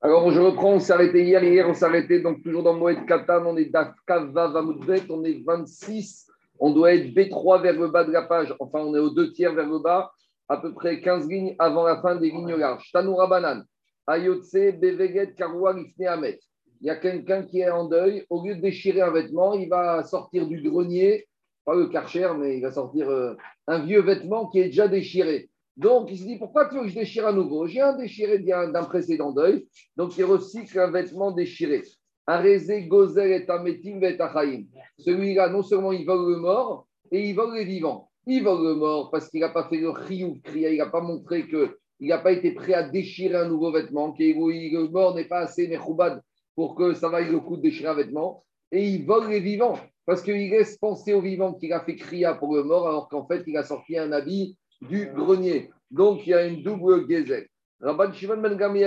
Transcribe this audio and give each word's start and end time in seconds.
Alors, 0.00 0.30
je 0.30 0.40
reprends, 0.40 0.74
on 0.74 0.78
s'est 0.78 0.92
arrêté 0.92 1.24
hier. 1.24 1.42
Hier, 1.42 1.68
on 1.68 1.74
s'est 1.74 1.84
arrêté 1.84 2.20
donc 2.20 2.42
toujours 2.42 2.62
dans 2.62 2.74
Moed 2.74 3.04
Katan. 3.06 3.44
On 3.46 3.56
est 3.56 3.64
d'Afkava 3.64 4.48
Vamoudbet. 4.48 5.02
On 5.10 5.24
est 5.24 5.42
26. 5.44 6.30
On 6.60 6.70
doit 6.70 6.94
être 6.94 7.12
B3 7.12 7.62
vers 7.62 7.72
le 7.72 7.88
bas 7.88 8.04
de 8.04 8.12
la 8.12 8.22
page. 8.22 8.54
Enfin, 8.60 8.78
on 8.80 8.94
est 8.94 9.00
aux 9.00 9.10
deux 9.10 9.32
tiers 9.32 9.54
vers 9.54 9.68
le 9.68 9.80
bas, 9.80 10.12
à 10.48 10.58
peu 10.58 10.72
près 10.72 11.00
15 11.00 11.28
lignes 11.28 11.56
avant 11.58 11.84
la 11.84 12.00
fin 12.00 12.14
des 12.14 12.30
lignes 12.30 12.54
larges. 12.54 12.90
Tanoura 12.92 13.26
Banan. 13.26 13.62
Ayotse, 14.06 14.52
Beveget, 14.52 15.34
Karwa, 15.34 15.74
Amet. 16.06 16.38
Il 16.80 16.86
y 16.86 16.90
a 16.90 16.96
quelqu'un 16.96 17.42
qui 17.42 17.60
est 17.60 17.70
en 17.70 17.86
deuil. 17.86 18.24
Au 18.30 18.44
lieu 18.44 18.54
de 18.54 18.60
déchirer 18.60 19.00
un 19.00 19.10
vêtement, 19.10 19.54
il 19.54 19.68
va 19.68 20.04
sortir 20.04 20.46
du 20.46 20.62
grenier, 20.62 21.26
pas 21.64 21.74
le 21.74 21.88
karcher, 21.88 22.30
mais 22.38 22.56
il 22.56 22.62
va 22.62 22.70
sortir 22.70 23.10
euh, 23.10 23.34
un 23.66 23.80
vieux 23.80 24.00
vêtement 24.00 24.46
qui 24.46 24.60
est 24.60 24.66
déjà 24.66 24.86
déchiré. 24.86 25.50
Donc, 25.78 26.10
il 26.10 26.18
se 26.18 26.24
dit, 26.24 26.36
pourquoi 26.36 26.68
tu 26.68 26.74
veux 26.74 26.82
que 26.82 26.88
je 26.88 26.94
déchire 26.94 27.28
à 27.28 27.32
nouveau? 27.32 27.68
J'ai 27.68 27.80
un 27.80 27.96
déchiré 27.96 28.40
d'un 28.40 28.84
précédent 28.84 29.30
deuil, 29.30 29.68
donc 29.96 30.18
il 30.18 30.24
recycle 30.24 30.76
un 30.80 30.90
vêtement 30.90 31.30
déchiré. 31.30 31.82
Un 32.26 32.38
rézé 32.38 32.88
gozel 32.88 33.30
et 33.30 33.46
un 33.48 33.64
et 33.64 34.66
Celui-là, 34.98 35.48
non 35.50 35.62
seulement 35.62 35.92
il 35.92 36.04
vole 36.04 36.32
le 36.32 36.38
mort, 36.38 36.88
et 37.12 37.28
il 37.28 37.34
vole 37.36 37.54
les 37.54 37.64
vivants. 37.64 38.10
Il 38.26 38.42
vole 38.42 38.66
le 38.66 38.74
mort 38.74 39.10
parce 39.12 39.30
qu'il 39.30 39.40
n'a 39.40 39.50
pas 39.50 39.68
fait 39.68 39.78
le 39.78 39.90
riouf, 39.90 40.38
il 40.52 40.76
n'a 40.76 40.86
pas 40.86 41.00
montré 41.00 41.46
qu'il 41.46 42.08
n'a 42.08 42.18
pas 42.18 42.32
été 42.32 42.50
prêt 42.50 42.74
à 42.74 42.82
déchirer 42.82 43.36
un 43.36 43.48
nouveau 43.48 43.70
vêtement, 43.70 44.12
que 44.12 44.22
le 44.22 44.88
mort 44.88 45.14
n'est 45.14 45.28
pas 45.28 45.38
assez 45.38 45.68
mechoubad 45.68 46.20
pour 46.56 46.74
que 46.74 46.92
ça 46.92 47.08
vaille 47.08 47.30
le 47.30 47.38
coup 47.38 47.56
de 47.56 47.62
déchirer 47.62 47.88
un 47.88 47.94
vêtement. 47.94 48.44
Et 48.72 48.84
il 48.84 49.06
vole 49.06 49.30
les 49.30 49.40
vivants 49.40 49.78
parce 50.04 50.22
qu'il 50.22 50.50
laisse 50.50 50.76
penser 50.76 51.14
aux 51.14 51.22
vivants 51.22 51.54
qu'il 51.54 51.72
a 51.72 51.84
fait 51.84 51.94
cria 51.94 52.34
pour 52.34 52.56
le 52.56 52.64
mort, 52.64 52.88
alors 52.88 53.08
qu'en 53.08 53.26
fait, 53.28 53.44
il 53.46 53.56
a 53.56 53.62
sorti 53.62 53.96
un 53.96 54.10
habit 54.10 54.58
du 54.80 55.06
grenier. 55.06 55.70
Donc, 55.90 56.26
il 56.26 56.30
y 56.30 56.34
a 56.34 56.46
une 56.46 56.62
double 56.62 57.06
Ben 57.06 57.22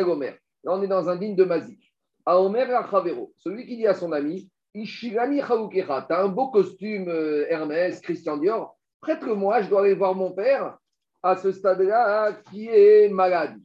Omer. 0.04 0.38
Là, 0.64 0.74
on 0.74 0.84
est 0.84 0.88
dans 0.88 1.10
un 1.10 1.16
digne 1.16 1.36
de 1.36 1.44
Mazik. 1.44 1.92
A 2.26 2.40
Omer 2.40 2.68
Chavero, 2.90 3.34
celui 3.38 3.66
qui 3.66 3.78
dit 3.78 3.88
à 3.88 3.96
son 3.96 4.12
ami 4.12 4.50
Ishigani 4.76 5.42
Chaukecha, 5.42 6.06
tu 6.08 6.14
as 6.14 6.24
un 6.24 6.28
beau 6.28 6.50
costume 6.50 7.10
euh, 7.10 7.46
Hermès, 7.50 8.00
Christian 8.00 8.38
Dior, 8.38 8.78
prête-le-moi, 9.02 9.64
je 9.64 9.70
dois 9.70 9.82
aller 9.82 9.96
voir 9.96 10.14
mon 10.14 10.32
père 10.32 10.78
à 11.24 11.36
ce 11.36 11.52
stade-là 11.52 12.34
qui 12.52 12.68
est 12.68 13.10
malade. 13.10 13.58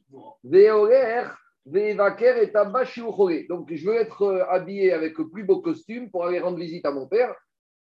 Vevaker 1.67 2.39
et 2.39 3.47
Donc, 3.49 3.73
je 3.73 3.87
veux 3.87 3.97
être 3.97 4.23
euh, 4.23 4.45
habillé 4.49 4.93
avec 4.93 5.19
le 5.19 5.29
plus 5.29 5.45
beau 5.45 5.61
costume 5.61 6.11
pour 6.11 6.25
aller 6.25 6.41
rendre 6.41 6.59
visite 6.59 6.87
à 6.87 6.93
mon 6.93 7.07
père. 7.07 7.35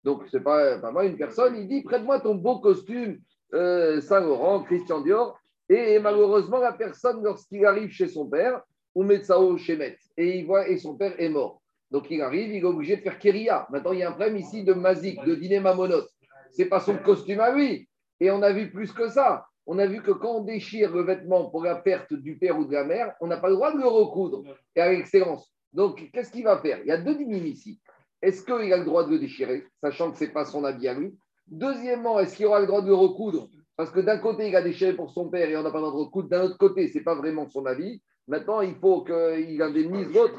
Donc, 0.05 0.27
ce 0.29 0.37
n'est 0.37 0.43
pas, 0.43 0.79
pas 0.79 0.93
moi 0.93 1.05
une 1.05 1.17
personne. 1.17 1.57
Il 1.57 1.69
dit 1.69 1.83
Prête-moi 1.83 2.21
ton 2.21 2.35
beau 2.35 2.59
costume 2.59 3.19
euh, 3.55 4.01
Saint-Laurent, 4.01 4.63
Christian 4.63 5.01
Dior. 5.01 5.39
Et 5.69 5.99
malheureusement, 5.99 6.59
la 6.59 6.73
personne, 6.73 7.23
lorsqu'il 7.23 7.65
arrive 7.67 7.91
chez 7.91 8.09
son 8.09 8.29
père, 8.29 8.63
ou 8.95 9.03
Metsao 9.03 9.59
Shemet, 9.59 9.99
et 10.17 10.39
il 10.39 10.47
voit, 10.47 10.69
et 10.69 10.79
son 10.79 10.97
père 10.97 11.15
est 11.19 11.29
mort. 11.29 11.61
Donc 11.91 12.11
il 12.11 12.23
arrive, 12.23 12.51
il 12.51 12.63
est 12.63 12.65
obligé 12.65 12.97
de 12.97 13.03
faire 13.03 13.19
Kéria. 13.19 13.67
Maintenant, 13.71 13.93
il 13.93 14.01
y 14.01 14.03
a 14.03 14.09
un 14.09 14.13
problème 14.13 14.37
ici 14.37 14.65
de 14.65 14.73
Mazik, 14.73 15.23
de 15.25 15.35
dîner 15.35 15.61
mamonote. 15.61 16.09
Ce 16.53 16.63
n'est 16.63 16.69
pas 16.69 16.81
son 16.81 16.97
costume 16.97 17.41
à 17.41 17.53
lui. 17.53 17.89
Et 18.21 18.31
on 18.31 18.43
a 18.43 18.53
vu 18.53 18.71
plus 18.71 18.93
que 18.93 19.09
ça. 19.09 19.47
On 19.67 19.79
a 19.79 19.87
vu 19.87 20.01
que 20.01 20.13
quand 20.13 20.37
on 20.37 20.45
déchire 20.45 20.93
le 20.95 21.03
vêtement 21.03 21.51
pour 21.51 21.63
la 21.63 21.77
perte 21.77 22.15
du 22.15 22.39
père 22.39 22.59
ou 22.59 22.65
de 22.65 22.73
la 22.73 22.85
mère, 22.85 23.15
on 23.21 23.27
n'a 23.27 23.37
pas 23.37 23.49
le 23.49 23.55
droit 23.55 23.73
de 23.73 23.79
le 23.79 23.87
recoudre, 23.87 24.45
et 24.75 24.81
à 24.81 24.91
l'excellence. 24.91 25.53
Donc, 25.73 26.09
qu'est-ce 26.13 26.31
qu'il 26.31 26.45
va 26.45 26.59
faire? 26.59 26.79
Il 26.81 26.87
y 26.87 26.93
a 26.93 26.99
deux 26.99 27.17
dynimes 27.17 27.47
ici. 27.47 27.81
Est-ce 28.23 28.45
qu'il 28.45 28.73
a 28.73 28.79
le 28.79 28.85
droit 28.85 29.05
de 29.05 29.11
le 29.11 29.19
déchirer, 29.19 29.67
sachant 29.83 30.11
que 30.11 30.19
ce 30.19 30.25
n'est 30.25 30.31
pas 30.31 30.45
son 30.45 30.65
habit 30.65 30.89
à 30.89 30.95
lui? 30.95 31.15
Deuxièmement, 31.49 32.19
est-ce 32.19 32.37
qu'il 32.37 32.47
aura 32.47 32.61
le 32.61 32.67
droit 32.67 32.83
de 32.83 32.89
le 32.89 32.95
recoudre? 32.95 33.49
Parce 33.77 33.91
que 33.91 34.01
d'un 34.01 34.19
côté, 34.19 34.49
il 34.49 34.57
a 34.57 34.63
déchiré 34.63 34.95
pour 34.95 35.11
son 35.11 35.29
père 35.29 35.49
et 35.49 35.57
on 35.57 35.63
n'a 35.63 35.71
pas 35.71 35.79
le 35.79 35.85
droit 35.87 35.93
de 36.01 36.05
recoudre. 36.07 36.29
D'un 36.29 36.43
autre 36.45 36.59
côté, 36.59 36.89
ce 36.89 36.99
n'est 36.99 37.05
pas 37.05 37.15
vraiment 37.15 37.47
son 37.49 37.67
avis. 37.67 38.03
Maintenant, 38.29 38.61
il 38.61 38.75
faut 38.75 39.05
qu'il 39.05 39.63
indemnise 39.63 40.13
l'autre. 40.13 40.39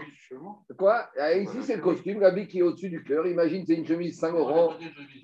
Quoi? 0.78 1.08
Ah, 1.18 1.34
Ici, 1.34 1.64
c'est 1.64 1.78
le 1.78 1.82
costume, 1.82 2.20
l'habit 2.20 2.48
qui 2.48 2.60
est 2.60 2.64
au-dessus 2.64 2.90
du 2.90 3.04
cœur. 3.04 3.26
Imagine, 3.28 3.64
c'est 3.66 3.76
une 3.76 3.86
chemise 3.86 4.20
Saint-Laurent 4.20 4.74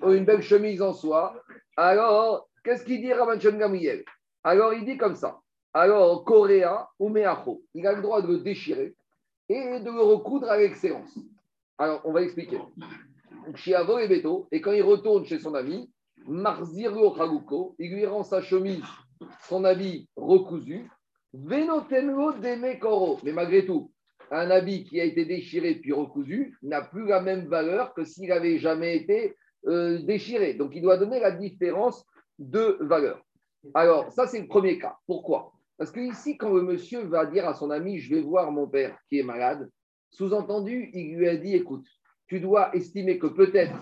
ou 0.02 0.12
une 0.12 0.24
belle 0.24 0.42
chemise 0.42 0.80
en 0.80 0.94
soie. 0.94 1.34
Alors, 1.76 2.48
qu'est-ce 2.64 2.84
qu'il 2.84 3.02
dit 3.02 3.12
Rabban 3.12 3.36
Gamriel 3.36 4.04
Alors, 4.42 4.72
il 4.72 4.84
dit 4.86 4.96
comme 4.96 5.16
ça. 5.16 5.40
Alors, 5.74 6.24
Coréa 6.24 6.88
ou 6.98 7.10
Meacho, 7.10 7.62
il 7.74 7.86
a 7.86 7.92
le 7.92 8.00
droit 8.00 8.22
de 8.22 8.28
le 8.28 8.38
déchirer 8.38 8.94
et 9.48 9.80
de 9.80 9.90
le 9.90 10.00
recoudre 10.00 10.48
à 10.48 10.56
l'excellence. 10.56 11.18
Alors, 11.76 12.00
on 12.04 12.12
va 12.12 12.22
expliquer 12.22 12.58
et 13.46 14.08
Beto, 14.08 14.48
et 14.52 14.60
quand 14.60 14.72
il 14.72 14.82
retourne 14.82 15.24
chez 15.24 15.38
son 15.38 15.54
ami, 15.54 15.90
Marziro 16.26 17.14
Chaluko, 17.16 17.74
il 17.78 17.94
lui 17.94 18.06
rend 18.06 18.22
sa 18.22 18.40
chemise, 18.40 18.84
son 19.48 19.64
habit 19.64 20.08
recousu, 20.16 20.88
Venotenlo 21.32 22.32
Demekoro. 22.32 23.18
Mais 23.24 23.32
malgré 23.32 23.66
tout, 23.66 23.90
un 24.30 24.50
habit 24.50 24.84
qui 24.84 25.00
a 25.00 25.04
été 25.04 25.24
déchiré 25.24 25.74
puis 25.74 25.92
recousu 25.92 26.56
n'a 26.62 26.82
plus 26.82 27.06
la 27.06 27.20
même 27.20 27.46
valeur 27.46 27.92
que 27.94 28.04
s'il 28.04 28.28
n'avait 28.28 28.58
jamais 28.58 28.96
été 28.96 29.36
euh, 29.66 29.98
déchiré. 30.02 30.54
Donc 30.54 30.72
il 30.74 30.82
doit 30.82 30.96
donner 30.96 31.20
la 31.20 31.32
différence 31.32 32.04
de 32.38 32.78
valeur. 32.80 33.20
Alors, 33.74 34.12
ça, 34.12 34.26
c'est 34.26 34.40
le 34.40 34.46
premier 34.46 34.78
cas. 34.78 34.96
Pourquoi? 35.06 35.52
Parce 35.78 35.90
que 35.90 36.00
ici, 36.00 36.36
quand 36.36 36.52
le 36.52 36.62
monsieur 36.62 37.04
va 37.04 37.26
dire 37.26 37.48
à 37.48 37.54
son 37.54 37.70
ami, 37.70 37.98
je 37.98 38.14
vais 38.14 38.20
voir 38.20 38.52
mon 38.52 38.68
père 38.68 38.96
qui 39.08 39.18
est 39.18 39.22
malade, 39.22 39.68
sous-entendu, 40.10 40.90
il 40.92 41.16
lui 41.16 41.28
a 41.28 41.36
dit, 41.36 41.54
écoute, 41.54 41.86
tu 42.26 42.40
dois 42.40 42.74
estimer 42.74 43.18
que 43.18 43.26
peut-être 43.26 43.74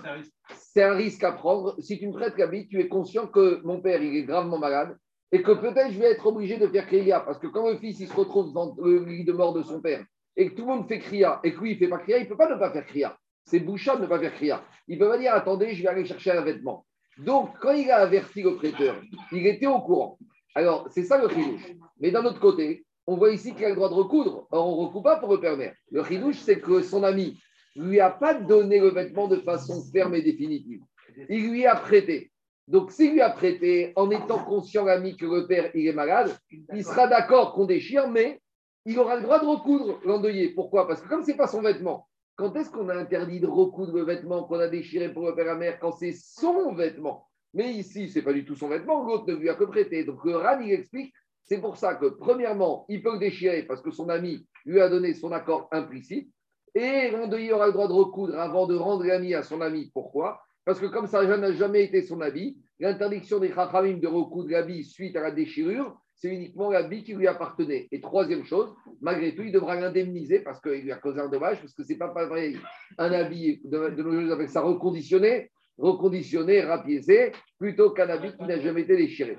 c'est 0.54 0.82
un 0.82 0.94
risque 0.94 1.22
à 1.24 1.32
prendre. 1.32 1.76
Si 1.80 1.98
tu 1.98 2.08
me 2.08 2.12
prêtes 2.12 2.38
l'habit, 2.38 2.66
tu 2.68 2.80
es 2.80 2.88
conscient 2.88 3.26
que 3.26 3.60
mon 3.64 3.80
père 3.80 4.02
il 4.02 4.16
est 4.16 4.24
gravement 4.24 4.58
malade 4.58 4.96
et 5.30 5.42
que 5.42 5.52
peut-être 5.52 5.92
je 5.92 5.98
vais 5.98 6.10
être 6.10 6.26
obligé 6.26 6.58
de 6.58 6.66
faire 6.66 6.86
Kriya. 6.86 7.20
Parce 7.20 7.38
que 7.38 7.46
quand 7.46 7.68
le 7.68 7.76
fils 7.76 8.00
il 8.00 8.08
se 8.08 8.14
retrouve 8.14 8.52
dans 8.52 8.74
le 8.78 9.04
lit 9.04 9.24
de 9.24 9.32
mort 9.32 9.52
de 9.52 9.62
son 9.62 9.80
père 9.80 10.04
et 10.36 10.48
que 10.48 10.54
tout 10.54 10.62
le 10.62 10.68
monde 10.68 10.88
fait 10.88 10.98
Kriya 10.98 11.40
et 11.44 11.52
que 11.52 11.60
lui 11.60 11.72
il 11.72 11.74
ne 11.74 11.78
fait 11.78 11.88
pas 11.88 11.98
Kriya, 11.98 12.18
il 12.18 12.24
ne 12.24 12.28
peut 12.28 12.36
pas 12.36 12.50
ne 12.50 12.58
pas 12.58 12.72
faire 12.72 12.86
Kriya. 12.86 13.16
C'est 13.44 13.60
bouchard 13.60 13.98
de 13.98 14.02
ne 14.02 14.06
pas 14.06 14.18
faire 14.18 14.34
Kriya. 14.34 14.64
Il 14.88 14.98
ne 14.98 15.04
peut 15.04 15.10
pas 15.10 15.18
dire 15.18 15.34
attendez, 15.34 15.74
je 15.74 15.82
vais 15.82 15.88
aller 15.88 16.04
chercher 16.04 16.32
un 16.32 16.42
vêtement. 16.42 16.86
Donc 17.18 17.50
quand 17.60 17.72
il 17.72 17.90
a 17.90 17.98
averti 17.98 18.42
le 18.42 18.56
prêteur, 18.56 19.00
il 19.30 19.46
était 19.46 19.66
au 19.66 19.80
courant. 19.80 20.18
Alors 20.54 20.88
c'est 20.90 21.04
ça 21.04 21.20
le 21.22 21.28
chidouche. 21.28 21.72
Mais 22.00 22.10
d'un 22.10 22.24
autre 22.24 22.40
côté, 22.40 22.84
on 23.06 23.16
voit 23.16 23.32
ici 23.32 23.54
qu'il 23.54 23.64
a 23.64 23.68
le 23.68 23.74
droit 23.74 23.88
de 23.88 23.94
recoudre. 23.94 24.46
Or 24.50 24.68
on 24.68 24.82
ne 24.82 24.86
recoupe 24.86 25.04
pas 25.04 25.16
pour 25.16 25.32
le 25.32 25.40
permettre. 25.40 25.76
Le 25.90 26.04
chidouche, 26.04 26.38
c'est 26.38 26.60
que 26.60 26.82
son 26.82 27.02
ami 27.02 27.38
lui 27.76 28.00
a 28.00 28.10
pas 28.10 28.34
donné 28.34 28.80
le 28.80 28.90
vêtement 28.90 29.28
de 29.28 29.36
façon 29.36 29.82
ferme 29.92 30.14
et 30.14 30.22
définitive. 30.22 30.82
Il 31.28 31.50
lui 31.50 31.66
a 31.66 31.76
prêté. 31.76 32.30
Donc, 32.68 32.92
s'il 32.92 33.12
lui 33.12 33.20
a 33.20 33.30
prêté 33.30 33.92
en 33.96 34.10
étant 34.10 34.44
conscient, 34.44 34.86
ami, 34.86 35.16
que 35.16 35.26
le 35.26 35.46
père 35.46 35.70
est 35.74 35.92
malade, 35.92 36.36
il 36.50 36.84
sera 36.84 37.06
d'accord 37.06 37.54
qu'on 37.54 37.66
déchire, 37.66 38.08
mais 38.08 38.40
il 38.84 38.98
aura 38.98 39.16
le 39.16 39.22
droit 39.22 39.40
de 39.40 39.46
recoudre 39.46 40.00
l'endeuillé. 40.04 40.50
Pourquoi? 40.50 40.86
Parce 40.86 41.00
que 41.00 41.08
comme 41.08 41.22
ce 41.22 41.30
n'est 41.30 41.36
pas 41.36 41.48
son 41.48 41.62
vêtement, 41.62 42.08
quand 42.36 42.54
est-ce 42.56 42.70
qu'on 42.70 42.88
a 42.88 42.94
interdit 42.94 43.40
de 43.40 43.46
recoudre 43.46 43.94
le 43.94 44.04
vêtement 44.04 44.44
qu'on 44.44 44.58
a 44.58 44.68
déchiré 44.68 45.12
pour 45.12 45.26
le 45.26 45.34
père 45.34 45.54
mère 45.56 45.78
quand 45.80 45.92
c'est 45.92 46.12
son 46.12 46.72
vêtement? 46.74 47.28
Mais 47.54 47.72
ici, 47.72 48.08
ce 48.08 48.18
n'est 48.18 48.24
pas 48.24 48.32
du 48.32 48.44
tout 48.44 48.56
son 48.56 48.68
vêtement, 48.68 49.04
l'autre 49.04 49.26
ne 49.28 49.34
lui 49.34 49.48
a 49.48 49.54
que 49.54 49.64
prêté. 49.64 50.04
Donc 50.04 50.24
le 50.24 50.36
RAN, 50.36 50.60
il 50.60 50.72
explique, 50.72 51.12
c'est 51.44 51.60
pour 51.60 51.76
ça 51.76 51.96
que, 51.96 52.06
premièrement, 52.06 52.86
il 52.88 53.02
peut 53.02 53.12
le 53.12 53.18
déchirer 53.18 53.64
parce 53.64 53.82
que 53.82 53.90
son 53.90 54.08
ami 54.08 54.46
lui 54.64 54.80
a 54.80 54.88
donné 54.88 55.14
son 55.14 55.32
accord 55.32 55.68
implicite. 55.72 56.32
Et 56.74 57.10
l'endeuillé 57.10 57.52
aura 57.52 57.66
le 57.66 57.72
droit 57.72 57.88
de 57.88 57.92
recoudre 57.92 58.38
avant 58.38 58.66
de 58.66 58.76
rendre 58.76 59.04
l'ami 59.04 59.34
à 59.34 59.42
son 59.42 59.60
ami. 59.60 59.90
Pourquoi? 59.92 60.40
Parce 60.64 60.78
que 60.78 60.86
comme 60.86 61.06
ça 61.06 61.24
n'a 61.24 61.52
jamais 61.52 61.84
été 61.84 62.02
son 62.02 62.20
habit, 62.20 62.56
l'interdiction 62.78 63.38
des 63.38 63.52
chachamim 63.52 63.98
de 63.98 64.06
recoudre 64.06 64.50
l'habit 64.50 64.84
suite 64.84 65.16
à 65.16 65.20
la 65.20 65.30
déchirure, 65.30 65.98
c'est 66.14 66.28
uniquement 66.28 66.70
l'habit 66.70 67.02
qui 67.02 67.14
lui 67.14 67.26
appartenait. 67.26 67.88
Et 67.90 68.00
troisième 68.00 68.44
chose, 68.44 68.72
malgré 69.00 69.34
tout, 69.34 69.42
il 69.42 69.50
devra 69.50 69.74
l'indemniser 69.74 70.38
parce 70.38 70.60
qu'il 70.60 70.82
lui 70.82 70.92
a 70.92 70.96
causé 70.96 71.20
un 71.20 71.28
dommage, 71.28 71.60
parce 71.60 71.74
que 71.74 71.82
ce 71.82 71.92
n'est 71.92 71.98
pas 71.98 72.12
vrai 72.26 72.52
un 72.96 73.12
habit 73.12 73.60
de, 73.64 73.90
de 73.90 74.02
nos 74.02 74.20
jours 74.20 74.32
avec 74.32 74.48
ça 74.48 74.60
reconditionné, 74.60 75.50
reconditionné, 75.78 76.62
rapiécé, 76.62 77.32
plutôt 77.58 77.90
qu'un 77.90 78.08
habit 78.08 78.36
qui 78.36 78.44
n'a 78.44 78.60
jamais 78.60 78.82
été 78.82 78.96
déchiré. 78.96 79.36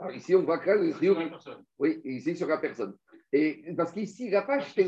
Alors 0.00 0.14
ici, 0.16 0.34
on 0.34 0.42
voit 0.42 0.58
que 0.58 0.70
le 0.70 0.92
Oui, 1.78 2.00
ici 2.04 2.36
sur 2.36 2.48
la 2.48 2.58
personne. 2.58 2.96
Et 3.34 3.64
parce 3.76 3.92
qu'ici, 3.92 4.26
il 4.26 4.32
n'a 4.32 4.42
pas 4.42 4.56
acheté. 4.56 4.86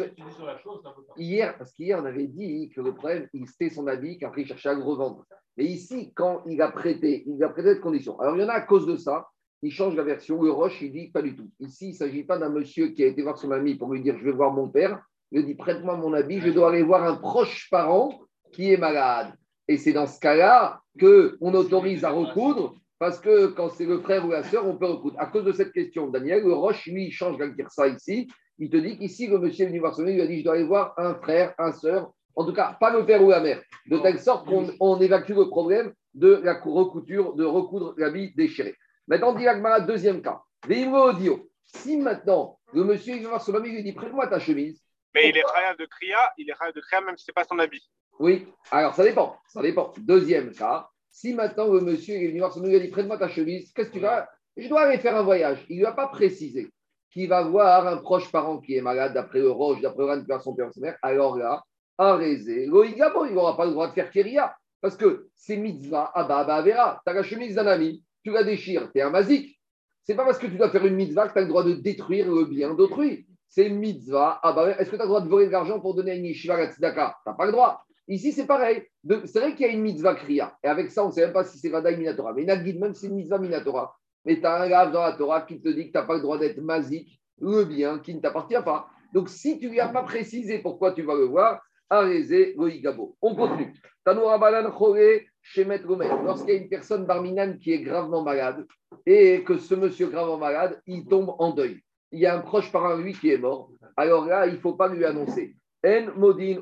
Hier, 1.16 1.56
parce 1.56 1.72
qu'hier, 1.72 1.98
on 2.00 2.04
avait 2.04 2.26
dit 2.26 2.70
que 2.74 2.82
le 2.82 2.94
problème, 2.94 3.26
il 3.32 3.48
c'était 3.48 3.70
son 3.70 3.86
habit, 3.86 4.18
qu'après, 4.18 4.42
il 4.42 4.46
cherchait 4.46 4.68
à 4.68 4.74
le 4.74 4.82
revendre. 4.82 5.24
Mais 5.56 5.64
ici, 5.64 6.12
quand 6.14 6.42
il 6.46 6.60
a 6.60 6.70
prêté, 6.70 7.24
il 7.26 7.42
a 7.42 7.48
prêté 7.48 7.74
cette 7.74 7.80
condition. 7.80 8.20
Alors, 8.20 8.36
il 8.36 8.42
y 8.42 8.44
en 8.44 8.48
a 8.48 8.54
à 8.54 8.60
cause 8.60 8.86
de 8.86 8.96
ça, 8.96 9.28
il 9.62 9.70
change 9.70 9.94
la 9.96 10.02
version. 10.02 10.42
Le 10.42 10.50
Roche, 10.50 10.82
il 10.82 10.92
dit 10.92 11.10
pas 11.10 11.22
du 11.22 11.34
tout. 11.34 11.50
Ici, 11.58 11.86
il 11.86 11.92
ne 11.92 11.96
s'agit 11.96 12.24
pas 12.24 12.36
d'un 12.36 12.50
monsieur 12.50 12.88
qui 12.88 13.02
a 13.02 13.06
été 13.06 13.22
voir 13.22 13.38
son 13.38 13.50
ami 13.50 13.76
pour 13.76 13.90
lui 13.90 14.02
dire 14.02 14.18
Je 14.18 14.24
vais 14.24 14.32
voir 14.32 14.52
mon 14.52 14.68
père. 14.68 15.02
Il 15.32 15.46
dit 15.46 15.54
Prête-moi 15.54 15.96
mon 15.96 16.12
habit, 16.12 16.40
je 16.40 16.50
dois 16.50 16.68
aller 16.68 16.82
voir 16.82 17.02
un 17.04 17.16
proche 17.16 17.70
parent 17.70 18.20
qui 18.52 18.72
est 18.72 18.76
malade. 18.76 19.32
Et 19.66 19.78
c'est 19.78 19.94
dans 19.94 20.06
ce 20.06 20.20
cas-là 20.20 20.82
qu'on 21.00 21.54
autorise 21.54 22.04
à 22.04 22.10
recoudre 22.10 22.76
parce 22.98 23.18
que 23.20 23.46
quand 23.48 23.70
c'est 23.70 23.86
le 23.86 24.00
frère 24.00 24.24
ou 24.26 24.30
la 24.30 24.42
sœur, 24.44 24.66
on 24.66 24.76
peut 24.76 24.86
recoudre. 24.86 25.18
À 25.18 25.26
cause 25.26 25.44
de 25.44 25.52
cette 25.52 25.72
question, 25.72 26.08
Daniel, 26.08 26.42
le 26.42 26.52
Roche, 26.52 26.86
lui, 26.86 27.06
il 27.06 27.12
change 27.12 27.36
ça 27.68 27.88
ici. 27.88 28.28
Il 28.58 28.70
te 28.70 28.76
dit 28.76 28.98
qu'ici, 28.98 29.26
le 29.26 29.38
monsieur 29.38 29.64
est 29.64 29.68
venu 29.68 29.80
voir 29.80 29.94
son 29.94 30.06
il 30.06 30.14
lui 30.14 30.22
a 30.22 30.26
dit 30.26 30.38
Je 30.38 30.44
dois 30.44 30.54
aller 30.54 30.64
voir 30.64 30.94
un 30.96 31.14
frère, 31.16 31.54
un 31.58 31.72
sœur, 31.72 32.12
en 32.36 32.44
tout 32.44 32.52
cas, 32.52 32.76
pas 32.78 32.90
le 32.90 33.04
père 33.04 33.22
ou 33.22 33.30
la 33.30 33.40
mère, 33.40 33.60
de 33.86 33.98
telle 33.98 34.20
sorte 34.20 34.46
qu'on 34.46 35.00
évacue 35.00 35.32
le 35.32 35.48
problème 35.48 35.92
de 36.14 36.40
la 36.44 36.60
recouture, 36.60 37.34
de 37.34 37.44
recoudre 37.44 37.94
l'habit 37.96 38.32
déchiré. 38.34 38.74
Maintenant, 39.08 39.34
dit 39.34 39.46
Agmara, 39.46 39.80
deuxième 39.80 40.22
cas. 40.22 40.40
audio. 40.68 41.48
Si 41.64 41.96
maintenant, 41.96 42.58
le 42.72 42.84
monsieur, 42.84 43.16
il 43.16 43.22
va 43.24 43.30
voir 43.30 43.42
son 43.42 43.54
ami, 43.54 43.70
il 43.70 43.74
lui 43.76 43.82
dit 43.82 43.92
Prête-moi 43.92 44.28
ta 44.28 44.38
chemise. 44.38 44.80
Mais 45.14 45.28
il 45.28 45.36
est 45.36 45.44
rien 45.44 45.74
de 45.78 45.86
Kriya, 45.86 46.32
il 46.38 46.48
est 46.48 46.54
rien 46.58 46.72
de 46.74 46.80
Kriya, 46.80 47.00
même 47.02 47.16
si 47.16 47.24
ce 47.24 47.30
n'est 47.30 47.34
pas 47.34 47.44
son 47.44 47.58
habit. 47.58 47.82
Oui, 48.18 48.46
alors 48.70 48.94
ça 48.94 49.02
dépend. 49.02 49.36
Ça 49.48 49.62
dépend. 49.62 49.92
Deuxième 49.98 50.52
cas, 50.52 50.88
si 51.14 51.32
maintenant 51.32 51.72
le 51.72 51.80
monsieur 51.80 52.16
est 52.16 52.26
venu 52.26 52.40
voir 52.40 52.52
son 52.52 52.64
il 52.64 52.74
a 52.74 52.80
dit 52.80 52.88
Prête-moi 52.88 53.16
ta 53.16 53.28
chemise, 53.28 53.72
qu'est-ce 53.72 53.88
que 53.88 53.94
tu 53.94 54.00
vas 54.00 54.28
Je 54.56 54.68
dois 54.68 54.82
aller 54.82 54.98
faire 54.98 55.16
un 55.16 55.22
voyage. 55.22 55.64
Il 55.68 55.76
ne 55.76 55.82
lui 55.82 55.86
a 55.86 55.92
pas 55.92 56.08
précisé 56.08 56.68
qu'il 57.12 57.28
va 57.28 57.44
voir 57.44 57.86
un 57.86 57.98
proche 57.98 58.32
parent 58.32 58.58
qui 58.58 58.74
est 58.74 58.80
malade, 58.80 59.14
d'après 59.14 59.38
le 59.38 59.48
Roche, 59.48 59.80
d'après 59.80 60.04
le 60.04 60.22
qui 60.22 60.42
son 60.42 60.56
père, 60.56 60.72
son 60.74 60.80
mère. 60.80 60.98
Alors 61.02 61.38
là, 61.38 61.62
Arésé, 61.98 62.66
Loïgabo, 62.66 63.26
il 63.26 63.34
n'aura 63.34 63.56
pas 63.56 63.64
le 63.64 63.70
droit 63.70 63.86
de 63.86 63.92
faire 63.92 64.10
Kéria. 64.10 64.56
Parce 64.80 64.96
que 64.96 65.28
c'est 65.36 65.56
mitzvah, 65.56 66.10
Abba, 66.16 66.38
Abba, 66.38 66.56
Avera. 66.56 67.00
Tu 67.06 67.10
as 67.12 67.14
la 67.14 67.22
chemise 67.22 67.54
d'un 67.54 67.68
ami, 67.68 68.02
tu 68.24 68.32
la 68.32 68.42
déchires, 68.42 68.90
tu 68.92 68.98
es 68.98 69.02
un 69.02 69.10
mazik. 69.10 69.56
C'est 70.02 70.16
pas 70.16 70.24
parce 70.24 70.38
que 70.38 70.48
tu 70.48 70.56
dois 70.56 70.70
faire 70.70 70.84
une 70.84 70.96
mitzvah 70.96 71.28
que 71.28 71.34
tu 71.34 71.38
as 71.38 71.42
le 71.42 71.48
droit 71.48 71.62
de 71.62 71.74
détruire 71.74 72.28
le 72.28 72.44
bien 72.44 72.74
d'autrui. 72.74 73.24
C'est 73.48 73.68
mitzvah, 73.68 74.40
Abba, 74.42 74.70
Est-ce 74.72 74.90
que 74.90 74.96
tu 74.96 75.02
as 75.02 75.04
le 75.04 75.10
droit 75.10 75.20
de 75.20 75.28
voler 75.28 75.46
de 75.46 75.52
l'argent 75.52 75.78
pour 75.78 75.94
donner 75.94 76.10
à 76.10 76.14
une 76.16 76.24
yeshiva 76.24 76.56
à 76.56 76.66
Tu 76.66 76.80
n'as 76.80 76.90
pas 76.90 77.46
le 77.46 77.52
droit. 77.52 77.84
Ici, 78.08 78.32
c'est 78.32 78.46
pareil. 78.46 78.84
C'est 79.24 79.40
vrai 79.40 79.54
qu'il 79.54 79.66
y 79.66 79.68
a 79.68 79.72
une 79.72 79.82
mitzvah 79.82 80.14
kriya. 80.14 80.56
Et 80.62 80.68
avec 80.68 80.90
ça, 80.90 81.04
on 81.04 81.08
ne 81.08 81.12
sait 81.12 81.22
même 81.22 81.32
pas 81.32 81.44
si 81.44 81.58
c'est 81.58 81.70
Vadaï 81.70 81.96
Minatora. 81.96 82.32
Mais 82.34 82.44
Nagid, 82.44 82.78
même 82.78 82.94
si 82.94 83.02
c'est 83.02 83.06
une 83.08 83.16
mitzvah 83.16 83.38
Minatora. 83.38 83.96
Mais 84.24 84.38
tu 84.40 84.46
as 84.46 84.62
un 84.62 84.68
grave 84.68 84.92
dans 84.92 85.02
la 85.02 85.12
Torah 85.12 85.42
qui 85.42 85.60
te 85.60 85.68
dit 85.68 85.86
que 85.86 85.92
tu 85.92 85.98
n'as 85.98 86.04
pas 86.04 86.14
le 86.14 86.22
droit 86.22 86.38
d'être 86.38 86.60
mazik, 86.60 87.20
le 87.40 87.64
bien 87.64 87.98
qui 87.98 88.14
ne 88.14 88.20
t'appartient 88.20 88.62
pas. 88.64 88.88
Donc, 89.12 89.28
si 89.28 89.58
tu 89.58 89.66
ne 89.66 89.72
lui 89.72 89.80
as 89.80 89.88
pas 89.88 90.02
précisé 90.02 90.58
pourquoi 90.58 90.92
tu 90.92 91.02
vas 91.02 91.14
le 91.14 91.24
voir, 91.24 91.60
Arézé, 91.90 92.54
Goïgabo. 92.56 93.16
On 93.20 93.34
continue. 93.34 93.74
Lorsqu'il 94.06 95.68
y 95.68 96.52
a 96.52 96.54
une 96.54 96.68
personne 96.68 97.04
barminane 97.04 97.58
qui 97.58 97.72
est 97.72 97.80
gravement 97.80 98.22
malade 98.22 98.66
et 99.06 99.44
que 99.44 99.58
ce 99.58 99.74
monsieur 99.74 100.08
gravement 100.08 100.38
malade, 100.38 100.80
il 100.86 101.06
tombe 101.06 101.34
en 101.38 101.52
deuil. 101.52 101.80
Il 102.10 102.20
y 102.20 102.26
a 102.26 102.36
un 102.36 102.40
proche 102.40 102.72
parent 102.72 102.96
lui 102.96 103.12
qui 103.12 103.30
est 103.30 103.38
mort. 103.38 103.70
Alors 103.96 104.26
là, 104.26 104.46
il 104.46 104.54
ne 104.54 104.58
faut 104.58 104.74
pas 104.74 104.88
lui 104.88 105.04
annoncer. 105.04 105.56
En 105.86 106.12
modin 106.16 106.60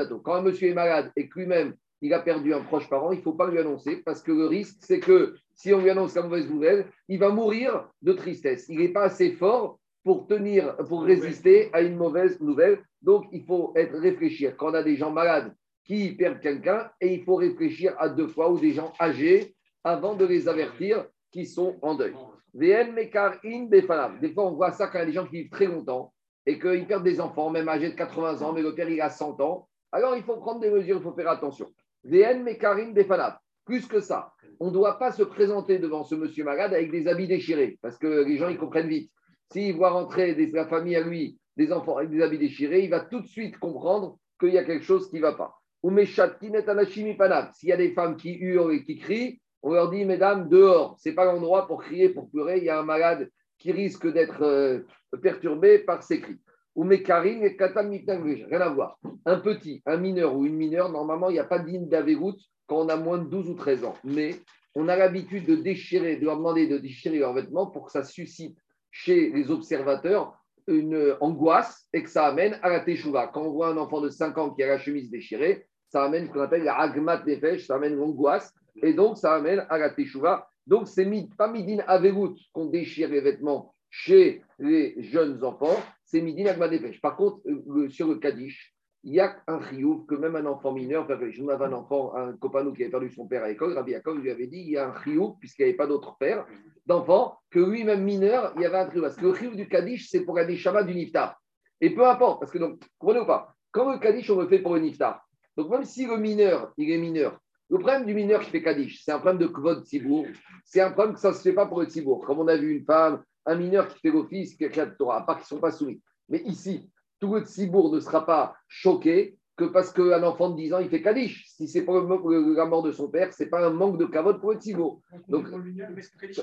auto. 0.00 0.18
Quand 0.20 0.34
un 0.34 0.42
monsieur 0.42 0.68
est 0.68 0.74
malade 0.74 1.12
et 1.16 1.28
que 1.28 1.38
lui-même 1.38 1.74
il 2.02 2.12
a 2.12 2.20
perdu 2.20 2.52
un 2.52 2.62
proche 2.62 2.88
parent, 2.88 3.12
il 3.12 3.18
ne 3.18 3.22
faut 3.22 3.32
pas 3.32 3.48
lui 3.50 3.58
annoncer 3.58 4.02
parce 4.04 4.22
que 4.22 4.32
le 4.32 4.46
risque, 4.46 4.76
c'est 4.80 5.00
que 5.00 5.34
si 5.54 5.72
on 5.72 5.80
lui 5.80 5.90
annonce 5.90 6.14
la 6.14 6.22
mauvaise 6.22 6.48
nouvelle, 6.48 6.86
il 7.08 7.18
va 7.18 7.30
mourir 7.30 7.88
de 8.02 8.12
tristesse. 8.12 8.66
Il 8.68 8.78
n'est 8.78 8.92
pas 8.92 9.04
assez 9.04 9.32
fort 9.32 9.78
pour 10.04 10.26
tenir, 10.26 10.76
pour 10.88 11.04
résister 11.04 11.70
à 11.72 11.80
une 11.80 11.96
mauvaise 11.96 12.40
nouvelle. 12.40 12.80
Donc, 13.02 13.24
il 13.32 13.44
faut 13.44 13.72
être 13.76 13.96
réfléchir. 13.96 14.56
Quand 14.56 14.70
on 14.70 14.74
a 14.74 14.82
des 14.82 14.96
gens 14.96 15.10
malades 15.10 15.54
qui 15.84 16.12
perdent 16.12 16.40
quelqu'un, 16.40 16.90
et 17.00 17.14
il 17.14 17.24
faut 17.24 17.36
réfléchir 17.36 17.94
à 17.98 18.08
deux 18.08 18.28
fois, 18.28 18.50
ou 18.50 18.58
des 18.58 18.72
gens 18.72 18.92
âgés, 19.00 19.54
avant 19.82 20.14
de 20.14 20.24
les 20.24 20.48
avertir 20.48 21.06
qu'ils 21.30 21.46
sont 21.46 21.76
en 21.82 21.94
deuil. 21.94 22.14
Des 22.54 24.32
fois, 24.32 24.46
on 24.46 24.54
voit 24.54 24.72
ça 24.72 24.88
quand 24.88 24.98
il 24.98 25.00
y 25.00 25.02
a 25.02 25.06
des 25.06 25.12
gens 25.12 25.26
qui 25.26 25.42
vivent 25.42 25.50
très 25.50 25.66
longtemps 25.66 26.12
et 26.46 26.58
qu'ils 26.58 26.86
perdent 26.86 27.04
des 27.04 27.20
enfants, 27.20 27.50
même 27.50 27.68
âgés 27.68 27.90
de 27.90 27.96
80 27.96 28.42
ans, 28.42 28.52
mais 28.52 28.62
le 28.62 28.74
père, 28.74 28.88
il 28.88 29.00
a 29.00 29.10
100 29.10 29.40
ans. 29.40 29.68
Alors, 29.92 30.16
il 30.16 30.22
faut 30.22 30.36
prendre 30.36 30.60
des 30.60 30.70
mesures, 30.70 30.98
il 30.98 31.02
faut 31.02 31.12
faire 31.12 31.28
attention. 31.28 31.66
VN 32.04 32.42
Mekarim 32.44 32.92
Befanab. 32.94 33.36
Plus 33.64 33.86
que 33.86 34.00
ça, 34.00 34.32
on 34.60 34.68
ne 34.68 34.72
doit 34.72 34.98
pas 34.98 35.10
se 35.10 35.24
présenter 35.24 35.80
devant 35.80 36.04
ce 36.04 36.14
monsieur 36.14 36.44
malade 36.44 36.72
avec 36.72 36.92
des 36.92 37.08
habits 37.08 37.26
déchirés, 37.26 37.78
parce 37.82 37.98
que 37.98 38.24
les 38.24 38.36
gens, 38.36 38.48
ils 38.48 38.58
comprennent 38.58 38.88
vite. 38.88 39.10
S'il 39.52 39.76
voit 39.76 39.90
rentrer 39.90 40.34
des, 40.34 40.46
la 40.52 40.66
famille 40.66 40.94
à 40.94 41.00
lui, 41.00 41.38
des 41.56 41.72
enfants 41.72 41.96
avec 41.96 42.10
des 42.10 42.22
habits 42.22 42.38
déchirés, 42.38 42.84
il 42.84 42.90
va 42.90 43.00
tout 43.00 43.20
de 43.20 43.26
suite 43.26 43.58
comprendre 43.58 44.18
qu'il 44.38 44.50
y 44.50 44.58
a 44.58 44.64
quelque 44.64 44.84
chose 44.84 45.10
qui 45.10 45.16
ne 45.16 45.22
va 45.22 45.32
pas. 45.32 45.56
Ou 45.82 45.90
S'il 46.04 47.68
y 47.68 47.72
a 47.72 47.76
des 47.76 47.92
femmes 47.92 48.16
qui 48.16 48.34
hurlent 48.34 48.72
et 48.72 48.84
qui 48.84 48.98
crient, 48.98 49.40
on 49.62 49.72
leur 49.72 49.90
dit, 49.90 50.04
mesdames, 50.04 50.48
dehors. 50.48 50.96
Ce 51.00 51.08
n'est 51.08 51.14
pas 51.14 51.24
l'endroit 51.24 51.66
pour 51.66 51.82
crier, 51.82 52.08
pour 52.08 52.30
pleurer. 52.30 52.58
Il 52.58 52.64
y 52.64 52.70
a 52.70 52.78
un 52.78 52.84
malade 52.84 53.30
qui 53.58 53.72
risque 53.72 54.06
d'être 54.12 54.42
euh, 54.42 54.80
perturbé 55.22 55.78
par 55.78 56.02
ces 56.02 56.20
cris. 56.20 56.38
Ou 56.74 56.90
et 56.92 57.06
rien 57.08 58.60
à 58.60 58.68
voir. 58.68 58.98
Un 59.24 59.38
petit, 59.40 59.82
un 59.86 59.96
mineur 59.96 60.36
ou 60.36 60.44
une 60.44 60.56
mineure, 60.56 60.90
normalement, 60.90 61.30
il 61.30 61.34
n'y 61.34 61.38
a 61.38 61.44
pas 61.44 61.58
d'île 61.58 61.88
d'avéroute 61.88 62.38
quand 62.66 62.84
on 62.84 62.88
a 62.90 62.96
moins 62.96 63.18
de 63.18 63.24
12 63.24 63.48
ou 63.48 63.54
13 63.54 63.84
ans. 63.84 63.94
Mais 64.04 64.34
on 64.74 64.88
a 64.88 64.96
l'habitude 64.96 65.46
de 65.46 65.56
déchirer, 65.56 66.16
de 66.16 66.26
leur 66.26 66.36
demander 66.36 66.66
de 66.66 66.76
déchirer 66.76 67.18
leurs 67.18 67.32
vêtements 67.32 67.66
pour 67.66 67.86
que 67.86 67.92
ça 67.92 68.04
suscite 68.04 68.58
chez 68.90 69.30
les 69.30 69.50
observateurs 69.50 70.36
une 70.66 71.16
angoisse 71.20 71.88
et 71.92 72.02
que 72.02 72.10
ça 72.10 72.26
amène 72.26 72.58
à 72.62 72.68
la 72.68 72.80
teshuva. 72.80 73.28
Quand 73.28 73.42
on 73.42 73.52
voit 73.52 73.68
un 73.68 73.76
enfant 73.76 74.00
de 74.00 74.10
5 74.10 74.36
ans 74.38 74.50
qui 74.50 74.62
a 74.62 74.66
la 74.66 74.78
chemise 74.78 75.10
déchirée, 75.10 75.66
ça 75.88 76.04
amène 76.04 76.26
ce 76.26 76.32
qu'on 76.32 76.40
appelle 76.40 76.64
la 76.64 76.78
agmat 76.78 77.24
nefesh, 77.24 77.66
ça 77.66 77.76
amène 77.76 77.94
l'angoisse 77.94 78.52
et 78.82 78.92
donc 78.92 79.16
ça 79.16 79.34
amène 79.34 79.64
à 79.70 79.78
la 79.78 79.90
teshuva. 79.90 80.48
Donc 80.66 80.88
c'est 80.88 81.08
pas 81.36 81.48
midin 81.48 81.82
averut 81.86 82.34
qu'on 82.52 82.66
déchire 82.66 83.08
les 83.08 83.20
vêtements 83.20 83.74
chez 83.90 84.42
les 84.58 85.02
jeunes 85.02 85.42
enfants, 85.44 85.76
c'est 86.04 86.20
midin 86.20 86.54
nefesh. 86.56 87.00
Par 87.00 87.16
contre, 87.16 87.40
euh, 87.46 87.88
sur 87.88 88.08
le 88.08 88.16
kaddish, 88.16 88.74
il 89.04 89.14
y 89.14 89.20
a 89.20 89.36
un 89.46 89.60
chiouf 89.60 90.04
que 90.06 90.16
même 90.16 90.34
un 90.34 90.46
enfant 90.46 90.72
mineur, 90.72 91.06
je 91.08 91.48
avais 91.50 91.64
un 91.64 91.72
enfant, 91.72 92.14
un 92.16 92.36
copain 92.36 92.68
qui 92.72 92.82
avait 92.82 92.90
perdu 92.90 93.10
son 93.12 93.26
père 93.28 93.44
à 93.44 93.48
l'école, 93.48 93.72
Rabbi 93.72 93.92
Yaakov 93.92 94.18
lui 94.18 94.30
avait 94.30 94.48
dit 94.48 94.58
il 94.58 94.70
y 94.70 94.76
a 94.76 94.88
un 94.88 95.02
chiouf, 95.02 95.38
puisqu'il 95.38 95.62
n'y 95.62 95.68
avait 95.68 95.76
pas 95.76 95.86
d'autre 95.86 96.16
père, 96.18 96.44
d'enfant, 96.86 97.38
que 97.50 97.60
lui-même 97.60 98.02
mineur, 98.02 98.52
il 98.56 98.62
y 98.62 98.64
avait 98.64 98.78
un 98.78 98.90
chiouf. 98.90 99.02
Parce 99.02 99.16
que 99.16 99.26
le 99.26 99.34
chiouf 99.34 99.54
du 99.54 99.68
Kaddish, 99.68 100.08
c'est 100.10 100.24
pour 100.24 100.34
la 100.34 100.44
neshama 100.44 100.82
du 100.82 100.94
Niftar. 100.94 101.40
Et 101.80 101.94
peu 101.94 102.04
importe, 102.04 102.40
parce 102.40 102.50
que 102.50 102.58
donc, 102.58 102.80
comprenez 102.98 103.20
ou 103.20 103.26
pas, 103.26 103.54
quand 103.70 103.92
le 103.92 103.98
Kaddish, 103.98 104.28
on 104.30 104.40
le 104.40 104.48
fait 104.48 104.58
pour 104.58 104.74
le 104.74 104.80
Niftar. 104.80 105.24
Donc 105.56 105.70
même 105.70 105.84
si 105.84 106.06
le 106.06 106.16
mineur, 106.16 106.72
il 106.76 106.90
est 106.90 106.98
mineur, 106.98 107.38
le 107.68 107.78
problème 107.78 108.06
du 108.06 108.14
mineur 108.14 108.40
qui 108.40 108.50
fait 108.50 108.62
Kaddish, 108.62 109.02
c'est 109.04 109.12
un 109.12 109.18
problème 109.18 109.38
de 109.38 109.46
kvod 109.46 109.84
Tzibour, 109.84 110.26
c'est 110.64 110.80
un 110.80 110.92
problème 110.92 111.14
que 111.14 111.20
ça 111.20 111.30
ne 111.30 111.34
se 111.34 111.42
fait 111.42 111.52
pas 111.52 111.66
pour 111.66 111.80
le 111.80 111.86
Tzibour. 111.86 112.24
Comme 112.24 112.38
on 112.38 112.48
a 112.48 112.56
vu 112.56 112.76
une 112.76 112.84
femme, 112.84 113.22
un 113.44 113.56
mineur 113.56 113.88
qui 113.88 113.98
fait 113.98 114.10
l'office, 114.10 114.54
qui 114.54 114.64
a 114.64 114.68
la 114.68 114.86
Torah, 114.86 115.18
à 115.18 115.22
part 115.22 115.36
qu'ils 115.36 115.44
ne 115.44 115.48
sont 115.48 115.60
pas 115.60 115.72
soumis. 115.72 116.00
Mais 116.28 116.42
ici, 116.44 116.90
tout 117.18 117.34
le 117.34 117.40
Tzibour 117.42 117.92
ne 117.92 118.00
sera 118.00 118.24
pas 118.24 118.56
choqué 118.68 119.36
que 119.56 119.64
parce 119.64 119.90
qu'un 119.90 120.22
enfant 120.22 120.50
de 120.50 120.56
10 120.56 120.74
ans, 120.74 120.78
il 120.80 120.90
fait 120.90 121.00
Kaddish. 121.00 121.46
Si 121.48 121.66
c'est 121.66 121.82
pour 121.82 121.94
la 121.94 122.66
mort 122.66 122.82
de 122.82 122.92
son 122.92 123.08
père, 123.08 123.32
ce 123.32 123.42
n'est 123.42 123.48
pas 123.48 123.66
un 123.66 123.70
manque 123.70 123.98
de 123.98 124.04
cavote 124.04 124.38
pour 124.38 124.52
le 124.52 124.58
Tzibour. 124.58 125.00
Donc, 125.28 125.48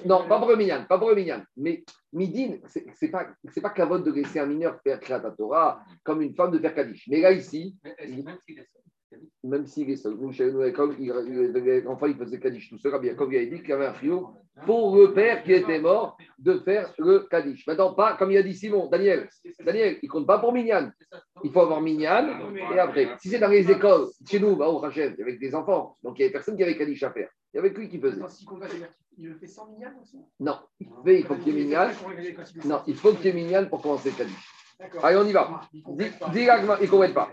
non, 0.05 0.27
pas 0.27 0.39
pour 0.39 0.49
le 0.49 0.55
minyan, 0.55 0.85
pas 0.89 0.97
pour 0.97 1.09
le 1.09 1.15
minyan. 1.15 1.43
Mais 1.55 1.83
Midin, 2.11 2.57
ce 2.67 2.79
n'est 2.79 3.11
pas, 3.11 3.27
pas 3.61 3.69
cavote 3.69 4.03
de 4.03 4.11
laisser 4.11 4.39
un 4.39 4.47
mineur 4.47 4.79
faire 4.81 4.99
Kriyat 4.99 5.31
Torah 5.37 5.83
comme 6.03 6.21
une 6.21 6.33
femme 6.33 6.51
de 6.51 6.57
faire 6.57 6.73
Kaddish. 6.73 7.07
Mais 7.07 7.21
là, 7.21 7.31
ici 7.31 7.77
même 9.43 9.65
s'il 9.65 9.89
est 9.89 9.97
seul. 9.97 10.15
L'enfant, 11.83 12.05
il 12.05 12.15
faisait 12.15 12.39
Kaddish 12.39 12.69
tout 12.69 12.77
seul. 12.77 12.91
Rabbi 12.91 13.07
il 13.07 13.37
a 13.37 13.45
dit 13.45 13.59
qu'il 13.59 13.69
y 13.69 13.73
avait 13.73 13.87
un 13.87 13.93
friot 13.93 14.29
pour 14.65 14.95
le 14.95 15.13
père 15.13 15.43
qui 15.43 15.53
était 15.53 15.79
mort 15.79 16.17
de 16.39 16.59
faire 16.59 16.93
le 16.99 17.27
Kaddish. 17.29 17.65
Maintenant, 17.67 17.93
pas 17.93 18.15
comme 18.15 18.31
il 18.31 18.37
a 18.37 18.43
dit 18.43 18.53
Simon, 18.53 18.87
Daniel. 18.89 19.27
Daniel, 19.65 19.97
il 20.01 20.05
ne 20.05 20.11
compte 20.11 20.27
pas 20.27 20.39
pour 20.39 20.53
Minyan. 20.53 20.91
Il 21.43 21.51
faut 21.51 21.61
avoir 21.61 21.81
Minyan 21.81 22.53
et 22.73 22.79
après. 22.79 23.15
Si 23.19 23.29
c'est 23.29 23.39
dans 23.39 23.49
les 23.49 23.69
écoles, 23.69 24.07
chez 24.29 24.39
nous, 24.39 24.55
bah, 24.55 24.69
au 24.69 24.77
Rachel, 24.77 25.15
avec 25.19 25.39
des 25.39 25.53
enfants, 25.55 25.97
donc 26.03 26.17
il 26.17 26.21
y 26.21 26.25
avait 26.25 26.33
personne 26.33 26.55
qui 26.55 26.63
avait 26.63 26.77
Kaddish 26.77 27.03
à 27.03 27.11
faire. 27.11 27.29
Il 27.53 27.57
y 27.57 27.59
avait 27.59 27.69
lui 27.69 27.89
qui 27.89 27.99
faisait. 27.99 28.21
Il 29.17 29.27
le 29.27 29.35
fait 29.35 29.47
sans 29.47 29.67
Minyan 29.67 29.91
aussi 30.01 30.17
Non, 30.39 30.57
il, 30.79 30.87
fait, 31.05 31.19
il 31.19 31.25
faut 31.25 31.35
qu'il 31.35 31.55
y 31.55 31.61
ait 31.61 31.63
Minyan. 31.63 31.89
Non, 32.65 32.81
il 32.87 32.95
faut 32.95 33.13
qu'il 33.13 33.25
y 33.25 33.29
ait 33.29 33.33
Minyan 33.33 33.65
pour 33.67 33.81
commencer 33.81 34.09
le 34.09 34.17
Kaddish. 34.17 34.62
Allez, 35.01 35.17
on 35.17 35.25
y 35.25 35.31
va. 35.31 35.61
il 35.73 35.83
ne 35.87 36.87
comprennent 36.87 37.13
pas. 37.13 37.29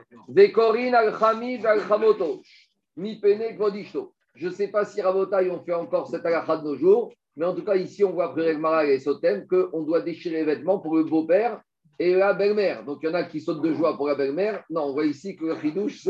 Je 4.34 4.46
ne 4.46 4.52
sais 4.52 4.68
pas 4.68 4.84
si 4.84 5.02
Rabotai 5.02 5.50
ont 5.50 5.62
fait 5.64 5.74
encore 5.74 6.08
cette 6.08 6.24
halakha 6.24 6.58
de 6.58 6.64
nos 6.64 6.76
jours, 6.76 7.12
mais 7.36 7.46
en 7.46 7.54
tout 7.54 7.64
cas, 7.64 7.76
ici, 7.76 8.04
on 8.04 8.12
voit 8.12 8.26
après 8.30 8.54
Mara 8.54 8.84
et 8.84 8.98
Sotem 8.98 9.46
qu'on 9.46 9.82
doit 9.82 10.00
déchirer 10.00 10.36
les 10.36 10.44
vêtements 10.44 10.78
pour 10.78 10.96
le 10.96 11.04
beau-père 11.04 11.60
et 11.98 12.14
la 12.14 12.34
belle-mère. 12.34 12.84
Donc, 12.84 12.98
il 13.02 13.08
y 13.08 13.12
en 13.12 13.14
a 13.14 13.24
qui 13.24 13.40
sautent 13.40 13.62
de 13.62 13.72
joie 13.74 13.96
pour 13.96 14.08
la 14.08 14.14
belle-mère. 14.14 14.64
Non, 14.70 14.84
on 14.84 14.92
voit 14.92 15.06
ici 15.06 15.36
que 15.36 15.46
le 15.46 15.52
ridouche, 15.52 16.06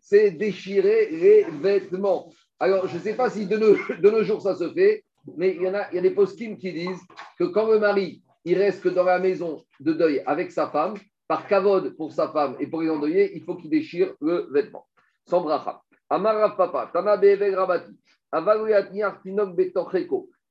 c'est 0.00 0.30
déchirer 0.32 1.10
les 1.10 1.44
vêtements. 1.60 2.32
Alors, 2.58 2.88
je 2.88 2.96
ne 2.96 3.00
sais 3.00 3.14
pas 3.14 3.30
si 3.30 3.46
de 3.46 3.56
nos, 3.56 4.24
jours 4.24 4.42
ça 4.42 4.54
se 4.54 4.72
fait, 4.72 5.04
mais 5.36 5.54
il 5.54 5.62
y, 5.62 5.68
en 5.68 5.74
a, 5.74 5.90
il 5.90 5.96
y 5.96 5.98
a 5.98 6.02
des 6.02 6.10
post 6.10 6.36
qui 6.36 6.72
disent 6.72 7.02
que 7.38 7.44
quand 7.44 7.70
le 7.70 7.78
mari 7.78 8.22
il 8.44 8.58
reste 8.58 8.82
que 8.82 8.88
dans 8.88 9.04
la 9.04 9.18
maison 9.18 9.64
de 9.80 9.92
deuil 9.92 10.22
avec 10.26 10.52
sa 10.52 10.68
femme, 10.68 10.94
par 11.26 11.46
kavod 11.46 11.96
pour 11.96 12.12
sa 12.12 12.28
femme 12.28 12.56
et 12.60 12.66
pour 12.66 12.82
les 12.82 12.90
endeuillés, 12.90 13.34
il 13.34 13.42
faut 13.42 13.56
qu'il 13.56 13.70
déchire 13.70 14.14
le 14.20 14.48
vêtement. 14.52 14.86
Sans 15.26 15.40
bracha. 15.40 15.80
Papa, 16.08 16.90
tana 16.92 17.16
rabati, 17.16 17.92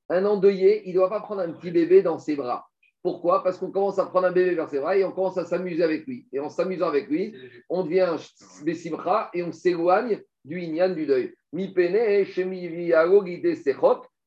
Un 0.08 0.24
endeuillé, 0.24 0.82
il 0.86 0.90
ne 0.90 0.94
doit 0.94 1.08
pas 1.08 1.20
prendre 1.20 1.42
un 1.42 1.52
petit 1.52 1.70
bébé 1.70 2.02
dans 2.02 2.18
ses 2.18 2.34
bras. 2.34 2.66
Pourquoi? 3.02 3.44
Parce 3.44 3.58
qu'on 3.58 3.70
commence 3.70 3.98
à 3.98 4.06
prendre 4.06 4.26
un 4.26 4.32
bébé 4.32 4.54
vers 4.54 4.68
ses 4.68 4.80
bras 4.80 4.96
et 4.96 5.04
on 5.04 5.12
commence 5.12 5.38
à 5.38 5.44
s'amuser 5.44 5.82
avec 5.82 6.06
lui. 6.06 6.26
Et 6.32 6.40
en 6.40 6.48
s'amusant 6.48 6.88
avec 6.88 7.08
lui, 7.08 7.34
on 7.68 7.84
devient 7.84 8.16
Bessimra 8.64 9.30
et 9.32 9.42
on 9.42 9.52
s'éloigne 9.52 10.22
du 10.44 10.60
Inyan 10.60 10.88
du 10.90 11.06
deuil. 11.06 11.34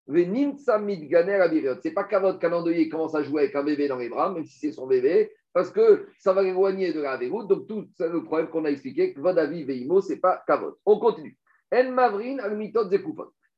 C'est 0.07 1.93
pas 1.93 2.03
qu'à 2.05 2.19
votre 2.19 2.39
calendrier 2.39 2.87
commence 2.89 3.15
à 3.15 3.23
jouer 3.23 3.43
avec 3.43 3.55
un 3.55 3.63
bébé 3.63 3.87
dans 3.87 3.97
les 3.97 4.09
bras, 4.09 4.31
même 4.31 4.45
si 4.45 4.57
c'est 4.59 4.71
son 4.71 4.87
bébé, 4.87 5.31
parce 5.53 5.69
que 5.69 6.07
ça 6.19 6.33
va 6.33 6.43
l'éloigner 6.43 6.93
de 6.93 7.01
la 7.01 7.17
déroute. 7.17 7.47
Donc, 7.47 7.67
tout 7.67 7.87
le 7.99 8.23
problème 8.23 8.47
qu'on 8.49 8.65
a 8.65 8.69
expliqué, 8.69 9.13
que 9.13 9.19
Vodavi 9.19 9.63
Veimo, 9.63 10.01
c'est 10.01 10.19
pas 10.19 10.43
Kavod. 10.47 10.75
On 10.85 10.99
continue. 10.99 11.37
En 11.73 11.91
Mavrin, 11.91 12.37
al 12.39 12.57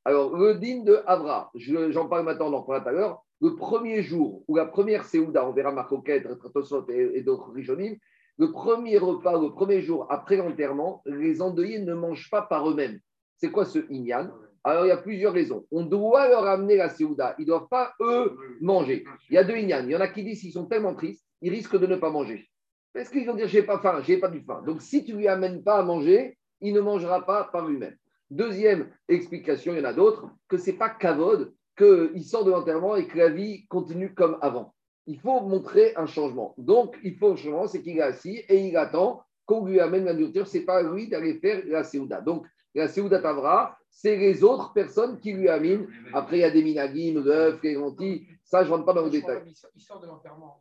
Alors, 0.06 0.36
le 0.36 0.56
din 0.56 0.84
de 0.84 1.00
Avra, 1.06 1.51
je- 1.53 1.91
j'en 1.91 2.08
parle 2.08 2.25
maintenant, 2.25 2.51
on 2.51 2.53
en 2.53 2.63
tout 2.63 2.72
à 2.72 2.91
l'heure. 2.91 3.22
Le 3.41 3.56
premier 3.56 4.01
jour, 4.01 4.44
ou 4.48 4.56
la 4.56 4.65
première 4.65 5.06
Séouda, 5.06 5.48
on 5.48 5.51
verra 5.51 5.72
Marcoquet, 5.72 6.24
Tosot 6.53 6.89
et, 6.89 7.12
et 7.13 7.22
d'autres 7.22 7.51
Rishonim, 7.51 7.96
le 8.38 8.51
premier 8.51 8.98
repas, 8.98 9.39
le 9.39 9.51
premier 9.51 9.82
jour 9.82 10.08
après 10.10 10.38
l'enterrement, 10.38 11.03
les 11.06 11.41
endeuillés 11.41 11.79
ne 11.79 11.94
mangent 11.94 12.29
pas 12.32 12.41
par 12.41 12.70
eux-mêmes. 12.70 13.00
C'est 13.38 13.51
quoi 13.51 13.65
ce 13.65 13.79
Inyan? 13.91 14.32
Alors, 14.70 14.86
il 14.86 14.90
y 14.90 14.92
a 14.92 14.98
plusieurs 14.98 15.34
raisons. 15.34 15.66
On 15.72 15.84
doit 15.84 16.28
leur 16.30 16.46
amener 16.46 16.76
la 16.76 16.90
Séouda. 16.90 17.36
Ils 17.40 17.42
ne 17.42 17.48
doivent 17.48 17.70
pas, 17.70 17.94
eux, 18.02 18.38
manger. 18.62 19.04
Il 19.30 19.34
y 19.34 19.38
a 19.38 19.44
deux 19.44 19.56
Inyan. 19.56 19.84
Il 19.86 19.92
y 19.92 19.96
en 19.96 20.02
a 20.02 20.08
qui 20.08 20.24
disent 20.24 20.42
qu'ils 20.42 20.54
sont 20.54 20.66
tellement 20.66 20.94
tristes, 20.94 21.26
ils 21.42 21.50
risquent 21.50 21.80
de 21.80 21.88
ne 21.88 21.96
pas 21.96 22.12
manger. 22.12 22.48
Parce 22.94 23.10
qu'ils 23.10 23.26
vont 23.26 23.36
dire, 23.36 23.48
j'ai 23.48 23.64
pas 23.64 23.80
faim, 23.80 24.02
j'ai 24.04 24.18
pas 24.18 24.28
du 24.28 24.42
faim. 24.42 24.62
Donc, 24.66 24.82
si 24.82 25.04
tu 25.04 25.14
lui 25.14 25.28
amènes 25.28 25.64
pas 25.64 25.78
à 25.78 25.84
manger, 25.84 26.38
il 26.62 26.74
ne 26.74 26.82
mangera 26.82 27.26
pas 27.26 27.46
par 27.46 27.68
lui-même. 27.68 27.96
Deuxième 28.30 28.90
explication, 29.08 29.74
il 29.74 29.80
y 29.80 29.82
en 29.82 29.86
a 29.86 29.94
d'autres, 29.94 30.30
que 30.48 30.58
c'est 30.58 30.74
pas 30.74 30.90
kavod, 30.90 31.52
qu'il 31.76 32.24
sort 32.24 32.46
de 32.46 32.52
l'enterrement 32.52 32.96
et 32.96 33.08
que 33.08 33.18
la 33.18 33.30
vie 33.30 33.66
continue 33.68 34.14
comme 34.14 34.38
avant. 34.42 34.76
Il 35.08 35.20
faut 35.20 35.42
montrer 35.42 35.94
un 35.96 36.06
changement. 36.06 36.54
Donc, 36.60 36.96
il 37.04 37.16
faut 37.16 37.32
un 37.32 37.36
changement, 37.36 37.68
c'est 37.68 37.82
qu'il 37.82 37.98
est 37.98 38.02
assis 38.02 38.44
et 38.48 38.60
il 38.68 38.78
attend 38.78 39.24
qu'on 39.48 39.66
lui 39.66 39.80
amène 39.80 40.06
la 40.06 40.14
nourriture. 40.14 40.46
C'est 40.46 40.62
pas 40.62 40.78
à 40.78 40.84
lui 40.84 41.08
d'aller 41.08 41.40
faire 41.40 41.64
la 41.66 41.84
Séouda. 41.84 42.22
Donc, 42.22 42.46
la 42.76 42.88
Séouda 42.88 43.20
Tavra, 43.20 43.79
c'est 43.89 44.15
les 44.17 44.43
autres 44.43 44.72
personnes 44.74 45.19
qui 45.19 45.34
lui 45.34 45.50
amènent. 45.50 45.88
Après, 46.13 46.38
il 46.38 46.41
y 46.41 46.43
a 46.43 46.51
des 46.51 46.63
minagim, 46.63 47.22
l'œuf, 47.24 47.60
les 47.63 47.74
lentilles. 47.74 48.27
Ça, 48.43 48.63
je 48.63 48.69
ne 48.69 48.74
rentre 48.74 48.86
pas 48.86 48.93
dans 48.93 49.03
le 49.03 49.10
détail. 49.12 49.41
il 49.46 49.55
sort- 49.81 50.00
de 50.01 50.08
l'enterrement. 50.08 50.58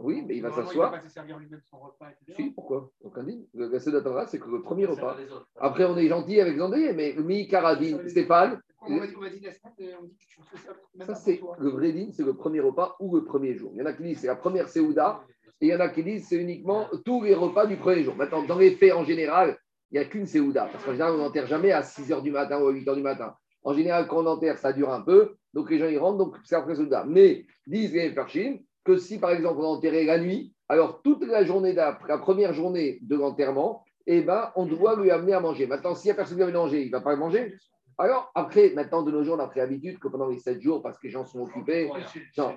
Oui. 0.00 0.22
Mais 0.26 0.36
il 0.36 0.42
va 0.42 0.50
s'asseoir. 0.50 0.92
Il 0.94 0.96
va 1.02 1.08
se 1.08 1.14
servir 1.14 1.38
lui-même 1.38 1.60
son 1.64 1.78
repas, 1.78 2.10
etc. 2.10 2.32
Si, 2.36 2.50
pourquoi? 2.50 2.90
Aucun 3.02 3.22
dit. 3.22 3.48
Le- 3.54 4.02
Tavra, 4.02 4.26
c'est 4.26 4.38
que 4.40 4.48
le 4.48 4.62
premier 4.62 4.86
repas. 4.86 5.14
va. 5.14 5.16
Après, 5.60 5.84
on 5.84 5.96
est 5.96 6.08
gentil 6.08 6.40
avec 6.40 6.54
les 6.56 6.62
endeuillés, 6.62 6.92
mais 6.92 7.14
Mi 7.18 7.46
Karadine, 7.46 8.08
Stéphane, 8.08 8.60
On 8.82 8.90
m'a 8.90 9.06
dit 9.30 9.40
la 9.40 9.52
semaine, 9.52 9.72
euh, 9.80 9.94
on 10.00 10.04
dit 10.04 10.16
que 10.16 10.24
tu 10.24 10.40
fais 10.42 11.04
ça 11.04 11.14
c'est 11.14 11.40
le 11.58 11.70
vrai 11.70 11.92
dîne, 11.92 12.12
c'est 12.12 12.22
le 12.24 12.34
premier 12.34 12.60
repas 12.60 12.94
ou 13.00 13.16
le 13.16 13.24
premier 13.24 13.54
jour. 13.54 13.70
Il 13.74 13.78
y 13.78 13.82
en 13.82 13.86
a 13.86 13.92
qui 13.92 14.02
disent 14.04 14.20
c'est 14.20 14.26
la 14.28 14.36
première 14.36 14.68
Séouda, 14.68 15.22
et 15.60 15.66
il 15.66 15.68
y 15.70 15.74
en 15.74 15.80
a 15.80 15.88
qui 15.88 16.04
disent 16.04 16.28
c'est 16.28 16.36
uniquement 16.36 16.86
tous 17.04 17.22
les 17.24 17.34
repas 17.34 17.66
du 17.66 17.76
premier 17.76 18.04
jour. 18.04 18.14
Maintenant, 18.14 18.44
dans 18.44 18.58
les 18.58 18.72
faits, 18.72 18.92
en 18.92 19.04
général, 19.04 19.58
il 19.90 19.98
n'y 19.98 20.04
a 20.04 20.08
qu'une 20.08 20.26
Séouda, 20.26 20.68
parce 20.72 20.84
qu'en 20.84 20.92
général, 20.92 21.14
on 21.14 21.18
n'enterre 21.18 21.46
jamais 21.46 21.72
à 21.72 21.82
6 21.82 22.10
h 22.10 22.22
du 22.22 22.30
matin 22.30 22.60
ou 22.60 22.66
à 22.66 22.72
8 22.72 22.84
h 22.86 22.94
du 22.94 23.02
matin. 23.02 23.34
En 23.62 23.72
général, 23.72 24.06
quand 24.06 24.22
on 24.22 24.26
enterre, 24.26 24.58
ça 24.58 24.72
dure 24.72 24.92
un 24.92 25.00
peu, 25.00 25.36
donc 25.54 25.70
les 25.70 25.78
gens 25.78 25.88
y 25.88 25.98
rentrent, 25.98 26.18
donc 26.18 26.36
c'est 26.44 26.56
après 26.56 26.74
Séouda. 26.76 27.04
Mais 27.06 27.46
disent 27.66 27.92
les 27.92 28.14
Perchim 28.14 28.58
que 28.84 28.96
si 28.96 29.18
par 29.18 29.30
exemple 29.30 29.60
on 29.60 29.66
enterrait 29.66 30.04
la 30.04 30.18
nuit, 30.18 30.54
alors 30.68 31.02
toute 31.02 31.24
la 31.24 31.44
journée 31.44 31.72
d'après, 31.72 32.08
la 32.08 32.18
première 32.18 32.52
journée 32.52 32.98
de 33.02 33.16
l'enterrement, 33.16 33.84
eh 34.06 34.22
ben, 34.22 34.52
on 34.54 34.66
doit 34.66 34.96
lui 35.00 35.10
amener 35.10 35.32
à 35.32 35.40
manger. 35.40 35.66
Maintenant, 35.66 35.94
s'il 35.94 36.08
n'y 36.08 36.12
a 36.12 36.14
personne 36.14 36.38
qui 36.38 36.44
va 36.44 36.50
manger, 36.50 36.82
il 36.82 36.86
ne 36.86 36.92
va 36.92 37.00
pas 37.00 37.16
manger. 37.16 37.56
Alors, 37.98 38.30
après, 38.34 38.70
maintenant, 38.74 39.02
de 39.02 39.10
nos 39.10 39.24
jours, 39.24 39.36
on 39.38 39.42
a 39.42 39.46
pris 39.48 39.60
l'habitude 39.60 39.98
que 39.98 40.08
pendant 40.08 40.28
les 40.28 40.38
7 40.38 40.60
jours, 40.60 40.82
parce 40.82 40.98
que 40.98 41.06
les 41.06 41.12
gens 41.12 41.24
sont 41.24 41.40
occupés, 41.40 41.88
non, 42.36 42.54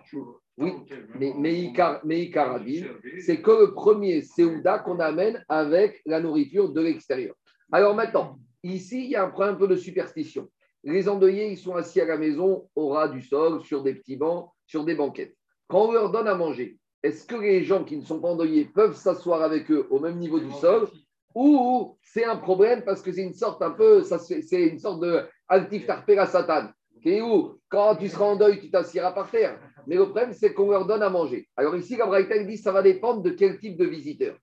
oui, 0.57 0.73
mais, 1.17 1.33
mais 1.37 1.53
Icar- 1.53 2.01
c'est 3.21 3.41
que 3.41 3.51
le 3.51 3.73
premier 3.73 4.21
Séouda 4.21 4.79
qu'on 4.79 4.99
amène 4.99 5.43
avec 5.47 6.01
la 6.05 6.19
nourriture 6.19 6.69
de 6.73 6.81
l'extérieur. 6.81 7.35
Alors 7.71 7.95
maintenant, 7.95 8.37
ici, 8.63 9.05
il 9.05 9.11
y 9.11 9.15
a 9.15 9.23
un 9.23 9.29
problème 9.29 9.55
un 9.55 9.57
peu 9.57 9.67
de 9.69 9.77
superstition. 9.77 10.49
Les 10.83 11.07
endeuillés, 11.07 11.49
ils 11.51 11.57
sont 11.57 11.75
assis 11.75 12.01
à 12.01 12.05
la 12.05 12.17
maison 12.17 12.69
au 12.75 12.89
ras 12.89 13.07
du 13.07 13.21
sol, 13.21 13.61
sur 13.63 13.81
des 13.83 13.93
petits 13.95 14.17
bancs, 14.17 14.49
sur 14.65 14.83
des 14.83 14.95
banquettes. 14.95 15.35
Quand 15.67 15.87
on 15.87 15.91
leur 15.93 16.11
donne 16.11 16.27
à 16.27 16.35
manger, 16.35 16.77
est-ce 17.01 17.25
que 17.25 17.35
les 17.37 17.63
gens 17.63 17.85
qui 17.85 17.95
ne 17.95 18.03
sont 18.03 18.19
pas 18.19 18.29
endeuillés 18.29 18.65
peuvent 18.65 18.95
s'asseoir 18.95 19.41
avec 19.41 19.71
eux 19.71 19.87
au 19.89 19.99
même 19.99 20.17
niveau 20.17 20.39
du 20.39 20.51
sol? 20.51 20.89
Ou 21.35 21.97
c'est 22.01 22.25
un 22.25 22.37
problème 22.37 22.83
parce 22.83 23.01
que 23.01 23.11
c'est 23.11 23.23
une 23.23 23.33
sorte 23.33 23.61
un 23.61 23.71
peu, 23.71 24.03
c'est 24.03 24.61
une 24.61 24.79
sorte 24.79 25.01
de 25.01 25.23
altif 25.47 25.85
tarpera 25.85 26.25
satan, 26.25 26.69
qui 27.01 27.15
est 27.15 27.21
où 27.21 27.59
quand 27.69 27.95
tu 27.95 28.07
seras 28.07 28.25
en 28.25 28.35
deuil, 28.35 28.59
tu 28.59 28.71
t'assieras 28.71 29.11
par 29.11 29.29
terre. 29.29 29.59
Mais 29.87 29.95
le 29.95 30.05
problème, 30.05 30.33
c'est 30.33 30.53
qu'on 30.53 30.71
leur 30.71 30.85
donne 30.85 31.03
à 31.03 31.09
manger. 31.09 31.47
Alors 31.55 31.75
ici, 31.75 31.95
la 31.95 32.05
Braïta 32.05 32.43
dit 32.43 32.57
ça 32.57 32.71
va 32.71 32.81
dépendre 32.81 33.21
de 33.21 33.29
quel 33.31 33.59
type 33.59 33.77
de 33.77 33.85
visiteur. 33.85 34.35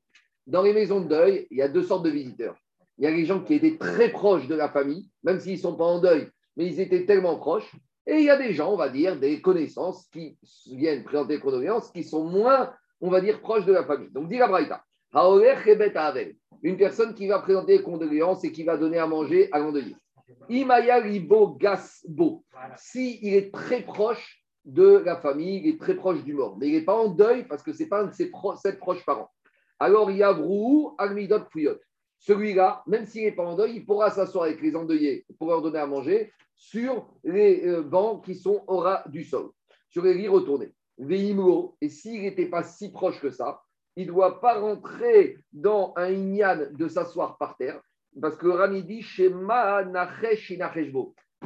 Dans 0.47 0.63
les 0.63 0.73
maisons 0.73 1.01
de 1.01 1.09
deuil, 1.09 1.47
il 1.51 1.59
y 1.59 1.63
a 1.63 1.69
deux 1.69 1.83
sortes 1.83 2.05
de 2.05 2.11
visiteurs. 2.11 2.57
Il 2.99 3.05
y 3.05 3.09
a 3.09 3.11
les 3.11 3.27
gens 3.27 3.41
qui 3.41 3.55
étaient 3.55 3.77
très 3.77 4.11
proches 4.11 4.47
de 4.47 4.55
la 4.55 4.69
famille, 4.69 5.11
même 5.23 5.41
s'ils 5.41 5.57
ne 5.57 5.61
sont 5.61 5.77
pas 5.77 5.85
en 5.85 6.01
deuil, 6.01 6.29
mais 6.57 6.67
ils 6.67 6.81
étaient 6.81 7.05
tellement 7.05 7.37
proches. 7.37 7.71
Et 8.07 8.19
il 8.19 8.25
y 8.25 8.31
a 8.31 8.37
des 8.37 8.53
gens, 8.55 8.73
on 8.73 8.77
va 8.77 8.89
dire, 8.89 9.19
des 9.19 9.41
connaissances 9.41 10.07
qui 10.13 10.39
viennent 10.67 11.03
présenter 11.03 11.41
condoléances, 11.41 11.91
qui 11.91 12.05
sont 12.05 12.25
moins, 12.25 12.73
on 13.01 13.11
va 13.11 13.21
dire, 13.21 13.41
proches 13.41 13.67
de 13.67 13.73
la 13.73 13.85
famille. 13.85 14.11
Donc, 14.13 14.29
dit 14.29 14.39
la 14.39 14.47
Braïta, 14.47 14.83
une 16.63 16.77
personne 16.77 17.15
qui 17.15 17.27
va 17.27 17.39
présenter 17.41 17.79
les 17.79 17.83
condoléances 17.83 18.45
et 18.45 18.53
qui 18.53 18.65
va 18.65 18.77
donner 18.77 18.99
à 18.99 19.07
manger 19.07 19.49
à 19.53 19.59
l'endeuillé. 19.59 19.97
Imaya 20.49 21.01
Libo 21.01 21.57
Gasbo, 21.57 22.45
si 22.77 23.19
il 23.23 23.35
est 23.35 23.53
très 23.53 23.83
proche 23.83 24.43
de 24.65 25.03
la 25.05 25.17
famille, 25.17 25.61
il 25.63 25.69
est 25.75 25.81
très 25.81 25.95
proche 25.95 26.23
du 26.25 26.35
mort, 26.35 26.57
mais 26.59 26.69
il 26.69 26.73
n'est 26.75 26.85
pas 26.85 26.97
en 26.97 27.09
deuil 27.09 27.47
parce 27.47 27.63
que 27.63 27.73
ce 27.73 27.83
n'est 27.83 27.89
pas 27.89 28.03
un 28.03 28.07
de 28.07 28.13
ses 28.13 28.31
pro- 28.31 28.57
sept 28.57 28.79
proches 28.79 29.05
parents. 29.05 29.31
Alors, 29.79 30.11
il 30.11 30.17
y 30.17 30.23
a 30.23 30.33
Brou, 30.33 30.95
Almidot, 30.99 31.45
Fuyot. 31.51 31.77
Celui-là, 32.19 32.83
même 32.87 33.07
s'il 33.07 33.25
n'est 33.25 33.33
pas 33.33 33.45
en 33.45 33.55
deuil, 33.55 33.77
il 33.77 33.87
pourra 33.87 34.11
s'asseoir 34.11 34.45
avec 34.45 34.61
les 34.61 34.75
endeuillés 34.75 35.25
pour 35.39 35.49
leur 35.49 35.63
donner 35.63 35.79
à 35.79 35.87
manger 35.87 36.33
sur 36.57 37.07
les 37.23 37.67
euh, 37.67 37.83
bancs 37.83 38.25
qui 38.25 38.35
sont 38.35 38.65
au 38.67 38.79
ras 38.79 39.05
du 39.09 39.23
sol, 39.23 39.51
sur 39.91 40.03
les 40.03 40.15
lits 40.15 40.29
retournés. 40.29 40.73
Veimlo, 40.99 41.77
et 41.81 41.91
s'il 41.91 42.23
n'était 42.23 42.47
pas 42.47 42.63
si 42.63 42.91
proche 42.91 43.21
que 43.21 43.31
ça, 43.31 43.61
il 43.97 44.07
ne 44.07 44.13
doit 44.13 44.41
pas 44.41 44.61
rentrer 44.61 45.39
dans 45.53 45.95
un 45.97 46.11
ignan 46.11 46.59
de 46.71 46.89
s'asseoir 46.89 47.37
par 47.39 47.57
terre, 47.57 47.81
parce 48.21 48.37
que 48.37 48.47
Rami 48.47 48.83
dit 48.83 49.03
Shema. 49.03 49.85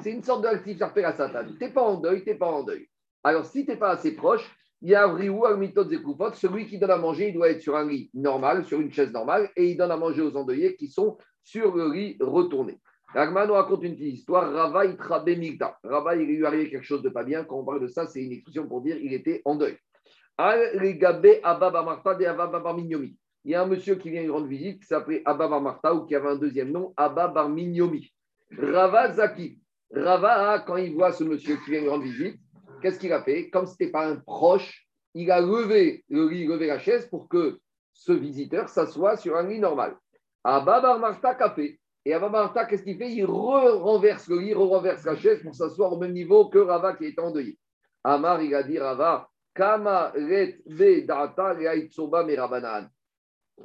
C'est 0.02 0.12
une 0.12 0.22
sorte 0.22 0.42
d'actif 0.42 0.80
à 0.82 1.12
Satan. 1.12 1.46
Tu 1.46 1.64
n'es 1.64 1.72
pas 1.72 1.82
en 1.82 2.00
deuil, 2.00 2.22
tu 2.22 2.30
n'es 2.30 2.36
pas 2.36 2.50
en 2.50 2.62
deuil. 2.62 2.88
Alors, 3.24 3.44
si 3.44 3.64
tu 3.64 3.70
n'es 3.70 3.76
pas 3.76 3.90
assez 3.90 4.14
proche, 4.14 4.48
il 4.82 4.90
y 4.90 4.94
a 4.94 5.06
Vriou, 5.06 5.44
Almitot, 5.44 5.88
Zekufot. 5.88 6.32
Celui 6.34 6.66
qui 6.66 6.78
donne 6.78 6.90
à 6.90 6.96
manger, 6.96 7.28
il 7.28 7.34
doit 7.34 7.50
être 7.50 7.60
sur 7.60 7.76
un 7.76 7.86
lit 7.86 8.10
normal, 8.14 8.64
sur 8.64 8.80
une 8.80 8.92
chaise 8.92 9.12
normale, 9.12 9.50
et 9.56 9.70
il 9.70 9.76
donne 9.76 9.90
à 9.90 9.96
manger 9.96 10.22
aux 10.22 10.36
endeuillés 10.36 10.76
qui 10.76 10.88
sont 10.88 11.18
sur 11.42 11.74
le 11.76 11.92
lit 11.92 12.16
retourné. 12.20 12.78
Ragman 13.12 13.48
nous 13.48 13.54
raconte 13.54 13.82
une 13.82 13.94
petite 13.94 14.14
histoire. 14.14 14.52
Rava 14.52 14.86
Itrabe 14.86 15.30
Migda. 15.30 15.76
Il 15.84 16.26
lui 16.26 16.46
arrivé 16.46 16.70
quelque 16.70 16.86
chose 16.86 17.02
de 17.02 17.08
pas 17.08 17.24
bien. 17.24 17.44
Quand 17.44 17.58
on 17.58 17.64
parle 17.64 17.80
de 17.80 17.88
ça, 17.88 18.06
c'est 18.06 18.22
une 18.22 18.32
expression 18.32 18.68
pour 18.68 18.80
dire 18.82 18.96
il 18.96 19.12
était 19.12 19.42
en 19.44 19.56
deuil. 19.56 19.76
Il 23.44 23.44
y 23.44 23.54
a 23.54 23.62
un 23.62 23.66
monsieur 23.66 23.96
qui 23.96 24.10
vient 24.10 24.22
lui 24.22 24.30
rendre 24.30 24.46
visite 24.46 24.80
qui 24.80 24.86
s'appelait 24.86 25.20
Abba 25.26 25.48
Bar 25.48 25.60
Martha 25.60 25.94
ou 25.94 26.06
qui 26.06 26.14
avait 26.14 26.30
un 26.30 26.36
deuxième 26.36 26.70
nom, 26.70 26.94
Abba 26.96 27.28
Bar 27.28 27.50
Minyomi. 27.50 28.10
Rava 28.56 29.12
Zaki. 29.12 29.60
Rava, 29.94 30.60
quand 30.66 30.76
il 30.76 30.94
voit 30.94 31.12
ce 31.12 31.24
monsieur 31.24 31.56
qui 31.56 31.72
vient 31.72 31.82
lui 31.82 31.90
rendre 31.90 32.04
visite, 32.04 32.40
qu'est-ce 32.80 32.98
qu'il 32.98 33.12
a 33.12 33.22
fait? 33.22 33.50
Comme 33.50 33.66
ce 33.66 33.72
n'était 33.72 33.90
pas 33.90 34.06
un 34.06 34.16
proche, 34.16 34.86
il 35.12 35.30
a 35.30 35.42
levé 35.42 36.04
le 36.08 36.26
lit, 36.28 36.46
levé 36.46 36.68
la 36.68 36.78
chaise 36.78 37.06
pour 37.08 37.28
que 37.28 37.58
ce 37.92 38.12
visiteur 38.12 38.70
s'assoie 38.70 39.18
sur 39.18 39.36
un 39.36 39.46
lit 39.46 39.58
normal. 39.58 39.94
Abba 40.42 40.80
Bar 40.80 40.98
Martha 40.98 41.34
qu'a 41.34 41.50
fait? 41.50 41.78
Et 42.06 42.14
Abba 42.14 42.30
Bar 42.30 42.44
Martha, 42.44 42.64
qu'est-ce 42.64 42.84
qu'il 42.84 42.96
fait? 42.96 43.12
Il 43.12 43.26
renverse 43.26 44.26
le 44.28 44.38
lit, 44.38 44.54
renverse 44.54 45.04
la 45.04 45.16
chaise 45.16 45.42
pour 45.42 45.54
s'asseoir 45.54 45.92
au 45.92 45.98
même 45.98 46.12
niveau 46.12 46.48
que 46.48 46.58
Rava 46.58 46.94
qui 46.94 47.04
est 47.04 47.18
endeuillé. 47.18 47.58
Amar, 48.04 48.40
il 48.40 48.54
a 48.54 48.62
dit 48.62 48.78
Rava, 48.78 49.28
Kama 49.60 50.12
data 51.06 51.54
merabanan. 52.24 52.88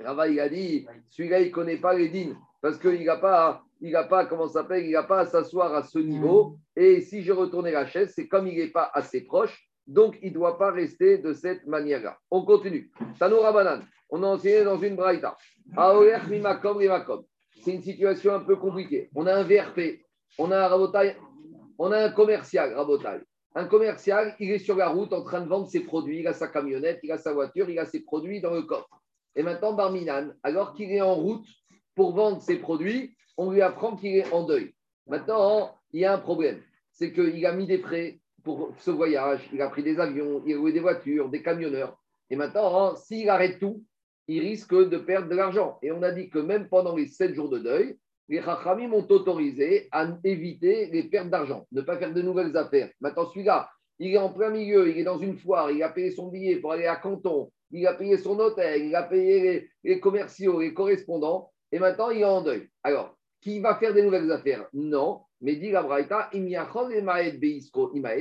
Rava, 0.04 0.28
il 0.28 0.42
a 0.42 0.50
dit, 0.50 0.86
celui-là, 1.08 1.40
il 1.40 1.48
ne 1.48 1.52
connaît 1.54 1.78
pas 1.78 1.94
les 1.94 2.10
dînes, 2.10 2.36
parce 2.62 2.78
qu'il 2.78 3.06
n'a 3.06 3.16
pas, 3.16 3.64
il 3.80 3.94
n'a 3.94 4.04
pas, 4.04 4.26
comment 4.26 4.50
s'appelle, 4.50 4.86
il 4.86 4.92
n'a 4.92 5.04
pas 5.04 5.20
à 5.20 5.26
s'asseoir 5.26 5.74
à 5.74 5.84
ce 5.84 6.00
niveau. 6.00 6.58
Et 6.76 7.00
si 7.00 7.24
je 7.24 7.32
retournais 7.32 7.72
la 7.72 7.86
chaise, 7.86 8.12
c'est 8.14 8.28
comme 8.28 8.46
il 8.46 8.58
n'est 8.58 8.72
pas 8.72 8.92
assez 8.94 9.22
proche, 9.22 9.70
donc 9.88 10.18
il 10.22 10.32
ne 10.32 10.34
doit 10.34 10.58
pas 10.58 10.70
rester 10.72 11.20
de 11.20 11.32
cette 11.32 11.66
manière-là. 11.66 12.18
On 12.30 12.44
continue. 12.44 12.92
Tano 13.18 13.40
Rabanan, 13.40 13.86
on 14.10 14.22
a 14.24 14.28
enseigné 14.28 14.66
dans 14.66 14.78
une 14.78 14.98
braïta. 14.98 15.38
C'est 17.64 17.72
une 17.72 17.84
situation 17.84 18.36
un 18.36 18.42
peu 18.42 18.58
compliquée. 18.58 19.10
On 19.16 19.26
a 19.28 19.34
un 19.34 19.44
VRP, 19.44 20.02
on 20.38 20.52
a 20.52 20.58
un 20.58 20.68
rabotail, 20.68 21.16
on 21.80 21.90
a 21.94 22.00
un 22.00 22.10
commercial, 22.10 22.74
rabotail. 22.74 23.22
Un 23.58 23.68
commercial, 23.68 24.36
il 24.40 24.52
est 24.52 24.60
sur 24.60 24.76
la 24.76 24.90
route 24.90 25.14
en 25.14 25.24
train 25.24 25.40
de 25.40 25.48
vendre 25.48 25.68
ses 25.68 25.80
produits, 25.80 26.20
il 26.20 26.28
a 26.28 26.34
sa 26.34 26.50
camionnette, 26.50 27.00
il 27.04 27.12
a 27.14 27.18
sa 27.18 27.32
voiture, 27.32 27.70
il 27.70 27.80
a 27.80 27.86
ses 27.86 28.02
produits 28.02 28.42
dans 28.42 28.54
le 28.54 28.64
coffre. 28.64 29.02
Et 29.34 29.44
maintenant, 29.44 29.72
Barminan, 29.72 30.34
alors 30.44 30.74
qu'il 30.74 30.92
est 30.92 31.00
en 31.00 31.16
route 31.16 31.48
pour 31.96 32.14
vendre 32.14 32.42
ses 32.42 32.58
produits, 32.58 33.16
on 33.38 33.52
lui 33.52 33.62
apprend 33.62 33.96
qu'il 33.96 34.16
est 34.18 34.32
en 34.34 34.44
deuil. 34.44 34.74
Maintenant, 35.08 35.74
il 35.94 36.02
y 36.02 36.06
a 36.06 36.14
un 36.14 36.18
problème. 36.18 36.62
C'est 36.92 37.14
qu'il 37.14 37.46
a 37.46 37.54
mis 37.54 37.66
des 37.66 37.78
frais 37.78 38.20
pour 38.44 38.74
ce 38.78 38.92
voyage, 38.92 39.50
il 39.54 39.62
a 39.62 39.70
pris 39.70 39.84
des 39.84 40.00
avions, 40.00 40.44
il 40.46 40.54
a 40.54 40.58
loué 40.58 40.74
des 40.74 40.82
voitures, 40.82 41.30
des 41.30 41.42
camionneurs. 41.42 41.98
Et 42.30 42.36
maintenant, 42.36 42.96
s'il 42.96 43.30
arrête 43.30 43.60
tout, 43.60 43.84
il 44.28 44.42
risque 44.42 44.74
de 44.74 44.98
perdre 44.98 45.30
de 45.30 45.36
l'argent. 45.36 45.80
Et 45.82 45.94
on 45.94 46.02
a 46.04 46.12
dit 46.12 46.30
que 46.30 46.40
même 46.40 46.68
pendant 46.68 46.96
les 46.96 47.08
sept 47.08 47.34
jours 47.34 47.50
de 47.50 47.60
deuil, 47.60 47.98
les 48.28 48.42
Chachamim 48.42 48.92
ont 48.94 49.06
autorisé 49.10 49.88
à 49.92 50.08
éviter 50.24 50.88
les 50.88 51.04
pertes 51.04 51.30
d'argent, 51.30 51.66
ne 51.72 51.82
pas 51.82 51.98
faire 51.98 52.14
de 52.14 52.22
nouvelles 52.22 52.56
affaires. 52.58 52.90
Maintenant, 53.00 53.26
celui-là, 53.26 53.70
il 54.00 54.14
est 54.14 54.18
en 54.18 54.30
plein 54.30 54.50
milieu, 54.50 54.90
il 54.90 54.98
est 55.00 55.04
dans 55.04 55.20
une 55.20 55.38
foire, 55.38 55.72
il 55.72 55.82
a 55.84 55.90
payé 55.90 56.12
son 56.12 56.30
billet 56.30 56.58
pour 56.58 56.72
aller 56.72 56.88
à 56.88 56.96
Canton, 56.96 57.52
il 57.72 57.86
a 57.88 57.94
payé 57.94 58.18
son 58.18 58.38
hôtel, 58.40 58.86
il 58.86 58.96
a 58.96 59.04
payé 59.04 59.70
les, 59.84 60.00
commerciaux, 60.00 60.60
les 60.60 60.74
correspondants, 60.74 61.52
et 61.72 61.80
maintenant 61.80 62.10
il 62.10 62.22
est 62.22 62.26
en 62.26 62.42
deuil. 62.42 62.68
Alors, 62.84 63.18
qui 63.42 63.60
va 63.60 63.76
faire 63.76 63.94
des 63.94 64.02
nouvelles 64.02 64.32
affaires? 64.32 64.68
Non, 64.74 65.22
Mais 65.42 65.56
dit 65.56 65.72
la 65.72 65.84
Braïta, 65.84 66.30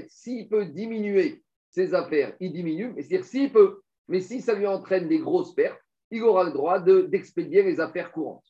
s'il 0.08 0.48
peut 0.48 0.66
diminuer 0.66 1.42
ses 1.70 1.94
affaires, 1.94 2.34
il 2.40 2.52
diminue, 2.52 2.92
mais 2.94 3.02
c'est-à-dire 3.02 3.26
s'il 3.26 3.52
peut. 3.52 3.80
Mais 4.08 4.20
si 4.20 4.40
ça 4.40 4.54
lui 4.54 4.66
entraîne 4.66 5.08
des 5.08 5.18
grosses 5.18 5.54
pertes, 5.54 5.80
il 6.10 6.22
aura 6.22 6.44
le 6.44 6.52
droit 6.52 6.78
de- 6.78 7.02
d'expédier 7.02 7.62
les 7.62 7.80
affaires 7.80 8.12
courantes. 8.12 8.44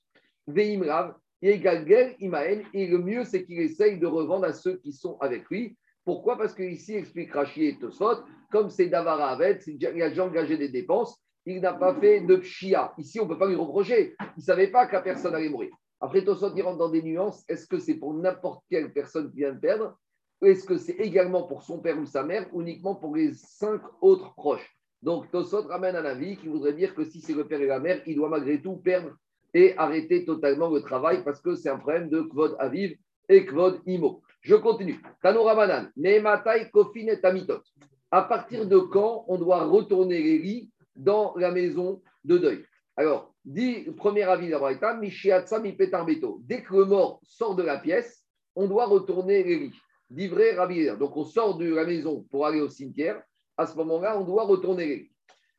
Veimrav, 0.46 1.14
et 1.46 2.86
le 2.86 2.98
mieux, 2.98 3.24
c'est 3.24 3.44
qu'il 3.44 3.60
essaye 3.60 3.98
de 3.98 4.06
revendre 4.06 4.46
à 4.46 4.52
ceux 4.52 4.76
qui 4.78 4.92
sont 4.92 5.18
avec 5.20 5.48
lui. 5.50 5.76
Pourquoi? 6.04 6.38
Parce 6.38 6.54
qu'ici, 6.54 6.94
explique 6.94 7.32
Rachi 7.32 7.66
et 7.66 7.78
Tosfot, 7.78 8.24
comme 8.50 8.70
c'est 8.70 8.86
Davara 8.86 9.30
Avet, 9.30 9.58
il 9.66 10.02
a 10.02 10.08
déjà 10.08 10.24
engagé 10.24 10.56
des 10.56 10.68
dépenses, 10.68 11.20
il 11.46 11.60
n'a 11.60 11.74
pas 11.74 11.94
fait 11.94 12.20
de 12.20 12.36
pshia. 12.36 12.94
Ici, 12.98 13.20
on 13.20 13.24
ne 13.24 13.28
peut 13.28 13.38
pas 13.38 13.48
lui 13.48 13.56
reprocher. 13.56 14.16
Il 14.20 14.38
ne 14.38 14.42
savait 14.42 14.68
pas 14.68 14.86
que 14.86 14.94
la 14.94 15.02
personne 15.02 15.34
allait 15.34 15.48
mourir. 15.48 15.70
Après, 16.00 16.24
Tosfot, 16.24 16.54
il 16.56 16.62
rentre 16.62 16.78
dans 16.78 16.88
des 16.88 17.02
nuances. 17.02 17.44
Est-ce 17.48 17.66
que 17.66 17.78
c'est 17.78 17.94
pour 17.94 18.14
n'importe 18.14 18.64
quelle 18.70 18.92
personne 18.92 19.30
qui 19.30 19.38
vient 19.38 19.52
de 19.52 19.60
perdre? 19.60 19.98
Ou 20.40 20.46
est-ce 20.46 20.64
que 20.64 20.78
c'est 20.78 20.96
également 20.96 21.42
pour 21.44 21.62
son 21.62 21.80
père 21.80 21.98
ou 21.98 22.06
sa 22.06 22.22
mère, 22.22 22.48
uniquement 22.54 22.94
pour 22.94 23.14
les 23.16 23.34
cinq 23.34 23.80
autres 24.00 24.34
proches? 24.34 24.76
Donc, 25.02 25.30
Tosfot 25.30 25.62
ramène 25.68 25.96
un 25.96 26.04
avis 26.04 26.36
qui 26.38 26.48
voudrait 26.48 26.72
dire 26.72 26.94
que 26.94 27.04
si 27.04 27.20
c'est 27.20 27.34
le 27.34 27.46
père 27.46 27.60
et 27.60 27.66
la 27.66 27.80
mère, 27.80 28.02
il 28.06 28.16
doit 28.16 28.30
malgré 28.30 28.60
tout 28.60 28.76
perdre 28.76 29.14
et 29.54 29.76
arrêter 29.78 30.24
totalement 30.24 30.68
le 30.68 30.82
travail 30.82 31.22
parce 31.24 31.40
que 31.40 31.54
c'est 31.54 31.70
un 31.70 31.78
problème 31.78 32.10
de 32.10 32.20
Kvod 32.20 32.56
Aviv 32.58 32.96
et 33.28 33.46
Kvod 33.46 33.80
Imo. 33.86 34.22
Je 34.40 34.56
continue. 34.56 35.00
Tanoura 35.22 35.54
Banan, 35.54 35.88
Nehematai 35.96 36.70
Kofin 36.70 37.06
et 37.06 37.20
Tamitot. 37.20 37.62
À 38.10 38.22
partir 38.22 38.66
de 38.66 38.78
quand 38.78 39.24
on 39.28 39.38
doit 39.38 39.64
retourner 39.64 40.22
les 40.22 40.38
lits 40.38 40.70
dans 40.94 41.34
la 41.36 41.50
maison 41.50 42.02
de 42.24 42.36
deuil? 42.36 42.64
Alors, 42.96 43.34
dit 43.44 43.90
premier 43.96 44.22
avis 44.22 44.50
d'Abraïta, 44.50 44.94
Mishiatsa 44.94 45.60
Mipetarbeto. 45.60 46.40
Dès 46.42 46.62
que 46.62 46.74
le 46.74 46.84
mort 46.84 47.20
sort 47.24 47.56
de 47.56 47.62
la 47.62 47.78
pièce, 47.78 48.24
on 48.54 48.66
doit 48.66 48.86
retourner 48.86 49.42
les 49.42 49.56
lits. 49.56 49.74
Dit 50.10 50.28
vrai 50.28 50.54
Rabbi. 50.54 50.86
Donc, 50.98 51.16
on 51.16 51.24
sort 51.24 51.56
de 51.56 51.74
la 51.74 51.84
maison 51.84 52.24
pour 52.30 52.46
aller 52.46 52.60
au 52.60 52.68
cimetière. 52.68 53.20
À 53.56 53.66
ce 53.66 53.74
moment-là, 53.76 54.18
on 54.18 54.24
doit 54.24 54.44
retourner 54.44 54.86
les 54.86 54.96
lits. 54.96 55.12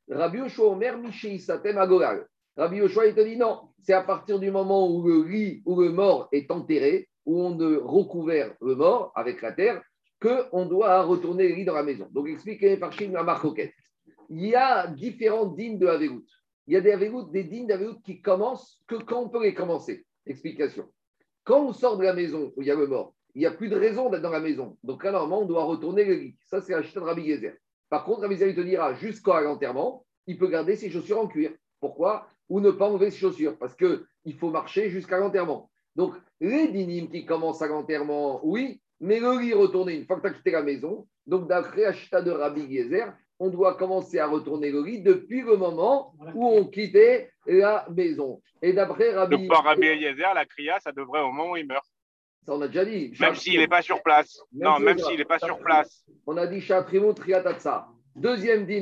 Rabbi 0.10 0.38
Yoshua 0.38 0.68
Omer, 0.68 0.98
Mishiisatem 0.98 1.78
Agolal. 1.78 2.26
Rabbi 2.58 2.78
Yoshua, 2.78 3.08
il 3.08 3.16
te 3.16 3.22
dit 3.22 3.38
non, 3.38 3.70
c'est 3.82 3.94
à 3.94 4.02
partir 4.02 4.40
du 4.40 4.50
moment 4.50 4.90
où 4.90 5.06
le 5.06 5.24
lit, 5.24 5.62
où 5.66 5.82
le 5.82 5.92
mort 5.92 6.30
est 6.32 6.50
enterré, 6.52 7.10
où 7.26 7.42
on 7.42 7.60
a 7.60 7.80
recouvert 7.84 8.56
le 8.62 8.76
mort 8.76 9.12
avec 9.16 9.42
la 9.42 9.52
terre, 9.52 9.82
qu'on 10.22 10.66
doit 10.66 11.04
retourner 11.04 11.50
le 11.50 11.56
lit 11.56 11.66
dans 11.66 11.74
la 11.74 11.84
maison. 11.84 12.08
Donc, 12.12 12.28
expliquez 12.28 12.78
par 12.78 12.94
Chine 12.94 13.14
la 13.14 13.24
marcoquette. 13.24 13.74
Il 14.30 14.46
y 14.46 14.56
a 14.56 14.88
différentes 14.88 15.56
dînes 15.56 15.78
de 15.78 15.88
Averout. 15.88 16.26
Il 16.68 16.74
y 16.74 16.78
a 16.78 16.82
des 16.82 16.92
Averout, 16.92 17.30
des 17.32 17.44
dînes 17.44 17.68
d'Averout 17.68 18.02
qui 18.04 18.22
commencent 18.22 18.82
que 18.88 18.96
quand 18.96 19.24
on 19.24 19.30
peut 19.30 19.44
les 19.44 19.54
commencer. 19.54 20.06
Explication. 20.26 20.90
Quand 21.44 21.62
on 21.62 21.74
sort 21.74 21.98
de 21.98 22.04
la 22.04 22.14
maison 22.14 22.54
où 22.56 22.62
il 22.62 22.68
y 22.68 22.72
a 22.72 22.76
le 22.76 22.88
mort, 22.88 23.14
il 23.36 23.40
n'y 23.40 23.46
a 23.46 23.52
plus 23.52 23.70
de 23.70 23.76
raison 23.76 24.10
d'être 24.10 24.22
dans 24.22 24.30
la 24.30 24.40
maison. 24.40 24.78
Donc 24.84 25.04
là, 25.04 25.12
normalement, 25.12 25.42
on 25.42 25.46
doit 25.46 25.66
retourner 25.66 26.06
le 26.06 26.16
lit. 26.16 26.38
Ça, 26.46 26.62
c'est 26.62 26.72
la 26.72 26.82
de 26.82 27.00
Rabbi 27.00 27.28
Gezer. 27.28 27.54
Par 27.90 28.06
contre, 28.06 28.22
Rabbi 28.22 28.36
Gezer, 28.36 28.50
il 28.50 28.56
te 28.56 28.62
dira, 28.62 28.94
jusqu'à 28.96 29.42
l'enterrement, 29.42 30.06
il 30.26 30.38
peut 30.38 30.48
garder 30.48 30.76
ses 30.76 30.90
chaussures 30.90 31.20
en 31.20 31.28
cuir. 31.28 31.52
Pourquoi? 31.80 32.28
Ou 32.50 32.60
ne 32.60 32.72
pas 32.72 32.88
enlever 32.90 33.12
ses 33.12 33.20
chaussures. 33.20 33.58
Parce 33.58 33.76
qu'il 33.76 34.36
faut 34.40 34.50
marcher 34.50 34.90
jusqu'à 34.90 35.18
l'enterrement. 35.18 35.70
Donc, 35.96 36.14
les 36.40 36.68
dynimes 36.68 37.10
qui 37.10 37.26
commencent 37.26 37.62
à 37.62 37.68
l'enterrement, 37.68 38.40
oui, 38.46 38.82
mais 39.00 39.20
le 39.20 39.40
lit 39.40 39.54
retourné 39.54 39.96
une 39.96 40.06
fois 40.06 40.18
que 40.18 40.22
tu 40.22 40.28
as 40.28 40.34
quitté 40.34 40.52
la 40.52 40.62
maison. 40.64 41.08
Donc, 41.26 41.48
d'après 41.48 41.82
la 41.84 41.94
chita 41.94 42.22
de 42.22 42.32
Rabbi 42.32 42.72
Gezer, 42.72 43.14
on 43.40 43.50
doit 43.50 43.76
commencer 43.76 44.20
à 44.20 44.28
retourner 44.28 44.72
le 44.72 44.84
lit 44.84 45.02
depuis 45.02 45.42
le 45.42 45.58
moment 45.58 46.14
où 46.36 46.48
on 46.48 46.66
quittait 46.66 47.32
la 47.46 47.86
maison. 47.90 48.42
Et 48.62 48.74
d'après 48.74 49.14
Rabbi. 49.14 49.38
Donc, 49.38 49.48
par 49.50 49.64
Rabbi 49.64 49.88
Eliezer, 49.88 50.34
la 50.34 50.46
Kriya, 50.46 50.80
ça 50.80 50.92
devrait 50.92 51.22
au 51.22 51.32
moment 51.32 51.52
où 51.52 51.58
il 51.58 51.66
meurt. 51.68 51.86
Ça, 52.46 52.54
on 52.54 52.62
a 52.62 52.68
déjà 52.68 52.86
dit. 52.86 53.12
Même 53.20 53.36
s'il 53.36 53.60
n'est 53.60 53.68
pas 53.68 53.82
sur 53.82 54.02
place. 54.04 54.40
Même 54.54 54.70
Non, 54.70 54.78
si- 54.78 54.84
même 54.84 54.98
s'il 55.00 55.18
n'est 55.18 55.26
pas 55.26 55.40
sur 55.40 55.58
place. 55.60 56.06
On 56.28 56.38
a 56.38 56.46
dit 56.48 56.62
Chatrimo 56.62 57.12
Triatatsa. 57.14 57.88
Deuxième 58.16 58.66
din, 58.66 58.82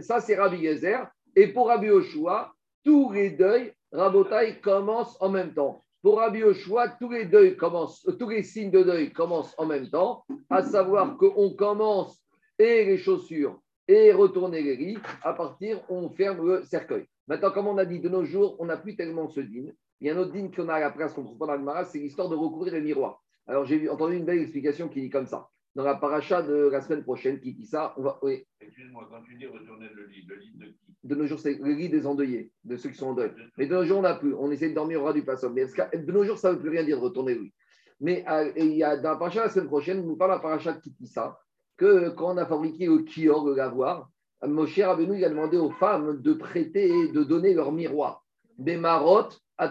ça 0.00 0.20
c'est 0.20 0.36
Rabbi 0.36 0.62
Gezer. 0.62 1.06
Et 1.34 1.48
pour 1.48 1.68
Rabbi 1.68 1.86
Yoshua, 1.86 2.52
tous 2.84 3.12
les 3.12 3.30
deuils, 3.30 3.72
Rabotai 3.92 4.60
commencent 4.60 5.16
en 5.20 5.30
même 5.30 5.54
temps. 5.54 5.82
Pour 6.02 6.18
Rabbi 6.18 6.40
Yoshua, 6.40 6.88
tous 7.00 7.10
les 7.10 7.24
deuils 7.24 7.56
commencent, 7.56 8.06
euh, 8.06 8.12
tous 8.12 8.28
les 8.28 8.42
signes 8.42 8.70
de 8.70 8.82
deuil 8.82 9.12
commencent 9.12 9.54
en 9.58 9.66
même 9.66 9.90
temps, 9.90 10.24
à 10.48 10.62
savoir 10.62 11.16
qu'on 11.16 11.50
commence 11.54 12.22
et 12.58 12.84
les 12.84 12.98
chaussures 12.98 13.60
et 13.88 14.12
retourner 14.12 14.62
les 14.62 14.76
lits, 14.76 14.98
à 15.22 15.32
partir, 15.32 15.80
on 15.88 16.10
ferme 16.10 16.46
le 16.46 16.62
cercueil. 16.62 17.06
Maintenant, 17.26 17.50
comme 17.50 17.66
on 17.66 17.78
a 17.78 17.84
dit, 17.84 18.00
de 18.00 18.08
nos 18.08 18.24
jours, 18.24 18.56
on 18.58 18.66
n'a 18.66 18.76
plus 18.76 18.96
tellement 18.96 19.28
ce 19.28 19.40
din. 19.40 19.72
Il 20.00 20.06
y 20.06 20.10
a 20.10 20.14
un 20.14 20.18
autre 20.18 20.32
din 20.32 20.48
qu'on 20.54 20.68
a 20.68 20.74
à 20.74 20.80
la 20.80 20.90
qu'on 20.90 21.24
trouve 21.24 21.38
dans 21.38 21.52
le 21.52 21.58
Gemara, 21.58 21.84
c'est 21.84 21.98
l'histoire 21.98 22.28
de 22.28 22.36
recouvrir 22.36 22.74
les 22.74 22.80
miroirs. 22.80 23.22
Alors, 23.46 23.64
j'ai 23.64 23.88
entendu 23.88 24.16
une 24.16 24.24
belle 24.24 24.40
explication 24.40 24.88
qui 24.88 25.00
dit 25.00 25.10
comme 25.10 25.26
ça. 25.26 25.48
Dans 25.78 25.84
la 25.84 25.94
paracha 25.94 26.42
de 26.42 26.70
la 26.72 26.80
semaine 26.80 27.04
prochaine, 27.04 27.38
qui 27.38 27.52
dit 27.52 27.64
ça, 27.64 27.94
on 27.96 28.02
va, 28.02 28.18
oui, 28.22 28.44
Excuse-moi, 28.60 29.06
quand 29.12 29.22
tu 29.22 29.36
dis 29.36 29.46
retourner 29.46 29.86
le 29.94 30.06
lit, 30.08 30.26
le 30.26 30.34
lit 30.34 30.50
de 30.56 30.64
qui? 30.64 30.96
De 31.04 31.14
nos 31.14 31.24
jours, 31.28 31.38
c'est 31.38 31.54
le 31.54 31.72
lit 31.72 31.88
des 31.88 32.04
endeuillés, 32.04 32.50
de 32.64 32.76
ceux 32.76 32.88
qui 32.90 32.96
sont 32.96 33.10
en 33.10 33.14
deuil. 33.14 33.30
Mais 33.56 33.66
de 33.66 33.74
nos 33.76 33.84
jours, 33.84 33.98
on 33.98 34.02
n'a 34.02 34.14
plus. 34.14 34.34
On 34.34 34.50
essaie 34.50 34.70
de 34.70 34.74
dormir 34.74 35.00
au 35.00 35.04
ras 35.04 35.12
du 35.12 35.22
passage. 35.22 35.52
Mais 35.54 35.66
de 35.66 36.10
nos 36.10 36.24
jours, 36.24 36.36
ça 36.36 36.50
ne 36.50 36.56
veut 36.56 36.62
plus 36.62 36.70
rien 36.70 36.82
dire 36.82 36.98
de 36.98 37.04
retourner 37.04 37.36
le 37.36 37.42
lit. 37.42 37.54
Mais 38.00 38.24
euh, 38.28 38.50
il 38.56 38.72
y 38.72 38.82
a, 38.82 38.96
dans 38.96 39.10
la 39.10 39.16
paracha 39.18 39.44
la 39.44 39.50
semaine 39.50 39.68
prochaine, 39.68 40.04
nous 40.04 40.16
parle 40.16 40.32
la 40.32 40.40
paracha 40.40 40.72
de 40.72 40.80
Kitissa, 40.80 41.38
que 41.76 42.08
quand 42.08 42.34
on 42.34 42.38
a 42.38 42.46
fabriqué 42.46 42.86
le 42.86 43.04
kior, 43.04 43.46
le 43.46 43.54
lavoir, 43.54 44.10
Moshe 44.42 44.80
Rabbeinu, 44.80 45.16
il 45.16 45.24
a 45.24 45.28
demandé 45.28 45.58
aux 45.58 45.70
femmes 45.70 46.20
de 46.20 46.32
prêter 46.32 46.88
et 46.88 47.12
de 47.12 47.22
donner 47.22 47.54
leur 47.54 47.70
miroir, 47.70 48.26
des 48.58 48.76
marottes 48.76 49.40
à. 49.56 49.70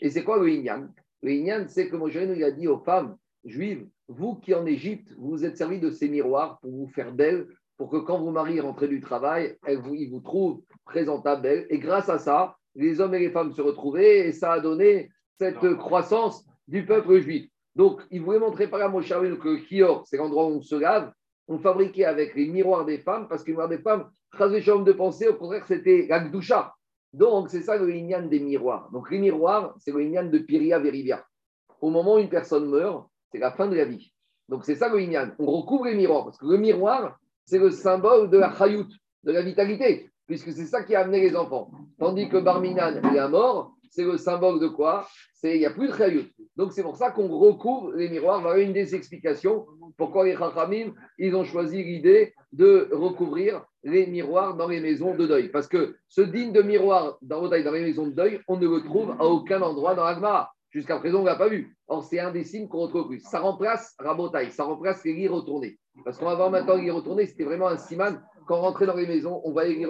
Et 0.00 0.08
c'est 0.08 0.22
quoi 0.22 0.38
le 0.38 0.48
Inyan? 0.50 0.86
Le 1.20 1.32
Inyan, 1.32 1.64
c'est 1.66 1.88
que 1.88 1.96
Moshe 1.96 2.14
Rabbeinu, 2.14 2.36
il 2.36 2.44
a 2.44 2.52
dit 2.52 2.68
aux 2.68 2.78
femmes 2.78 3.16
juives, 3.44 3.88
vous 4.08 4.36
qui 4.36 4.54
en 4.54 4.66
Égypte, 4.66 5.12
vous 5.18 5.30
vous 5.30 5.44
êtes 5.44 5.56
servi 5.56 5.80
de 5.80 5.90
ces 5.90 6.08
miroirs 6.08 6.58
pour 6.60 6.70
vous 6.70 6.88
faire 6.88 7.12
belles, 7.12 7.46
pour 7.76 7.90
que 7.90 7.96
quand 7.96 8.18
vos 8.18 8.30
maris 8.30 8.60
rentrez 8.60 8.88
du 8.88 9.00
travail, 9.00 9.56
elles 9.66 9.78
vous, 9.78 9.94
ils 9.94 10.10
vous 10.10 10.20
trouvent 10.20 10.62
présentable, 10.84 11.42
belle. 11.42 11.66
Et 11.70 11.78
grâce 11.78 12.08
à 12.08 12.18
ça, 12.18 12.56
les 12.74 13.00
hommes 13.00 13.14
et 13.14 13.18
les 13.18 13.30
femmes 13.30 13.52
se 13.52 13.62
retrouvaient 13.62 14.28
et 14.28 14.32
ça 14.32 14.52
a 14.52 14.60
donné 14.60 15.10
cette 15.38 15.74
croissance 15.74 16.44
du 16.68 16.86
peuple 16.86 17.20
juif. 17.20 17.50
Donc, 17.74 18.00
il 18.10 18.22
voulait 18.22 18.38
montrer 18.38 18.68
par 18.68 18.78
là, 18.78 18.88
Moshe 18.88 19.08
que 19.08 19.68
Kior, 19.68 20.06
c'est 20.06 20.16
l'endroit 20.16 20.46
où 20.46 20.56
on 20.56 20.62
se 20.62 20.76
lave, 20.76 21.12
on 21.48 21.58
fabriquait 21.58 22.06
avec 22.06 22.34
les 22.34 22.46
miroirs 22.48 22.86
des 22.86 22.98
femmes, 22.98 23.28
parce 23.28 23.42
que 23.42 23.48
les 23.48 23.52
miroirs 23.52 23.68
des 23.68 23.78
femmes, 23.78 24.08
homme 24.40 24.84
de 24.84 24.92
pensée, 24.92 25.28
au 25.28 25.34
contraire, 25.34 25.64
c'était 25.66 26.06
la 26.08 26.20
Gdusha. 26.20 26.72
Donc, 27.12 27.50
c'est 27.50 27.62
ça 27.62 27.76
le 27.76 27.94
Inyan 27.94 28.22
des 28.22 28.40
miroirs. 28.40 28.90
Donc, 28.92 29.10
les 29.10 29.18
miroirs, 29.18 29.74
c'est 29.78 29.92
le 29.92 30.02
Inyan 30.02 30.24
de 30.24 30.38
Piria 30.38 30.78
Verivia. 30.78 31.24
Au 31.80 31.90
moment 31.90 32.16
où 32.16 32.18
une 32.18 32.28
personne 32.28 32.68
meurt, 32.68 33.08
c'est 33.30 33.38
la 33.38 33.50
fin 33.50 33.66
de 33.68 33.76
la 33.76 33.84
vie. 33.84 34.12
Donc, 34.48 34.64
c'est 34.64 34.76
ça 34.76 34.88
le 34.88 35.00
Inyan. 35.00 35.30
On 35.38 35.46
recouvre 35.46 35.86
les 35.86 35.94
miroirs, 35.94 36.24
parce 36.24 36.38
que 36.38 36.46
le 36.46 36.56
miroir, 36.56 37.18
c'est 37.44 37.58
le 37.58 37.70
symbole 37.70 38.30
de 38.30 38.38
la 38.38 38.52
Chayout, 38.56 38.88
de 39.24 39.32
la 39.32 39.42
vitalité, 39.42 40.10
puisque 40.26 40.52
c'est 40.52 40.66
ça 40.66 40.82
qui 40.82 40.94
a 40.94 41.00
amené 41.00 41.20
les 41.20 41.36
enfants. 41.36 41.70
Tandis 41.98 42.28
que 42.28 42.36
Barminan 42.36 42.96
est 42.96 43.14
la 43.14 43.28
mort, 43.28 43.72
c'est 43.90 44.04
le 44.04 44.16
symbole 44.16 44.60
de 44.60 44.68
quoi? 44.68 45.06
C'est 45.34 45.56
Il 45.56 45.60
n'y 45.60 45.66
a 45.66 45.70
plus 45.70 45.88
de 45.88 45.94
Chayout. 45.94 46.26
Donc, 46.56 46.72
c'est 46.72 46.82
pour 46.82 46.96
ça 46.96 47.10
qu'on 47.10 47.28
recouvre 47.28 47.92
les 47.92 48.08
miroirs. 48.08 48.40
Voilà 48.40 48.62
une 48.62 48.72
des 48.72 48.94
explications 48.94 49.66
pourquoi 49.96 50.24
les 50.24 50.36
Chachamim, 50.36 50.92
ils 51.18 51.34
ont 51.34 51.44
choisi 51.44 51.82
l'idée 51.82 52.34
de 52.52 52.88
recouvrir 52.92 53.64
les 53.82 54.06
miroirs 54.06 54.56
dans 54.56 54.68
les 54.68 54.80
maisons 54.80 55.14
de 55.14 55.26
deuil. 55.26 55.48
Parce 55.48 55.66
que 55.66 55.96
ce 56.08 56.20
digne 56.20 56.52
de 56.52 56.62
miroir 56.62 57.18
dans, 57.22 57.48
dans 57.48 57.50
les 57.50 57.80
maisons 57.80 58.06
de 58.06 58.12
deuil, 58.12 58.40
on 58.48 58.56
ne 58.56 58.68
le 58.68 58.82
trouve 58.82 59.12
à 59.18 59.24
aucun 59.24 59.62
endroit 59.62 59.94
dans 59.94 60.04
l'Agmara. 60.04 60.52
Jusqu'à 60.76 60.98
présent, 60.98 61.20
on 61.20 61.22
ne 61.22 61.28
l'a 61.28 61.36
pas 61.36 61.48
vu. 61.48 61.74
Or, 61.88 62.04
c'est 62.04 62.20
un 62.20 62.30
des 62.30 62.44
signes 62.44 62.68
qu'on 62.68 62.80
retrouve. 62.80 63.16
Ça 63.20 63.40
remplace 63.40 63.96
Rabotaï, 63.98 64.50
ça 64.50 64.64
remplace 64.64 65.02
les 65.06 65.14
lits 65.14 65.26
retournés. 65.26 65.78
Parce 66.04 66.18
qu'on 66.18 66.26
va 66.26 66.34
voir 66.34 66.50
maintenant 66.50 66.76
les 66.76 66.82
lits 66.82 66.90
retournés, 66.90 67.24
c'était 67.24 67.44
vraiment 67.44 67.68
un 67.68 67.78
siman. 67.78 68.22
Quand 68.46 68.58
on 68.58 68.60
rentrait 68.60 68.84
dans 68.84 68.94
les 68.94 69.06
maisons, 69.06 69.40
on 69.42 69.52
voyait 69.52 69.74
les 69.74 69.86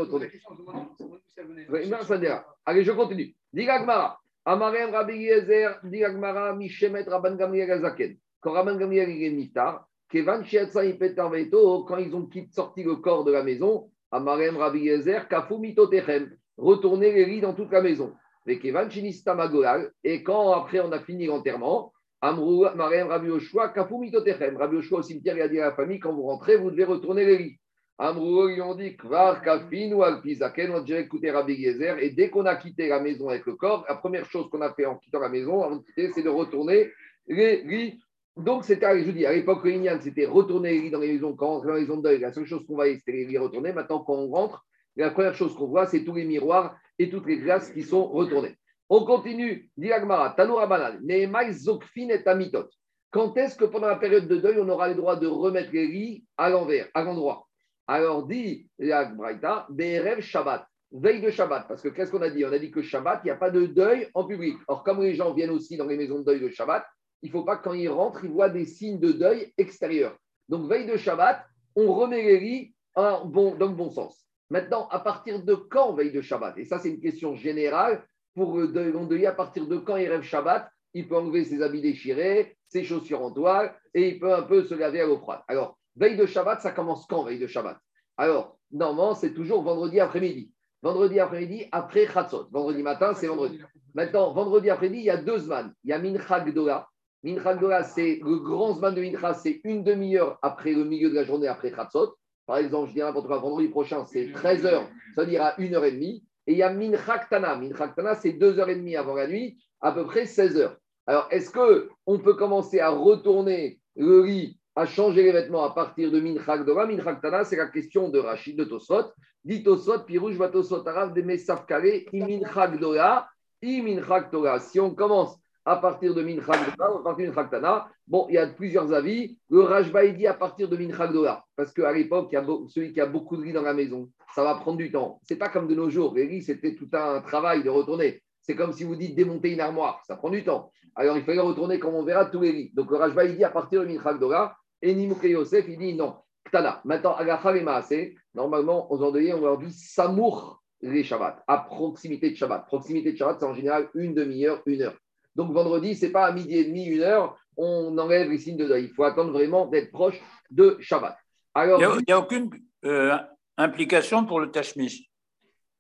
ça 2.05 2.18
dira. 2.18 2.46
Allez, 2.64 2.85
je 2.85 2.92
continue. 2.92 3.35
Digagmara. 3.53 4.20
Amarem 4.44 4.90
Rabbi 4.92 5.16
Yezer, 5.16 5.81
Digagmara, 5.83 6.55
Mishemet 6.55 7.03
Rabban 7.03 7.35
Gamliel 7.35 7.68
Azaken. 7.68 8.16
Quand 8.40 8.53
Rabban 8.53 8.77
Gamliel 8.77 9.11
est 9.11 9.31
niftar, 9.31 9.88
Kevan 10.09 10.44
Shiatsa 10.44 10.85
Ipetar 10.85 11.31
Veto, 11.31 11.83
quand 11.83 11.96
ils 11.96 12.14
ont 12.14 12.31
sorti 12.53 12.85
le 12.85 12.94
corps 12.94 13.25
de 13.25 13.33
la 13.33 13.42
maison, 13.42 13.90
Amarem 14.12 14.57
Rabbi 14.57 14.83
Yezer, 14.83 15.27
Kafu 15.27 15.59
Mitotechem, 15.59 16.31
retourner 16.57 17.12
les 17.12 17.25
lits 17.25 17.40
dans 17.40 17.55
toute 17.55 17.72
la 17.72 17.83
maison. 17.83 18.14
Et 18.49 20.23
quand 20.23 20.53
après 20.53 20.81
on 20.81 20.93
a 20.93 21.01
fini 21.01 21.27
l'enterrement, 21.27 21.93
Amrou 22.21 22.65
Amarem 22.65 23.09
Rabbi 23.09 23.29
Yoshua, 23.29 23.69
Kafu 23.69 23.99
Mitotechem. 23.99 24.57
Rabbi 24.57 24.77
Yoshua 24.77 24.99
au 24.99 25.03
cimetière, 25.03 25.37
il 25.37 25.43
a 25.43 25.49
dit 25.49 25.61
à 25.61 25.67
la 25.67 25.73
famille, 25.73 25.99
quand 25.99 26.15
vous 26.15 26.23
rentrez, 26.23 26.57
vous 26.57 26.71
devez 26.71 26.85
retourner 26.85 27.25
les 27.25 27.39
lits. 27.39 27.57
Amrou, 27.99 28.49
ils 28.49 28.61
ont 28.63 28.75
dit, 28.75 28.97
Kvar, 28.97 29.43
Kafin 29.43 29.93
ou 29.93 30.03
Alpizaken, 30.03 30.71
on 30.71 30.77
a 30.77 30.81
déjà 30.81 31.01
écouté 31.01 31.31
Rabbi 31.31 31.55
Yezer, 31.55 31.99
et 31.99 32.11
dès 32.11 32.31
qu'on 32.31 32.47
a 32.47 32.57
quitté 32.57 32.89
la 32.89 33.01
maison 33.01 33.29
avec 33.29 33.47
le 33.47 33.55
corps, 33.55 33.85
la 33.89 33.97
première 33.97 34.25
chose 34.27 34.49
qu'on 34.51 34.61
a 34.61 34.73
fait 34.75 34.87
en 34.87 34.97
quittant 34.97 35.21
la 35.21 35.29
maison, 35.29 35.83
c'est 35.95 36.23
de 36.23 36.29
retourner 36.29 36.91
les 37.27 37.63
lits. 37.63 37.99
Donc, 38.37 38.65
c'était, 38.65 38.99
je 39.01 39.05
vous 39.05 39.13
dis, 39.13 39.25
à 39.25 39.33
l'époque, 39.33 39.65
le 39.65 39.73
Inyan, 39.73 39.99
c'était 40.01 40.27
retourner 40.27 40.73
les 40.73 40.81
lits 40.83 40.91
dans 40.91 41.01
les 41.01 41.13
maisons, 41.13 41.35
quand 41.35 41.47
on 41.47 41.53
rentre 41.55 41.67
dans 41.67 41.75
les 41.75 41.81
maisons 41.83 41.97
de 41.97 42.03
deuil, 42.03 42.19
la 42.21 42.33
seule 42.33 42.47
chose 42.47 42.67
qu'on 42.67 42.75
voyait, 42.75 42.97
c'était 42.97 43.13
les 43.13 43.25
lits 43.25 43.39
retournés. 43.39 43.73
Maintenant, 43.73 44.01
quand 44.01 44.15
on 44.15 44.29
rentre, 44.29 44.67
la 44.97 45.11
première 45.11 45.35
chose 45.35 45.55
qu'on 45.55 45.67
voit, 45.67 45.87
c'est 45.87 46.05
tous 46.05 46.15
les 46.15 46.25
miroirs 46.25 46.77
et 46.99 47.11
toutes 47.11 47.27
les 47.27 47.39
glaces 47.39 47.71
qui 47.71 47.83
sont 47.83 48.07
retournées. 48.07 48.57
On 48.89 49.05
continue, 49.05 49.71
dit 49.77 49.93
Agmara, 49.93 50.31
Tanoura 50.31 50.67
Banal, 50.67 51.01
Nehemai 51.03 51.53
Zokfin 51.53 52.09
et 52.09 52.27
Amitot. 52.27 52.69
quand 53.11 53.37
est-ce 53.37 53.57
que 53.57 53.65
pendant 53.65 53.89
la 53.89 53.97
période 53.97 54.29
de 54.29 54.37
deuil, 54.37 54.59
on 54.61 54.69
aura 54.69 54.89
le 54.89 54.95
droit 54.95 55.17
de 55.17 55.27
remettre 55.27 55.73
les 55.73 55.87
lits 55.87 56.25
à 56.37 56.51
l'envers, 56.51 56.89
à 56.95 57.03
l'endroit? 57.03 57.47
Alors 57.89 58.27
dit 58.27 58.69
la 58.79 59.07
Braïta, 59.07 59.67
BRF 59.71 60.21
Shabbat, 60.21 60.67
veille 60.93 61.21
de 61.21 61.31
Shabbat. 61.31 61.67
Parce 61.69 61.83
que 61.83 61.89
qu'est-ce 61.89 62.11
qu'on 62.11 62.23
a 62.23 62.31
dit? 62.31 62.45
On 62.45 62.53
a 62.53 62.59
dit 62.59 62.71
que 62.71 62.83
Shabbat, 62.83 63.21
il 63.25 63.27
n'y 63.27 63.31
a 63.31 63.37
pas 63.37 63.51
de 63.51 63.67
deuil 63.67 64.09
en 64.15 64.25
public. 64.25 64.57
Or, 64.69 64.83
comme 64.85 65.03
les 65.03 65.15
gens 65.15 65.33
viennent 65.35 65.51
aussi 65.51 65.77
dans 65.77 65.87
les 65.87 65.97
maisons 65.97 66.21
de 66.21 66.25
deuil 66.25 66.41
de 66.41 66.49
Shabbat, 66.49 66.85
il 67.23 67.29
ne 67.29 67.33
faut 67.33 67.45
pas 67.45 67.57
que 67.57 67.65
quand 67.65 67.75
ils 67.75 67.89
rentrent, 67.89 68.25
ils 68.25 68.31
voient 68.31 68.51
des 68.51 68.67
signes 68.67 69.01
de 69.01 69.13
deuil 69.13 69.53
extérieurs. 69.59 70.17
Donc, 70.49 70.69
veille 70.69 70.87
de 70.87 70.97
Shabbat, 70.97 71.45
on 71.75 71.93
remet 71.93 72.23
les 72.23 72.75
bon, 72.95 73.55
dans 73.57 73.67
le 73.67 73.75
bon 73.75 73.91
sens. 73.91 74.26
Maintenant, 74.51 74.89
à 74.89 75.01
partir 75.01 75.43
de 75.43 75.55
quand 75.55 75.95
veille 75.95 76.13
de 76.13 76.21
Shabbat? 76.21 76.57
Et 76.59 76.65
ça, 76.65 76.79
c'est 76.79 76.91
une 76.91 77.01
question 77.01 77.35
générale 77.35 78.07
pour 78.35 78.57
le 78.57 78.69
deuil, 78.69 78.93
le 78.93 79.07
deuil, 79.07 79.27
à 79.27 79.33
partir 79.33 79.67
de 79.67 79.77
quand 79.77 79.97
il 79.97 80.09
rêve 80.09 80.23
Shabbat 80.23 80.71
il 80.97 81.07
peut 81.07 81.17
enlever 81.17 81.45
ses 81.45 81.63
habits 81.63 81.83
déchirés, 81.83 82.57
ses 82.69 82.83
chaussures 82.83 83.21
en 83.21 83.31
toile, 83.31 83.77
et 83.93 84.09
il 84.09 84.19
peut 84.19 84.33
un 84.33 84.41
peu 84.41 84.65
se 84.65 84.73
laver 84.73 85.03
à 85.03 85.07
l'eau 85.07 85.19
froide. 85.19 85.41
Alors, 85.47 85.77
veille 85.95 86.17
de 86.17 86.25
Shabbat, 86.25 86.63
ça 86.63 86.73
commence 86.73 87.07
quand, 87.07 87.23
veille 87.23 87.39
de 87.39 87.47
Shabbat? 87.47 87.77
Alors, 88.17 88.59
normalement, 88.73 89.15
c'est 89.15 89.35
toujours 89.35 89.63
vendredi 89.63 90.01
après-midi. 90.01 90.51
Vendredi 90.83 91.21
après-midi, 91.21 91.67
après 91.71 92.07
Chatzot. 92.07 92.49
Vendredi 92.51 92.83
matin, 92.83 93.13
c'est 93.13 93.27
vendredi. 93.27 93.61
Maintenant, 93.95 94.33
vendredi 94.33 94.71
après-midi, 94.71 95.03
il 95.03 95.05
y 95.05 95.11
a 95.11 95.19
deux 95.19 95.37
zman. 95.37 95.71
Il 95.85 95.91
y 95.91 95.93
a 95.93 95.99
Mincha 95.99 96.41
Gdola. 96.41 96.89
Mincha 97.23 97.57
Gdola, 97.57 97.83
c'est 97.83 98.19
le 98.25 98.39
grand 98.39 98.73
zman 98.73 98.95
de 98.95 99.03
Mincha, 99.03 99.35
c'est 99.35 99.61
une 99.65 99.85
demi-heure 99.85 100.39
après 100.41 100.73
le 100.73 100.85
milieu 100.85 101.11
de 101.11 101.15
la 101.15 101.25
journée, 101.25 101.47
après 101.47 101.75
Chatzot. 101.75 102.17
Par 102.47 102.59
exemple, 102.59 102.89
je 102.89 102.95
dis 102.95 103.01
n'importe 103.01 103.27
quoi, 103.27 103.39
vendredi 103.39 103.69
prochain, 103.69 104.05
c'est 104.05 104.31
13 104.33 104.67
heures, 104.67 104.89
ça 105.15 105.23
veut 105.23 105.29
dire 105.29 105.43
à 105.43 105.57
1h30. 105.59 106.23
Et 106.49 106.53
il 106.53 106.59
y 106.59 106.63
a 106.63 106.73
Mincha 106.73 107.19
Ktana. 107.19 107.57
Mincha 107.57 107.89
Ktana, 107.89 108.15
c'est 108.15 108.31
2h30 108.33 108.97
avant 108.97 109.15
la 109.15 109.27
nuit, 109.27 109.59
à 109.81 109.91
peu 109.91 110.05
près 110.05 110.27
16 110.27 110.57
heures. 110.59 110.77
Alors, 111.07 111.27
est-ce 111.31 111.51
qu'on 111.51 112.19
peut 112.19 112.35
commencer 112.35 112.79
à 112.79 112.91
retourner 112.91 113.81
le 113.97 114.21
riz, 114.21 114.59
à 114.77 114.87
changer 114.87 115.25
les 115.25 115.33
vêtements 115.33 115.65
à 115.65 115.75
partir 115.75 116.13
de 116.13 116.21
Minchak 116.21 116.65
Dora? 116.65 116.87
Minchak 116.87 117.21
Tana, 117.21 117.45
c'est 117.45 117.57
la 117.57 117.67
question 117.67 118.09
de 118.09 118.21
Rachid 118.21 118.57
de 118.57 118.65
Tosot. 118.65 119.13
Dit 119.45 119.65
Tosot, 119.65 120.01
Pirouj 120.01 120.37
va 120.37 120.49
Tosot 120.49 120.87
Arav 120.87 121.15
de 121.15 121.23
Mesaf 121.23 121.67
Kare, 121.67 122.05
Iminchak 122.13 122.79
Dora, 122.79 123.29
Iminchak 123.63 124.31
Torah. 124.31 124.61
Si 124.61 124.79
on 124.79 124.95
commence 124.95 125.37
à 125.66 125.76
partir 125.76 126.14
de 126.14 126.22
Minchak 126.22 126.76
Dora, 126.76 127.00
à 127.00 127.02
partir 127.02 127.26
de 127.26 127.31
Minchak 127.31 127.50
Tana, 127.50 127.88
bon, 128.07 128.26
il 128.29 128.37
y 128.37 128.38
a 128.38 128.46
plusieurs 128.46 128.92
avis. 128.92 129.37
Le 129.50 129.62
Rajba, 129.62 130.07
dit 130.07 130.26
à 130.26 130.35
partir 130.35 130.68
de 130.68 130.76
Minchak 130.76 131.12
Dora, 131.12 131.44
parce 131.57 131.72
qu'à 131.72 131.92
l'époque, 131.92 132.29
il 132.31 132.37
y 132.37 132.38
a 132.38 132.46
celui 132.68 132.92
qui 132.92 133.00
a 133.00 133.07
beaucoup 133.07 133.37
de 133.37 133.42
riz 133.42 133.52
dans 133.52 133.62
la 133.62 133.74
maison, 133.74 134.09
ça 134.35 134.44
va 134.44 134.55
prendre 134.55 134.79
du 134.79 134.92
temps. 134.92 135.20
C'est 135.24 135.37
pas 135.37 135.48
comme 135.48 135.66
de 135.66 135.74
nos 135.74 135.90
jours. 135.90 136.14
Les 136.14 136.24
riz, 136.24 136.42
c'était 136.42 136.76
tout 136.76 136.88
un 136.92 137.20
travail 137.20 137.64
de 137.64 137.68
retourner. 137.68 138.22
C'est 138.42 138.55
comme 138.55 138.72
si 138.72 138.85
vous 138.85 138.94
dites 138.94 139.16
démonter 139.16 139.50
une 139.52 139.61
armoire, 139.61 140.00
ça 140.07 140.14
prend 140.14 140.31
du 140.31 140.44
temps. 140.44 140.70
Alors 140.94 141.16
il 141.16 141.24
fallait 141.24 141.40
retourner 141.40 141.81
comme 141.81 141.94
on 141.94 142.05
verra 142.05 142.26
tous 142.26 142.40
les 142.40 142.52
lits. 142.52 142.70
Donc 142.72 142.90
le 142.92 142.96
Rajba, 142.96 143.24
il 143.24 143.37
dit 143.37 143.44
à 143.44 143.50
partir 143.50 143.81
de 143.81 143.87
Minchak 143.87 144.20
Dora, 144.20 144.57
et 144.81 144.94
Nimouke 144.94 145.24
Yosef, 145.24 145.64
il 145.68 145.79
dit 145.79 145.94
non. 145.94 146.14
Ktana. 146.44 146.81
Maintenant, 146.85 147.16
Agacha 147.16 147.57
et 147.57 147.61
Maase, 147.61 148.14
normalement, 148.33 148.92
aux 148.92 149.02
endeuillés, 149.02 149.35
on 149.35 149.40
leur 149.40 149.59
dit 149.59 149.72
Samour 149.72 150.62
les 150.83 151.02
Shabbat, 151.02 151.42
à 151.46 151.59
proximité 151.59 152.31
de 152.31 152.37
Shabbat. 152.37 152.66
Proximité 152.66 153.12
de 153.12 153.16
Shabbat, 153.16 153.40
c'est 153.40 153.46
en 153.46 153.55
général 153.55 153.88
une 153.94 154.14
demi-heure, 154.14 154.62
une 154.66 154.83
heure. 154.83 154.96
Donc 155.37 155.53
vendredi, 155.53 155.94
ce 155.94 156.07
n'est 156.07 156.12
pas 156.12 156.27
à 156.27 156.33
midi 156.33 156.57
et 156.57 156.64
demi, 156.64 156.87
une 156.87 157.03
heure, 157.03 157.38
on 157.57 157.96
enlève 157.99 158.31
les 158.31 158.38
signes 158.38 158.57
de 158.57 158.66
deuil. 158.66 158.85
Il 158.85 158.90
faut 158.94 159.05
attendre 159.05 159.33
vraiment 159.33 159.66
d'être 159.66 159.92
proche 159.92 160.20
de 160.51 160.79
Shabbat. 160.81 161.16
Alors, 161.55 161.81
il 161.81 162.05
n'y 162.07 162.12
a, 162.12 162.18
aucune 162.18 162.51
euh, 162.85 163.16
implication 163.57 164.25
pour 164.25 164.40
le 164.40 164.51
Tashmish. 164.51 165.05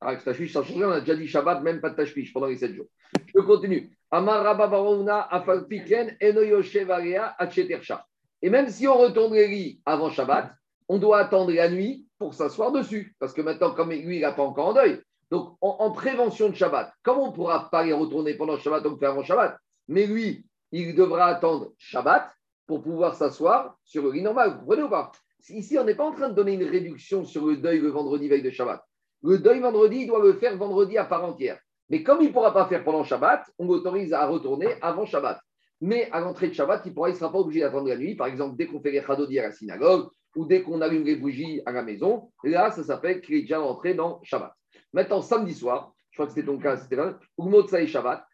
Avec 0.00 0.20
ah, 0.20 0.24
Tashmish, 0.26 0.52
ça 0.52 0.62
change 0.62 0.82
on 0.82 0.90
a 0.90 1.00
déjà 1.00 1.16
dit 1.16 1.26
Shabbat, 1.26 1.62
même 1.62 1.80
pas 1.80 1.90
de 1.90 1.96
Tashmish 1.96 2.32
pendant 2.32 2.46
les 2.46 2.56
sept 2.56 2.74
jours. 2.74 2.86
Je 3.34 3.40
continue. 3.40 3.96
Et 8.42 8.50
même 8.50 8.68
si 8.68 8.86
on 8.86 8.98
retourne 8.98 9.34
les 9.34 9.48
lits 9.48 9.80
avant 9.84 10.10
Shabbat, 10.10 10.52
on 10.88 10.98
doit 10.98 11.18
attendre 11.18 11.52
la 11.52 11.68
nuit 11.68 12.06
pour 12.18 12.34
s'asseoir 12.34 12.72
dessus. 12.72 13.16
Parce 13.18 13.32
que 13.32 13.42
maintenant, 13.42 13.72
comme 13.72 13.90
lui, 13.90 14.16
il 14.16 14.20
n'a 14.20 14.32
pas 14.32 14.42
encore 14.42 14.68
en 14.68 14.74
deuil. 14.74 15.00
Donc, 15.30 15.56
en, 15.60 15.90
prévention 15.90 16.48
de 16.48 16.54
Shabbat, 16.54 16.92
comme 17.02 17.18
on 17.18 17.26
ne 17.28 17.32
pourra 17.32 17.68
pas 17.68 17.84
y 17.84 17.92
retourner 17.92 18.34
pendant 18.34 18.58
Shabbat, 18.58 18.86
on 18.86 18.96
fait 18.96 19.06
avant 19.06 19.24
Shabbat? 19.24 19.58
Mais 19.88 20.06
lui, 20.06 20.46
il 20.70 20.94
devra 20.94 21.26
attendre 21.26 21.72
Shabbat 21.78 22.30
pour 22.66 22.82
pouvoir 22.82 23.14
s'asseoir 23.14 23.76
sur 23.84 24.04
le 24.04 24.12
lit 24.12 24.22
normal. 24.22 24.50
Vous 24.50 24.58
comprenez 24.60 24.82
ou 24.82 24.88
pas? 24.88 25.10
Ici, 25.48 25.78
on 25.78 25.84
n'est 25.84 25.94
pas 25.94 26.04
en 26.04 26.12
train 26.12 26.28
de 26.28 26.34
donner 26.34 26.54
une 26.54 26.64
réduction 26.64 27.24
sur 27.24 27.46
le 27.46 27.56
deuil 27.56 27.78
le 27.78 27.88
vendredi 27.88 28.28
veille 28.28 28.42
de 28.42 28.50
Shabbat. 28.50 28.82
Le 29.22 29.38
deuil 29.38 29.60
vendredi, 29.60 29.98
il 30.02 30.06
doit 30.06 30.22
le 30.22 30.34
faire 30.34 30.56
vendredi 30.56 30.98
à 30.98 31.04
part 31.04 31.24
entière. 31.24 31.58
Mais 31.88 32.02
comme 32.02 32.20
il 32.20 32.28
ne 32.28 32.32
pourra 32.32 32.52
pas 32.52 32.66
faire 32.66 32.84
pendant 32.84 33.04
Shabbat, 33.04 33.44
on 33.58 33.66
l'autorise 33.66 34.12
à 34.12 34.26
retourner 34.26 34.74
avant 34.82 35.06
Shabbat. 35.06 35.40
Mais 35.80 36.08
à 36.10 36.20
l'entrée 36.20 36.48
de 36.48 36.54
Shabbat, 36.54 36.82
il 36.86 36.92
ne 36.92 37.12
sera 37.12 37.30
pas 37.30 37.38
obligé 37.38 37.60
d'attendre 37.60 37.88
la 37.88 37.96
nuit. 37.96 38.14
Par 38.14 38.26
exemple, 38.26 38.56
dès 38.56 38.66
qu'on 38.66 38.80
fait 38.80 38.90
les 38.90 39.02
chadodi 39.02 39.38
à 39.38 39.42
la 39.42 39.52
synagogue 39.52 40.08
ou 40.34 40.46
dès 40.46 40.62
qu'on 40.62 40.80
allume 40.80 41.04
les 41.04 41.16
bougies 41.16 41.62
à 41.66 41.72
la 41.72 41.82
maison, 41.82 42.30
là, 42.44 42.70
ça 42.70 42.82
s'appelle 42.82 43.20
qu'il 43.20 43.36
est 43.36 43.42
déjà 43.42 43.60
rentré 43.60 43.94
dans 43.94 44.20
Shabbat. 44.22 44.52
Maintenant, 44.96 45.20
samedi 45.20 45.52
soir, 45.52 45.92
je 46.10 46.16
crois 46.16 46.26
que 46.26 46.32
c'était 46.32 46.46
ton 46.46 46.56
cas, 46.56 46.78
c'était 46.78 46.96
là, 46.96 47.18
et 47.78 47.86
Shabbat, 47.86 48.26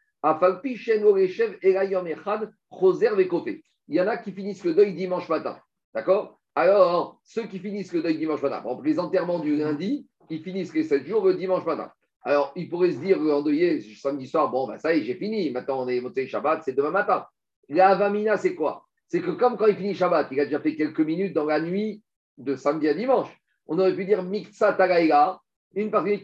il 3.89 3.97
y 3.97 4.01
en 4.01 4.07
a 4.07 4.17
qui 4.17 4.31
finissent 4.31 4.65
le 4.65 4.73
deuil 4.73 4.95
dimanche 4.95 5.29
matin. 5.29 5.59
D'accord? 5.93 6.39
Alors, 6.55 7.19
ceux 7.25 7.49
qui 7.49 7.59
finissent 7.59 7.93
le 7.93 8.01
deuil 8.01 8.17
dimanche 8.17 8.43
matin, 8.43 8.63
les 8.85 9.01
enterrements 9.01 9.41
du 9.41 9.57
lundi, 9.57 10.07
ils 10.31 10.41
finissent 10.41 10.73
les 10.73 10.85
7 10.85 11.05
jours 11.05 11.27
le 11.27 11.35
dimanche 11.35 11.67
matin. 11.67 11.91
Alors, 12.23 12.53
il 12.55 12.69
pourrait 12.69 12.93
se 12.93 13.01
dire, 13.01 13.19
endeuillé, 13.19 13.81
samedi 13.97 14.29
soir, 14.29 14.49
bon, 14.49 14.69
ben, 14.69 14.79
ça 14.79 14.95
y 14.95 15.01
est, 15.01 15.03
j'ai 15.03 15.17
fini. 15.17 15.51
Maintenant, 15.51 15.83
on 15.83 15.89
est 15.89 16.01
monté 16.01 16.29
Shabbat, 16.29 16.63
c'est 16.63 16.75
demain 16.75 16.93
matin. 16.93 17.27
La 17.71 17.89
Avamina, 17.89 18.37
c'est 18.37 18.55
quoi? 18.55 18.87
C'est 19.09 19.21
que 19.21 19.33
comme 19.33 19.57
quand 19.57 19.67
il 19.67 19.75
finit 19.75 19.95
Shabbat, 19.95 20.29
il 20.31 20.39
a 20.39 20.45
déjà 20.45 20.61
fait 20.61 20.77
quelques 20.77 21.01
minutes 21.01 21.35
dans 21.35 21.45
la 21.45 21.61
nuit 21.61 22.05
de 22.39 22.55
samedi 22.55 22.87
à 22.87 22.95
dimanche. 22.95 23.37
On 23.67 23.81
aurait 23.81 23.97
pu 23.97 24.05
dire 24.05 24.23
Miksa 24.23 24.75
Tagaïga, 24.75 25.41
une 25.75 25.91
partie 25.91 26.23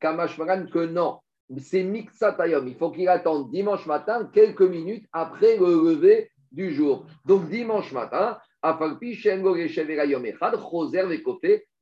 Kamash 0.00 0.36
que 0.72 0.86
non. 0.86 1.18
C'est 1.58 1.82
Miksa 1.82 2.32
Tayom. 2.32 2.66
Il 2.66 2.74
faut 2.76 2.90
qu'il 2.90 3.08
attende 3.08 3.50
dimanche 3.50 3.86
matin, 3.86 4.30
quelques 4.32 4.62
minutes 4.62 5.06
après 5.12 5.56
le 5.58 5.66
lever 5.66 6.30
du 6.50 6.72
jour. 6.72 7.06
Donc, 7.26 7.48
dimanche 7.48 7.92
matin, 7.92 8.38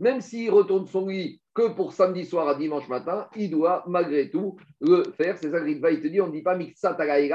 même 0.00 0.20
s'il 0.20 0.50
retourne 0.50 0.87
son 0.88 1.07
lit 1.07 1.40
que 1.55 1.68
pour 1.68 1.92
samedi 1.92 2.24
soir 2.24 2.48
à 2.48 2.57
dimanche 2.57 2.88
matin, 2.88 3.28
il 3.37 3.50
doit 3.50 3.85
malgré 3.87 4.31
tout 4.31 4.57
le 4.81 5.05
faire. 5.16 5.38
C'est 5.38 5.50
ça 5.50 5.61
que 5.61 5.68
il 5.68 5.81
te 5.81 6.09
dit, 6.09 6.20
on 6.20 6.26
ne 6.26 6.33
dit 6.33 6.42
pas 6.42 6.59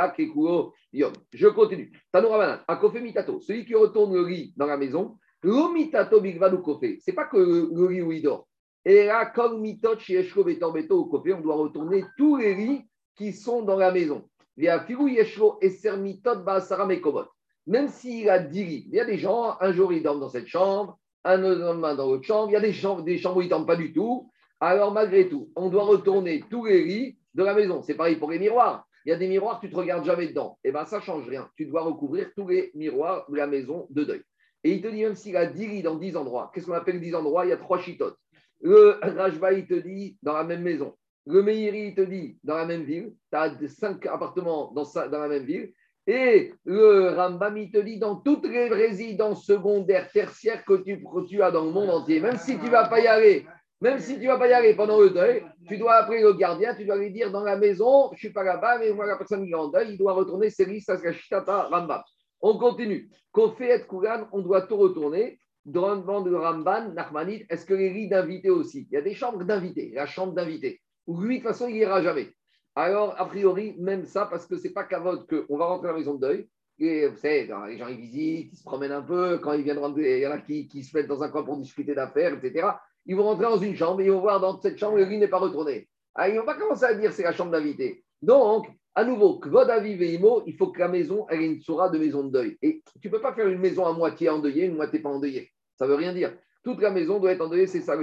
Kekuo 0.09 0.73
Yom. 0.91 1.13
Je 1.31 1.47
continue. 1.47 1.91
Tanourabanan, 2.11 2.59
Akofe 2.67 2.99
Mitato, 2.99 3.39
celui 3.39 3.65
qui 3.65 3.75
retourne 3.75 4.13
le 4.13 4.27
lit 4.27 4.53
dans 4.57 4.65
la 4.65 4.75
maison, 4.75 5.17
Mitato 5.43 6.19
Bigvadu 6.19 6.57
Kofe, 6.61 6.97
c'est 6.99 7.13
pas 7.13 7.25
que 7.25 7.37
le 7.37 7.87
lit 7.87 8.01
où 8.01 8.11
il 8.11 8.21
dort. 8.21 8.46
Et 8.89 9.05
là, 9.05 9.25
comme 9.25 9.59
Mitot 9.59 9.97
Yeshko 10.07 10.45
Betor 10.45 10.71
Beto 10.71 11.05
Kofe, 11.05 11.33
on 11.35 11.41
doit 11.41 11.55
retourner 11.55 12.05
tous 12.17 12.37
les 12.37 12.55
lits 12.55 12.87
qui 13.17 13.33
sont 13.33 13.61
dans 13.61 13.75
la 13.75 13.91
maison. 13.91 14.23
Via 14.55 14.79
Figu 14.79 15.11
Yeshko 15.11 15.57
Eser 15.61 15.97
Mitot 15.97 16.37
Baasara 16.37 16.85
Mekovot 16.85 17.25
même 17.67 17.89
s'il 17.89 18.29
a 18.29 18.39
10 18.39 18.63
lits. 18.63 18.87
Il 18.87 18.95
y 18.95 18.99
a 18.99 19.05
des 19.05 19.17
gens, 19.17 19.57
un 19.59 19.73
jour 19.73 19.91
ils 19.91 20.01
dorment 20.01 20.21
dans 20.21 20.29
cette 20.29 20.47
chambre, 20.47 20.97
un 21.25 21.37
lendemain 21.37 21.95
dans 21.95 22.07
l'autre 22.07 22.23
chambre, 22.23 22.49
il 22.49 22.53
y 22.53 22.55
a 22.55 22.61
des 22.61 22.71
chambres, 22.71 23.03
des 23.03 23.17
chambres 23.17 23.37
où 23.37 23.41
ils 23.41 23.45
ne 23.45 23.49
dorment 23.49 23.65
pas 23.65 23.75
du 23.75 23.91
tout. 23.91 24.31
Alors 24.61 24.93
malgré 24.93 25.27
tout, 25.27 25.51
on 25.55 25.69
doit 25.69 25.83
retourner 25.83 26.43
tous 26.49 26.65
les 26.65 26.83
lits 26.85 27.19
de 27.33 27.43
la 27.43 27.53
maison. 27.53 27.81
C'est 27.81 27.95
pareil 27.95 28.15
pour 28.15 28.31
les 28.31 28.39
miroirs. 28.39 28.87
Il 29.05 29.09
y 29.09 29.13
a 29.13 29.17
des 29.17 29.27
miroirs, 29.27 29.59
tu 29.59 29.67
ne 29.67 29.71
te 29.71 29.77
regardes 29.77 30.05
jamais 30.05 30.27
dedans. 30.27 30.57
Eh 30.63 30.71
bien, 30.71 30.85
ça 30.85 30.97
ne 30.97 31.01
change 31.01 31.27
rien. 31.27 31.49
Tu 31.55 31.65
dois 31.65 31.81
recouvrir 31.81 32.31
tous 32.35 32.47
les 32.47 32.71
miroirs 32.73 33.29
de 33.29 33.35
la 33.35 33.47
maison 33.47 33.87
de 33.89 34.03
deuil. 34.03 34.21
Et 34.63 34.71
il 34.71 34.81
te 34.81 34.87
dit, 34.87 35.03
même 35.03 35.15
s'il 35.15 35.37
a 35.37 35.45
10 35.45 35.67
lits 35.67 35.83
dans 35.83 35.95
10 35.95 36.17
endroits, 36.17 36.51
qu'est-ce 36.53 36.65
qu'on 36.65 36.73
appelle 36.73 36.99
10 36.99 37.15
endroits? 37.15 37.45
Il 37.45 37.49
y 37.49 37.53
a 37.53 37.57
trois 37.57 37.79
chitotes. 37.79 38.17
Le 38.61 38.99
Rajba, 39.01 39.53
il 39.53 39.67
te 39.67 39.75
dit, 39.75 40.17
dans 40.21 40.33
la 40.33 40.43
même 40.43 40.61
maison. 40.61 40.95
Le 41.25 41.43
Meiri, 41.43 41.87
il 41.89 41.95
te 41.95 42.01
dit, 42.01 42.37
dans 42.43 42.55
la 42.55 42.65
même 42.65 42.83
ville. 42.83 43.13
Tu 43.31 43.37
as 43.37 43.53
5 43.67 44.05
appartements 44.05 44.71
dans, 44.73 44.85
la 44.95 45.27
même 45.27 45.43
ville. 45.43 45.73
Et 46.07 46.53
le 46.63 47.09
Rambam, 47.09 47.57
il 47.57 47.69
te 47.69 47.79
dit 47.79 47.99
dans 47.99 48.15
toutes 48.15 48.47
les 48.47 48.69
résidences 48.69 49.45
secondaires, 49.45 50.09
tertiaires 50.09 50.63
que 50.63 50.81
tu, 50.81 51.43
as 51.43 51.51
dans 51.51 51.65
le 51.65 51.71
monde 51.71 51.89
entier, 51.89 52.21
même 52.21 52.37
si 52.37 52.57
tu 52.57 52.65
ne 52.65 52.69
vas 52.69 52.87
pas 52.87 53.01
y 53.01 53.07
aller, 53.07 53.45
même 53.81 53.99
si 53.99 54.17
tu 54.17 54.25
vas 54.25 54.37
pas 54.37 54.47
y 54.47 54.53
aller 54.53 54.73
pendant 54.73 55.01
le 55.01 55.09
deuil, 55.09 55.43
tu 55.67 55.77
dois 55.77 55.95
appeler 55.95 56.21
le 56.21 56.31
gardien, 56.31 56.73
tu 56.75 56.85
dois 56.85 56.95
lui 56.95 57.11
dire 57.11 57.29
dans 57.29 57.43
la 57.43 57.57
maison, 57.57 58.07
je 58.11 58.15
ne 58.15 58.19
suis 58.19 58.31
pas 58.31 58.43
là-bas, 58.43 58.79
mais 58.79 58.93
moi, 58.93 59.05
la 59.05 59.17
personne 59.17 59.43
qui 59.43 59.51
est 59.51 59.55
en 59.55 59.67
deuil, 59.67 59.91
il 59.91 59.97
doit 59.97 60.13
retourner 60.13 60.49
ses 60.49 60.63
listes 60.63 60.89
à 60.89 61.63
Rambam. 61.63 62.01
On 62.39 62.57
continue. 62.57 63.09
Kofi 63.33 63.65
et 63.65 63.81
Kougan, 63.81 64.29
on 64.31 64.39
doit 64.39 64.61
tout 64.61 64.77
retourner. 64.77 65.39
Dans 65.67 65.95
le 65.95 66.29
de 66.29 66.33
Ramban, 66.33 66.93
Nachmanit, 66.93 67.45
est-ce 67.49 67.65
que 67.65 67.73
les 67.73 67.89
lits 67.89 68.07
d'invités 68.07 68.49
aussi? 68.49 68.87
Il 68.89 68.93
y 68.93 68.97
a 68.97 69.01
des 69.01 69.13
chambres 69.13 69.43
d'invités, 69.43 69.91
la 69.93 70.05
chambre 70.05 70.31
d'invités. 70.31 70.79
Lui, 71.09 71.39
de 71.39 71.43
toute 71.43 71.51
façon, 71.51 71.67
il 71.67 71.73
n'ira 71.73 72.01
jamais. 72.01 72.29
Alors, 72.73 73.19
a 73.19 73.25
priori, 73.25 73.75
même 73.77 74.05
ça, 74.05 74.27
parce 74.27 74.45
que 74.45 74.55
c'est 74.55 74.71
pas 74.71 74.85
qu'à 74.85 75.01
que 75.27 75.41
qu'on 75.41 75.57
va 75.57 75.65
rentrer 75.65 75.87
dans 75.87 75.93
la 75.93 75.99
maison 75.99 76.13
de 76.13 76.21
deuil. 76.21 76.47
Et 76.79 77.07
vous 77.07 77.17
savez, 77.17 77.49
les 77.67 77.77
gens 77.77 77.87
ils 77.89 77.97
visitent, 77.97 78.53
ils 78.53 78.55
se 78.55 78.63
promènent 78.63 78.93
un 78.93 79.01
peu. 79.01 79.39
Quand 79.39 79.51
ils 79.51 79.63
viennent 79.63 79.79
rentrer, 79.79 80.19
il 80.19 80.23
y 80.23 80.27
en 80.27 80.31
a 80.31 80.37
qui, 80.37 80.83
se 80.83 80.95
mettent 80.95 81.07
dans 81.07 81.21
un 81.21 81.27
coin 81.27 81.43
pour 81.43 81.57
discuter 81.57 81.93
d'affaires, 81.93 82.35
etc. 82.35 82.69
Ils 83.05 83.17
vont 83.17 83.23
rentrer 83.23 83.43
dans 83.43 83.57
une 83.57 83.75
chambre 83.75 83.99
et 83.99 84.05
ils 84.05 84.11
vont 84.11 84.21
voir 84.21 84.39
dans 84.39 84.61
cette 84.61 84.77
chambre, 84.77 84.95
le 84.95 85.03
lit 85.03 85.17
n'est 85.17 85.27
pas 85.27 85.39
retourné. 85.39 85.89
Alors, 86.15 86.15
ah, 86.15 86.29
ils 86.29 86.35
ne 86.35 86.39
vont 86.39 86.45
pas 86.45 86.55
commencer 86.55 86.85
à 86.85 86.93
dire 86.93 87.11
c'est 87.11 87.23
la 87.23 87.33
chambre 87.33 87.51
d'invité. 87.51 88.05
Donc, 88.21 88.67
À 88.95 89.03
nouveau, 89.03 89.37
Kvod 89.39 89.69
Aviv 89.69 90.01
et 90.01 90.13
Imo, 90.13 90.43
il 90.47 90.55
faut 90.55 90.71
que 90.71 90.79
la 90.79 90.87
maison 90.87 91.27
elle 91.29 91.41
ait 91.41 91.45
une 91.45 91.61
soura 91.61 91.89
de 91.89 91.99
maison 91.99 92.23
de 92.23 92.31
deuil. 92.31 92.57
Et 92.61 92.81
tu 93.01 93.09
ne 93.09 93.11
peux 93.11 93.21
pas 93.21 93.33
faire 93.33 93.47
une 93.47 93.59
maison 93.59 93.85
à 93.85 93.91
moitié 93.91 94.29
endeuillée, 94.29 94.65
une 94.65 94.75
moitié 94.75 94.99
pas 94.99 95.09
endeuillée. 95.09 95.51
Ça 95.77 95.85
ne 95.85 95.91
veut 95.91 95.95
rien 95.95 96.13
dire. 96.13 96.35
Toute 96.63 96.81
la 96.81 96.89
maison 96.89 97.19
doit 97.19 97.31
être 97.31 97.41
endeuillée, 97.41 97.67
c'est 97.67 97.81
ça. 97.81 97.95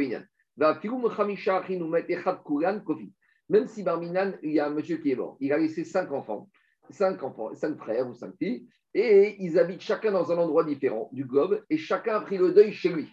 Même 3.51 3.67
si 3.67 3.83
Barminan, 3.83 4.33
il 4.43 4.53
y 4.53 4.61
a 4.61 4.67
un 4.67 4.71
monsieur 4.71 4.97
qui 4.97 5.11
est 5.11 5.17
mort, 5.17 5.37
il 5.41 5.53
a 5.53 5.59
laissé 5.59 5.85
cinq 5.85 6.11
enfants, 6.13 6.49
cinq 6.91 7.23
enfants, 7.23 7.53
cinq 7.55 7.77
frères 7.77 8.09
ou 8.09 8.15
cinq 8.15 8.33
filles, 8.39 8.67
et 8.95 9.37
ils 9.41 9.59
habitent 9.59 9.83
chacun 9.83 10.13
dans 10.13 10.33
un 10.33 10.39
endroit 10.39 10.65
différent 10.65 11.11
du 11.13 11.25
globe, 11.25 11.63
et 11.69 11.77
chacun 11.77 12.17
a 12.17 12.21
pris 12.21 12.39
le 12.39 12.53
deuil 12.53 12.73
chez 12.73 12.89
lui. 12.91 13.09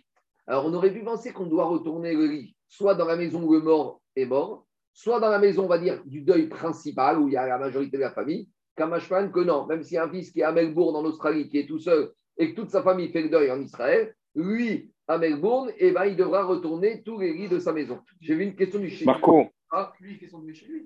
Alors 0.47 0.65
on 0.65 0.73
aurait 0.73 0.93
pu 0.93 1.03
penser 1.03 1.33
qu'on 1.33 1.47
doit 1.47 1.65
retourner 1.65 2.13
le 2.13 2.27
lit, 2.27 2.55
soit 2.67 2.95
dans 2.95 3.05
la 3.05 3.17
maison 3.17 3.43
où 3.43 3.53
le 3.53 3.59
mort 3.59 4.01
est 4.15 4.25
mort, 4.25 4.67
soit 4.93 5.19
dans 5.19 5.29
la 5.29 5.39
maison, 5.39 5.65
on 5.65 5.67
va 5.67 5.79
dire, 5.79 6.01
du 6.05 6.21
deuil 6.21 6.47
principal, 6.47 7.19
où 7.19 7.27
il 7.27 7.33
y 7.33 7.37
a 7.37 7.47
la 7.47 7.57
majorité 7.57 7.97
de 7.97 8.01
la 8.03 8.11
famille, 8.11 8.47
Kamashpan, 8.75 9.31
que 9.31 9.39
non, 9.39 9.65
même 9.65 9.83
s'il 9.83 9.95
y 9.95 9.97
a 9.97 10.05
un 10.05 10.09
fils 10.09 10.31
qui 10.31 10.41
est 10.41 10.43
à 10.43 10.51
Melbourne, 10.51 10.95
en 10.95 11.03
Australie, 11.03 11.49
qui 11.49 11.59
est 11.59 11.67
tout 11.67 11.79
seul, 11.79 12.11
et 12.37 12.51
que 12.51 12.61
toute 12.61 12.69
sa 12.69 12.83
famille 12.83 13.11
fait 13.11 13.21
le 13.21 13.29
deuil 13.29 13.51
en 13.51 13.59
Israël, 13.59 14.15
lui, 14.35 14.91
à 15.07 15.17
Melbourne, 15.17 15.71
eh 15.77 15.91
ben, 15.91 16.05
il 16.05 16.15
devra 16.15 16.43
retourner 16.45 17.01
tous 17.03 17.19
les 17.19 17.33
lits 17.33 17.49
de 17.49 17.59
sa 17.59 17.73
maison. 17.73 17.99
J'ai 18.19 18.35
vu 18.35 18.43
une 18.43 18.55
question 18.55 18.79
du 18.79 18.89
chien. 18.89 19.05
Marco, 19.05 19.47
Ah, 19.71 19.93
chez 20.01 20.29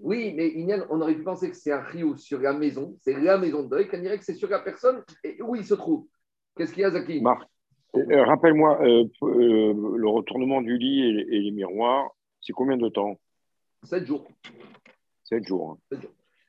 oui, 0.01 0.33
mais 0.35 0.47
Inyan, 0.49 0.85
on 0.89 1.01
aurait 1.01 1.15
pu 1.15 1.23
penser 1.23 1.49
que 1.49 1.55
c'est 1.55 1.71
un 1.71 1.81
rio 1.81 2.15
sur 2.17 2.39
la 2.39 2.53
maison, 2.53 2.97
c'est 3.01 3.19
la 3.19 3.37
maison 3.37 3.63
de 3.63 3.69
deuil, 3.69 3.87
qu'on 3.87 3.99
dirait 3.99 4.17
que 4.17 4.23
c'est 4.25 4.35
sur 4.35 4.49
la 4.49 4.59
personne 4.59 5.03
et 5.23 5.41
où 5.41 5.55
il 5.55 5.65
se 5.65 5.73
trouve? 5.73 6.07
Qu'est-ce 6.55 6.71
qu'il 6.73 6.81
y 6.81 6.85
a, 6.85 6.91
Zaki? 6.91 7.21
Marc, 7.21 7.47
euh, 7.95 8.23
rappelle-moi, 8.25 8.79
euh, 8.81 9.05
euh, 9.23 9.73
le 9.97 10.07
retournement 10.07 10.61
du 10.61 10.77
lit 10.77 11.01
et, 11.03 11.35
et 11.35 11.39
les 11.41 11.51
miroirs, 11.51 12.09
c'est 12.41 12.53
combien 12.53 12.77
de 12.77 12.89
temps? 12.89 13.19
7 13.83 14.05
jours. 14.05 14.27
7 15.23 15.45
jours. 15.47 15.79
hein. 15.91 15.97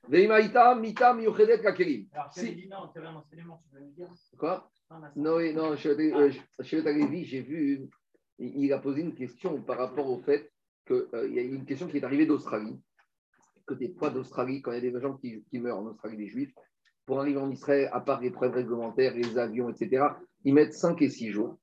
Veimaïta, 0.09 0.75
mita, 0.77 1.15
miyuchedet, 1.15 1.61
kakerim. 1.61 2.07
Alors, 2.13 2.33
Si. 2.33 2.69
non, 2.71 2.77
un 2.95 3.15
enseignement, 3.17 3.61
tu 3.69 3.75
veux 3.77 3.85
me 3.85 3.91
dire? 3.93 4.09
Quoi? 4.39 4.71
Non, 4.90 5.01
Non, 5.16 5.37
oui, 5.37 5.53
non, 5.55 5.77
chez 5.77 5.90
euh, 5.90 6.92
Lévi, 6.92 7.25
j'ai 7.25 7.40
vu, 7.40 7.88
il 8.38 8.64
il 8.64 8.72
a 8.72 8.79
posé 8.79 9.01
une 9.01 9.14
question 9.14 9.61
par 9.62 9.79
rapport 9.79 10.09
au 10.09 10.18
fait 10.22 10.53
qu'il 10.87 11.33
y 11.35 11.38
a 11.38 11.42
une 11.42 11.64
question 11.64 11.88
qui 11.88 11.96
est 11.96 12.05
arrivée 12.05 12.27
d'Australie, 12.27 12.79
que 13.66 13.75
des 13.75 13.92
fois 13.99 14.11
d'Australie, 14.11 14.62
quand 14.62 14.72
il 14.72 14.85
y 14.85 14.88
a 14.88 14.90
des 14.92 15.01
gens 15.01 15.16
qui, 15.16 15.42
qui 15.51 15.59
meurent 15.59 15.79
en 15.79 15.87
Australie, 15.87 16.16
des 16.16 16.29
juifs, 16.29 16.53
pour 17.05 17.20
arriver 17.20 17.38
en 17.38 17.51
Israël, 17.51 17.88
à 17.92 18.01
part 18.01 18.20
les 18.20 18.31
preuves 18.31 18.53
réglementaires, 18.53 19.14
les 19.14 19.38
avions, 19.38 19.70
etc., 19.70 20.05
ils 20.44 20.55
mettent 20.55 20.75
5 20.75 21.01
et 21.03 21.09
6 21.09 21.31
jours. 21.31 21.59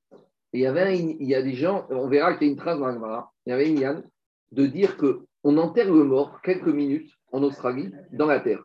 Et 0.52 0.58
il 0.58 0.60
y, 0.60 0.66
avait 0.66 0.82
un- 0.82 0.92
il 1.20 1.26
y 1.26 1.34
a 1.34 1.42
des 1.42 1.54
gens, 1.54 1.86
on 1.90 2.08
verra 2.08 2.34
qu'il 2.34 2.46
y 2.46 2.50
a 2.50 2.52
une 2.52 2.58
trace 2.58 2.78
dans 2.78 2.86
la 2.88 3.30
il 3.46 3.50
y 3.50 3.52
avait 3.52 3.68
une 3.70 3.78
Yann, 3.78 4.04
de 4.52 4.66
dire 4.66 4.96
qu'on 4.96 5.58
enterre 5.58 5.92
le 5.92 6.04
mort 6.04 6.40
quelques 6.42 6.68
minutes 6.68 7.10
en 7.32 7.42
Australie 7.42 7.92
dans 8.12 8.26
la 8.26 8.40
terre. 8.40 8.64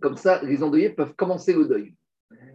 Comme 0.00 0.16
ça, 0.16 0.42
les 0.42 0.62
endeuillés 0.62 0.90
peuvent 0.90 1.14
commencer 1.14 1.52
le 1.52 1.66
deuil 1.66 1.94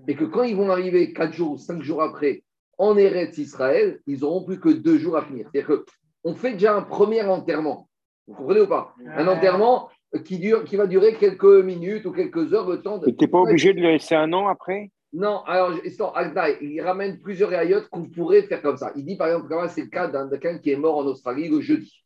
et 0.07 0.15
que 0.15 0.25
quand 0.25 0.43
ils 0.43 0.55
vont 0.55 0.69
arriver 0.69 1.13
4 1.13 1.33
jours 1.33 1.51
ou 1.51 1.57
5 1.57 1.81
jours 1.81 2.01
après 2.01 2.43
en 2.77 2.97
Eretz 2.97 3.37
Israël, 3.37 3.99
ils 4.07 4.21
n'auront 4.21 4.43
plus 4.43 4.59
que 4.59 4.69
2 4.69 4.97
jours 4.97 5.17
à 5.17 5.23
finir. 5.23 5.47
C'est-à-dire 5.51 5.83
qu'on 6.23 6.35
fait 6.35 6.53
déjà 6.53 6.75
un 6.75 6.81
premier 6.81 7.21
enterrement. 7.23 7.87
Vous 8.27 8.33
comprenez 8.35 8.61
ou 8.61 8.67
pas? 8.67 8.93
Un 9.15 9.27
enterrement 9.27 9.89
qui, 10.25 10.39
dure, 10.39 10.63
qui 10.63 10.75
va 10.75 10.87
durer 10.87 11.15
quelques 11.15 11.43
minutes 11.43 12.05
ou 12.05 12.11
quelques 12.11 12.53
heures, 12.53 12.69
le 12.69 12.81
temps 12.81 12.97
de. 12.97 13.11
Pas 13.11 13.37
obligé 13.37 13.73
de 13.73 13.81
le 13.81 13.91
laisser 13.91 14.15
un 14.15 14.31
an 14.33 14.47
après? 14.47 14.91
Non, 15.13 15.41
alors, 15.45 15.73
il 16.61 16.81
ramène 16.81 17.19
plusieurs 17.19 17.49
rayottes 17.49 17.89
qu'on 17.89 18.05
pourrait 18.05 18.43
faire 18.43 18.61
comme 18.61 18.77
ça. 18.77 18.93
Il 18.95 19.05
dit 19.05 19.17
par 19.17 19.27
exemple, 19.27 19.53
c'est 19.69 19.81
le 19.81 19.87
cas 19.87 20.07
d'un 20.07 20.29
quelqu'un 20.29 20.57
qui 20.57 20.71
est 20.71 20.77
mort 20.77 20.97
en 20.97 21.05
Australie 21.05 21.49
le 21.49 21.59
jeudi. 21.59 22.03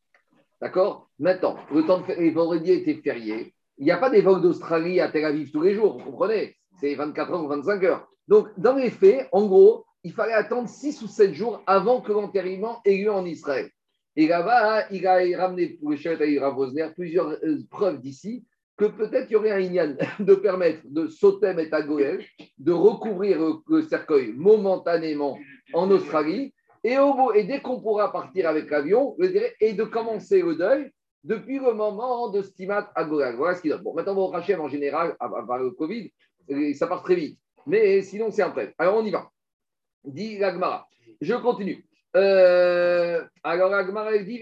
D'accord? 0.59 1.09
Maintenant, 1.19 1.57
le 1.71 1.85
temps 1.85 1.99
de 1.99 2.03
faire, 2.03 2.19
les 2.19 2.31
vendredis 2.31 2.71
étaient 2.71 2.95
fériés. 2.95 3.53
Il 3.77 3.85
n'y 3.85 3.91
a 3.91 3.97
pas 3.97 4.09
des 4.09 4.21
vols 4.21 4.41
d'Australie 4.41 4.99
à 5.01 5.09
Tel 5.09 5.25
Aviv 5.25 5.51
tous 5.51 5.61
les 5.61 5.75
jours, 5.75 5.97
vous 5.97 6.03
comprenez? 6.03 6.55
C'est 6.79 6.95
24 6.95 7.31
heures 7.31 7.43
ou 7.43 7.47
25 7.47 7.83
heures. 7.83 8.07
Donc, 8.27 8.47
dans 8.57 8.75
les 8.75 8.89
faits, 8.89 9.27
en 9.31 9.45
gros, 9.45 9.85
il 10.03 10.13
fallait 10.13 10.33
attendre 10.33 10.69
6 10.69 11.01
ou 11.01 11.07
7 11.07 11.33
jours 11.33 11.63
avant 11.67 12.01
que 12.01 12.11
l'enterrement 12.11 12.81
ait 12.85 12.97
lieu 12.97 13.11
en 13.11 13.25
Israël. 13.25 13.69
Et 14.15 14.27
là-bas, 14.27 14.87
il 14.91 15.05
a 15.07 15.19
ramené 15.37 15.69
pour 15.69 15.91
le 15.91 16.93
plusieurs 16.93 17.29
euh, 17.29 17.57
preuves 17.69 17.99
d'ici 17.99 18.45
que 18.77 18.85
peut-être 18.85 19.27
il 19.29 19.33
y 19.33 19.35
aurait 19.35 19.51
un 19.51 19.59
Inyan 19.59 19.95
de 20.19 20.35
permettre 20.35 20.81
de 20.85 21.07
sauter 21.07 21.53
et 21.57 21.73
à 21.73 21.81
Goël, 21.81 22.23
de 22.57 22.71
recouvrir 22.71 23.39
le, 23.67 23.81
cercueil 23.83 24.33
momentanément 24.33 25.37
en 25.73 25.89
Australie, 25.91 26.53
et, 26.83 26.97
dès 27.45 27.61
qu'on 27.61 27.81
pourra 27.81 28.11
partir 28.11 28.47
avec 28.47 28.69
l'avion, 28.69 29.15
je 29.19 29.27
dirais, 29.27 29.55
et 29.59 29.73
de 29.73 29.83
commencer 29.83 30.41
le 30.43 30.55
deuil 30.55 30.91
depuis 31.23 31.57
le 31.57 31.73
moment 31.73 32.29
de 32.29 32.43
Stimat 32.43 32.91
à. 32.93 33.03
Voilà 33.05 33.55
ce 33.55 33.61
qu'il 33.61 33.71
donne. 33.71 33.81
Bon, 33.81 33.95
maintenant, 33.95 34.15
au 34.15 34.27
Rachem, 34.27 34.61
en 34.61 34.67
général, 34.67 35.15
à, 35.19 35.57
le 35.57 35.71
Covid, 35.71 36.11
euh, 36.51 36.73
ça 36.73 36.87
part 36.87 37.03
très 37.03 37.15
vite. 37.15 37.39
Mais 37.67 38.01
sinon, 38.01 38.31
c'est 38.31 38.43
un 38.43 38.49
prêt. 38.51 38.73
Alors, 38.77 38.97
on 38.97 39.05
y 39.05 39.11
va. 39.11 39.29
Dit 40.03 40.37
l'Agmara. 40.37 40.87
Je 41.21 41.33
continue. 41.35 41.85
Euh, 42.15 43.23
alors, 43.43 43.73
Agmara 43.73 44.15
elle 44.15 44.25
dit 44.25 44.39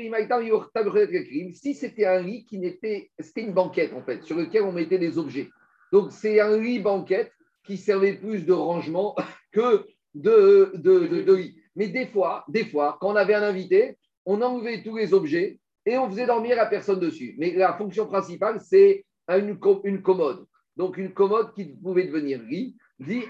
si 1.53 1.73
c'était 1.73 2.05
un 2.05 2.21
lit 2.21 2.45
qui 2.45 2.59
n'était. 2.59 3.09
C'était 3.19 3.41
une 3.41 3.53
banquette, 3.53 3.93
en 3.93 4.01
fait, 4.03 4.23
sur 4.23 4.37
lequel 4.37 4.63
on 4.63 4.71
mettait 4.71 4.99
des 4.99 5.17
objets. 5.17 5.49
Donc, 5.91 6.11
c'est 6.11 6.39
un 6.39 6.57
lit 6.57 6.79
banquette 6.79 7.31
qui 7.65 7.77
servait 7.77 8.13
plus 8.13 8.45
de 8.45 8.53
rangement 8.53 9.15
que 9.51 9.85
de, 10.13 10.71
de, 10.75 11.07
de- 11.07 11.21
de 11.23 11.33
lit. 11.33 11.55
Mais 11.75 11.87
des 11.87 12.05
fois, 12.07 12.43
des 12.47 12.65
fois, 12.65 12.97
quand 12.99 13.13
on 13.13 13.15
avait 13.15 13.33
un 13.33 13.41
invité, 13.43 13.97
on 14.25 14.41
enlevait 14.41 14.83
tous 14.83 14.97
les 14.97 15.13
objets 15.13 15.59
et 15.85 15.97
on 15.97 16.09
faisait 16.09 16.27
dormir 16.27 16.55
la 16.55 16.65
personne 16.67 16.99
dessus. 16.99 17.35
Mais 17.39 17.51
la 17.53 17.73
fonction 17.73 18.05
principale, 18.05 18.59
c'est 18.61 19.03
une, 19.29 19.57
une 19.83 20.01
commode. 20.01 20.45
Donc, 20.75 20.97
une 20.97 21.13
commode 21.13 21.53
qui 21.53 21.65
pouvait 21.65 22.07
devenir 22.07 22.41
lit. 22.41 22.75
Dit 22.99 23.23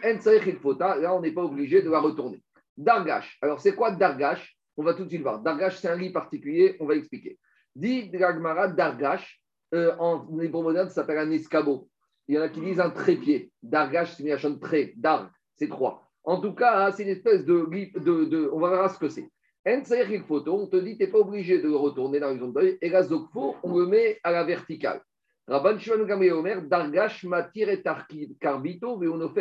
Fota, 0.62 0.98
là, 0.98 1.16
on 1.16 1.22
n'est 1.22 1.32
pas 1.32 1.44
obligé 1.44 1.82
de 1.82 1.90
la 1.90 2.00
retourner. 2.00 2.42
Dargash. 2.78 3.38
Alors, 3.42 3.60
c'est 3.60 3.76
quoi 3.76 3.92
Dargash? 3.92 4.58
On 4.78 4.84
va 4.84 4.94
tout 4.94 5.04
de 5.04 5.10
suite 5.10 5.22
voir. 5.22 5.40
Dargash, 5.42 5.78
c'est 5.78 5.88
un 5.90 5.96
lit 5.96 6.12
particulier, 6.12 6.76
on 6.80 6.86
va 6.86 6.96
expliquer. 6.96 7.38
Dit 7.76 8.10
Dragmara, 8.10 8.68
Dargash, 8.68 9.42
euh, 9.74 9.96
en 10.00 10.40
hébreu 10.40 10.64
moderne, 10.64 10.90
ça 10.90 10.96
s'appelle 10.96 11.18
un 11.18 11.32
escabeau. 11.32 11.90
Il 12.28 12.36
y 12.36 12.40
en 12.40 12.42
a 12.42 12.50
qui 12.50 12.62
disent 12.62 12.80
un 12.80 12.90
trépied. 12.90 13.52
Dargash, 13.62 14.16
c'est 14.16 14.24
une 14.24 14.38
chaîne 14.38 14.60
très. 14.60 14.94
Dar, 14.96 15.32
c'est 15.56 15.68
trois. 15.70 16.08
En 16.24 16.40
tout 16.40 16.54
cas, 16.54 16.86
hein, 16.86 16.92
c'est 16.92 17.04
une 17.04 17.10
espèce 17.10 17.44
de, 17.46 17.66
de, 18.00 18.26
de- 18.26 18.50
On 18.54 18.60
va 18.60 18.70
voir 18.70 18.92
ce 18.94 19.00
que 19.00 19.10
c'est. 19.10 19.30
En 19.68 19.82
Tsaïch 19.84 20.10
Il 20.10 20.24
Photo, 20.24 20.60
on 20.60 20.68
te 20.68 20.78
dit, 20.78 20.98
tu 20.98 21.04
n'es 21.04 21.10
pas 21.10 21.20
obligé 21.20 21.60
de 21.60 21.68
le 21.68 21.76
retourner 21.76 22.20
dans 22.20 22.34
de 22.36 22.52
deuil. 22.52 22.78
Et 22.82 22.90
la 22.90 23.04
Zokfo, 23.04 23.56
on 23.64 23.78
le 23.78 23.88
met 23.88 24.20
à 24.24 24.32
la 24.32 24.44
verticale. 24.44 25.02
Rabban 25.48 25.78
Shimon 25.78 26.10
Omer, 26.10 26.62
Dargash 26.62 27.24
matir 27.26 27.70
et 27.70 27.84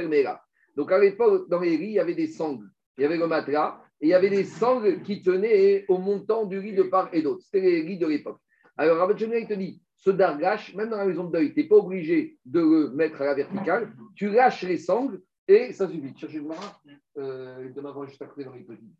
mera. 0.08 0.42
Donc 0.76 0.90
à 0.90 0.98
l'époque, 0.98 1.48
dans 1.48 1.60
les 1.60 1.76
lits, 1.76 1.86
il 1.86 1.92
y 1.92 2.00
avait 2.00 2.14
des 2.14 2.26
sangles. 2.26 2.68
Il 2.98 3.02
y 3.02 3.04
avait 3.04 3.16
le 3.16 3.26
matelas 3.26 3.80
et 4.00 4.06
il 4.06 4.08
y 4.10 4.14
avait 4.14 4.30
des 4.30 4.44
sangles 4.44 5.02
qui 5.02 5.22
tenaient 5.22 5.84
au 5.88 5.98
montant 5.98 6.44
du 6.44 6.60
lit 6.60 6.74
de 6.74 6.82
part 6.82 7.08
et 7.12 7.22
d'autre. 7.22 7.42
C'était 7.44 7.60
les 7.60 7.82
lits 7.82 7.98
de 7.98 8.06
l'époque. 8.06 8.38
Alors 8.76 8.98
Rabban 8.98 9.16
Shimon 9.16 9.34
il 9.34 9.46
te 9.46 9.54
dit, 9.54 9.80
ce 9.96 10.10
Dargash, 10.10 10.74
même 10.74 10.90
dans 10.90 10.96
la 10.96 11.06
maison 11.06 11.24
de 11.24 11.32
deuil, 11.32 11.54
tu 11.54 11.60
n'es 11.60 11.68
pas 11.68 11.76
obligé 11.76 12.36
de 12.44 12.60
le 12.60 12.90
mettre 12.90 13.22
à 13.22 13.26
la 13.26 13.34
verticale. 13.34 13.92
Tu 14.16 14.28
lâches 14.28 14.64
les 14.64 14.78
sangles 14.78 15.20
et 15.46 15.72
ça 15.72 15.88
suffit. 15.88 16.12
Cherchez 16.16 16.38
le 16.38 16.44
marin. 16.44 16.72
Euh, 17.18 17.64
il 17.66 17.72
doit 17.72 17.84
en 17.84 17.90
avoir 17.90 18.08
juste 18.08 18.22
à 18.22 18.26
côté 18.26 18.44
dans 18.44 18.52
les 18.52 18.62
petits. 18.62 18.90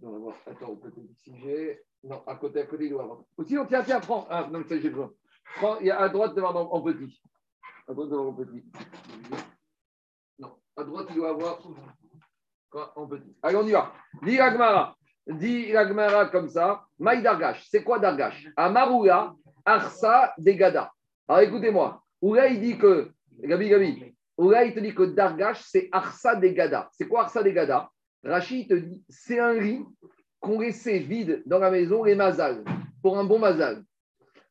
Attends, 0.46 0.76
peut-être 0.76 1.00
si 1.16 1.34
j'ai. 1.38 1.80
Non, 2.04 2.22
à 2.26 2.36
côté, 2.36 2.60
à 2.60 2.66
côté, 2.66 2.84
il 2.84 2.90
doit 2.90 3.02
avoir. 3.02 3.24
Ou 3.38 3.44
sinon, 3.44 3.64
tiens, 3.66 3.82
tiens, 3.84 4.00
prends. 4.00 4.26
Ah, 4.28 4.48
non, 4.52 4.62
ça, 4.68 4.78
j'ai 4.78 4.90
besoin. 4.90 5.12
Il 5.80 5.86
y 5.86 5.90
a 5.90 6.00
à 6.00 6.08
droite 6.08 6.34
devant 6.34 6.54
en, 6.54 6.80
petit. 6.80 7.20
À 7.88 7.92
droite 7.92 8.10
devant 8.10 8.28
en 8.28 8.32
petit. 8.32 8.64
Non, 10.38 10.56
à 10.76 10.84
droite, 10.84 11.06
il 11.10 11.16
doit 11.16 11.30
avoir 11.30 11.58
en 12.96 13.06
petit. 13.06 13.36
Allez, 13.42 13.56
on 13.56 13.66
y 13.66 13.72
va. 13.72 13.92
Dis 14.22 14.38
Agmara. 14.38 14.96
Dis 15.26 15.76
Agmara 15.76 16.26
comme 16.26 16.48
ça. 16.48 16.84
Maï 16.98 17.22
Dargash. 17.22 17.68
C'est 17.70 17.84
quoi 17.84 17.98
Dargash 17.98 18.48
Amaroula, 18.56 19.34
Arsa, 19.64 20.34
Degada. 20.38 20.92
Alors 21.28 21.42
écoutez-moi. 21.42 22.02
Oula, 22.20 22.48
il 22.48 22.60
dit 22.60 22.78
que. 22.78 23.12
Gabi, 23.40 23.68
Gabi. 23.68 24.14
Oula, 24.36 24.64
il 24.64 24.74
te 24.74 24.80
dit 24.80 24.94
que 24.94 25.02
Dargash, 25.02 25.62
c'est 25.62 25.88
Arsa, 25.92 26.36
Degada. 26.36 26.88
C'est 26.92 27.06
quoi 27.06 27.22
Arsa, 27.22 27.42
Degada? 27.42 27.90
Rachid 28.24 28.68
te 28.68 28.74
dit 28.74 29.02
c'est 29.08 29.40
un 29.40 29.54
lit 29.54 29.84
qu'on 30.40 30.60
laissait 30.60 30.98
vide 30.98 31.42
dans 31.46 31.58
la 31.58 31.70
maison, 31.70 32.04
les 32.04 32.14
mazal, 32.14 32.64
pour 33.02 33.18
un 33.18 33.24
bon 33.24 33.38
mazal. 33.38 33.82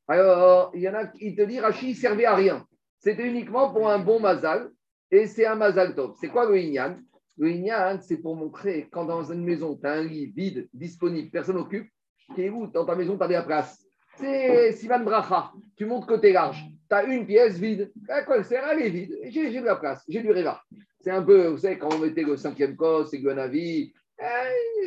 Alors, 0.07 0.71
il 0.73 0.81
y 0.81 0.89
en 0.89 0.93
a 0.93 1.07
qui 1.07 1.35
te 1.35 1.41
dit 1.43 1.59
Rachid 1.59 1.89
ne 1.89 1.93
servait 1.95 2.25
à 2.25 2.35
rien. 2.35 2.65
C'était 2.99 3.27
uniquement 3.27 3.71
pour 3.71 3.89
un 3.89 3.99
bon 3.99 4.19
mazal 4.19 4.69
et 5.09 5.25
c'est 5.25 5.45
un 5.45 5.55
mazal 5.55 5.95
top. 5.95 6.15
C'est 6.19 6.27
quoi 6.27 6.45
le 6.49 6.57
Inyan? 6.57 6.97
Le 7.37 7.49
Inyan, 7.49 7.99
c'est 8.01 8.17
pour 8.17 8.35
montrer 8.35 8.87
quand 8.91 9.05
dans 9.05 9.31
une 9.31 9.43
maison, 9.43 9.75
tu 9.75 9.87
as 9.87 9.93
un 9.93 10.03
lit 10.03 10.27
vide, 10.35 10.69
disponible, 10.73 11.29
personne 11.31 11.55
n'occupe, 11.55 11.89
qui 12.35 12.43
est 12.43 12.49
où? 12.49 12.67
Dans 12.67 12.85
ta 12.85 12.95
maison, 12.95 13.17
tu 13.17 13.23
as 13.23 13.27
de 13.27 13.33
la 13.33 13.43
place. 13.43 13.83
C'est 14.17 14.73
Sivan 14.73 14.99
Bracha. 14.99 15.51
Tu 15.75 15.85
montres 15.85 16.05
que 16.07 16.19
tu 16.19 16.27
es 16.27 16.33
large. 16.33 16.63
Tu 16.89 16.95
as 16.95 17.03
une 17.05 17.25
pièce 17.25 17.57
vide. 17.57 17.91
À 18.09 18.23
quoi 18.23 18.37
elle 18.37 18.45
sert 18.45 18.67
Elle 18.69 18.83
est 18.85 18.89
vide. 18.89 19.17
J'ai 19.29 19.59
de 19.59 19.65
la 19.65 19.77
place. 19.77 20.03
J'ai 20.07 20.21
du 20.21 20.31
réva. 20.31 20.61
C'est 20.99 21.11
un 21.11 21.23
peu, 21.23 21.47
vous 21.47 21.57
savez, 21.57 21.79
quand 21.79 21.93
on 21.93 21.97
mettait 21.97 22.23
le 22.23 22.35
cinquième 22.37 22.75
cos, 22.75 23.05
c'est 23.05 23.19
Guanavi. 23.19 23.91
euh, 24.21 24.25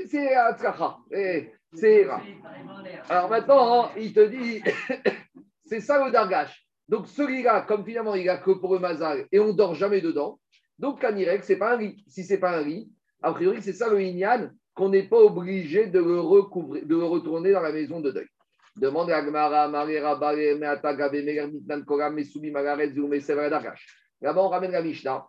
C'est 0.06 0.34
Atzkacha. 0.34 0.98
C'est 1.74 2.04
rare. 2.04 2.22
Alors 3.08 3.28
maintenant, 3.28 3.84
hein, 3.84 3.90
il 3.96 4.12
te 4.12 4.26
dit, 4.26 4.62
c'est 5.66 5.80
ça 5.80 6.04
le 6.04 6.10
dargash. 6.10 6.66
Donc 6.88 7.08
celui-là, 7.08 7.62
comme 7.62 7.84
finalement 7.84 8.14
il 8.14 8.28
a 8.28 8.36
que 8.38 8.52
pour 8.52 8.74
le 8.74 8.80
mazal 8.80 9.26
et 9.32 9.40
on 9.40 9.52
dort 9.52 9.74
jamais 9.74 10.00
dedans, 10.00 10.38
donc 10.78 11.00
Kanirek, 11.00 11.44
ce 11.44 11.52
n'est 11.52 11.58
pas 11.58 11.74
un 11.74 11.78
lit. 11.78 12.04
Si 12.08 12.24
ce 12.24 12.34
n'est 12.34 12.40
pas 12.40 12.58
un 12.58 12.62
lit, 12.62 12.90
a 13.22 13.32
priori, 13.32 13.62
c'est 13.62 13.72
ça 13.72 13.88
le 13.88 14.00
Inyan, 14.00 14.50
qu'on 14.74 14.88
n'est 14.88 15.08
pas 15.08 15.18
obligé 15.18 15.86
de 15.86 15.98
le, 15.98 16.20
recouvrir, 16.20 16.84
de 16.84 16.96
le 16.96 17.04
retourner 17.04 17.52
dans 17.52 17.60
la 17.60 17.72
maison 17.72 18.00
de 18.00 18.10
deuil. 18.10 18.26
Demande 18.76 19.10
à 19.10 19.22
Gmara, 19.22 19.68
Marera, 19.68 20.16
Bare, 20.16 20.56
Meata, 20.58 20.94
Gabe, 20.94 21.14
Meger, 21.24 21.46
Mitnan, 21.46 21.84
Koram, 21.84 22.14
Mesubi, 22.14 22.50
Magaret, 22.50 22.92
Zoumé, 22.92 23.20
Sevra, 23.20 23.48
Dakash. 23.48 23.86
Là-bas, 24.20 24.42
on 24.42 24.48
ramène 24.48 24.72
la 24.72 24.82
Mishnah. 24.82 25.24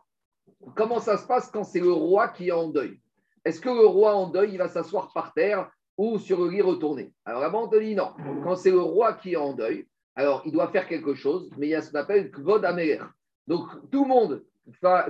Comment 0.75 0.99
ça 0.99 1.17
se 1.17 1.27
passe 1.27 1.49
quand 1.51 1.63
c'est 1.63 1.79
le 1.79 1.91
roi 1.91 2.29
qui 2.29 2.47
est 2.47 2.51
en 2.51 2.69
deuil? 2.69 2.99
Est-ce 3.43 3.62
que 3.62 3.69
le 3.69 3.86
roi 3.86 4.15
en 4.15 4.29
deuil, 4.29 4.53
il 4.53 4.58
va 4.58 4.67
s'asseoir 4.67 5.13
par 5.13 5.34
terre 5.34 5.69
ou 5.97 6.19
sur 6.19 6.43
le 6.43 6.49
lit 6.49 6.62
retourné 6.62 7.13
Alors 7.25 7.41
là-bas, 7.41 7.60
on 7.60 7.67
te 7.67 7.77
dit 7.77 7.95
non. 7.95 8.13
Quand 8.43 8.55
c'est 8.55 8.71
le 8.71 8.81
roi 8.81 9.13
qui 9.13 9.34
est 9.34 9.38
en 9.38 9.53
deuil, 9.53 9.88
alors 10.15 10.41
il 10.45 10.51
doit 10.51 10.69
faire 10.69 10.88
quelque 10.88 11.13
chose, 11.13 11.49
mais 11.58 11.67
il 11.67 11.69
y 11.71 11.75
a 11.75 11.81
ce 11.81 11.91
qu'on 11.91 11.99
appelle 11.99 12.31
Kvod 12.31 12.65
Amer. 12.65 13.12
Donc 13.47 13.67
tout 13.91 14.03
le 14.03 14.10
monde, 14.10 14.43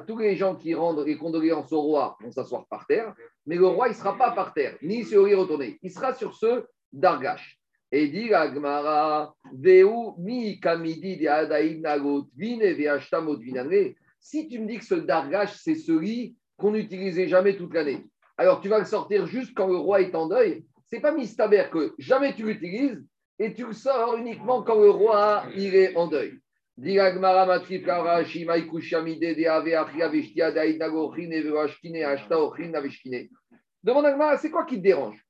tous 0.07 0.17
les 0.17 0.35
gens 0.35 0.55
qui 0.55 0.73
rendent 0.73 1.05
les 1.05 1.17
condoléances 1.17 1.71
au 1.71 1.81
roi 1.81 2.17
vont 2.21 2.31
s'asseoir 2.31 2.65
par 2.67 2.85
terre, 2.87 3.13
mais 3.45 3.55
le 3.55 3.67
roi, 3.67 3.87
il 3.87 3.91
ne 3.91 3.95
sera 3.95 4.17
pas 4.17 4.31
par 4.31 4.53
terre, 4.53 4.77
ni 4.81 5.03
sur 5.03 5.23
le 5.23 5.29
lit 5.29 5.35
retourné. 5.35 5.79
Il 5.81 5.91
sera 5.91 6.13
sur 6.13 6.35
ce 6.35 6.65
Dargash. 6.91 7.59
Et 7.91 8.07
dit 8.07 8.29
la 8.29 8.53
Gemara, 8.53 9.35
Veu 9.53 9.85
mi 10.17 10.59
kamidi 10.59 11.17
de 11.17 11.27
adaïd 11.27 11.81
nagot 11.81 12.27
vine 12.35 12.73
veashtamot. 12.73 13.39
Si 14.19 14.47
tu 14.47 14.59
me 14.59 14.67
dis 14.67 14.79
que 14.79 14.85
ce 14.85 14.95
Dargash, 14.95 15.55
c'est 15.61 15.75
ce 15.75 15.91
lit 15.91 16.35
qu'on 16.57 16.71
n'utilisait 16.71 17.27
jamais 17.27 17.55
toute 17.55 17.73
l'année, 17.73 18.05
alors 18.37 18.59
tu 18.59 18.69
vas 18.69 18.79
le 18.79 18.85
sortir 18.85 19.27
juste 19.27 19.53
quand 19.55 19.67
le 19.67 19.77
roi 19.77 20.01
est 20.01 20.15
en 20.15 20.27
deuil, 20.27 20.65
c'est 20.95 21.01
pas 21.01 21.11
mistaber 21.11 21.65
que 21.69 21.93
jamais 21.97 22.33
tu 22.33 22.45
l'utilises 22.45 23.05
et 23.37 23.53
tu 23.53 23.65
le 23.65 23.73
sors 23.73 24.15
uniquement 24.15 24.63
quand 24.63 24.79
le 24.79 24.89
roi 24.89 25.43
il 25.53 25.75
est 25.75 25.93
en 25.97 26.07
deuil. 26.07 26.39
Demande 26.77 26.99
à 26.99 27.11
Gmara, 27.11 27.59
c'est 34.37 34.49
quoi 34.49 34.65
qui 34.65 34.77
te 34.77 34.81
dérange? 34.81 35.21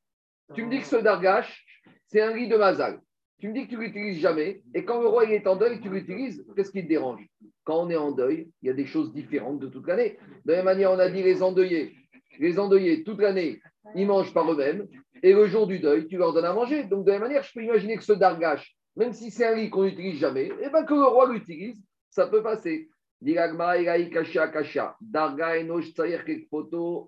Tu 0.53 0.63
me 0.63 0.69
dis 0.69 0.79
que 0.79 0.85
ce 0.85 0.97
Dargash, 0.97 1.65
c'est 2.05 2.21
un 2.21 2.35
lit 2.35 2.47
de 2.47 2.57
mazal. 2.57 2.99
Tu 3.39 3.47
me 3.47 3.53
dis 3.53 3.65
que 3.65 3.71
tu 3.71 3.77
l'utilises 3.77 4.19
jamais, 4.19 4.61
et 4.75 4.85
quand 4.85 5.01
le 5.01 5.07
roi 5.07 5.25
il 5.25 5.31
est 5.31 5.47
en 5.47 5.55
deuil, 5.55 5.81
tu 5.81 5.89
l'utilises, 5.89 6.45
qu'est-ce 6.55 6.71
qui 6.71 6.83
te 6.83 6.87
dérange? 6.87 7.27
Quand 7.63 7.83
on 7.83 7.89
est 7.89 7.95
en 7.95 8.11
deuil, 8.11 8.51
il 8.61 8.67
y 8.67 8.69
a 8.69 8.73
des 8.73 8.85
choses 8.85 9.11
différentes 9.13 9.59
de 9.59 9.67
toute 9.67 9.87
l'année. 9.87 10.19
De 10.45 10.51
la 10.51 10.57
même 10.57 10.65
manière, 10.65 10.91
on 10.91 10.99
a 10.99 11.09
dit 11.09 11.23
les 11.23 11.41
endeuillés. 11.41 11.95
Les 12.39 12.59
endeuillés, 12.59 13.03
toute 13.03 13.19
l'année, 13.19 13.61
ils 13.93 14.07
mangent 14.07 14.33
par 14.33 14.51
eux-mêmes, 14.51 14.87
et 15.21 15.33
le 15.33 15.45
jour 15.47 15.67
du 15.67 15.79
deuil, 15.79 16.07
tu 16.07 16.17
leur 16.17 16.33
donnes 16.33 16.45
à 16.45 16.53
manger. 16.53 16.83
Donc, 16.85 17.05
de 17.05 17.11
la 17.11 17.19
même 17.19 17.27
manière, 17.27 17.43
je 17.43 17.51
peux 17.53 17.63
imaginer 17.63 17.97
que 17.97 18.03
ce 18.03 18.13
dargash, 18.13 18.75
même 18.95 19.13
si 19.13 19.31
c'est 19.31 19.45
un 19.45 19.55
lit 19.55 19.69
qu'on 19.69 19.83
n'utilise 19.83 20.19
jamais, 20.19 20.51
et 20.61 20.69
ben 20.69 20.83
que 20.85 20.93
le 20.93 21.05
roi 21.05 21.31
l'utilise, 21.31 21.77
ça 22.09 22.27
peut 22.27 22.41
passer. 22.41 22.89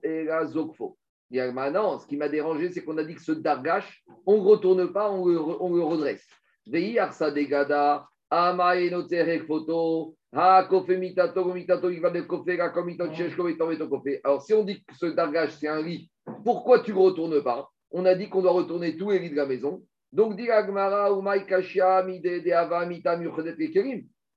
Ela, 0.04 0.46
Zokfo. 0.46 0.98
Diragma, 1.30 1.70
non, 1.70 2.00
ce 2.00 2.08
qui 2.08 2.16
m'a 2.16 2.30
dérangé, 2.30 2.72
c'est 2.72 2.84
qu'on 2.84 2.98
a 2.98 3.04
dit 3.04 3.16
que 3.16 3.22
ce 3.22 3.34
dargash, 3.34 4.02
on 4.26 4.38
ne 4.38 4.42
retourne 4.48 4.94
pas, 4.94 5.12
on 5.12 5.28
le, 5.28 5.38
on 5.38 5.76
le 5.76 5.84
redresse. 5.84 6.26
Vei, 6.66 6.98
Arsa, 6.98 7.32
Degada, 7.32 8.08
Ama, 8.30 8.78
Enotere, 8.78 9.40
Kfoto, 9.40 10.16
Ha, 10.34 10.66
Kofe, 10.70 10.98
Mitato, 10.98 11.54
Mitato, 11.54 11.90
Iva, 11.90 12.10
de 12.10 12.22
Kofe, 12.22 12.56
La, 12.58 12.70
Komito, 12.70 13.12
Chesh, 13.14 13.36
Komito, 13.36 13.68
Meto, 13.68 13.90
Kofe. 13.90 14.22
Alors, 14.24 14.42
si 14.42 14.54
on 14.54 14.64
dit 14.64 14.84
que 14.84 14.96
ce 14.96 15.08
dargash, 15.08 15.52
c'est 15.60 15.68
un 15.68 15.82
lit, 15.82 16.10
pourquoi 16.44 16.80
tu 16.80 16.94
ne 16.94 16.98
retournes 16.98 17.42
pas? 17.42 17.70
On 17.92 18.06
a 18.06 18.16
dit 18.16 18.30
qu'on 18.30 18.42
doit 18.42 18.52
retourner 18.52 18.92
les 18.92 19.20
lits 19.20 19.30
de 19.30 19.36
la 19.36 19.46
maison. 19.46 19.84
Donc, 20.12 20.36
dit 20.36 20.50
Agmara. 20.50 21.10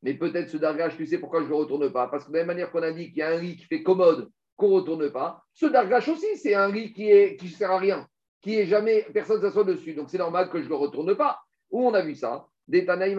Mais 0.03 0.14
peut-être 0.14 0.48
ce 0.48 0.57
dargash, 0.57 0.96
tu 0.96 1.07
sais 1.07 1.18
pourquoi 1.18 1.42
je 1.42 1.48
ne 1.48 1.53
retourne 1.53 1.92
pas? 1.92 2.09
Parce 2.09 2.24
que 2.24 2.31
de 2.31 2.35
la 2.35 2.40
même 2.40 2.48
manière 2.48 2.70
qu'on 2.70 2.83
a 2.83 2.90
dit 2.90 3.09
qu'il 3.09 3.18
y 3.18 3.22
a 3.22 3.31
un 3.31 3.38
lit 3.38 3.57
qui 3.57 3.64
fait 3.64 3.83
commode, 3.83 4.31
qu'on 4.57 4.70
ne 4.70 4.74
retourne 4.74 5.11
pas, 5.11 5.44
ce 5.53 5.66
dargash 5.66 6.09
aussi, 6.09 6.37
c'est 6.37 6.55
un 6.55 6.70
lit 6.70 6.92
qui 6.92 7.09
ne 7.09 7.37
qui 7.37 7.48
sert 7.48 7.70
à 7.70 7.79
rien, 7.79 8.07
qui 8.40 8.59
est 8.59 8.66
jamais, 8.66 9.07
personne 9.12 9.37
ne 9.37 9.42
s'assoit 9.42 9.64
dessus. 9.64 9.94
Donc, 9.94 10.11
c'est 10.11 10.18
normal 10.18 10.48
que 10.48 10.59
je 10.59 10.64
ne 10.64 10.70
le 10.70 10.76
retourne 10.76 11.14
pas. 11.16 11.40
Où 11.70 11.87
on 11.87 11.94
a 11.94 12.03
vu 12.03 12.14
ça? 12.14 12.46
Et 12.72 12.83
Dargash, 12.83 13.16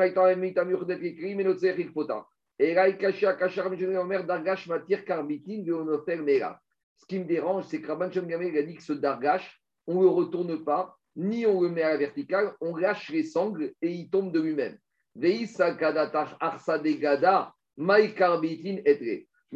Matir, 4.67 5.05
Karbitin. 5.05 5.63
Ce 7.02 7.08
qui 7.08 7.18
me 7.18 7.26
dérange, 7.26 7.66
c'est 7.66 7.82
que 7.82 7.88
Rabban 7.88 8.10
Gamel 8.10 8.56
a 8.56 8.62
dit 8.62 8.76
que 8.76 8.84
ce 8.84 8.94
dargash, 8.94 9.60
on 9.88 9.96
ne 9.96 10.02
le 10.02 10.10
retourne 10.10 10.64
pas, 10.64 10.96
ni 11.16 11.48
on 11.48 11.60
le 11.60 11.70
met 11.70 11.82
à 11.82 11.90
la 11.90 11.98
verticale, 11.98 12.54
on 12.62 12.76
lâche 12.76 13.10
les 13.10 13.24
sangles 13.24 13.74
et 13.82 13.92
il 13.92 14.12
tombe 14.12 14.32
de 14.32 14.40
lui-même. 14.40 14.78
Mais 15.16 15.48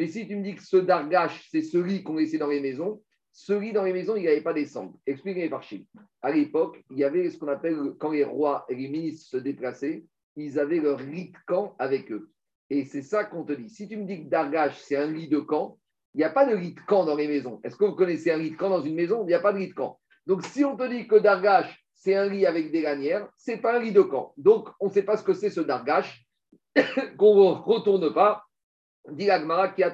si 0.08 0.28
tu 0.28 0.36
me 0.36 0.44
dis 0.44 0.56
que 0.56 0.64
ce 0.64 0.78
dargash, 0.78 1.48
c'est 1.52 1.62
celui 1.62 2.02
qu'on 2.02 2.16
laissait 2.16 2.40
dans 2.40 2.48
les 2.48 2.62
maisons, 2.62 3.04
celui 3.32 3.74
dans 3.74 3.84
les 3.84 3.94
maisons, 3.94 4.16
il 4.16 4.24
n'y 4.24 4.28
avait 4.28 4.42
pas 4.42 4.54
des 4.54 4.66
sangles. 4.66 4.98
Expliquez 5.06 5.48
par 5.48 5.62
Chine. 5.62 5.86
À 6.24 6.32
l'époque, 6.32 6.84
il 6.90 6.98
y 6.98 7.04
avait 7.04 7.30
ce 7.30 7.38
qu'on 7.38 7.48
appelle, 7.48 7.94
quand 8.00 8.10
les 8.10 8.24
rois 8.24 8.66
et 8.70 8.76
les 8.76 8.88
ministres 8.88 9.30
se 9.30 9.38
déplaçaient, 9.38 10.04
ils 10.36 10.58
avaient 10.58 10.80
leur 10.80 11.00
lit 11.00 11.30
de 11.30 11.38
camp 11.46 11.76
avec 11.78 12.12
eux. 12.12 12.32
Et 12.72 12.86
c'est 12.86 13.04
ça 13.04 13.24
qu'on 13.24 13.44
te 13.44 13.54
dit. 13.54 13.70
Si 13.70 13.88
tu 13.88 13.98
me 13.98 14.06
dis 14.06 14.24
que 14.24 14.30
dargash, 14.30 14.80
c'est 14.80 14.96
un 14.96 15.12
lit 15.12 15.28
de 15.28 15.38
camp, 15.40 15.78
il 16.16 16.20
n'y 16.20 16.24
a 16.24 16.30
pas 16.30 16.46
de 16.46 16.56
lit 16.56 16.74
de 16.74 16.80
camp 16.80 17.04
dans 17.04 17.16
les 17.16 17.28
maisons. 17.28 17.60
Est-ce 17.62 17.76
que 17.76 17.84
vous 17.84 17.92
connaissez 17.92 18.32
un 18.32 18.38
lit 18.38 18.52
de 18.52 18.56
camp 18.56 18.70
dans 18.70 18.82
une 18.82 18.96
maison? 18.96 19.24
Il 19.24 19.28
n'y 19.28 19.34
a 19.34 19.42
pas 19.42 19.52
de 19.52 19.58
lit 19.58 19.68
de 19.68 19.74
camp. 19.74 20.00
Donc, 20.26 20.44
si 20.46 20.64
on 20.64 20.78
te 20.78 20.88
dit 20.88 21.10
que 21.10 21.16
Dargash, 21.16 21.86
c'est 21.94 22.16
un 22.16 22.30
lit 22.30 22.46
avec 22.46 22.72
des 22.72 22.82
lanières, 22.82 23.28
ce 23.38 23.52
n'est 23.52 23.58
pas 23.58 23.76
un 23.76 23.80
lit 23.80 23.92
de 23.92 24.02
camp. 24.02 24.34
Donc, 24.38 24.70
on 24.80 24.86
ne 24.86 24.92
sait 24.92 25.04
pas 25.04 25.18
ce 25.18 25.24
que 25.24 25.34
c'est 25.34 25.50
ce 25.50 25.60
Dargash, 25.60 26.26
qu'on 27.18 27.36
ne 27.36 27.56
retourne 27.56 28.14
pas. 28.14 28.46
Dit 29.12 29.26
qui 29.76 29.84
a 29.84 29.90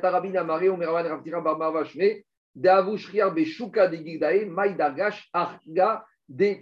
d'avushriar 2.53 3.34
de 3.34 3.41
gigdae, 3.95 4.45
maï 4.45 4.75
Dargash, 4.75 5.27
arga 5.34 6.05
de. 6.29 6.55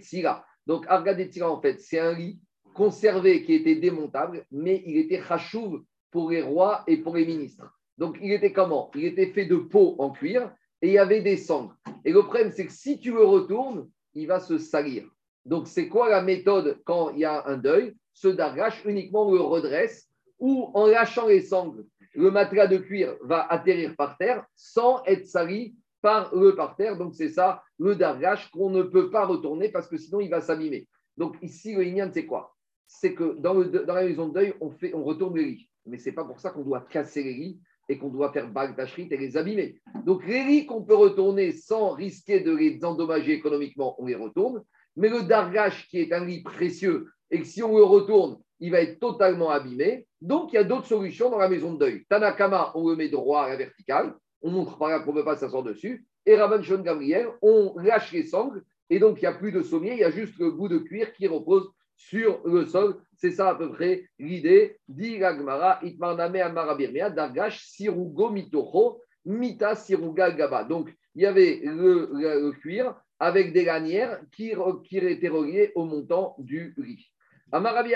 Donc, 0.66 0.86
arga 0.88 1.12
de 1.12 1.24
tira, 1.24 1.50
en 1.50 1.60
fait, 1.60 1.78
c'est 1.80 1.98
un 1.98 2.14
lit 2.14 2.40
conservé 2.72 3.44
qui 3.44 3.54
était 3.54 3.76
démontable, 3.76 4.46
mais 4.50 4.82
il 4.86 4.96
était 4.96 5.22
chachouv 5.22 5.82
pour 6.10 6.30
les 6.30 6.40
rois 6.40 6.82
et 6.86 6.96
pour 6.96 7.14
les 7.16 7.26
ministres. 7.26 7.70
Donc, 8.00 8.16
il 8.22 8.32
était 8.32 8.52
comment? 8.52 8.90
Il 8.94 9.04
était 9.04 9.26
fait 9.26 9.44
de 9.44 9.56
peau 9.56 9.94
en 9.98 10.10
cuir 10.10 10.50
et 10.80 10.88
il 10.88 10.94
y 10.94 10.98
avait 10.98 11.20
des 11.20 11.36
cendres. 11.36 11.76
Et 12.06 12.12
le 12.12 12.22
problème, 12.22 12.50
c'est 12.50 12.64
que 12.64 12.72
si 12.72 12.98
tu 12.98 13.12
le 13.12 13.22
retournes, 13.22 13.90
il 14.14 14.26
va 14.26 14.40
se 14.40 14.56
salir. 14.56 15.04
Donc, 15.44 15.68
c'est 15.68 15.86
quoi 15.86 16.08
la 16.08 16.22
méthode 16.22 16.80
quand 16.84 17.10
il 17.10 17.20
y 17.20 17.24
a 17.26 17.46
un 17.46 17.58
deuil? 17.58 17.94
Ce 18.14 18.26
dargash, 18.26 18.82
uniquement 18.86 19.28
on 19.28 19.34
le 19.34 19.40
redresse 19.42 20.08
ou 20.38 20.70
en 20.72 20.86
lâchant 20.86 21.26
les 21.26 21.42
sangles, 21.42 21.84
le 22.14 22.30
matelas 22.30 22.66
de 22.66 22.78
cuir 22.78 23.16
va 23.22 23.46
atterrir 23.46 23.94
par 23.96 24.16
terre 24.16 24.46
sans 24.56 25.02
être 25.04 25.26
sali 25.26 25.76
par 26.00 26.34
le 26.34 26.54
par 26.54 26.76
terre. 26.76 26.96
Donc, 26.96 27.14
c'est 27.14 27.28
ça 27.28 27.62
le 27.78 27.96
dargash 27.96 28.50
qu'on 28.50 28.70
ne 28.70 28.82
peut 28.82 29.10
pas 29.10 29.26
retourner 29.26 29.68
parce 29.68 29.88
que 29.88 29.98
sinon 29.98 30.20
il 30.20 30.30
va 30.30 30.40
s'abîmer. 30.40 30.88
Donc, 31.18 31.36
ici, 31.42 31.74
le 31.74 31.84
Inyan, 31.84 32.10
c'est 32.14 32.24
quoi? 32.24 32.56
C'est 32.86 33.12
que 33.12 33.36
dans, 33.38 33.52
la 33.52 34.04
maison 34.04 34.28
de 34.28 34.34
deuil, 34.34 34.54
on, 34.62 34.70
fait, 34.70 34.94
on 34.94 35.04
retourne 35.04 35.36
les 35.36 35.44
lits. 35.44 35.70
Mais 35.84 35.98
ce 35.98 36.08
n'est 36.08 36.14
pas 36.14 36.24
pour 36.24 36.40
ça 36.40 36.48
qu'on 36.48 36.64
doit 36.64 36.80
casser 36.80 37.22
les 37.22 37.34
lits 37.34 37.60
et 37.90 37.98
qu'on 37.98 38.08
doit 38.08 38.32
faire 38.32 38.48
bague 38.48 38.76
et 38.96 39.16
les 39.16 39.36
abîmer. 39.36 39.80
Donc, 40.06 40.24
les 40.24 40.64
qu'on 40.64 40.84
peut 40.84 40.94
retourner 40.94 41.50
sans 41.50 41.90
risquer 41.90 42.38
de 42.38 42.54
les 42.54 42.84
endommager 42.84 43.32
économiquement, 43.32 43.96
on 43.98 44.06
les 44.06 44.14
retourne. 44.14 44.62
Mais 44.94 45.08
le 45.08 45.22
dargash, 45.22 45.88
qui 45.88 45.98
est 45.98 46.12
un 46.12 46.24
lit 46.24 46.44
précieux, 46.44 47.08
et 47.32 47.40
que 47.40 47.46
si 47.46 47.64
on 47.64 47.76
le 47.76 47.82
retourne, 47.82 48.38
il 48.60 48.70
va 48.70 48.80
être 48.80 49.00
totalement 49.00 49.50
abîmé. 49.50 50.06
Donc, 50.20 50.52
il 50.52 50.54
y 50.54 50.58
a 50.58 50.64
d'autres 50.64 50.86
solutions 50.86 51.30
dans 51.30 51.38
la 51.38 51.48
maison 51.48 51.74
de 51.74 51.80
deuil. 51.80 52.04
Tanakama, 52.08 52.70
on 52.76 52.88
le 52.88 52.94
met 52.94 53.08
droit 53.08 53.42
à 53.42 53.48
la 53.48 53.56
verticale. 53.56 54.14
On 54.40 54.52
montre 54.52 54.78
par 54.78 54.88
là 54.88 55.00
qu'on 55.00 55.12
ne 55.12 55.18
peut 55.18 55.24
pas 55.24 55.36
s'asseoir 55.36 55.64
dessus. 55.64 56.06
Et 56.26 56.36
Shon 56.62 56.82
Gabriel, 56.82 57.26
on 57.42 57.74
lâche 57.76 58.12
les 58.12 58.22
sangles. 58.22 58.62
Et 58.88 59.00
donc, 59.00 59.18
il 59.18 59.22
n'y 59.22 59.26
a 59.26 59.32
plus 59.32 59.50
de 59.50 59.62
sommier, 59.62 59.94
il 59.94 59.98
y 59.98 60.04
a 60.04 60.12
juste 60.12 60.38
le 60.38 60.52
bout 60.52 60.68
de 60.68 60.78
cuir 60.78 61.12
qui 61.12 61.26
repose 61.26 61.68
sur 61.96 62.40
le 62.44 62.66
sol. 62.66 63.00
C'est 63.20 63.32
ça 63.32 63.50
à 63.50 63.54
peu 63.54 63.70
près 63.70 64.06
l'idée. 64.18 64.78
Dit 64.88 65.18
Gagmara, 65.18 65.78
Itmarname 65.82 66.36
Amarabirmea, 66.36 67.10
Dargash, 67.10 67.66
Sirugo 67.66 68.30
Mita 69.26 69.74
Siruga 69.74 70.30
Gaba. 70.30 70.64
Donc, 70.64 70.90
il 71.14 71.22
y 71.22 71.26
avait 71.26 71.60
le, 71.62 72.50
cuir 72.52 72.94
avec 73.18 73.52
des 73.52 73.66
lanières 73.66 74.22
qui, 74.32 74.54
qui 74.84 74.96
étaient 74.96 75.28
reliées 75.28 75.70
au 75.74 75.84
montant 75.84 76.34
du 76.38 76.74
riz. 76.78 77.10
Amarabi 77.52 77.90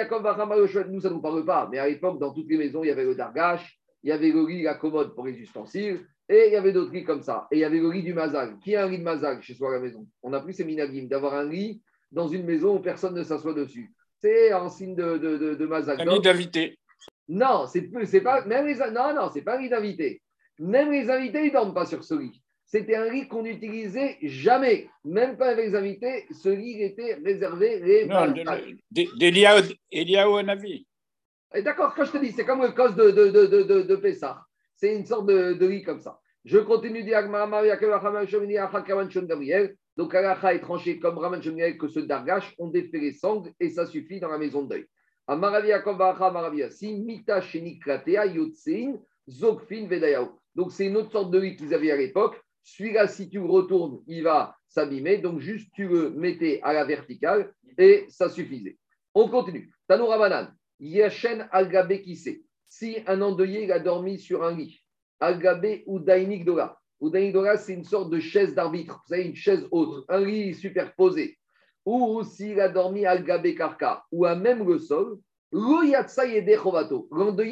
nous, 0.90 1.00
ça 1.00 1.08
ne 1.08 1.14
nous 1.14 1.22
parle 1.22 1.44
pas, 1.46 1.68
mais 1.72 1.78
à 1.78 1.88
l'époque, 1.88 2.18
dans 2.18 2.34
toutes 2.34 2.50
les 2.50 2.58
maisons, 2.58 2.84
il 2.84 2.88
y 2.88 2.90
avait 2.90 3.04
le 3.04 3.14
dargash, 3.14 3.80
il 4.02 4.10
y 4.10 4.12
avait 4.12 4.30
le 4.30 4.42
riz, 4.42 4.62
la 4.62 4.74
commode 4.74 5.14
pour 5.14 5.24
les 5.24 5.38
ustensiles, 5.38 6.04
et 6.28 6.48
il 6.48 6.52
y 6.52 6.56
avait 6.56 6.72
d'autres 6.72 6.90
riz 6.90 7.04
comme 7.04 7.22
ça. 7.22 7.46
Et 7.50 7.56
il 7.56 7.60
y 7.60 7.64
avait 7.64 7.78
le 7.78 7.88
riz 7.88 8.02
du 8.02 8.12
mazag. 8.12 8.58
Qui 8.58 8.76
a 8.76 8.84
un 8.84 8.88
riz 8.88 8.98
de 8.98 9.04
mazag 9.04 9.40
chez 9.40 9.54
soi 9.54 9.70
à 9.70 9.72
la 9.74 9.80
maison? 9.80 10.06
On 10.22 10.34
a 10.34 10.40
pris 10.40 10.52
ces 10.52 10.64
minagim 10.64 11.06
d'avoir 11.06 11.34
un 11.34 11.48
riz 11.48 11.80
dans 12.12 12.28
une 12.28 12.44
maison 12.44 12.76
où 12.76 12.80
personne 12.80 13.14
ne 13.14 13.22
s'assoit 13.22 13.54
dessus. 13.54 13.94
C'est 14.24 14.54
en 14.54 14.70
signe 14.70 14.94
de, 14.94 15.18
de, 15.18 15.36
de, 15.36 15.54
de 15.54 15.66
mazag. 15.66 16.00
Un 16.00 16.14
lit 16.14 16.20
d'invité. 16.20 16.78
Non, 17.28 17.66
c'est 17.66 17.90
c'est 18.06 18.22
pas 18.22 18.42
même 18.46 18.66
les 18.66 18.76
non 18.90 19.12
non 19.14 19.28
c'est 19.30 19.42
pas 19.42 19.58
un 19.58 19.60
lit 19.60 19.68
d'invité. 19.68 20.22
Même 20.58 20.90
les 20.90 21.10
invités 21.10 21.44
ils 21.44 21.52
dorment 21.52 21.74
pas 21.74 21.84
sur 21.84 22.02
ce 22.02 22.14
lit. 22.14 22.40
C'était 22.64 22.96
un 22.96 23.10
lit 23.10 23.28
qu'on 23.28 23.42
n'utilisait 23.42 24.16
jamais, 24.22 24.88
même 25.04 25.36
pas 25.36 25.50
avec 25.50 25.66
les 25.66 25.74
invités. 25.74 26.24
Ce 26.30 26.48
lit 26.48 26.82
était 26.82 27.18
réservé 27.22 27.80
les 27.80 28.06
Non, 28.06 28.32
d'Eliaou 28.90 30.42
Navi. 30.42 30.86
Et 31.54 31.60
D'accord, 31.60 31.94
quand 31.94 32.06
je 32.06 32.12
te 32.12 32.16
dis, 32.16 32.32
c'est 32.32 32.46
comme 32.46 32.62
le 32.62 32.72
cos 32.72 32.92
de, 32.92 33.10
de, 33.10 33.28
de, 33.28 33.46
de, 33.46 33.62
de, 33.62 33.82
de 33.82 33.96
Pessah. 33.96 34.42
C'est 34.74 34.96
une 34.96 35.04
sorte 35.04 35.26
de, 35.26 35.52
de 35.52 35.66
lit 35.66 35.82
comme 35.82 36.00
ça. 36.00 36.18
Je 36.46 36.56
continue 36.58 37.02
de 37.02 37.08
dire 37.08 37.18
Agmara 37.18 37.46
Maria 37.46 37.76
Gabriel. 37.76 39.76
Donc, 39.96 40.14
Alacha 40.14 40.54
est 40.54 40.60
tranché 40.60 40.98
comme 40.98 41.18
Raman 41.18 41.40
Gabriel 41.40 41.78
que 41.78 41.88
ce 41.88 42.00
Dargash, 42.00 42.54
on 42.58 42.68
défait 42.68 42.98
les 42.98 43.12
sangles 43.12 43.52
et 43.60 43.68
ça 43.68 43.86
suffit 43.86 44.18
dans 44.18 44.28
la 44.28 44.38
maison 44.38 44.62
de 44.62 44.68
deuil. 44.68 44.86
Donc, 50.54 50.72
c'est 50.72 50.86
une 50.86 50.96
autre 50.96 51.12
sorte 51.12 51.30
de 51.30 51.38
lit 51.38 51.56
qu'ils 51.56 51.74
avaient 51.74 51.90
à 51.90 51.96
l'époque. 51.96 52.40
Celui-là, 52.62 53.06
si 53.08 53.28
tu 53.28 53.38
retournes, 53.38 54.02
il 54.06 54.22
va 54.22 54.56
s'abîmer. 54.68 55.18
Donc, 55.18 55.40
juste 55.40 55.70
tu 55.74 55.86
le 55.86 56.10
mettais 56.10 56.60
à 56.62 56.72
la 56.72 56.84
verticale 56.84 57.52
et 57.78 58.06
ça 58.08 58.28
suffisait. 58.28 58.78
On 59.14 59.28
continue. 59.28 59.72
Tanoura 59.86 60.18
Banan. 60.18 60.48
Yashen 60.80 61.48
Algabe 61.52 62.00
Kise. 62.02 62.42
Si 62.68 62.98
un 63.06 63.22
endeuillé 63.22 63.64
il 63.64 63.72
a 63.72 63.78
dormi 63.78 64.18
sur 64.18 64.42
un 64.42 64.56
lit, 64.56 64.80
Algabe 65.20 65.82
ou 65.86 66.00
Dainik 66.00 66.44
Dora. 66.44 66.80
Ou 67.00 67.10
Dainik 67.10 67.32
Dora, 67.32 67.56
c'est 67.56 67.74
une 67.74 67.84
sorte 67.84 68.10
de 68.10 68.18
chaise 68.18 68.54
d'arbitre. 68.54 69.02
Vous 69.04 69.14
savez, 69.14 69.24
une 69.24 69.34
chaise 69.34 69.66
haute, 69.70 70.04
un 70.08 70.20
lit 70.20 70.54
superposé. 70.54 71.38
Ou 71.84 72.22
s'il 72.22 72.60
a 72.60 72.68
dormi 72.68 73.04
Algabe 73.04 73.54
Karka, 73.54 74.04
ou 74.10 74.24
à 74.24 74.34
même 74.34 74.66
le 74.66 74.78
sol. 74.78 75.18
L'endeuillé 75.52 76.00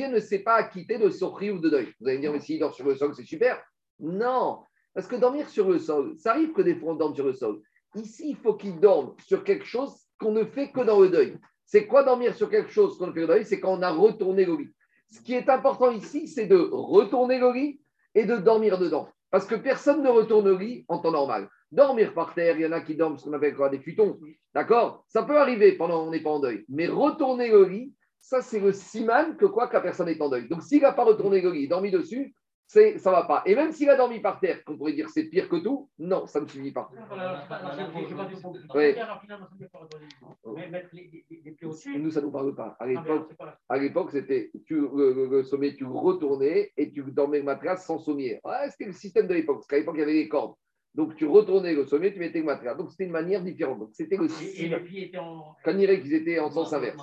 ne 0.08 0.18
s'est 0.18 0.40
pas 0.40 0.54
acquitté 0.54 0.98
de 0.98 1.10
son 1.10 1.34
ou 1.34 1.58
de 1.58 1.68
deuil. 1.68 1.92
Vous 2.00 2.08
allez 2.08 2.16
me 2.16 2.22
dire, 2.22 2.32
mais 2.32 2.40
s'il 2.40 2.58
dort 2.58 2.74
sur 2.74 2.86
le 2.86 2.96
sol, 2.96 3.14
c'est 3.14 3.24
super. 3.24 3.62
Non, 4.00 4.62
parce 4.94 5.06
que 5.06 5.16
dormir 5.16 5.48
sur 5.48 5.68
le 5.68 5.78
sol, 5.78 6.14
ça 6.18 6.32
arrive 6.32 6.52
que 6.52 6.62
des 6.62 6.74
fois 6.74 6.92
on 6.92 6.96
dorme 6.96 7.14
sur 7.14 7.26
le 7.26 7.32
sol. 7.32 7.60
Ici, 7.94 8.30
il 8.30 8.36
faut 8.36 8.54
qu'il 8.54 8.80
dorme 8.80 9.14
sur 9.24 9.44
quelque 9.44 9.66
chose 9.66 9.94
qu'on 10.18 10.32
ne 10.32 10.44
fait 10.44 10.72
que 10.72 10.80
dans 10.80 11.00
le 11.00 11.10
deuil. 11.10 11.38
C'est 11.64 11.86
quoi 11.86 12.02
dormir 12.02 12.34
sur 12.34 12.50
quelque 12.50 12.70
chose 12.70 12.98
qu'on 12.98 13.06
ne 13.06 13.12
fait 13.12 13.20
que 13.20 13.26
dans 13.26 13.32
le 13.32 13.38
deuil? 13.38 13.46
C'est 13.46 13.60
quand 13.60 13.78
on 13.78 13.82
a 13.82 13.90
retourné 13.90 14.44
le 14.44 14.56
lit. 14.56 14.70
Ce 15.10 15.20
qui 15.20 15.34
est 15.34 15.48
important 15.48 15.92
ici, 15.92 16.26
c'est 16.26 16.46
de 16.46 16.56
retourner 16.56 17.38
le 17.38 17.52
lit 17.52 17.80
et 18.14 18.24
de 18.24 18.36
dormir 18.36 18.78
dedans. 18.78 19.08
Parce 19.32 19.46
que 19.46 19.54
personne 19.54 20.02
ne 20.02 20.10
retourne 20.10 20.46
le 20.46 20.58
lit 20.58 20.84
en 20.88 20.98
temps 20.98 21.10
normal. 21.10 21.48
Dormir 21.72 22.12
par 22.12 22.34
terre, 22.34 22.54
il 22.58 22.62
y 22.62 22.66
en 22.66 22.72
a 22.72 22.82
qui 22.82 22.94
dorment 22.94 23.16
ce 23.16 23.24
qu'on 23.24 23.32
appelle 23.32 23.56
quoi, 23.56 23.70
des 23.70 23.80
futons. 23.80 24.20
D'accord? 24.54 25.06
Ça 25.08 25.22
peut 25.22 25.38
arriver 25.38 25.72
pendant 25.72 26.04
qu'on 26.04 26.10
n'est 26.10 26.22
pas 26.22 26.30
en 26.30 26.38
deuil. 26.38 26.66
Mais 26.68 26.86
retourner 26.86 27.50
le 27.50 27.64
lit, 27.64 27.94
ça, 28.20 28.42
c'est 28.42 28.60
le 28.60 28.72
siman 28.72 29.34
que 29.38 29.46
quoi 29.46 29.68
que 29.68 29.72
la 29.72 29.80
personne 29.80 30.10
est 30.10 30.20
en 30.20 30.28
deuil. 30.28 30.48
Donc, 30.50 30.62
s'il 30.62 30.82
n'a 30.82 30.92
pas 30.92 31.04
retourné 31.04 31.40
le 31.40 31.50
lit, 31.50 31.66
dormi 31.66 31.90
dessus, 31.90 32.34
c'est, 32.72 32.98
ça 32.98 33.10
ne 33.10 33.16
va 33.16 33.24
pas. 33.24 33.42
Et 33.44 33.54
même 33.54 33.70
s'il 33.72 33.90
a 33.90 33.96
dormi 33.96 34.20
par 34.20 34.40
terre, 34.40 34.64
qu'on 34.64 34.78
pourrait 34.78 34.94
dire 34.94 35.08
c'est 35.10 35.24
pire 35.24 35.46
que 35.48 35.56
tout, 35.56 35.90
non, 35.98 36.26
ça 36.26 36.40
ne 36.40 36.46
suffit 36.46 36.72
pas. 36.72 36.90
Oui. 38.74 38.94
Nous, 41.98 42.10
ça 42.10 42.20
ne 42.20 42.26
nous 42.26 42.32
parle 42.32 42.54
pas. 42.54 42.76
À 42.80 42.86
l'époque, 42.86 43.28
à 43.68 43.78
l'époque, 43.78 44.10
c'était 44.12 44.50
tu, 44.64 44.74
le, 44.80 45.12
le- 45.12 45.26
le 45.28 45.42
sommier, 45.44 45.76
tu 45.76 45.84
le 45.84 45.90
retournais 45.90 46.72
et 46.76 46.90
tu 46.90 47.02
dormais 47.02 47.38
le 47.38 47.44
matelas 47.44 47.76
sans 47.76 47.98
sommier. 47.98 48.40
Ouais, 48.44 48.70
c'était 48.70 48.86
le 48.86 48.92
système 48.92 49.26
de 49.26 49.34
l'époque. 49.34 49.56
Parce 49.58 49.66
qu'à 49.66 49.76
l'époque, 49.78 49.96
il 49.96 50.00
y 50.00 50.02
avait 50.04 50.14
des 50.14 50.28
cordes. 50.28 50.54
Donc, 50.94 51.16
tu 51.16 51.24
retournais 51.24 51.74
le 51.74 51.86
sommier, 51.86 52.12
tu 52.12 52.18
mettais 52.18 52.40
le 52.40 52.44
matelas. 52.44 52.74
Donc, 52.74 52.90
c'était 52.90 53.04
une 53.04 53.12
manière 53.12 53.42
différente. 53.42 53.78
Donc, 53.78 53.90
c'était 53.92 54.16
le 54.16 54.26
Et, 54.42 54.68
les 54.68 54.80
filles 54.80 55.04
étaient 55.04 55.18
en. 55.18 55.56
Quand 55.64 55.74
qu'ils 55.74 56.14
étaient 56.14 56.38
en 56.38 56.50
sens 56.50 56.72
inverse. 56.72 57.02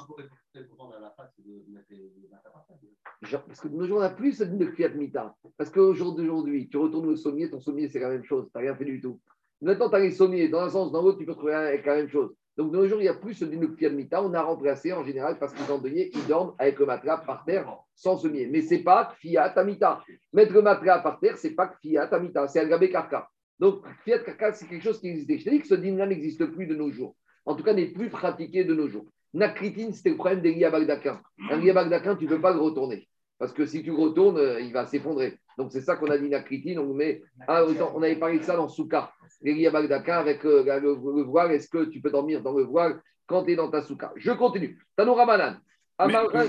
Genre, 3.23 3.43
parce 3.43 3.59
que 3.59 3.67
de 3.67 3.75
nos 3.75 3.85
jours, 3.85 3.97
on 3.97 4.01
n'a 4.01 4.09
plus 4.09 4.33
ce 4.33 4.43
de 4.43 4.65
Fiat 4.67 4.89
Mita. 4.89 5.35
Parce 5.57 5.69
qu'au 5.69 5.93
jour 5.93 6.15
d'aujourd'hui, 6.15 6.69
tu 6.69 6.77
retournes 6.77 7.09
au 7.09 7.15
sommier, 7.15 7.49
ton 7.49 7.59
sommier, 7.59 7.89
c'est 7.89 7.99
la 7.99 8.09
même 8.09 8.23
chose. 8.23 8.45
Tu 8.45 8.51
n'as 8.55 8.61
rien 8.61 8.75
fait 8.75 8.85
du 8.85 9.01
tout. 9.01 9.19
Maintenant, 9.61 9.89
tu 9.89 9.95
as 9.95 9.99
les 9.99 10.11
sommiers. 10.11 10.47
Dans 10.47 10.61
un 10.61 10.69
sens, 10.69 10.91
dans 10.91 11.01
l'autre, 11.01 11.17
tu 11.17 11.25
peux 11.25 11.33
trouver 11.33 11.53
avec 11.53 11.85
la 11.85 11.95
même 11.95 12.09
chose. 12.09 12.33
Donc, 12.57 12.71
de 12.71 12.77
nos 12.77 12.87
jours, 12.87 12.99
il 12.99 13.03
n'y 13.03 13.09
a 13.09 13.13
plus 13.13 13.33
ce 13.33 13.45
de 13.45 13.89
Mita. 13.89 14.23
On 14.23 14.33
a 14.33 14.41
remplacé 14.41 14.93
en 14.93 15.03
général 15.03 15.39
parce 15.39 15.53
qu'ils 15.53 15.71
endeuillés, 15.71 16.11
ils 16.13 16.27
dorment 16.27 16.53
avec 16.59 16.77
le 16.77 16.85
matelas 16.85 17.17
par 17.17 17.43
terre 17.43 17.73
sans 17.95 18.17
sommier. 18.17 18.47
Mais 18.47 18.61
ce 18.61 18.75
n'est 18.75 18.83
pas 18.83 19.15
Fiat 19.19 19.53
Amita. 19.57 20.03
Mettre 20.31 20.53
le 20.53 20.61
matelas 20.61 20.99
par 20.99 21.19
terre, 21.19 21.37
ce 21.37 21.47
n'est 21.47 21.55
pas 21.55 21.73
Fiat 21.81 22.13
Amita. 22.13 22.47
C'est 22.47 22.59
Algabé 22.59 22.89
Karka. 22.89 23.29
Donc, 23.59 23.83
Fiat 24.03 24.19
Karka, 24.19 24.53
c'est 24.53 24.67
quelque 24.67 24.83
chose 24.83 24.99
qui 24.99 25.09
existait. 25.09 25.37
Je 25.37 25.43
t'ai 25.43 25.51
dit 25.51 25.61
que 25.61 25.67
ce 25.67 25.75
dîner-là 25.75 26.07
n'existe 26.07 26.45
plus 26.45 26.65
de 26.65 26.75
nos 26.75 26.91
jours. 26.91 27.15
En 27.45 27.55
tout 27.55 27.63
cas, 27.63 27.73
n'est 27.73 27.87
plus 27.87 28.09
pratiqué 28.09 28.63
de 28.63 28.73
nos 28.73 28.87
jours. 28.87 29.05
Nakritine, 29.33 29.93
c'était 29.93 30.11
le 30.11 30.15
problème 30.15 30.41
des 30.41 30.53
Bagdaquin. 30.69 31.21
Un 31.51 31.73
Bagdaquin, 31.73 32.15
tu 32.15 32.25
ne 32.25 32.29
peux 32.29 32.41
pas 32.41 32.53
le 32.53 32.59
retourner. 32.59 33.07
Parce 33.37 33.53
que 33.53 33.65
si 33.65 33.83
tu 33.83 33.89
le 33.89 33.95
retournes, 33.97 34.37
euh, 34.37 34.59
il 34.61 34.73
va 34.73 34.85
s'effondrer. 34.85 35.37
Donc, 35.57 35.71
c'est 35.71 35.81
ça 35.81 35.95
qu'on 35.97 36.09
a 36.09 36.17
dit 36.17 36.29
Nakritine. 36.29 36.79
On, 36.79 36.93
met, 36.93 37.21
ah, 37.47 37.65
on 37.93 38.01
avait 38.01 38.15
parlé 38.15 38.39
de 38.39 38.43
ça 38.43 38.55
dans 38.55 38.69
Souka. 38.69 39.11
Les 39.41 39.69
Bagdaquin 39.69 40.17
avec 40.17 40.45
euh, 40.45 40.63
le, 40.79 40.93
le 40.93 41.23
voile. 41.23 41.51
Est-ce 41.51 41.69
que 41.69 41.85
tu 41.85 42.01
peux 42.01 42.11
dormir 42.11 42.41
dans 42.41 42.53
le 42.53 42.63
voile 42.63 43.01
quand 43.27 43.43
tu 43.43 43.51
es 43.51 43.55
dans 43.55 43.69
ta 43.69 43.81
Souka 43.81 44.13
Je 44.15 44.31
continue. 44.31 44.79
Tanoura. 44.95 45.25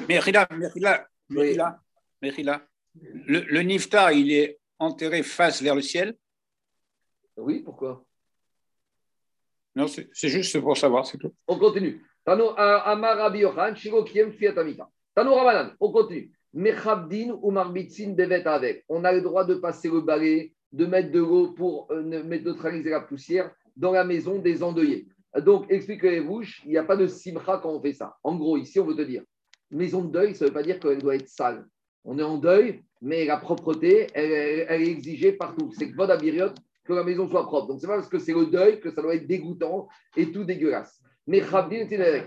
Mais, 0.08 0.18
Rila, 0.20 0.48
mais 1.28 2.28
Rila, 2.30 2.62
le, 3.26 3.40
le 3.40 3.60
Niftar, 3.62 4.12
il 4.12 4.32
est 4.32 4.58
enterré 4.78 5.22
face 5.22 5.60
vers 5.60 5.74
le 5.74 5.82
ciel 5.82 6.14
Oui, 7.40 7.60
pourquoi? 7.60 8.04
Non, 9.74 9.86
c'est 9.86 10.28
juste 10.28 10.60
pour 10.60 10.76
savoir, 10.76 11.06
c'est 11.06 11.18
tout. 11.18 11.32
On 11.46 11.58
continue. 11.58 12.02
Tano 12.24 12.52
Amar 12.56 13.16
Rabbi 13.16 13.44
Shiro 13.76 14.04
Kiem. 14.04 14.32
Tano 15.14 15.34
Ramanan, 15.34 15.74
on 15.80 15.92
continue. 15.92 16.32
Mechabdin 16.52 17.38
ou 17.40 17.50
Marbitzin 17.50 18.12
Bevet 18.12 18.46
avec. 18.46 18.84
On 18.88 19.04
a 19.04 19.12
le 19.12 19.20
droit 19.20 19.44
de 19.44 19.54
passer 19.54 19.88
le 19.88 20.00
balai, 20.00 20.52
de 20.72 20.86
mettre 20.86 21.12
de 21.12 21.20
l'eau 21.20 21.52
pour 21.52 21.86
euh, 21.90 22.02
neutraliser 22.02 22.90
la 22.90 23.00
poussière 23.00 23.52
dans 23.76 23.92
la 23.92 24.04
maison 24.04 24.38
des 24.38 24.62
endeuillés. 24.62 25.06
Donc, 25.44 25.66
expliquez-vous, 25.70 26.42
il 26.64 26.70
n'y 26.70 26.76
a 26.76 26.82
pas 26.82 26.96
de 26.96 27.06
simcha 27.06 27.60
quand 27.62 27.70
on 27.70 27.80
fait 27.80 27.92
ça. 27.92 28.16
En 28.24 28.34
gros, 28.34 28.56
ici, 28.56 28.80
on 28.80 28.86
veut 28.86 28.96
te 28.96 29.02
dire, 29.02 29.22
maison 29.70 30.02
de 30.02 30.10
deuil, 30.10 30.34
ça 30.34 30.44
ne 30.44 30.50
veut 30.50 30.54
pas 30.54 30.62
dire 30.64 30.80
qu'elle 30.80 30.98
doit 30.98 31.14
être 31.14 31.28
sale. 31.28 31.66
On 32.04 32.18
est 32.18 32.22
en 32.22 32.38
deuil, 32.38 32.82
mais 33.00 33.24
la 33.26 33.36
propreté, 33.36 34.08
elle, 34.14 34.32
est 34.32 34.88
exigée 34.88 35.32
partout. 35.32 35.70
C'est 35.78 35.90
que 35.90 35.96
bonne 35.96 36.10
abiriote 36.10 36.56
que 36.90 36.94
la 36.96 37.04
maison 37.04 37.28
soit 37.28 37.46
propre. 37.46 37.68
Donc, 37.68 37.80
c'est 37.80 37.86
pas 37.86 37.96
parce 37.96 38.08
que 38.08 38.18
c'est 38.18 38.32
le 38.32 38.46
deuil 38.46 38.80
que 38.80 38.90
ça 38.90 39.00
doit 39.00 39.14
être 39.14 39.26
dégoûtant 39.26 39.88
et 40.16 40.32
tout 40.32 40.44
dégueulasse. 40.44 41.00
Mais 41.26 41.40
Chabdin, 41.40 41.86
c'est 41.88 42.00
avec? 42.00 42.26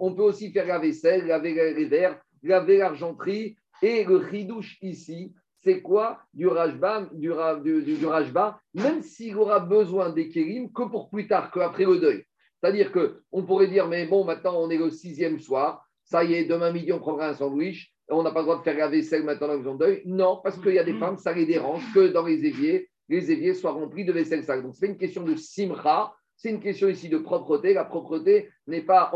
On 0.00 0.14
peut 0.14 0.22
aussi 0.22 0.52
faire 0.52 0.66
la 0.66 0.78
vaisselle, 0.78 1.26
laver 1.26 1.74
les 1.74 1.84
verres, 1.86 2.20
laver 2.42 2.78
l'argenterie. 2.78 3.56
Et 3.82 4.04
le 4.04 4.24
chidouche 4.28 4.76
ici, 4.82 5.32
c'est 5.56 5.80
quoi? 5.82 6.20
Du 6.34 6.46
rajba, 6.46 7.08
du, 7.12 7.30
ra- 7.32 7.56
du, 7.56 7.82
du- 7.82 7.96
du 7.96 8.06
rajba, 8.06 8.60
même 8.74 9.02
s'il 9.02 9.36
aura 9.36 9.60
besoin 9.60 10.10
des 10.10 10.28
kérim 10.28 10.70
que 10.72 10.82
pour 10.82 11.10
plus 11.10 11.26
tard, 11.26 11.50
qu'après 11.50 11.84
le 11.84 11.98
deuil. 11.98 12.24
C'est-à-dire 12.60 12.92
qu'on 12.92 13.44
pourrait 13.44 13.68
dire, 13.68 13.86
mais 13.88 14.06
bon, 14.06 14.24
maintenant 14.24 14.54
on 14.56 14.70
est 14.70 14.78
le 14.78 14.90
sixième 14.90 15.38
soir, 15.38 15.84
ça 16.04 16.24
y 16.24 16.34
est, 16.34 16.44
demain 16.44 16.72
midi 16.72 16.92
on 16.92 16.98
prendra 16.98 17.28
un 17.28 17.34
sandwich, 17.34 17.94
on 18.10 18.22
n'a 18.22 18.30
pas 18.30 18.40
le 18.40 18.46
droit 18.46 18.58
de 18.58 18.62
faire 18.62 18.76
la 18.76 18.88
vaisselle 18.88 19.24
maintenant 19.24 19.58
dans 19.58 19.74
de 19.74 19.78
deuil. 19.78 20.02
Non, 20.06 20.40
parce 20.42 20.58
qu'il 20.58 20.74
y 20.74 20.78
a 20.78 20.84
des 20.84 20.94
femmes, 20.94 21.18
ça 21.18 21.32
les 21.32 21.46
dérange 21.46 21.82
que 21.92 22.08
dans 22.08 22.24
les 22.24 22.44
éviers, 22.44 22.88
les 23.08 23.30
éviers 23.30 23.54
soient 23.54 23.72
remplis 23.72 24.04
de 24.04 24.12
vaisselle 24.12 24.44
sale. 24.44 24.62
Donc 24.62 24.74
c'est 24.74 24.86
pas 24.86 24.92
une 24.92 24.98
question 24.98 25.22
de 25.22 25.34
simra, 25.34 26.14
c'est 26.36 26.50
une 26.50 26.60
question 26.60 26.88
ici 26.88 27.08
de 27.08 27.18
propreté. 27.18 27.74
La 27.74 27.84
propreté 27.84 28.48
n'est 28.66 28.82
pas, 28.82 29.12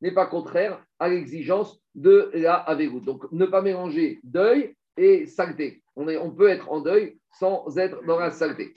n'est 0.00 0.12
pas 0.12 0.26
contraire 0.26 0.84
à 0.98 1.08
l'exigence 1.08 1.80
de 1.94 2.30
la 2.34 2.54
avegout. 2.54 3.00
Donc 3.00 3.30
ne 3.32 3.46
pas 3.46 3.62
mélanger 3.62 4.18
deuil 4.24 4.74
et 4.96 5.26
saleté. 5.26 5.82
On, 5.96 6.08
est, 6.08 6.16
on 6.16 6.30
peut 6.32 6.48
être 6.48 6.70
en 6.70 6.80
deuil 6.80 7.18
sans 7.38 7.78
être 7.78 8.04
dans 8.06 8.18
la 8.18 8.30
saleté. 8.30 8.74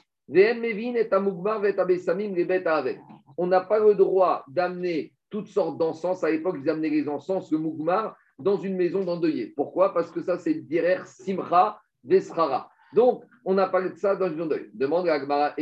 On 3.37 3.47
n'a 3.47 3.61
pas 3.61 3.79
le 3.79 3.95
droit 3.95 4.45
d'amener 4.47 5.13
toutes 5.29 5.47
sortes 5.47 5.77
d'encens. 5.77 6.23
À 6.23 6.29
l'époque, 6.29 6.57
ils 6.61 6.69
amenaient 6.69 6.89
les 6.89 7.09
encens, 7.09 7.51
le 7.51 7.57
Mugmar, 7.57 8.15
dans 8.41 8.57
une 8.57 8.75
maison 8.75 9.03
d'endeuillé. 9.03 9.53
Pourquoi? 9.55 9.93
Parce 9.93 10.11
que 10.11 10.21
ça, 10.21 10.37
c'est 10.37 10.55
Direr 10.55 10.99
Simra 11.05 11.81
Vesrara. 12.03 12.69
Donc, 12.93 13.23
on 13.45 13.53
n'a 13.53 13.67
pas 13.67 13.81
de 13.81 13.95
ça 13.95 14.15
dans 14.15 14.27
une 14.27 14.45
maison. 14.47 14.61
Demande 14.73 15.07
à 15.07 15.13
Agmara, 15.13 15.55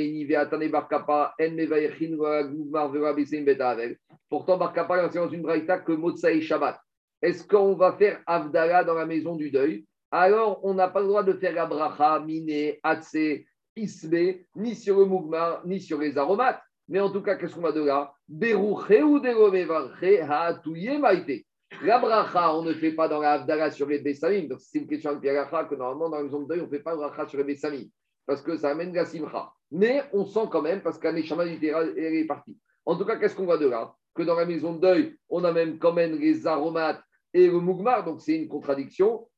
Barkapa. 0.71 1.35
Pourtant, 4.29 4.57
Barkapa, 4.57 5.05
enseigne 5.05 5.23
dans 5.23 5.29
une 5.29 5.41
braïta 5.41 5.79
que 5.79 5.91
Motsa 5.91 6.31
et 6.31 6.41
Shabbat. 6.41 6.79
Est-ce 7.21 7.45
qu'on 7.45 7.75
va 7.75 7.93
faire 7.93 8.21
Avdala 8.25 8.83
dans 8.83 8.93
la 8.93 9.05
maison 9.05 9.35
du 9.35 9.51
deuil? 9.51 9.85
Alors, 10.11 10.59
on 10.63 10.73
n'a 10.73 10.87
pas 10.87 11.01
le 11.01 11.07
droit 11.07 11.23
de 11.23 11.33
faire 11.33 11.53
la 11.53 11.65
bracha, 11.65 12.19
miné, 12.19 12.79
atse, 12.81 13.43
isbe, 13.75 14.39
ni 14.55 14.75
sur 14.75 14.99
le 14.99 15.05
mugmar, 15.05 15.61
ni 15.65 15.79
sur 15.79 15.99
les 15.99 16.17
aromates. 16.17 16.61
Mais 16.87 16.99
en 16.99 17.11
tout 17.11 17.21
cas, 17.21 17.35
qu'est-ce 17.35 17.53
qu'on 17.53 17.61
va 17.61 17.71
de 17.71 17.83
là? 17.83 18.11
Ou 18.27 18.79
maïté. 20.99 21.45
La 21.83 21.99
bracha, 21.99 22.53
on 22.55 22.63
ne 22.63 22.73
fait 22.73 22.91
pas 22.91 23.07
dans 23.07 23.19
la 23.21 23.33
Havdalah 23.33 23.71
sur 23.71 23.87
les 23.87 23.99
Bessamim. 23.99 24.47
Donc, 24.47 24.59
c'est 24.59 24.79
une 24.79 24.87
question 24.87 25.13
de 25.13 25.19
Piagacha 25.19 25.63
que 25.65 25.75
normalement, 25.75 26.09
dans 26.09 26.17
la 26.17 26.23
maison 26.23 26.41
de 26.41 26.47
deuil, 26.47 26.61
on 26.61 26.65
ne 26.65 26.69
fait 26.69 26.79
pas 26.79 26.91
la 26.91 26.97
bracha 26.97 27.27
sur 27.27 27.37
les 27.37 27.43
Bessamim. 27.45 27.85
Parce 28.25 28.41
que 28.41 28.57
ça 28.57 28.71
amène 28.71 28.93
la 28.93 29.05
simcha. 29.05 29.51
Mais 29.71 30.03
on 30.11 30.25
sent 30.25 30.47
quand 30.51 30.61
même, 30.61 30.81
parce 30.81 30.97
qu'un 30.97 31.15
échama 31.15 31.45
elle 31.45 31.63
est 31.63 32.25
partie. 32.25 32.57
En 32.85 32.97
tout 32.97 33.05
cas, 33.05 33.15
qu'est-ce 33.17 33.35
qu'on 33.35 33.45
va 33.45 33.57
de 33.57 33.67
là? 33.67 33.93
Que 34.13 34.23
dans 34.23 34.35
la 34.35 34.45
maison 34.45 34.73
de 34.73 34.81
deuil, 34.81 35.15
on 35.29 35.43
a 35.43 35.51
même 35.51 35.77
quand 35.77 35.93
même 35.93 36.17
les 36.19 36.47
aromates 36.47 37.01
et 37.33 37.47
le 37.47 37.61
mugmar. 37.61 38.03
Donc, 38.03 38.19
c'est 38.21 38.35
une 38.35 38.47
contradiction. 38.47 39.29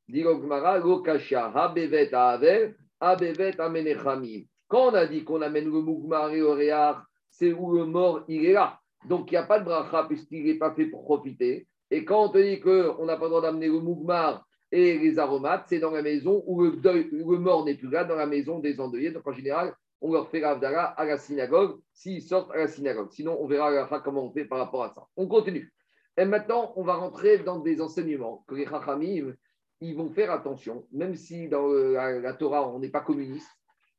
Quand 4.68 4.90
on 4.90 4.94
a 4.94 5.06
dit 5.06 5.24
qu'on 5.24 5.42
amène 5.42 5.66
le 5.66 5.82
mugmar 5.82 6.32
et 6.32 6.40
le 6.40 6.50
réar, 6.50 7.06
c'est 7.30 7.54
où 7.54 7.76
le 7.76 7.86
mort, 7.86 8.24
il 8.28 8.46
est 8.46 8.54
là. 8.54 8.80
Donc, 9.06 9.32
il 9.32 9.36
n'y 9.36 9.38
a 9.38 9.44
pas 9.44 9.60
de 9.60 9.66
bracha 9.66 10.06
puisqu'il 10.06 10.46
n'est 10.46 10.58
pas 10.58 10.74
fait 10.74 10.86
pour 10.86 11.04
profiter. 11.04 11.68
Et 11.92 12.06
quand 12.06 12.24
on 12.24 12.30
te 12.30 12.38
dit 12.38 12.62
qu'on 12.62 13.06
n'a 13.06 13.18
pas 13.18 13.26
le 13.26 13.30
droit 13.30 13.42
d'amener 13.42 13.68
le 13.68 13.80
mougmar 13.80 14.48
et 14.72 14.98
les 14.98 15.20
aromates, 15.20 15.66
c'est 15.68 15.80
dans 15.80 15.92
la 15.92 16.02
maison 16.02 16.42
où 16.48 16.64
le, 16.64 16.72
deuil, 16.78 17.10
où 17.22 17.34
le 17.34 17.40
mort 17.40 17.66
n'est 17.66 17.76
plus 17.76 17.90
là, 17.90 18.06
dans 18.06 18.16
la 18.16 18.26
maison 18.26 18.60
des 18.60 18.80
endeuillés. 18.80 19.12
Donc, 19.12 19.28
en 19.28 19.34
général, 19.34 19.76
on 20.00 20.14
leur 20.14 20.30
fait 20.30 20.40
l'avdala 20.40 20.86
à 20.86 21.04
la 21.04 21.18
synagogue 21.18 21.80
s'ils 21.92 22.22
sortent 22.22 22.52
à 22.52 22.58
la 22.58 22.68
synagogue. 22.68 23.12
Sinon, 23.12 23.38
on 23.40 23.46
verra 23.46 23.68
à 23.68 23.72
la 23.72 23.88
fin 23.88 24.00
comment 24.00 24.26
on 24.26 24.32
fait 24.32 24.46
par 24.46 24.60
rapport 24.60 24.86
à 24.86 24.90
ça. 24.90 25.06
On 25.18 25.28
continue. 25.28 25.72
Et 26.18 26.26
maintenant, 26.26 26.74
on 26.78 26.84
va 26.84 26.96
rentrer 26.96 27.40
dans 27.40 27.60
des 27.60 27.82
enseignements 27.82 28.44
que 28.48 28.56
les 28.56 28.66
Chachamim, 28.66 29.34
ils 29.82 29.96
vont 29.96 30.10
faire 30.10 30.32
attention, 30.32 30.88
même 30.92 31.16
si 31.16 31.50
dans 31.50 31.68
la, 31.68 32.34
Torah, 32.34 32.70
on 32.70 32.80
n'est 32.80 32.90
pas 32.90 33.02
communiste 33.02 33.50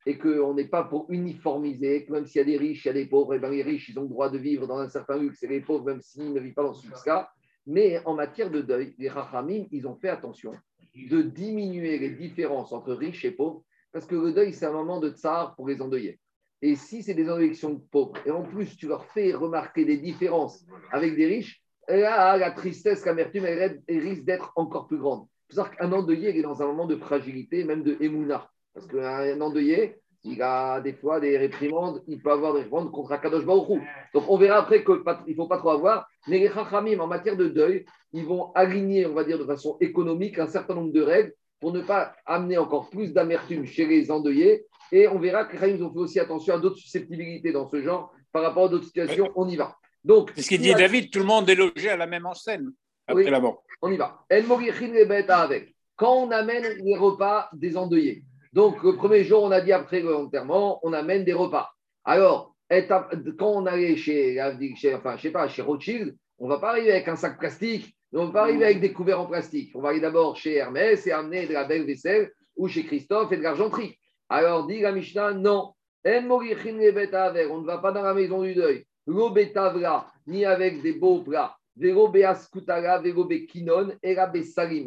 et 0.07 0.19
qu'on 0.19 0.55
n'est 0.55 0.69
pas 0.69 0.83
pour 0.83 1.07
uniformiser, 1.11 2.05
que 2.05 2.13
même 2.13 2.27
s'il 2.27 2.41
y 2.41 2.43
a 2.43 2.45
des 2.45 2.57
riches, 2.57 2.85
il 2.85 2.89
y 2.89 2.91
a 2.91 2.95
des 2.95 3.07
pauvres, 3.07 3.35
et 3.35 3.39
bien 3.39 3.51
les 3.51 3.63
riches, 3.63 3.89
ils 3.89 3.99
ont 3.99 4.03
le 4.03 4.09
droit 4.09 4.31
de 4.31 4.39
vivre 4.39 4.67
dans 4.67 4.79
un 4.79 4.89
certain 4.89 5.17
luxe, 5.17 5.43
et 5.45 5.47
les 5.47 5.61
pauvres, 5.61 5.85
même 5.85 6.01
s'ils 6.01 6.33
ne 6.33 6.41
vivent 6.41 6.55
pas 6.55 6.65
dans 6.65 6.75
ce 6.75 6.87
luxe-là. 6.89 7.31
Mais 7.67 8.01
en 8.05 8.15
matière 8.15 8.51
de 8.51 8.61
deuil, 8.61 8.95
les 8.99 9.09
Chachamim, 9.09 9.67
ils 9.71 9.87
ont 9.87 9.97
fait 9.97 10.09
attention 10.09 10.53
de 10.95 11.23
diminuer 11.23 11.99
les 11.99 12.11
différences 12.11 12.73
entre 12.73 12.93
riches 12.93 13.25
et 13.25 13.31
pauvres, 13.31 13.65
parce 13.93 14.07
que 14.07 14.15
le 14.15 14.33
deuil, 14.33 14.53
c'est 14.53 14.67
un 14.67 14.73
moment 14.73 15.01
de 15.01 15.11
tsar 15.11 15.55
pour 15.55 15.69
les 15.69 15.81
endeuillés. 15.81 16.19
Et 16.61 16.77
si 16.77 17.03
c'est 17.03 17.15
des 17.15 17.55
sont 17.55 17.79
pauvres, 17.91 18.15
et 18.25 18.31
en 18.31 18.43
plus 18.43 18.77
tu 18.77 18.87
leur 18.87 19.05
fais 19.07 19.33
remarquer 19.33 19.85
des 19.85 19.97
différences 19.97 20.65
avec 20.91 21.17
des 21.17 21.27
riches, 21.27 21.63
là, 21.89 22.37
la 22.37 22.51
tristesse, 22.53 23.05
l'amertume, 23.05 23.45
elle, 23.45 23.83
elle 23.87 23.99
risque 23.99 24.25
d'être 24.25 24.53
encore 24.57 24.87
plus 24.87 24.99
grande. 24.99 25.27
Savoir 25.51 25.77
qu'un 25.77 25.93
endeuillé, 25.93 26.31
il 26.31 26.37
est 26.39 26.43
dans 26.43 26.63
un 26.63 26.67
moment 26.67 26.87
de 26.87 26.97
fragilité, 26.97 27.65
même 27.65 27.83
de 27.83 27.97
émouna. 28.01 28.51
Parce 28.73 28.87
qu'un 28.87 29.41
endeuillé, 29.41 30.02
il 30.25 30.41
a 30.41 30.81
des 30.81 30.93
fois 30.93 31.19
des 31.21 31.37
réprimandes, 31.37 32.03
il 32.07 32.21
peut 32.23 32.31
avoir 32.31 32.53
des 32.55 32.61
réprimandes 32.61 32.93
contre 32.93 33.13
Akadosh 33.13 33.45
Baruch 33.45 33.69
Hu. 33.71 33.83
Donc 34.15 34.25
on 34.29 34.37
verra 34.39 34.59
après 34.59 34.85
qu'il 34.85 34.95
ne 34.95 35.35
faut 35.35 35.47
pas 35.49 35.59
trop 35.59 35.71
avoir. 35.71 36.07
Mais 36.29 36.39
les 36.39 36.49
Chachamim, 36.49 37.01
en 37.01 37.07
matière 37.09 37.37
de 37.37 37.49
deuil, 37.49 37.85
ils 38.13 38.25
vont 38.25 38.53
aligner, 38.53 39.07
on 39.07 39.15
va 39.15 39.25
dire 39.25 39.39
de 39.39 39.45
façon 39.45 39.77
économique, 39.81 40.39
un 40.39 40.47
certain 40.47 40.75
nombre 40.75 40.93
de 40.93 41.03
règles 41.03 41.33
pour 41.61 41.73
ne 41.73 41.81
pas 41.81 42.15
amener 42.27 42.59
encore 42.59 42.89
plus 42.91 43.13
d'amertume 43.13 43.65
chez 43.67 43.87
les 43.87 44.11
endeuillés. 44.11 44.65
Et 44.93 45.09
on 45.09 45.19
verra 45.19 45.45
que 45.45 45.53
les 45.55 45.59
Chachamim 45.59 45.85
ont 45.87 45.93
fait 45.93 45.99
aussi 45.99 46.21
attention 46.21 46.55
à 46.55 46.59
d'autres 46.59 46.77
susceptibilités 46.77 47.51
dans 47.53 47.69
ce 47.69 47.83
genre 47.83 48.13
par 48.33 48.43
rapport 48.43 48.67
à 48.67 48.69
d'autres 48.69 48.87
situations. 48.87 49.29
On 49.35 49.49
y 49.49 49.57
va. 49.57 49.77
Donc, 50.05 50.33
C'est 50.35 50.43
ce 50.43 50.49
qu'il 50.49 50.61
dit 50.61 50.75
David, 50.75 51.11
tout 51.11 51.21
le 51.21 51.25
monde 51.25 51.49
est 51.49 51.55
logé 51.55 51.89
à 51.89 51.97
la 51.97 52.07
même 52.07 52.27
enseigne 52.27 52.69
après 53.07 53.25
Oui. 53.25 53.31
la 53.31 53.41
mort. 53.41 53.65
on 53.83 53.91
y 53.91 53.97
va. 53.97 54.25
Quand 55.97 56.15
on 56.15 56.31
amène 56.31 56.65
les 56.85 56.97
repas 56.97 57.49
des 57.53 57.77
endeuillés, 57.77 58.25
donc 58.53 58.83
le 58.83 58.97
premier 58.97 59.25
jour, 59.25 59.43
on 59.43 59.51
a 59.51 59.61
dit 59.61 59.73
après 59.73 60.01
l'enterrement, 60.01 60.79
on 60.83 60.93
amène 60.93 61.25
des 61.25 61.33
repas. 61.33 61.73
Alors, 62.05 62.55
quand 62.71 63.53
on 63.53 63.67
allait 63.67 63.97
chez, 63.97 64.39
chez, 64.77 64.95
enfin, 64.95 65.17
je 65.17 65.23
sais 65.23 65.31
pas, 65.31 65.49
chez 65.49 65.63
Rothschild, 65.63 66.17
on 66.39 66.47
ne 66.47 66.51
va 66.51 66.59
pas 66.59 66.71
arriver 66.71 66.93
avec 66.93 67.09
un 67.09 67.17
sac 67.17 67.39
plastique, 67.39 67.95
on 68.13 68.23
ne 68.23 68.27
va 68.27 68.33
pas 68.33 68.43
arriver 68.43 68.65
avec 68.65 68.81
des 68.81 68.93
couverts 68.93 69.21
en 69.21 69.27
plastique. 69.27 69.73
On 69.75 69.81
va 69.81 69.91
aller 69.91 70.01
d'abord 70.01 70.37
chez 70.37 70.57
Hermès 70.57 71.07
et 71.07 71.13
amener 71.13 71.47
de 71.47 71.53
la 71.53 71.65
belle 71.65 71.87
vaisselle, 71.87 72.31
ou 72.57 72.69
chez 72.69 72.85
Christophe 72.85 73.33
et 73.33 73.39
de 73.39 73.43
l'argenterie. 73.43 73.99
Alors, 74.29 74.67
dit 74.67 74.81
la 74.81 74.93
Mishnah, 74.93 75.33
non. 75.33 75.73
Avec. 76.05 77.51
On 77.51 77.61
ne 77.61 77.67
va 77.67 77.79
pas 77.79 77.93
dans 77.93 78.03
la 78.03 78.13
maison 78.13 78.43
du 78.43 78.55
deuil. 78.55 78.85
Ni 80.27 80.45
avec 80.45 80.83
des 80.83 80.93
beaux 80.93 81.23
plats. 81.23 81.57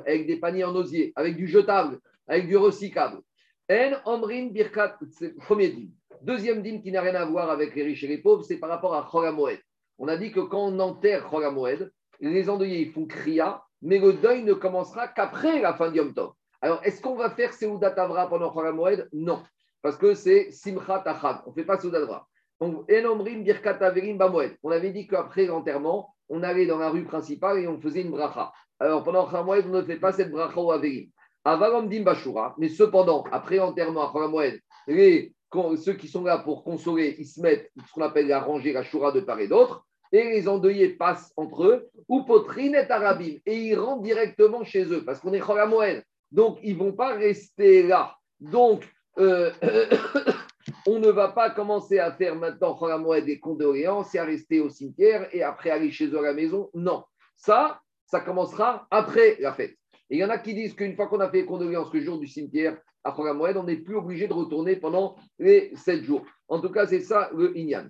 Avec 0.06 0.28
des 0.28 0.38
paniers 0.40 0.64
en 0.64 0.76
osier, 0.76 1.14
avec 1.16 1.36
du 1.36 1.48
jetable, 1.48 2.00
avec 2.28 2.48
du 2.48 2.58
recyclable. 2.58 3.22
En 3.68 3.94
omrin 4.06 4.50
birkat, 4.52 4.96
c'est 5.10 5.34
le 5.34 5.36
premier 5.38 5.70
dîme. 5.70 5.92
Deuxième 6.22 6.62
dîme 6.62 6.84
qui 6.84 6.92
n'a 6.92 7.02
rien 7.02 7.16
à 7.16 7.26
voir 7.26 7.50
avec 7.50 7.74
les 7.74 7.82
riches 7.82 8.04
et 8.04 8.08
les 8.08 8.20
pauvres, 8.20 8.44
c'est 8.44 8.58
par 8.58 8.70
rapport 8.70 8.94
à 8.94 9.10
Chol 9.12 9.26
HaMoed. 9.26 9.60
On 9.98 10.08
a 10.08 10.18
dit 10.18 10.32
que 10.32 10.42
quand 10.42 10.68
on 10.68 10.80
enterre 10.80 11.28
Chol 11.28 11.44
HaMoed, 11.44 11.92
les 12.20 12.48
endeuillés 12.48 12.86
font 12.86 13.08
kriya, 13.08 13.64
mais 13.82 13.98
le 13.98 14.14
deuil 14.14 14.44
ne 14.44 14.54
commencera 14.54 15.08
qu'après 15.08 15.62
la 15.62 15.74
fin 15.74 15.90
du 15.90 15.98
Yom 15.98 16.14
Tov. 16.14 16.34
Alors, 16.62 16.80
est-ce 16.84 17.02
qu'on 17.02 17.16
va 17.16 17.32
faire 17.32 17.54
Seudat 17.54 17.96
Avra 17.98 18.30
pendant 18.30 18.52
Chol 18.52 18.68
HaMoed? 18.68 19.10
Non, 19.14 19.42
parce 19.82 19.98
que 19.98 20.14
c'est 20.14 20.52
Simchat 20.52 21.02
Achad. 21.04 21.42
On 21.48 21.50
ne 21.50 21.56
fait 21.56 21.66
pas 21.66 21.80
Seudat 21.80 22.04
Avra. 22.04 22.28
Donc, 22.62 22.86
En 22.92 23.06
omrin 23.06 23.40
birkat 23.40 23.84
averim 23.84 24.20
bamoed. 24.20 24.56
On 24.62 24.70
avait 24.70 24.92
dit 24.92 25.08
qu'après 25.08 25.48
l'enterrement, 25.48 26.14
on 26.30 26.44
allait 26.44 26.68
dans 26.68 26.78
la 26.78 26.92
rue 26.92 27.04
principale 27.04 27.58
et 27.60 27.68
on 27.68 27.80
faisait 27.82 28.02
une 28.02 28.12
bracha. 28.12 28.54
Alors, 28.80 29.04
pendant 29.04 29.26
Chol 29.26 29.40
HaMoed, 29.40 29.66
on 29.66 29.70
ne 29.70 29.82
fait 29.82 29.98
pas 29.98 30.12
cette 30.12 30.30
bracha 30.30 30.60
au 30.60 30.72
averim. 30.72 31.10
Avalom 31.46 31.88
dim 31.88 32.02
bashura, 32.04 32.56
mais 32.58 32.70
cependant, 32.70 33.24
après 33.32 33.58
l'enterrement 33.58 34.08
à 34.08 34.12
Chol 34.12 34.24
HaMoed, 34.24 34.60
les 34.88 35.36
ceux 35.78 35.94
qui 35.94 36.08
sont 36.08 36.24
là 36.24 36.40
pour 36.40 36.64
consoler, 36.64 37.16
ils 37.18 37.26
se 37.26 37.40
mettent 37.40 37.72
ce 37.88 37.94
qu'on 37.94 38.02
appelle 38.02 38.28
la 38.28 38.42
rangée, 38.42 38.74
la 38.74 38.84
choura 38.84 39.12
de 39.12 39.22
part 39.22 39.40
et 39.40 39.48
d'autre, 39.48 39.86
et 40.12 40.24
les 40.24 40.48
endeuillés 40.48 40.90
passent 40.90 41.32
entre 41.38 41.64
eux, 41.66 41.90
ou 42.10 42.24
potrine 42.24 42.76
et 42.76 42.92
arabim, 42.92 43.38
et 43.46 43.56
ils 43.56 43.76
rentrent 43.76 44.02
directement 44.02 44.64
chez 44.64 44.86
eux, 44.86 45.04
parce 45.06 45.20
qu'on 45.20 45.34
est 45.34 45.40
Chol 45.40 45.60
HaMoed. 45.60 46.04
Donc, 46.32 46.60
ils 46.64 46.74
ne 46.74 46.80
vont 46.80 46.94
pas 46.94 47.14
rester 47.14 47.84
là. 47.84 48.16
Donc, 48.40 48.88
euh, 49.18 49.52
on 50.88 51.00
ne 51.00 51.10
va 51.10 51.30
pas 51.30 51.50
commencer 51.50 52.00
à 52.00 52.12
faire 52.12 52.36
maintenant 52.36 52.78
HaMoed 52.78 53.26
des 53.26 53.40
condoléances 53.40 54.14
et 54.16 54.20
à 54.20 54.26
rester 54.26 54.60
au 54.60 54.70
cimetière 54.70 55.30
et 55.32 55.44
après 55.44 55.70
aller 55.70 55.92
chez 55.92 56.08
eux 56.08 56.20
à 56.20 56.24
la 56.24 56.34
maison. 56.34 56.70
Non. 56.74 57.04
Ça, 57.38 57.80
ça 58.06 58.20
commencera 58.20 58.88
après 58.92 59.38
la 59.40 59.54
fête. 59.54 59.78
Et 60.10 60.18
il 60.18 60.20
y 60.20 60.24
en 60.24 60.30
a 60.30 60.38
qui 60.38 60.54
disent 60.54 60.74
qu'une 60.74 60.96
fois 60.96 61.08
qu'on 61.08 61.20
a 61.20 61.30
fait 61.30 61.42
les 61.42 61.46
condoléances 61.46 61.94
le 61.94 62.02
jour 62.02 62.20
du 62.20 62.28
cimetière 62.28 62.78
à 63.04 63.10
HaMoed, 63.10 63.58
on 63.58 63.64
n'est 63.64 63.78
plus 63.78 63.96
obligé 63.96 64.28
de 64.28 64.34
retourner 64.34 64.76
pendant 64.76 65.16
les 65.40 65.72
sept 65.76 66.04
jours. 66.04 66.24
En 66.48 66.60
tout 66.60 66.70
cas, 66.70 66.88
c'est 66.88 67.02
ça 67.02 67.30
le 67.36 67.58
Inyan. 67.58 67.88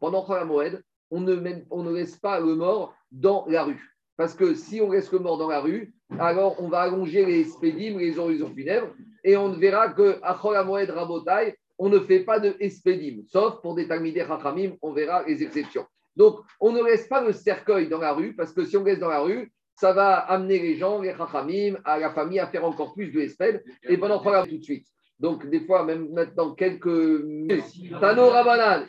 Pendant 0.00 0.26
HaMoed, 0.26 0.82
on 1.10 1.20
ne, 1.20 1.34
mène- 1.34 1.66
on 1.70 1.82
ne 1.82 1.92
laisse 1.92 2.16
pas 2.16 2.38
le 2.40 2.54
mort 2.54 2.94
dans 3.10 3.44
la 3.48 3.64
rue. 3.64 3.94
Parce 4.16 4.34
que 4.34 4.54
si 4.54 4.80
on 4.80 4.90
laisse 4.90 5.12
le 5.12 5.20
mort 5.20 5.38
dans 5.38 5.48
la 5.48 5.60
rue, 5.60 5.94
alors 6.18 6.60
on 6.62 6.68
va 6.68 6.80
allonger 6.80 7.24
les 7.24 7.44
spédimes, 7.44 7.98
les 7.98 8.18
horizons 8.18 8.52
funèbres, 8.54 8.92
et 9.24 9.36
on 9.36 9.50
verra 9.52 9.92
qu'à 9.92 10.34
Chol 10.40 10.56
HaMoed 10.56 10.90
Rabotai, 10.90 11.56
on 11.78 11.88
ne 11.88 12.00
fait 12.00 12.20
pas 12.20 12.40
de 12.40 12.56
espédim, 12.58 13.22
sauf 13.26 13.60
pour 13.62 13.76
des 13.76 13.86
Talmidei 13.86 14.24
Chachamim, 14.26 14.72
on 14.82 14.92
verra 14.92 15.22
les 15.24 15.42
exceptions. 15.42 15.86
Donc, 16.16 16.40
on 16.58 16.72
ne 16.72 16.82
laisse 16.82 17.06
pas 17.06 17.22
le 17.22 17.32
cercueil 17.32 17.88
dans 17.88 17.98
la 17.98 18.12
rue, 18.12 18.34
parce 18.34 18.52
que 18.52 18.64
si 18.64 18.76
on 18.76 18.82
laisse 18.82 18.98
dans 18.98 19.08
la 19.08 19.20
rue, 19.20 19.52
ça 19.78 19.92
va 19.92 20.16
amener 20.16 20.58
les 20.58 20.76
gens, 20.76 21.00
les 21.00 21.14
Chachamim, 21.14 21.76
à 21.84 21.98
la 21.98 22.10
famille 22.10 22.40
à 22.40 22.48
faire 22.48 22.64
encore 22.64 22.94
plus 22.94 23.12
de 23.12 23.20
espèdes, 23.20 23.62
et 23.88 23.96
pendant 23.96 24.20
HaMoed 24.20 24.48
tout 24.48 24.58
de 24.58 24.62
suite. 24.62 24.86
Donc, 25.20 25.48
des 25.48 25.60
fois, 25.60 25.84
même 25.84 26.08
maintenant, 26.12 26.54
quelques 26.54 27.22
Tano 28.00 28.28
Rabanan, 28.28 28.86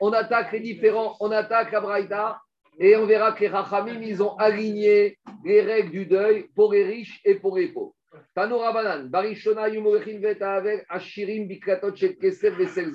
on 0.00 0.12
attaque 0.12 0.52
les 0.52 0.60
différents, 0.60 1.14
on 1.20 1.30
attaque 1.30 1.72
la 1.72 1.80
Braïta, 1.80 2.40
et 2.80 2.96
on 2.96 3.06
verra 3.06 3.32
que 3.32 3.40
les 3.40 3.48
Rachamim, 3.48 4.00
ils 4.00 4.22
ont 4.22 4.34
aligné 4.36 5.18
les 5.44 5.60
règles 5.60 5.90
du 5.90 6.06
deuil 6.06 6.46
pour 6.54 6.72
les 6.72 6.84
riches 6.84 7.20
et 7.24 7.34
pour 7.34 7.58
les 7.58 7.68
pauvres. 7.68 7.94
Tano 8.34 8.58
Rabanan, 8.58 9.08
Barishona 9.08 9.68
Yumorechin 9.68 10.20
Vetavel, 10.20 10.84
Ashirim 10.88 11.46
Biklatot 11.46 11.94
Shel 11.94 12.16
Kesef 12.16 12.54
Vesel. 12.56 12.92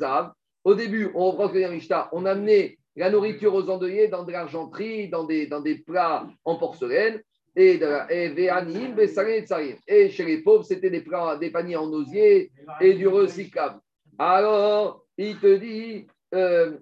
Au 0.64 0.74
début, 0.74 1.12
on 1.14 1.30
reprend 1.30 1.50
ce 1.50 1.54
que 1.54 1.78
dit 1.78 1.90
on 2.14 2.26
amenait 2.26 2.78
la 2.96 3.10
nourriture 3.10 3.54
aux 3.54 3.70
endeuillés 3.70 4.08
dans 4.08 4.24
de 4.24 4.32
l'argenterie, 4.32 5.10
dans 5.10 5.24
des, 5.24 5.48
dans 5.48 5.64
plats 5.86 6.28
en 6.46 6.56
porcelaine. 6.56 7.22
Et, 7.56 7.80
chez 10.10 10.26
les 10.26 10.38
pauvres, 10.40 10.64
c'était 10.64 10.90
des, 10.90 11.04
des 11.40 11.50
paniers 11.52 11.76
en 11.76 11.92
osier 11.92 12.52
et 12.82 12.94
du 12.94 13.08
recyclable. 13.08 13.80
Alors, 14.18 15.06
il 15.18 15.38
te 15.40 15.56
dit, 15.58 16.08
euh, 16.34 16.78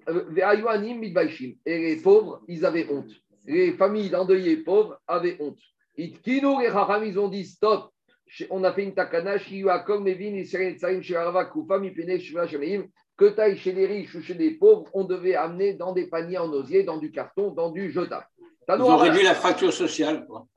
et 1.66 1.80
les 1.80 1.96
pauvres, 1.98 2.42
ils 2.48 2.66
avaient 2.66 2.88
honte. 2.90 3.12
Les 3.46 3.74
familles 3.74 4.10
d'endeuillés 4.10 4.58
pauvres 4.58 4.98
avaient 5.08 5.38
honte. 5.40 5.60
Ils 5.98 7.20
ont 7.20 7.28
dit 7.28 7.46
stop. 7.46 7.92
On 8.50 8.64
a 8.64 8.72
fait 8.72 8.84
une 8.84 8.94
takana, 8.94 9.38
Shiyuakom, 9.38 10.04
Mevin, 10.04 10.36
Israël, 10.36 10.78
Tsarim, 10.78 11.02
Shivra, 11.02 11.52
Shemaim. 12.48 12.86
Que 13.22 13.28
taille 13.30 13.56
chez 13.56 13.72
les 13.72 13.86
riches 13.86 14.16
ou 14.16 14.22
chez 14.24 14.34
les 14.34 14.52
pauvres, 14.62 14.86
on 14.96 15.04
devait 15.04 15.36
amener 15.36 15.74
dans 15.76 15.92
des 15.94 16.08
paniers 16.08 16.40
en 16.40 16.52
osier, 16.52 16.82
dans 16.84 16.98
du 16.98 17.12
carton, 17.12 17.52
dans 17.52 17.70
du 17.70 17.92
jetable. 17.92 18.26
Ils 18.78 18.82
ont 18.82 18.98
réduit 19.04 19.24
la 19.24 19.36
fracture 19.36 19.72
sociale. 19.74 20.26
quoi. 20.28 20.48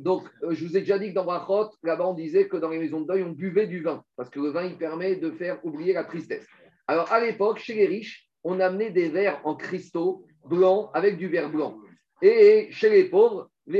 Donc, 0.00 0.22
euh, 0.42 0.52
je 0.56 0.64
vous 0.66 0.76
ai 0.76 0.80
déjà 0.80 0.98
dit 0.98 1.10
que 1.10 1.14
dans 1.14 1.24
Brachot, 1.24 1.70
là-bas, 1.84 2.08
on 2.08 2.14
disait 2.14 2.48
que 2.48 2.56
dans 2.56 2.70
les 2.70 2.78
maisons 2.78 3.02
de 3.02 3.06
deuil, 3.06 3.22
on 3.22 3.30
buvait 3.32 3.68
du 3.68 3.82
vin, 3.82 4.02
parce 4.16 4.30
que 4.30 4.40
le 4.40 4.50
vin, 4.50 4.64
il 4.64 4.76
permet 4.76 5.14
de 5.16 5.30
faire 5.30 5.58
oublier 5.64 5.92
la 5.92 6.02
tristesse. 6.04 6.46
Alors, 6.88 7.12
à 7.12 7.20
l'époque, 7.20 7.58
chez 7.60 7.74
les 7.74 7.86
riches, 7.86 8.26
on 8.42 8.58
amenait 8.58 8.90
des 8.90 9.08
verres 9.10 9.40
en 9.44 9.54
cristaux 9.54 10.24
blancs 10.44 10.90
avec 10.94 11.18
du 11.18 11.28
verre 11.28 11.50
blanc. 11.50 11.76
Et 12.20 12.68
chez 12.72 12.90
les 12.90 13.04
pauvres, 13.04 13.48
les 13.66 13.78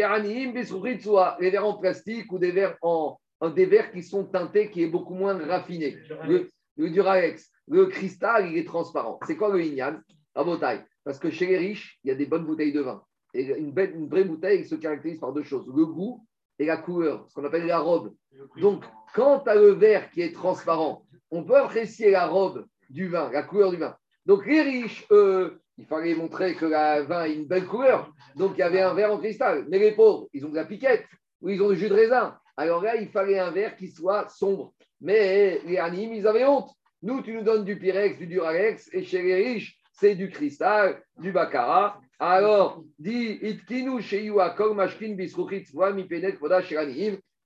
verres 1.51 1.67
en 1.67 1.79
plastique 1.79 2.31
ou 2.33 2.39
des 2.39 2.53
verres 2.53 2.77
en- 2.83 3.17
des 3.51 3.67
verres 3.67 3.91
qui 3.93 4.03
sont 4.03 4.25
teintés, 4.25 4.71
qui 4.71 4.83
est 4.83 4.89
beaucoup 4.89 5.15
moins 5.15 5.37
raffiné. 5.47 5.99
Le, 6.27 6.51
le 6.77 6.91
Durarex, 6.91 7.51
le 7.69 7.87
cristal, 7.87 8.51
il 8.51 8.59
est 8.59 8.67
transparent. 8.67 9.19
C'est 9.27 9.37
quoi 9.37 9.53
le 9.53 9.63
Inyan? 9.63 10.01
Rabotai. 10.35 10.81
Parce 11.05 11.19
que 11.19 11.31
chez 11.31 11.47
les 11.47 11.59
riches, 11.59 11.99
il 12.05 12.09
y 12.09 12.11
a 12.11 12.15
des 12.15 12.27
bonnes 12.27 12.45
bouteilles 12.47 12.73
de 12.73 12.81
vin. 12.81 13.03
Et 13.35 13.45
une, 13.59 13.73
belle- 13.73 13.95
une 13.97 14.09
vraie 14.09 14.25
bouteille 14.25 14.65
se 14.65 14.75
caractérise 14.75 15.19
par 15.19 15.33
deux 15.33 15.43
choses 15.43 15.67
le 15.67 15.87
goût 15.87 16.25
et 16.59 16.67
la 16.67 16.77
couleur, 16.77 17.27
ce 17.29 17.35
qu'on 17.35 17.45
appelle 17.45 17.67
la 17.67 17.79
robe. 17.81 18.15
Donc, 18.61 18.85
quand 19.15 19.41
tu 19.41 19.51
as 19.51 19.55
le 19.55 19.71
verre 19.73 20.11
qui 20.11 20.21
est 20.23 20.33
transparent, 20.33 21.05
on 21.31 21.43
peut 21.45 21.57
apprécier 21.57 22.11
la 22.11 22.27
robe 22.27 22.67
du 22.91 23.09
vin, 23.09 23.31
la 23.33 23.43
couleur 23.43 23.71
du 23.71 23.79
vin. 23.79 23.97
Donc 24.27 24.47
les 24.47 24.61
riches, 24.63 25.07
eux, 25.11 25.61
il 25.79 25.87
fallait 25.87 26.15
montrer 26.15 26.55
que 26.55 26.67
le 26.67 27.03
vin 27.05 27.19
a 27.21 27.29
une 27.29 27.47
belle 27.47 27.67
couleur. 27.67 28.13
Donc 28.37 28.53
il 28.55 28.59
y 28.59 28.63
avait 28.63 28.83
un 28.83 28.95
verre 28.95 29.13
en 29.13 29.19
cristal. 29.19 29.67
Mais 29.69 29.79
les 29.79 29.93
pauvres, 29.93 30.29
ils 30.33 30.45
ont 30.45 30.51
de 30.51 30.55
la 30.57 30.67
piquette 30.67 31.05
ou 31.41 31.49
ils 31.49 31.61
ont 31.63 31.71
du 31.71 31.77
jus 31.77 31.89
de 31.89 31.95
raisin. 31.95 32.39
Alors 32.57 32.83
là, 32.83 32.97
il 32.97 33.09
fallait 33.09 33.39
un 33.39 33.51
verre 33.51 33.77
qui 33.77 33.89
soit 33.89 34.29
sombre. 34.29 34.75
Mais 35.01 35.61
les 35.67 35.79
animes, 35.79 36.15
ils 36.15 36.27
avaient 36.27 36.45
honte. 36.45 36.71
Nous, 37.03 37.23
tu 37.23 37.33
nous 37.33 37.43
donnes 37.43 37.65
du 37.65 37.79
Pyrex, 37.79 38.19
du 38.19 38.27
Duralex, 38.27 38.89
et 38.93 39.03
chez 39.03 39.23
les 39.23 39.35
riches, 39.35 39.77
c'est 39.93 40.15
du 40.15 40.31
cristal, 40.31 41.03
du 41.19 41.33
baccarat. 41.33 42.01
Alors, 42.19 42.85
dit 42.99 43.39
Itkinu 43.43 44.01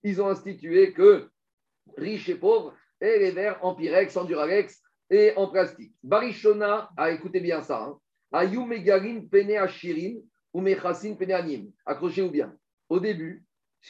ils 0.02 0.22
ont 0.22 0.28
institué 0.28 0.92
que 0.92 1.28
riches 1.96 2.28
et 2.28 2.34
pauvres 2.34 2.74
et 3.00 3.18
les 3.18 3.30
verres 3.30 3.58
en 3.64 3.74
Pyrex, 3.74 4.16
en 4.16 4.24
Duralex 4.24 4.82
et 5.10 5.32
en 5.36 5.48
plastique. 5.48 5.92
Barishona, 6.02 6.90
ah, 6.96 7.10
écoutez 7.10 7.40
bien 7.40 7.62
ça. 7.62 7.82
Hein. 7.82 7.98
Ayou 8.32 8.66
Megarin 8.66 9.22
Pene 9.30 9.56
Ashirin 9.56 10.20
ou 10.52 10.60
Mechasin 10.60 11.14
Pene. 11.14 11.72
Accrochez-vous 11.84 12.30
bien. 12.30 12.54
Au 12.88 13.00
début, 13.00 13.44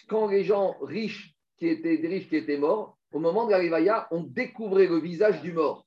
quand 0.09 0.29
les 0.29 0.45
gens 0.45 0.77
riches, 0.81 1.35
qui 1.57 1.69
étaient 1.69 1.99
des 1.99 2.09
riches 2.09 2.29
qui 2.29 2.37
étaient 2.37 2.59
morts, 2.59 2.99
au 3.13 3.19
moment 3.19 3.47
de 3.47 3.53
la 3.53 3.59
Rivaya, 3.59 4.09
on 4.11 4.23
découvrait 4.23 4.87
le 4.87 4.99
visage 4.99 5.41
du 5.41 5.53
mort. 5.53 5.87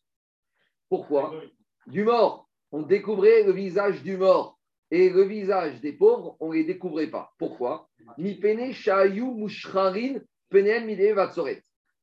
Pourquoi? 0.90 1.34
Du 1.88 2.04
mort. 2.04 2.50
On 2.72 2.82
découvrait 2.82 3.44
le 3.44 3.52
visage 3.52 4.02
du 4.04 4.18
mort. 4.18 4.60
Et 4.92 5.10
le 5.10 5.22
visage 5.24 5.80
des 5.82 5.94
pauvres, 5.94 6.36
on 6.40 6.50
ne 6.50 6.56
les 6.56 6.64
découvrait 6.64 7.12
pas. 7.12 7.32
Pourquoi? 7.38 7.88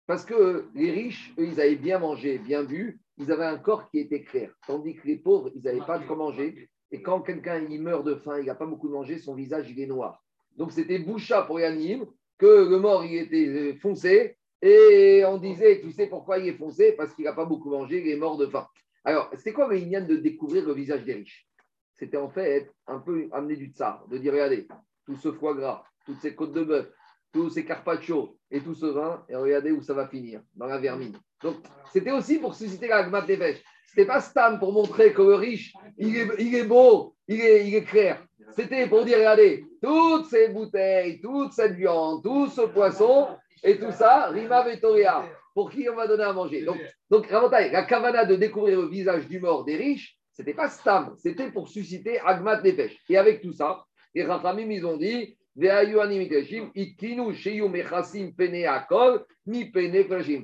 Parce 0.07 0.25
que 0.25 0.69
les 0.75 0.93
riches, 0.93 1.35
eux, 1.39 1.47
ils 1.47 1.61
avaient 1.61 1.75
bien 1.75 1.99
mangé, 1.99 2.39
bien 2.39 2.63
bu, 2.63 3.01
ils 3.19 3.33
avaient 3.33 3.47
un 3.47 3.59
corps 3.59 3.91
qui 3.91 3.99
était 3.99 4.23
clair. 4.23 4.53
Tandis 4.67 4.95
que 4.95 5.07
les 5.07 5.17
pauvres, 5.17 5.51
ils 5.57 5.63
n'avaient 5.63 5.85
pas 5.85 5.99
de 5.99 6.07
quoi 6.07 6.15
manger. 6.15 6.69
Et 6.93 7.03
quand 7.03 7.23
quelqu'un 7.23 7.61
meurt 7.61 8.05
de 8.05 8.15
faim, 8.15 8.39
il 8.39 8.47
n'a 8.47 8.55
pas 8.55 8.67
beaucoup 8.67 8.87
de 8.87 8.93
manger, 8.93 9.19
son 9.19 9.35
visage, 9.35 9.69
il 9.69 9.81
est 9.81 9.87
noir. 9.87 10.23
Donc 10.57 10.73
c'était 10.73 10.99
boucha 10.99 11.43
pour 11.43 11.61
Yanim 11.61 12.07
que 12.39 12.69
le 12.69 12.79
mort, 12.79 13.05
il 13.05 13.17
était 13.17 13.75
foncé. 13.75 14.37
Et 14.63 15.23
on 15.27 15.39
disait, 15.39 15.81
tu 15.81 15.93
sais 15.93 16.07
pourquoi 16.07 16.39
il 16.39 16.49
est 16.49 16.57
foncé? 16.57 16.93
Parce 16.93 17.15
qu'il 17.15 17.25
n'a 17.25 17.33
pas 17.33 17.45
beaucoup 17.45 17.71
mangé, 17.71 18.01
il 18.01 18.09
est 18.11 18.17
mort 18.17 18.37
de 18.37 18.47
faim. 18.47 18.67
Alors, 19.05 19.31
c'était 19.35 19.53
quoi 19.53 19.69
le 19.69 19.79
de 19.79 20.17
découvrir 20.17 20.67
le 20.67 20.73
visage 20.73 21.05
des 21.05 21.15
riches? 21.15 21.47
C'était 21.95 22.17
en 22.17 22.29
fait 22.29 22.71
un 22.87 22.99
peu 22.99 23.29
amener 23.33 23.57
du 23.57 23.67
tsar, 23.67 24.07
de 24.09 24.19
dire, 24.19 24.33
regardez, 24.33 24.67
tout 25.05 25.17
ce 25.17 25.31
foie 25.33 25.55
gras, 25.55 25.85
toutes 26.05 26.21
ces 26.21 26.35
côtes 26.35 26.53
de 26.53 26.65
bœuf, 26.65 26.91
tous 27.37 27.51
ces 27.51 27.65
carpaccio 27.65 28.37
et 28.51 28.61
tout 28.61 28.75
ce 28.75 28.87
vin, 28.87 29.23
et 29.29 29.37
regardez 29.37 29.71
où 29.71 29.83
ça 29.83 29.93
va 29.93 30.09
finir, 30.09 30.41
dans 30.55 30.67
la 30.67 30.79
vermine. 30.79 31.17
Donc, 31.43 31.57
c'était 31.93 32.11
aussi 32.11 32.39
pour 32.39 32.55
susciter 32.55 32.89
la 32.89 33.03
gmat 33.03 33.23
des 33.23 33.37
Ce 33.37 33.61
C'était 33.89 34.07
pas 34.07 34.21
Stam 34.23 34.59
pour 34.59 34.73
montrer 34.73 35.13
que 35.13 35.21
le 35.21 35.35
riche, 35.35 35.75
il 35.99 36.17
est, 36.17 36.65
beau, 36.65 37.15
il 37.29 37.41
est, 37.41 37.69
il 37.69 37.75
est 37.75 37.85
clair. 37.85 38.25
C'était 38.57 38.87
pour 38.87 39.05
dire, 39.05 39.19
regardez, 39.19 39.67
toutes 39.83 40.27
ces 40.27 40.49
bouteilles, 40.49 41.21
toute 41.21 41.53
cette 41.53 41.75
viande, 41.75 42.23
tout 42.23 42.47
ce 42.47 42.63
poisson 42.63 43.29
et 43.63 43.79
tout 43.79 43.93
ça, 43.93 44.29
Rima 44.29 44.63
Vetoria, 44.63 45.25
pour 45.55 45.71
qui 45.71 45.87
on 45.91 45.95
va 45.95 46.07
donner 46.07 46.25
à 46.25 46.33
manger. 46.33 46.65
Donc, 46.65 46.79
donc 47.11 47.31
la 47.31 47.83
cavana 47.83 48.25
de 48.25 48.37
découvrir 48.37 48.81
le 48.81 48.89
visage 48.89 49.27
du 49.29 49.41
mort 49.41 49.65
des 49.65 49.77
riches, 49.77 50.17
c'était 50.33 50.55
pas 50.55 50.71
Stam, 50.71 51.15
c'était 51.19 51.51
pour 51.51 51.69
susciter 51.69 52.19
Agmat 52.21 52.63
Nefesh. 52.63 52.97
Et 53.11 53.19
avec 53.19 53.43
tout 53.43 53.53
ça, 53.53 53.85
les 54.15 54.25
Rachamim, 54.25 54.71
ils 54.71 54.87
ont 54.87 54.97
dit, 54.97 55.37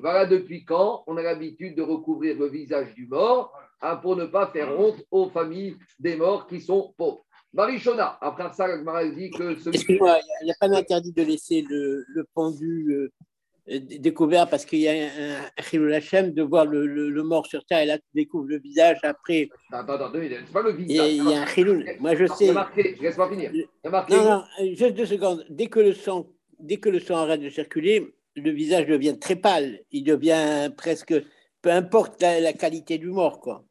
voilà 0.00 0.26
depuis 0.26 0.64
quand 0.64 1.04
on 1.06 1.16
a 1.18 1.22
l'habitude 1.22 1.76
de 1.76 1.82
recouvrir 1.82 2.38
le 2.38 2.48
visage 2.48 2.94
du 2.94 3.06
mort 3.06 3.52
hein, 3.82 3.96
pour 3.96 4.16
ne 4.16 4.24
pas 4.24 4.46
faire 4.46 4.78
honte 4.78 5.04
aux 5.10 5.28
familles 5.28 5.76
des 5.98 6.16
morts 6.16 6.46
qui 6.46 6.60
sont 6.60 6.94
pauvres. 6.96 7.26
Marichona, 7.52 8.16
après 8.22 8.50
ça, 8.54 8.66
il 8.74 8.82
n'y 10.44 10.50
a, 10.50 10.54
pas 10.58 10.68
d'interdit 10.68 11.12
de 11.12 11.22
laisser 11.22 11.60
le, 11.68 12.06
le 12.08 12.24
pendu 12.32 12.86
euh, 12.92 13.12
découvert 13.66 14.48
parce 14.48 14.64
qu'il 14.64 14.80
y 14.80 14.88
a 14.88 14.92
un, 14.92 15.40
un 15.56 15.92
Hachem 15.92 16.32
de 16.32 16.42
voir 16.42 16.66
le, 16.66 16.86
le, 16.86 17.22
mort 17.22 17.46
sur 17.46 17.64
terre 17.64 17.82
et 17.82 17.86
là 17.86 17.98
tu 17.98 18.04
découvres 18.14 18.48
le 18.48 18.58
visage 18.58 18.98
après. 19.02 19.48
Attends, 19.70 19.94
attends, 19.94 20.10
c'est 20.12 20.52
pas 20.52 20.62
le 20.62 20.72
visage. 20.72 21.12
Il 21.12 21.24
y 21.24 21.34
a 21.34 21.42
un 21.42 21.46
Chilul. 21.46 21.86
Moi 22.00 22.14
je 22.16 22.26
sais. 22.26 22.52
Marqué, 22.52 22.96
laisse-moi 23.00 23.30
finir. 23.30 23.52
Marqué. 23.88 24.14
Non, 24.14 24.24
non, 24.24 24.44
juste 24.74 24.94
deux 24.94 25.06
secondes. 25.06 25.44
Dès 25.48 25.66
que 25.66 25.80
le 25.80 25.92
sang, 25.92 26.26
dès 26.58 26.78
que 26.78 26.88
le 26.88 26.98
sang 26.98 27.16
arrête 27.16 27.40
de 27.40 27.50
circuler, 27.50 28.14
le 28.34 28.50
visage 28.50 28.86
devient 28.86 29.18
très 29.18 29.36
pâle. 29.36 29.80
Il 29.90 30.04
devient 30.04 30.70
presque. 30.76 31.14
Peu 31.60 31.70
importe 31.70 32.20
la, 32.20 32.40
la 32.40 32.52
qualité 32.52 32.98
du 32.98 33.06
mort, 33.06 33.38
quoi. 33.38 33.64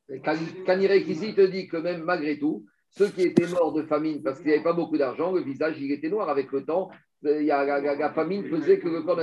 Kanirek 0.66 1.06
ici 1.10 1.36
te 1.36 1.46
dit 1.46 1.68
que 1.68 1.76
même 1.76 2.04
malgré 2.04 2.39
tout, 2.39 2.66
ceux 2.89 3.10
qui 3.10 3.24
étaient 3.24 3.48
morts 3.48 3.74
de 3.74 3.84
famine 3.84 4.24
parce 4.24 4.38
qu'il 4.38 4.48
n'y 4.48 4.54
avait 4.54 4.64
pas 4.64 4.72
beaucoup 4.72 4.98
d'argent, 4.98 5.34
le 5.34 5.42
visage, 5.42 5.76
il 5.78 5.92
était 5.92 6.10
noir 6.10 6.30
avec 6.30 6.54
le 6.54 6.64
temps. 6.64 6.89
Il 7.24 7.44
y 7.44 7.52
a, 7.52 7.80
la, 7.80 8.10
famine 8.14 8.46
faisait 8.46 8.80
que 8.80 8.88
le 8.88 9.04
corps. 9.04 9.20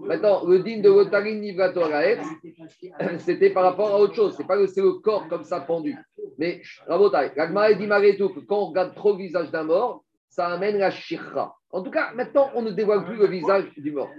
Maintenant, 0.00 0.46
le 0.46 0.58
digne 0.58 0.82
de 0.82 0.90
Rotarin 0.90 1.34
Nivrator 1.34 1.88
c'était 3.18 3.50
par 3.50 3.62
rapport 3.62 3.88
à 3.88 3.98
autre 3.98 4.14
chose. 4.14 4.34
C'est 4.36 4.46
pas 4.46 4.58
que 4.58 4.66
c'est 4.66 4.82
le 4.82 4.94
corps 4.94 5.26
comme 5.28 5.44
ça 5.44 5.60
pendu. 5.60 5.96
Mais, 6.36 6.60
Rabotai, 6.86 7.30
dit 7.78 7.86
malgré 7.86 8.16
tout 8.16 8.28
que 8.28 8.40
quand 8.40 8.58
on 8.58 8.66
regarde 8.66 8.94
trop 8.94 9.12
le 9.12 9.18
visage 9.18 9.50
d'un 9.50 9.64
mort, 9.64 10.04
ça 10.28 10.48
amène 10.48 10.76
la 10.78 10.90
shirra. 10.90 11.56
En 11.70 11.82
tout 11.82 11.90
cas, 11.90 12.12
maintenant, 12.14 12.50
on 12.54 12.62
ne 12.62 12.70
dévoile 12.70 13.04
plus 13.04 13.16
le 13.16 13.26
visage 13.26 13.72
du 13.76 13.92
mort. 13.92 14.10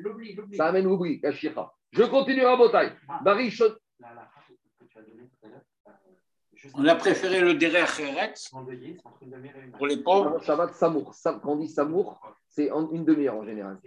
Ça 0.54 0.68
amène 0.68 0.86
l'oubli, 0.86 1.20
la 1.22 1.32
shirra. 1.32 1.74
Je 1.92 2.04
continue, 2.04 2.44
Rabotai. 2.44 2.90
Barry 3.24 3.52
on 6.74 6.86
a 6.86 6.95
préféré 6.95 7.41
le 7.41 7.53
Derer 7.53 7.86
Eretz 7.99 8.51
pour 9.78 9.88
les 9.88 9.97
pauvres. 9.97 10.41
Shabbat 10.41 10.74
Samour. 10.74 11.14
Quand 11.24 11.39
on 11.45 11.55
dit 11.57 11.68
Samour, 11.68 12.20
c'est 12.47 12.70
une 12.70 13.05
demi-heure 13.05 13.36
en 13.36 13.45
général. 13.45 13.78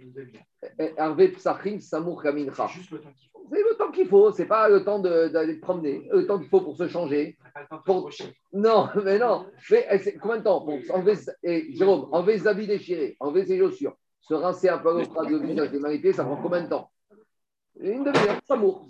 Hervé 0.97 1.29
Psachim, 1.29 1.79
Samour 1.79 2.23
Kamincha. 2.23 2.67
C'est 2.67 2.79
juste 2.79 2.91
le 2.91 2.99
temps 2.99 3.11
qu'il 3.11 3.27
faut. 3.29 3.41
C'est 3.51 3.63
le 3.63 3.75
temps 3.77 3.91
qu'il 3.91 4.07
faut. 4.07 4.31
C'est 4.31 4.45
pas 4.45 4.69
le 4.69 4.83
temps 4.83 4.99
d'aller 4.99 5.55
promener. 5.55 6.07
Le 6.11 6.25
temps 6.25 6.39
qu'il 6.39 6.49
faut 6.49 6.61
pour 6.61 6.77
se 6.77 6.87
changer. 6.87 7.37
Pour... 7.85 8.09
Non, 8.51 8.89
mais 9.03 9.19
non. 9.19 9.45
Mais, 9.69 9.87
eh, 9.91 10.17
combien 10.17 10.37
de 10.37 10.43
temps 10.43 10.61
pour 10.61 10.79
enlever, 10.95 11.13
et, 11.43 11.67
eh, 11.69 11.75
Jérôme, 11.75 12.09
enlever 12.11 12.39
ses 12.39 12.47
habits 12.47 12.67
déchirés, 12.67 13.15
enlever 13.19 13.45
ses 13.45 13.59
chaussures, 13.59 13.95
se 14.21 14.33
rincer 14.33 14.69
un 14.69 14.79
peu 14.79 14.93
l'autre 14.93 15.25
de 15.25 15.37
visage 15.37 15.71
des 15.71 15.79
marités, 15.79 16.13
ça 16.13 16.23
prend 16.23 16.37
combien 16.37 16.63
de 16.63 16.69
temps? 16.69 16.89
Une 17.79 18.03
demi-heure, 18.03 18.39
Samour. 18.47 18.89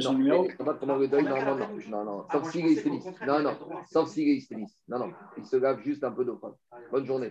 Son 0.00 0.14
numéro 0.14 0.48
Non, 0.58 0.76
non, 0.86 0.86
non, 0.86 1.68
non, 1.88 2.04
non, 2.04 2.24
sauf 2.30 2.50
s'il 2.50 2.66
est 2.66 2.86
Non, 3.26 3.40
non, 3.40 3.56
sauf 3.90 4.08
s'il 4.08 4.28
est 4.28 4.50
Non, 4.88 4.98
non, 4.98 5.12
il 5.36 5.44
se 5.44 5.56
lave 5.56 5.82
juste 5.82 6.02
un 6.02 6.12
peu 6.12 6.24
d'eau. 6.24 6.40
Bonne 6.90 7.04
journée. 7.04 7.30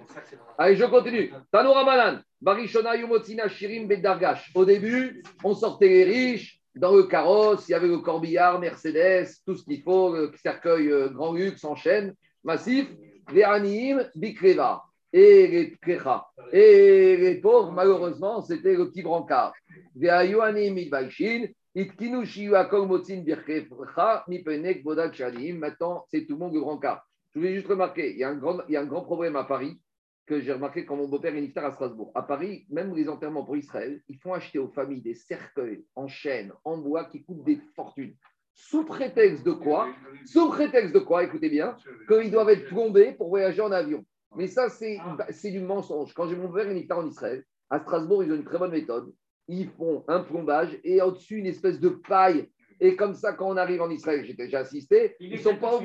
Allez, 0.60 0.76
je 0.76 0.86
continue. 0.86 1.34
Tanoura 1.52 1.84
Malan, 1.84 2.20
Barishona 2.40 2.96
Yumotsina 2.96 3.48
Shirim 3.48 3.88
Bedargash. 3.88 4.52
Au 4.54 4.64
début, 4.64 5.24
on 5.44 5.56
sortait 5.56 5.88
les 5.88 6.04
riches. 6.04 6.62
Dans 6.76 6.96
le 6.96 7.04
carrosse, 7.04 7.68
il 7.68 7.72
y 7.72 7.76
avait 7.76 7.88
le 7.88 7.98
corbillard, 7.98 8.60
Mercedes, 8.60 9.28
tout 9.46 9.58
ce 9.58 9.64
qu'il 9.66 9.82
faut, 9.82 10.16
le 10.16 10.32
cercueil 10.42 10.90
euh, 10.90 11.10
grand 11.10 11.34
luxe 11.34 11.66
en 11.66 11.76
chaîne, 11.76 12.16
massif. 12.46 12.88
Les 13.34 13.44
Anim, 13.44 14.08
Bikreva. 14.16 14.84
Et 15.14 15.48
les 15.48 15.78
Krecha. 15.82 16.26
Et 16.54 17.18
les 17.18 17.36
pauvres, 17.42 17.72
malheureusement, 17.72 18.42
c'était 18.42 18.76
le 18.76 18.90
petit 18.90 19.02
brancard. 19.02 19.54
Les 19.96 20.08
Ayuanim, 20.08 20.78
Maintenant, 21.74 22.24
c'est 26.10 26.26
tout 26.26 26.34
le 26.34 26.38
monde 26.38 26.54
le 26.54 26.60
grand 26.60 26.78
cas. 26.78 27.04
Je 27.34 27.40
voulais 27.40 27.56
juste 27.56 27.68
remarquer, 27.68 28.12
il 28.12 28.18
y, 28.18 28.26
a 28.26 28.30
un 28.30 28.36
grand, 28.36 28.58
il 28.68 28.74
y 28.74 28.76
a 28.76 28.82
un 28.82 28.86
grand 28.86 29.04
problème 29.04 29.38
à 29.38 29.46
Paris 29.46 29.80
que 30.26 30.42
j'ai 30.42 30.52
remarqué 30.52 30.86
quand 30.86 30.98
mon 30.98 31.08
beau-père 31.08 31.34
est 31.34 31.58
à 31.58 31.72
Strasbourg. 31.72 32.12
À 32.14 32.24
Paris, 32.24 32.66
même 32.70 32.94
les 32.94 33.08
enterrements 33.08 33.46
pour 33.46 33.56
Israël, 33.56 34.02
ils 34.10 34.18
font 34.18 34.34
acheter 34.34 34.60
aux 34.60 34.68
familles 34.68 35.02
des 35.02 35.14
cercueils 35.14 35.86
en 35.96 36.08
chêne, 36.08 36.52
en 36.66 36.78
bois, 36.78 37.06
qui 37.06 37.24
coûtent 37.24 37.46
des 37.46 37.62
fortunes. 37.74 38.16
Sous 38.54 38.84
prétexte 38.84 39.46
de 39.46 39.54
quoi? 39.54 39.88
Sous 40.26 40.50
prétexte 40.50 40.94
de 40.94 41.00
quoi 41.00 41.24
Écoutez 41.24 41.50
bien, 41.50 41.78
qu'ils 42.08 42.32
doivent 42.32 42.50
être 42.50 42.68
plombés 42.68 43.14
pour 43.14 43.30
voyager 43.30 43.62
en 43.62 43.72
avion. 43.72 44.06
Mais 44.36 44.48
ça, 44.48 44.68
c'est 44.70 45.52
du 45.52 45.62
mensonge. 45.62 46.14
Quand 46.14 46.28
j'ai 46.28 46.36
mon 46.36 46.52
père 46.52 46.70
est 46.70 46.92
en 46.92 47.08
Israël, 47.08 47.46
à 47.70 47.80
Strasbourg, 47.80 48.26
ils 48.26 48.32
ont 48.34 48.36
une 48.36 48.44
très 48.44 48.60
bonne 48.60 48.72
méthode 48.72 49.14
ils 49.52 49.70
font 49.70 50.04
un 50.08 50.22
plombage 50.22 50.80
et 50.84 51.02
au-dessus 51.02 51.38
une 51.38 51.46
espèce 51.46 51.80
de 51.80 51.90
paille. 51.90 52.48
Et 52.80 52.96
comme 52.96 53.14
ça, 53.14 53.34
quand 53.34 53.48
on 53.48 53.58
arrive 53.58 53.82
en 53.82 53.92
Israël, 53.92 54.26
j'ai 54.26 54.34
déjà 54.34 54.60
assisté, 54.60 55.16
ils 55.20 55.40
sont 55.40 55.56
pas. 55.56 55.80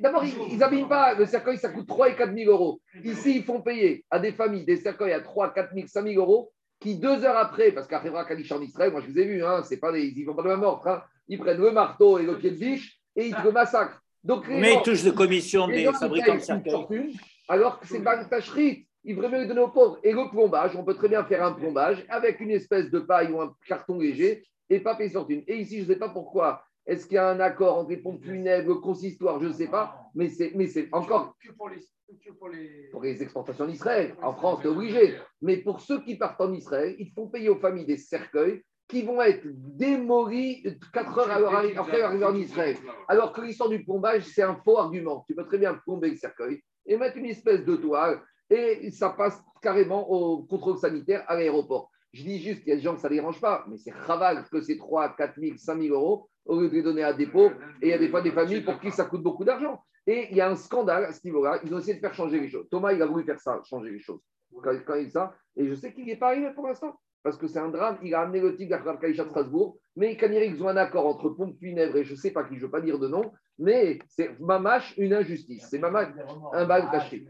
D'abord, 0.00 0.24
ils 0.24 0.58
n'abîment 0.58 0.88
pas. 0.88 1.14
Le 1.14 1.26
cercueil, 1.26 1.58
ça 1.58 1.68
coûte 1.68 1.86
3 1.86 2.10
et 2.10 2.16
4 2.16 2.34
000 2.34 2.50
euros. 2.50 2.80
Ici, 3.04 3.36
ils 3.36 3.44
font 3.44 3.60
payer 3.60 4.04
à 4.10 4.18
des 4.18 4.32
familles 4.32 4.64
des 4.64 4.78
cercueils 4.78 5.12
à 5.12 5.20
3, 5.20 5.54
4 5.54 5.74
000, 5.74 5.86
5 5.86 6.08
000 6.08 6.20
euros 6.20 6.50
qui, 6.80 6.96
deux 6.96 7.24
heures 7.24 7.36
après, 7.36 7.70
parce 7.70 7.86
qu'arrivera 7.86 8.24
Kalish 8.24 8.50
en 8.50 8.60
Israël, 8.60 8.90
moi 8.90 9.00
je 9.00 9.10
vous 9.12 9.18
ai 9.18 9.24
vu, 9.24 9.44
hein, 9.44 9.62
c'est 9.62 9.78
pas 9.78 9.92
des, 9.92 10.06
ils 10.06 10.22
ne 10.22 10.26
vont 10.26 10.34
pas 10.34 10.42
de 10.42 10.48
la 10.48 10.56
mort. 10.56 10.86
Hein, 10.88 11.02
ils 11.28 11.38
prennent 11.38 11.60
le 11.60 11.70
marteau 11.70 12.18
et 12.18 12.24
le 12.24 12.36
pied 12.36 12.50
de 12.50 12.56
biche 12.56 12.98
et 13.14 13.26
ils 13.26 13.34
te 13.34 13.48
massacrent. 13.48 14.00
Donc, 14.24 14.48
Mais 14.48 14.74
ils 14.74 14.82
touchent 14.82 15.04
de 15.04 15.10
commission 15.10 15.68
des 15.68 15.84
fabricants 15.92 16.34
de 16.34 16.40
cercueils. 16.40 17.16
Alors 17.48 17.78
que 17.78 17.86
c'est 17.86 18.02
pas 18.02 18.24
tâcherie 18.24 18.86
il 19.04 19.16
vaut 19.16 19.28
mieux 19.28 19.46
donner 19.46 19.60
aux 19.60 19.68
pauvres. 19.68 19.98
Et 20.02 20.12
le 20.12 20.30
plombage, 20.30 20.74
on 20.76 20.84
peut 20.84 20.94
très 20.94 21.08
bien 21.08 21.24
faire 21.24 21.44
un 21.44 21.52
plombage 21.52 22.04
avec 22.08 22.40
une 22.40 22.50
espèce 22.50 22.90
de 22.90 23.00
paille 23.00 23.30
ou 23.30 23.40
un 23.40 23.54
carton 23.66 23.98
léger 23.98 24.42
et 24.70 24.80
pas 24.80 24.94
payer 24.96 25.10
fortune. 25.10 25.42
Et 25.46 25.56
ici, 25.58 25.78
je 25.78 25.82
ne 25.82 25.88
sais 25.88 25.98
pas 25.98 26.08
pourquoi 26.08 26.64
Est-ce 26.86 27.06
qu'il 27.06 27.16
y 27.16 27.18
a 27.18 27.28
un 27.28 27.40
accord 27.40 27.78
entre 27.78 27.90
les 27.90 27.98
pompes 27.98 28.24
funèbres, 28.24 28.68
le 28.68 28.74
consistoire 28.76 29.40
Je 29.40 29.48
ne 29.48 29.52
sais 29.52 29.68
pas. 29.68 29.96
Mais 30.14 30.28
c'est, 30.28 30.52
mais 30.54 30.66
c'est 30.66 30.88
encore 30.92 31.36
Que 31.38 31.52
pour 31.52 31.68
les. 31.68 31.80
Que 32.24 32.32
pour 32.32 32.48
les... 32.48 32.88
pour 32.92 33.02
les 33.02 33.22
exportations 33.22 33.66
d'Israël. 33.66 34.14
En 34.22 34.32
France, 34.32 34.60
c'est 34.62 34.68
obligé. 34.68 35.14
Mais 35.42 35.58
pour 35.58 35.80
ceux 35.80 36.00
qui 36.02 36.16
partent 36.16 36.40
en 36.40 36.52
Israël, 36.52 36.94
ils 36.98 37.10
font 37.12 37.28
payer 37.28 37.48
aux 37.48 37.58
familles 37.58 37.86
des 37.86 37.96
cercueils 37.96 38.62
qui 38.88 39.02
vont 39.02 39.20
être 39.22 39.46
démolis 39.46 40.64
4 40.92 41.18
heures 41.18 41.40
leur 41.40 41.54
après 41.54 41.98
leur 41.98 42.10
arrivée 42.10 42.24
en 42.24 42.36
Israël. 42.36 42.76
Alors 43.08 43.32
que 43.32 43.40
l'histoire 43.40 43.70
du 43.70 43.82
plombage, 43.82 44.24
c'est 44.24 44.42
un 44.42 44.56
faux 44.56 44.78
argument. 44.78 45.24
Tu 45.26 45.34
peux 45.34 45.44
très 45.44 45.58
bien 45.58 45.74
plomber 45.74 46.10
le 46.10 46.16
cercueil 46.16 46.62
et 46.86 46.96
mettre 46.96 47.16
une 47.16 47.26
espèce 47.26 47.64
de 47.64 47.76
toile 47.76 48.20
et 48.50 48.90
ça 48.90 49.10
passe 49.10 49.42
carrément 49.62 50.10
au 50.10 50.42
contrôle 50.42 50.78
sanitaire 50.78 51.24
à 51.26 51.36
l'aéroport. 51.36 51.90
Je 52.12 52.22
dis 52.22 52.38
juste 52.38 52.60
qu'il 52.60 52.68
y 52.68 52.72
a 52.72 52.76
des 52.76 52.82
gens 52.82 52.94
que 52.94 53.00
ça 53.00 53.08
ne 53.08 53.14
dérange 53.14 53.40
pas, 53.40 53.64
mais 53.68 53.76
c'est 53.76 53.92
raval 53.92 54.44
que 54.50 54.60
c'est 54.60 54.76
3, 54.76 55.16
4 55.16 55.40
000, 55.40 55.56
5 55.56 55.80
000 55.80 55.94
euros 55.94 56.28
au 56.44 56.60
lieu 56.60 56.68
de 56.68 56.74
les 56.74 56.82
donner 56.82 57.02
à 57.02 57.12
dépôt. 57.12 57.50
Et 57.82 57.88
il 57.88 57.88
y 57.88 57.92
a 57.92 57.98
des 57.98 58.08
fois 58.08 58.22
des 58.22 58.30
familles 58.30 58.60
pour 58.60 58.78
qui 58.78 58.90
ça 58.90 59.04
coûte 59.04 59.22
beaucoup 59.22 59.44
d'argent. 59.44 59.82
Et 60.06 60.28
il 60.30 60.36
y 60.36 60.40
a 60.40 60.48
un 60.48 60.54
scandale 60.54 61.06
à 61.06 61.12
ce 61.12 61.20
niveau-là. 61.24 61.60
Ils 61.64 61.74
ont 61.74 61.78
essayé 61.78 61.94
de 61.94 62.00
faire 62.00 62.14
changer 62.14 62.38
les 62.38 62.48
choses. 62.48 62.68
Thomas, 62.70 62.92
il 62.92 63.02
a 63.02 63.06
voulu 63.06 63.24
faire 63.24 63.40
ça, 63.40 63.60
changer 63.64 63.90
les 63.90 63.98
choses. 63.98 64.20
Quand, 64.62 65.10
ça, 65.10 65.34
et 65.56 65.66
je 65.66 65.74
sais 65.74 65.92
qu'il 65.92 66.04
n'est 66.04 66.16
pas 66.16 66.28
arrivé 66.28 66.52
pour 66.54 66.66
l'instant. 66.66 66.94
Parce 67.24 67.38
que 67.38 67.48
c'est 67.48 67.58
un 67.58 67.70
drame. 67.70 67.98
Il 68.02 68.14
a 68.14 68.20
amené 68.20 68.40
le 68.40 68.54
tigre 68.54 68.76
à 68.76 68.96
de 68.96 69.12
Strasbourg. 69.12 69.78
Mais 69.96 70.16
quand 70.16 70.28
ils 70.30 70.62
ont 70.62 70.68
un 70.68 70.76
accord 70.76 71.06
entre 71.06 71.30
pompe 71.30 71.58
funèbre 71.58 71.96
et 71.96 72.04
je 72.04 72.12
ne 72.12 72.18
sais 72.18 72.30
pas 72.30 72.44
qui, 72.44 72.54
je 72.54 72.60
ne 72.60 72.66
veux 72.66 72.70
pas 72.70 72.82
dire 72.82 72.98
de 72.98 73.08
nom, 73.08 73.32
mais 73.58 73.98
c'est 74.08 74.38
mamache 74.40 74.94
une 74.98 75.12
injustice. 75.14 75.66
C'est 75.70 75.78
mamache 75.78 76.08
un 76.52 76.64
bal 76.64 76.90
caché. 76.90 77.26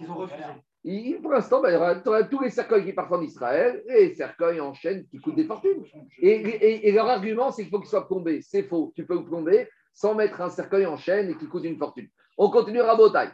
Ils 0.00 0.10
ont 0.10 0.14
refusé. 0.14 0.42
Il- 0.84 1.20
pour 1.20 1.32
l'instant, 1.32 1.60
ben, 1.60 1.70
il 1.70 1.74
y 1.74 1.76
aura- 1.76 1.96
tu 1.96 2.08
auras 2.08 2.22
tous 2.24 2.40
les 2.40 2.50
cercueils 2.50 2.84
qui 2.84 2.92
partent 2.92 3.12
en 3.12 3.20
Israël 3.20 3.82
et 3.88 4.08
les 4.08 4.14
cercueils 4.14 4.60
en 4.60 4.72
chaîne 4.74 5.06
qui 5.08 5.18
coûtent 5.18 5.34
des 5.36 5.44
fortunes. 5.44 5.82
Et, 6.20 6.30
et- 6.30 6.88
et 6.88 6.92
leur 6.92 7.08
argument, 7.08 7.50
c'est 7.50 7.62
qu'il 7.62 7.70
faut 7.70 7.80
qu'ils 7.80 7.88
soient 7.90 8.06
plombés. 8.06 8.40
C'est 8.42 8.62
faux. 8.62 8.92
Tu 8.94 9.04
peux 9.04 9.14
le 9.16 9.24
plomber 9.24 9.68
sans 9.92 10.14
mettre 10.14 10.40
un 10.40 10.48
cercueil 10.50 10.86
en 10.86 10.96
chaîne 10.96 11.30
et 11.30 11.36
qui 11.36 11.46
coûte 11.46 11.64
une 11.64 11.76
fortune. 11.76 12.08
On 12.38 12.48
continue 12.50 12.80
à 12.80 12.94
Botaï. 12.94 13.28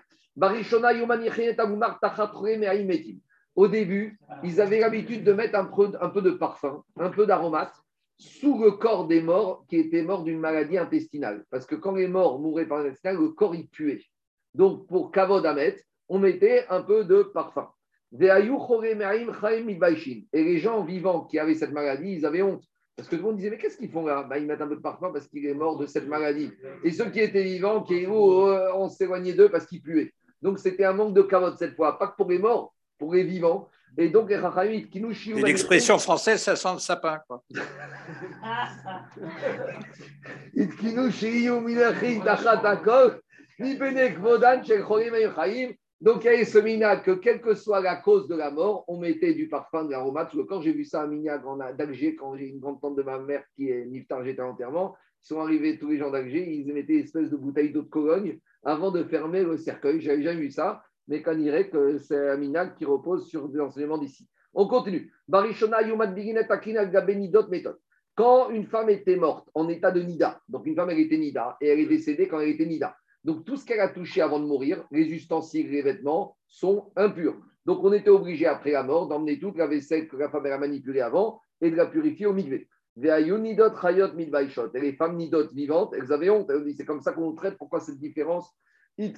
Au 3.57 3.69
début, 3.69 4.19
ils 4.43 4.61
avaient 4.61 4.81
l'habitude 4.81 5.23
de 5.23 5.33
mettre 5.33 5.57
un 5.59 5.67
peu, 5.67 5.93
un 6.01 6.09
peu 6.09 6.23
de 6.23 6.31
parfum, 6.33 6.83
un 6.99 7.11
peu 7.11 7.25
d'aromate 7.27 7.75
sous 8.19 8.63
le 8.63 8.73
corps 8.73 9.07
des 9.07 9.21
morts 9.21 9.65
qui 9.69 9.77
étaient 9.77 10.03
morts 10.03 10.25
d'une 10.25 10.39
maladie 10.39 10.79
intestinale. 10.79 11.45
Parce 11.51 11.67
que 11.67 11.75
quand 11.75 11.95
les 11.95 12.09
morts 12.09 12.39
mouraient 12.39 12.67
par 12.67 12.79
l'intestinal, 12.79 13.17
le 13.17 13.29
corps 13.29 13.55
il 13.55 13.69
puait. 13.69 14.03
Donc 14.55 14.87
pour 14.87 15.11
Kavod 15.11 15.45
Ahmet, 15.45 15.77
on 16.09 16.19
mettait 16.19 16.67
un 16.69 16.83
peu 16.83 17.05
de 17.05 17.23
parfum. 17.23 17.69
Et 18.13 18.29
les 20.45 20.59
gens 20.59 20.85
vivants 20.85 21.25
qui 21.25 21.39
avaient 21.39 21.55
cette 21.55 21.73
maladie, 21.73 22.13
ils 22.13 22.27
avaient 22.27 22.43
honte. 22.43 22.63
Parce 22.97 23.09
que 23.09 23.17
tout 23.17 23.23
le 23.23 23.29
monde 23.29 23.37
disait, 23.39 23.51
mais 23.51 23.59
qu'est-ce 23.59 23.77
qu'ils 23.77 23.91
font 23.91 24.07
là? 24.07 24.23
Bah, 24.23 24.39
Ils 24.39 24.47
mettent 24.47 24.61
un 24.61 24.69
peu 24.69 24.77
de 24.77 24.81
parfum 24.81 25.11
parce 25.13 25.27
qu'il 25.27 25.45
est 25.47 25.55
mort 25.55 25.77
de 25.79 25.87
cette 25.87 26.07
maladie. 26.07 26.53
Et 26.85 26.93
ceux 26.93 27.11
qui 27.11 27.19
étaient 27.19 27.43
vivants, 27.43 27.83
qui, 27.83 28.07
oh, 28.07 28.49
euh, 28.49 28.71
on 28.75 28.89
s'éloignait 28.89 29.33
d'eux 29.33 29.49
parce 29.49 29.67
qu'ils 29.67 29.83
puaient. 29.83 30.13
Donc 30.43 30.61
c'était 30.61 30.85
un 30.85 30.93
manque 30.93 31.15
de 31.15 31.23
carotte 31.23 31.59
cette 31.59 31.75
fois, 31.75 31.99
pas 31.99 32.09
que 32.09 32.17
pour 32.17 32.31
les 32.31 32.39
morts, 32.39 32.73
pour 32.99 33.15
les 33.15 33.25
vivants. 33.25 33.69
Et 33.97 34.09
donc 34.09 34.29
les 34.29 34.37
Rachamim, 34.37 34.83
qui 34.91 35.01
nous 35.01 35.13
chient 35.13 35.35
L'expression 35.35 35.99
française, 35.99 36.43
ça 36.43 36.57
sent 36.57 36.73
le 36.75 36.79
sapin. 36.79 37.21
Quoi. 37.29 37.43
Shel 44.65 44.83
cholim 44.83 45.15
hayim. 45.37 45.73
Donc, 46.01 46.25
il 46.25 46.27
y 46.27 46.35
avait 46.35 46.45
ce 46.45 46.59
minag 46.59 47.03
que, 47.03 47.13
quelle 47.13 47.41
que 47.41 47.55
soit 47.55 47.81
la 47.81 47.97
cause 47.97 48.29
de 48.29 48.35
la 48.35 48.51
mort, 48.51 48.85
on 48.89 48.99
mettait 48.99 49.33
du 49.33 49.49
parfum, 49.49 49.85
de 49.85 49.93
l'aromate. 49.93 50.33
Quand 50.49 50.61
j'ai 50.61 50.73
vu 50.73 50.85
ça 50.85 51.03
à 51.03 51.07
Mignac 51.07 51.47
en- 51.47 51.57
d'Alger, 51.57 52.15
quand 52.15 52.37
j'ai 52.37 52.49
une 52.49 52.59
grande 52.59 52.81
tante 52.81 52.97
de 52.97 53.03
ma 53.03 53.19
mère 53.19 53.43
qui 53.57 53.71
est 53.71 53.87
niftar, 53.87 54.23
j'étais 54.23 54.43
à 54.43 54.45
l'enterrement, 54.45 54.97
ils 55.23 55.29
sont 55.29 55.41
arrivés 55.41 55.79
tous 55.79 55.89
les 55.89 55.97
gens 55.99 56.11
d'Alger, 56.11 56.47
ils 56.53 56.71
mettaient 56.75 56.95
une 56.95 57.05
espèce 57.05 57.31
de 57.31 57.37
bouteille 57.37 57.73
d'eau 57.73 57.83
de 57.83 57.89
Cologne 57.89 58.39
avant 58.65 58.91
de 58.91 59.03
fermer 59.05 59.45
le 59.45 59.57
cercueil. 59.57 60.01
J'avais 60.03 60.23
jamais 60.23 60.41
vu 60.41 60.51
ça, 60.51 60.83
mais 61.09 61.23
qu'on 61.23 61.37
dirait 61.37 61.69
que 61.69 61.99
c'est 61.99 62.31
un 62.31 62.69
qui 62.71 62.85
repose 62.85 63.29
sur 63.29 63.49
des 63.49 63.61
enseignements 63.61 63.99
d'ici. 63.99 64.29
On 64.55 64.69
continue. 64.69 65.13
Barishona 65.29 65.83
gabenidot 65.83 67.49
méthode. 67.49 67.79
Quand 68.15 68.51
une 68.51 68.67
femme 68.67 68.91
était 68.91 69.17
morte 69.17 69.51
en 69.55 69.69
état 69.69 69.91
de 69.91 70.01
nida, 70.01 70.41
donc 70.49 70.67
une 70.67 70.77
femme 70.77 70.91
elle 70.91 71.01
était 71.01 71.19
nida 71.19 71.57
et 71.61 71.67
elle 71.67 71.81
est 71.81 71.87
décédée 71.87 72.29
quand 72.29 72.39
elle 72.39 72.51
était 72.51 72.67
nida. 72.67 72.97
Donc 73.25 73.45
tout 73.45 73.57
ce 73.57 73.65
qu'elle 73.65 73.81
a 73.81 73.89
touché 73.89 74.21
avant 74.21 74.39
de 74.39 74.45
mourir, 74.45 74.85
les 74.93 75.07
ustensiles, 75.07 75.71
les 75.71 75.83
vêtements, 75.83 76.37
sont 76.47 76.93
impurs. 76.95 77.37
Donc 77.67 77.83
on 77.83 77.93
était 77.93 78.11
obligé 78.11 78.47
après 78.47 78.71
la 78.73 78.85
mort 78.85 79.09
d'emmener 79.09 79.41
toute 79.41 79.57
la 79.57 79.67
vaisselle 79.67 80.07
que 80.07 80.17
la 80.17 80.29
femme 80.29 80.47
elle 80.47 80.53
a 80.53 80.59
manipulée 80.59 81.01
avant 81.01 81.41
et 81.61 81.71
de 81.71 81.77
la 81.77 81.87
purifier 81.87 82.27
au 82.27 82.33
migvé. 82.33 82.69
Et 82.97 83.11
les 84.81 84.93
femmes 84.93 85.17
nidot 85.17 85.49
vivantes, 85.53 85.95
elles 85.99 86.13
avaient 86.13 86.31
honte. 86.31 86.53
C'est 86.77 86.85
comme 86.85 87.01
ça 87.01 87.13
qu'on 87.13 87.35
traite. 87.35 87.59
Pourquoi 87.59 87.81
cette 87.81 87.99
différence 87.99 88.49
Donc 88.97 89.17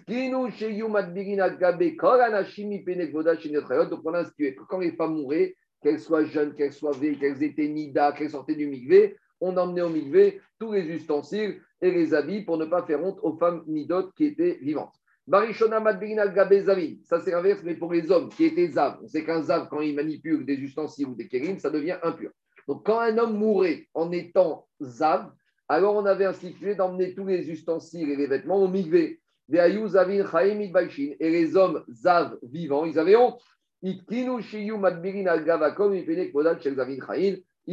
on 4.04 4.14
a 4.14 4.20
institué 4.20 4.54
que 4.54 4.62
quand 4.62 4.78
les 4.78 4.92
femmes 4.92 5.16
mouraient, 5.16 5.54
qu'elles 5.82 6.00
soient 6.00 6.24
jeunes, 6.24 6.54
qu'elles 6.54 6.72
soient 6.72 6.96
vieilles, 6.96 7.18
qu'elles 7.18 7.42
étaient 7.42 7.68
nida, 7.68 8.12
qu'elles 8.12 8.30
sortaient 8.30 8.54
du 8.54 8.66
migvé, 8.66 9.16
on 9.40 9.56
emmenait 9.56 9.82
au 9.82 9.90
migvé 9.90 10.40
tous 10.58 10.72
les 10.72 10.86
ustensiles 10.86 11.60
et 11.82 11.90
les 11.90 12.14
habits 12.14 12.42
pour 12.42 12.56
ne 12.56 12.64
pas 12.64 12.82
faire 12.84 13.04
honte 13.04 13.18
aux 13.22 13.36
femmes 13.36 13.64
nidotes 13.66 14.14
qui 14.14 14.24
étaient 14.24 14.58
vivantes. 14.62 14.94
Barishona 15.26 15.80
madbirin 15.80 16.18
al 16.18 16.32
gabe 16.32 16.58
zavin. 16.62 16.94
Ça 17.02 17.20
c'est 17.20 17.32
l'inverse, 17.32 17.60
mais 17.62 17.74
pour 17.74 17.92
les 17.92 18.10
hommes 18.10 18.30
qui 18.30 18.44
étaient 18.44 18.68
zav. 18.68 18.98
On 19.02 19.08
sait 19.08 19.24
qu'un 19.24 19.42
zav, 19.42 19.68
quand 19.68 19.80
il 19.80 19.94
manipule 19.94 20.46
des 20.46 20.54
ustensiles 20.54 21.08
ou 21.08 21.14
des 21.14 21.28
kérim, 21.28 21.58
ça 21.58 21.68
devient 21.68 21.98
impur. 22.02 22.30
Donc, 22.68 22.84
quand 22.86 23.00
un 23.00 23.18
homme 23.18 23.36
mourait 23.36 23.88
en 23.92 24.10
étant 24.12 24.66
zav, 24.80 25.30
alors 25.68 25.96
on 25.96 26.06
avait 26.06 26.24
institué 26.24 26.76
d'emmener 26.76 27.14
tous 27.14 27.26
les 27.26 27.50
ustensiles 27.50 28.08
et 28.08 28.16
les 28.16 28.26
vêtements 28.26 28.62
au 28.62 28.68
migvé. 28.68 29.20
Et 29.48 31.30
les 31.30 31.56
hommes 31.56 31.84
zav 31.88 32.38
vivants, 32.42 32.84
ils 32.84 32.98
avaient 32.98 33.16
honte. 33.16 33.40
Ils 33.82 34.02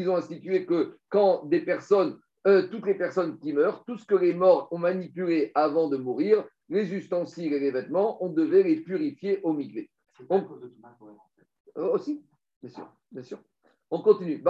ont 0.09 0.15
institué 0.15 0.65
que 0.65 0.97
quand 1.09 1.45
des 1.45 1.61
personnes, 1.61 2.19
euh, 2.45 2.67
toutes 2.67 2.85
les 2.85 2.93
personnes 2.95 3.39
qui 3.39 3.53
meurent, 3.53 3.83
tout 3.85 3.97
ce 3.97 4.05
que 4.05 4.15
les 4.15 4.33
morts 4.33 4.67
ont 4.71 4.77
manipulé 4.77 5.51
avant 5.55 5.87
de 5.87 5.97
mourir, 5.97 6.43
les 6.69 6.93
ustensiles 6.93 7.53
et 7.53 7.59
les 7.59 7.71
vêtements, 7.71 8.23
on 8.23 8.29
devait 8.29 8.63
les 8.63 8.81
purifier 8.81 9.39
au 9.43 9.53
migvé. 9.53 9.89
On- 10.29 10.41
euh, 11.77 11.89
aussi, 11.93 12.23
bien 12.61 12.71
sûr, 12.71 12.87
bien 13.11 13.23
sûr. 13.23 13.39
On 13.89 14.01
continue. 14.01 14.41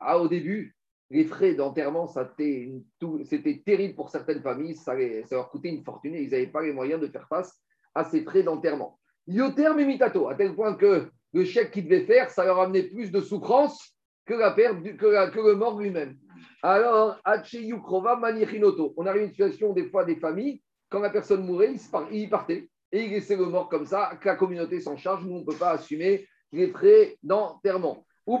Ah, 0.00 0.18
au 0.18 0.28
début, 0.28 0.76
les 1.10 1.24
frais 1.24 1.54
d'enterrement, 1.54 2.08
c'était 2.08 3.62
terrible 3.64 3.94
pour 3.94 4.10
certaines 4.10 4.42
familles. 4.42 4.74
Ça, 4.74 4.94
leur 5.30 5.50
coûtait 5.50 5.68
une 5.68 5.84
fortune 5.84 6.14
et 6.14 6.22
ils 6.22 6.30
n'avaient 6.30 6.46
pas 6.48 6.62
les 6.62 6.72
moyens 6.72 7.00
de 7.00 7.06
faire 7.06 7.26
face 7.28 7.60
à 7.94 8.04
ces 8.04 8.22
frais 8.22 8.42
d'enterrement. 8.42 8.98
Yoter 9.26 9.72
memitato, 9.74 10.28
à 10.28 10.34
tel 10.34 10.54
point 10.54 10.74
que 10.74 11.08
le 11.32 11.44
chèque 11.44 11.70
qu'ils 11.70 11.84
devaient 11.84 12.06
faire, 12.06 12.30
ça 12.30 12.44
leur 12.44 12.60
amenait 12.60 12.84
plus 12.84 13.10
de 13.10 13.20
souffrance 13.20 13.96
que, 14.24 14.34
la 14.34 14.50
perte 14.52 14.82
que, 14.96 15.46
le 15.46 15.54
mort 15.54 15.78
lui-même. 15.78 16.16
Alors, 16.62 17.18
Hacheyu 17.24 17.80
krova 17.80 18.16
manichinoto. 18.16 18.92
On 18.96 19.06
arrive 19.06 19.22
à 19.22 19.24
une 19.24 19.30
situation, 19.30 19.72
des 19.72 19.88
fois, 19.88 20.04
des 20.04 20.16
familles, 20.16 20.62
quand 20.88 21.00
la 21.00 21.10
personne 21.10 21.44
mourait, 21.44 21.74
il 22.12 22.28
partait 22.28 22.68
et 22.92 23.04
il 23.04 23.10
laissait 23.10 23.36
le 23.36 23.46
mort 23.46 23.68
comme 23.68 23.86
ça, 23.86 24.16
que 24.20 24.28
la 24.28 24.36
communauté 24.36 24.80
s'en 24.80 24.96
charge. 24.96 25.24
Nous, 25.24 25.36
on 25.36 25.40
ne 25.40 25.44
peut 25.44 25.56
pas 25.56 25.72
assumer 25.72 26.26
les 26.52 26.68
frais 26.68 27.16
d'enterrement. 27.22 28.05
Ou 28.26 28.40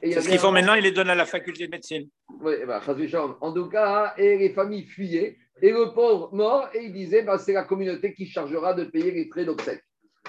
C'est 0.00 0.20
ce 0.20 0.28
qu'ils 0.28 0.38
font 0.38 0.52
maintenant, 0.52 0.74
ils 0.74 0.84
les 0.84 0.92
donnent 0.92 1.10
à 1.10 1.14
la 1.16 1.26
faculté 1.26 1.66
de 1.66 1.70
médecine. 1.72 2.08
oui, 2.40 2.54
ben, 2.66 2.78
v'shalom. 2.78 3.36
en 3.40 3.52
tout 3.52 3.68
cas, 3.68 4.14
et 4.16 4.38
les 4.38 4.50
familles 4.50 4.86
fuyaient, 4.86 5.36
et 5.60 5.70
le 5.70 5.92
pauvre 5.92 6.30
mort, 6.32 6.68
et 6.72 6.84
il 6.84 6.92
disait, 6.92 7.22
bah, 7.22 7.38
c'est 7.38 7.52
la 7.52 7.64
communauté 7.64 8.14
qui 8.14 8.26
chargera 8.26 8.74
de 8.74 8.84
payer 8.84 9.10
les 9.10 9.26
frais 9.26 9.44
d'obsèques. 9.44 9.82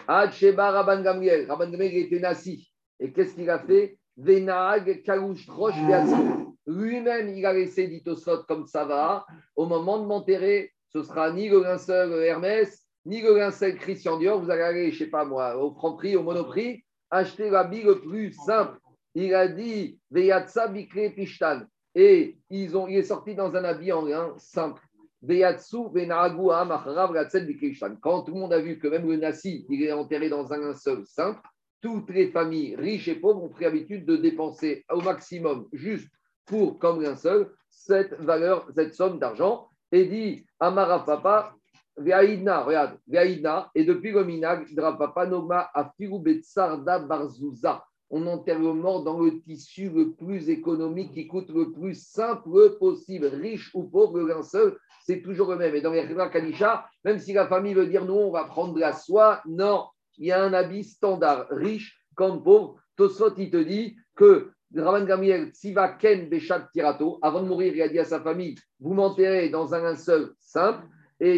Ad 0.08 0.34
Sheba 0.34 0.72
Rabban 0.72 1.03
Gamriel, 1.03 1.47
Rabban 1.47 1.70
Gamriel 1.70 1.97
était 1.97 2.20
nassi. 2.20 2.72
Et 2.99 3.12
qu'est-ce 3.12 3.36
qu'il 3.36 3.49
a 3.49 3.60
fait? 3.60 3.97
Venaag 4.18 5.03
Karouch 5.03 5.47
Roche. 5.49 5.76
Lui-même, 6.68 7.30
il 7.30 7.45
a 7.45 7.53
laissé 7.53 7.88
dit 7.88 8.03
Tosfot 8.03 8.43
comme 8.47 8.66
ça 8.66 8.86
va. 8.86 9.26
Au 9.56 9.66
moment 9.66 9.99
de 9.99 10.06
m'enterrer, 10.06 10.72
ce 10.91 11.03
sera 11.03 11.32
ni 11.32 11.49
le 11.49 11.62
linceul 11.62 12.12
Hermès, 12.24 12.88
ni 13.06 13.22
le 13.22 13.38
linceul 13.38 13.76
Christian 13.76 14.18
Dior. 14.18 14.41
Vous 14.41 14.49
allez 14.49 14.64
aller, 14.64 14.91
je 14.91 14.99
sais 14.99 15.10
pas 15.10 15.26
moi, 15.26 15.58
au 15.58 15.74
franc 15.74 15.93
prix, 15.93 16.16
au 16.16 16.24
monoprix, 16.24 16.84
acheter 17.12 17.49
l'habit 17.49 17.84
le 17.84 17.99
plus 17.99 18.34
simple. 18.34 18.80
Il 19.16 19.34
a 19.34 19.47
dit 19.47 19.97
Veyatsa 20.11 20.68
Bikre 20.68 21.16
Pishtan. 21.16 21.61
Et 21.95 22.38
ils 22.49 22.76
ont, 22.76 22.88
il 22.88 22.97
est 22.97 23.03
sorti 23.03 23.34
dans 23.34 23.55
un 23.55 23.63
habit 23.63 23.93
en 23.93 24.05
lin 24.05 24.34
simple. 24.38 24.82
Quand 28.01 28.22
tout 28.24 28.34
le 28.34 28.39
monde 28.39 28.53
a 28.53 28.59
vu 28.59 28.78
que 28.78 28.88
même 28.88 29.07
le 29.09 29.16
Nassi, 29.16 29.66
il 29.70 29.82
est 29.84 29.91
enterré 29.91 30.30
dans 30.30 30.53
un 30.53 30.57
linceul 30.57 31.05
simple, 31.05 31.41
toutes 31.82 32.09
les 32.11 32.28
familles 32.28 32.76
riches 32.76 33.07
et 33.07 33.16
pauvres 33.16 33.43
ont 33.43 33.49
pris 33.49 33.63
l'habitude 33.63 34.05
de 34.05 34.18
dépenser 34.18 34.86
au 34.91 35.01
maximum, 35.01 35.68
juste 35.72 36.09
pour, 36.45 36.78
comme 36.78 37.01
linceul, 37.01 37.51
cette 37.70 38.13
valeur, 38.20 38.68
cette 38.76 38.93
somme 38.93 39.18
d'argent. 39.18 39.68
Et 39.91 40.05
dit 40.05 40.45
Amara 40.59 41.03
Papa, 41.05 41.55
Veaïdna, 41.97 42.63
regarde, 42.63 42.99
Veaïdna, 43.07 43.72
et 43.74 43.86
depuis 43.86 44.11
le 44.11 44.26
minag, 44.26 44.68
Drapapa 44.76 45.26
Nogma 45.26 45.70
Afiru 45.74 46.20
Betsarda 46.20 46.99
Barzouza. 46.99 47.84
On 48.16 48.28
enterre 48.28 48.59
le 48.59 48.72
mort 48.72 49.03
dans 49.03 49.20
le 49.20 49.41
tissu 49.41 49.89
le 49.89 50.11
plus 50.11 50.49
économique 50.49 51.11
qui 51.11 51.28
coûte 51.28 51.49
le 51.49 51.74
plus 51.74 51.95
simple 51.95 52.78
possible. 52.80 53.26
Riche 53.26 53.72
ou 53.74 53.84
pauvre, 53.84 54.20
le 54.20 54.28
linceul, 54.30 54.78
c'est 55.05 55.22
toujours 55.22 55.51
le 55.51 55.57
même. 55.57 55.76
Et 55.76 55.82
dans 55.82 55.91
les 55.91 55.99
Rivas 55.99 56.30
Kadisha, 56.30 56.86
même 57.03 57.20
si 57.20 57.34
la 57.34 57.45
famille 57.45 57.74
veut 57.74 57.88
dire 57.88 58.05
non, 58.05 58.28
on 58.28 58.32
va 58.32 58.45
prendre 58.45 58.74
de 58.74 58.80
la 58.80 58.93
soie, 58.93 59.41
non, 59.45 59.88
il 60.18 60.28
y 60.28 60.32
a 60.32 60.41
un 60.41 60.53
habit 60.53 60.86
standard, 60.86 61.47
riche 61.49 61.99
comme 62.16 62.41
pauvre. 62.41 62.78
Tosfot, 62.95 63.36
il 63.38 63.49
te 63.49 63.57
dit 63.57 63.97
que 64.16 64.51
Raman 64.74 65.05
Gamiel, 65.05 65.49
Tsiva 65.49 65.89
Ken 65.89 66.30
Beshat 66.30 66.70
Tirato, 66.72 67.20
avant 67.22 67.43
de 67.43 67.49
mourir, 67.49 67.76
il 67.76 67.82
a 67.82 67.89
dit 67.89 67.99
à 67.99 68.05
sa 68.05 68.22
famille 68.22 68.55
Vous 68.80 68.93
m'enterrez 68.93 69.49
dans 69.49 69.74
un 69.74 69.82
linceul 69.82 70.32
simple, 70.39 70.88
et. 71.20 71.38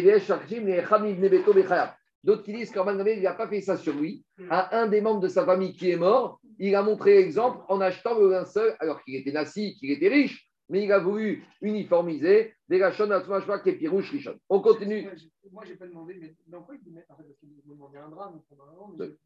D'autres 2.24 2.42
qui 2.42 2.52
disent 2.52 2.70
que 2.70 2.78
Raman 2.78 2.98
Gamiel, 2.98 3.22
n'a 3.22 3.32
pas 3.32 3.48
fait 3.48 3.60
ça 3.60 3.76
sur 3.76 3.94
lui. 3.94 4.24
À 4.50 4.76
un 4.80 4.88
des 4.88 5.00
membres 5.00 5.20
de 5.20 5.28
sa 5.28 5.44
famille 5.44 5.72
qui 5.72 5.90
est 5.90 5.96
mort, 5.96 6.37
il 6.58 6.74
a 6.74 6.82
montré 6.82 7.14
l'exemple 7.16 7.58
en 7.68 7.80
achetant 7.80 8.18
le 8.18 8.30
linceul, 8.30 8.74
alors 8.80 9.02
qu'il 9.02 9.14
était 9.16 9.32
nassi, 9.32 9.76
qu'il 9.76 9.90
était 9.90 10.08
riche, 10.08 10.50
mais 10.68 10.84
il 10.84 10.92
a 10.92 10.98
voulu 10.98 11.44
uniformiser 11.62 12.54
des 12.68 12.82
Rachon 12.82 13.10
Atzmashma 13.10 13.60
Kepirouche 13.60 14.10
Rishon. 14.10 14.38
On 14.48 14.60
continue. 14.60 15.02
Moi, 15.02 15.12
j'ai- 15.16 15.30
Moi, 15.50 15.64
j'ai 15.64 15.76
pas 15.76 15.86
demandé, 15.86 16.18
mais 16.20 16.34
dans 16.46 16.62
quoi 16.62 16.74
ils 16.74 16.92
mettent 16.92 17.06
en 17.10 17.16
fait 17.16 17.22
Parce 17.22 17.38
qu'ils 17.38 17.48
demandaient 17.64 17.96
un 17.98 18.10
drap, 18.10 18.32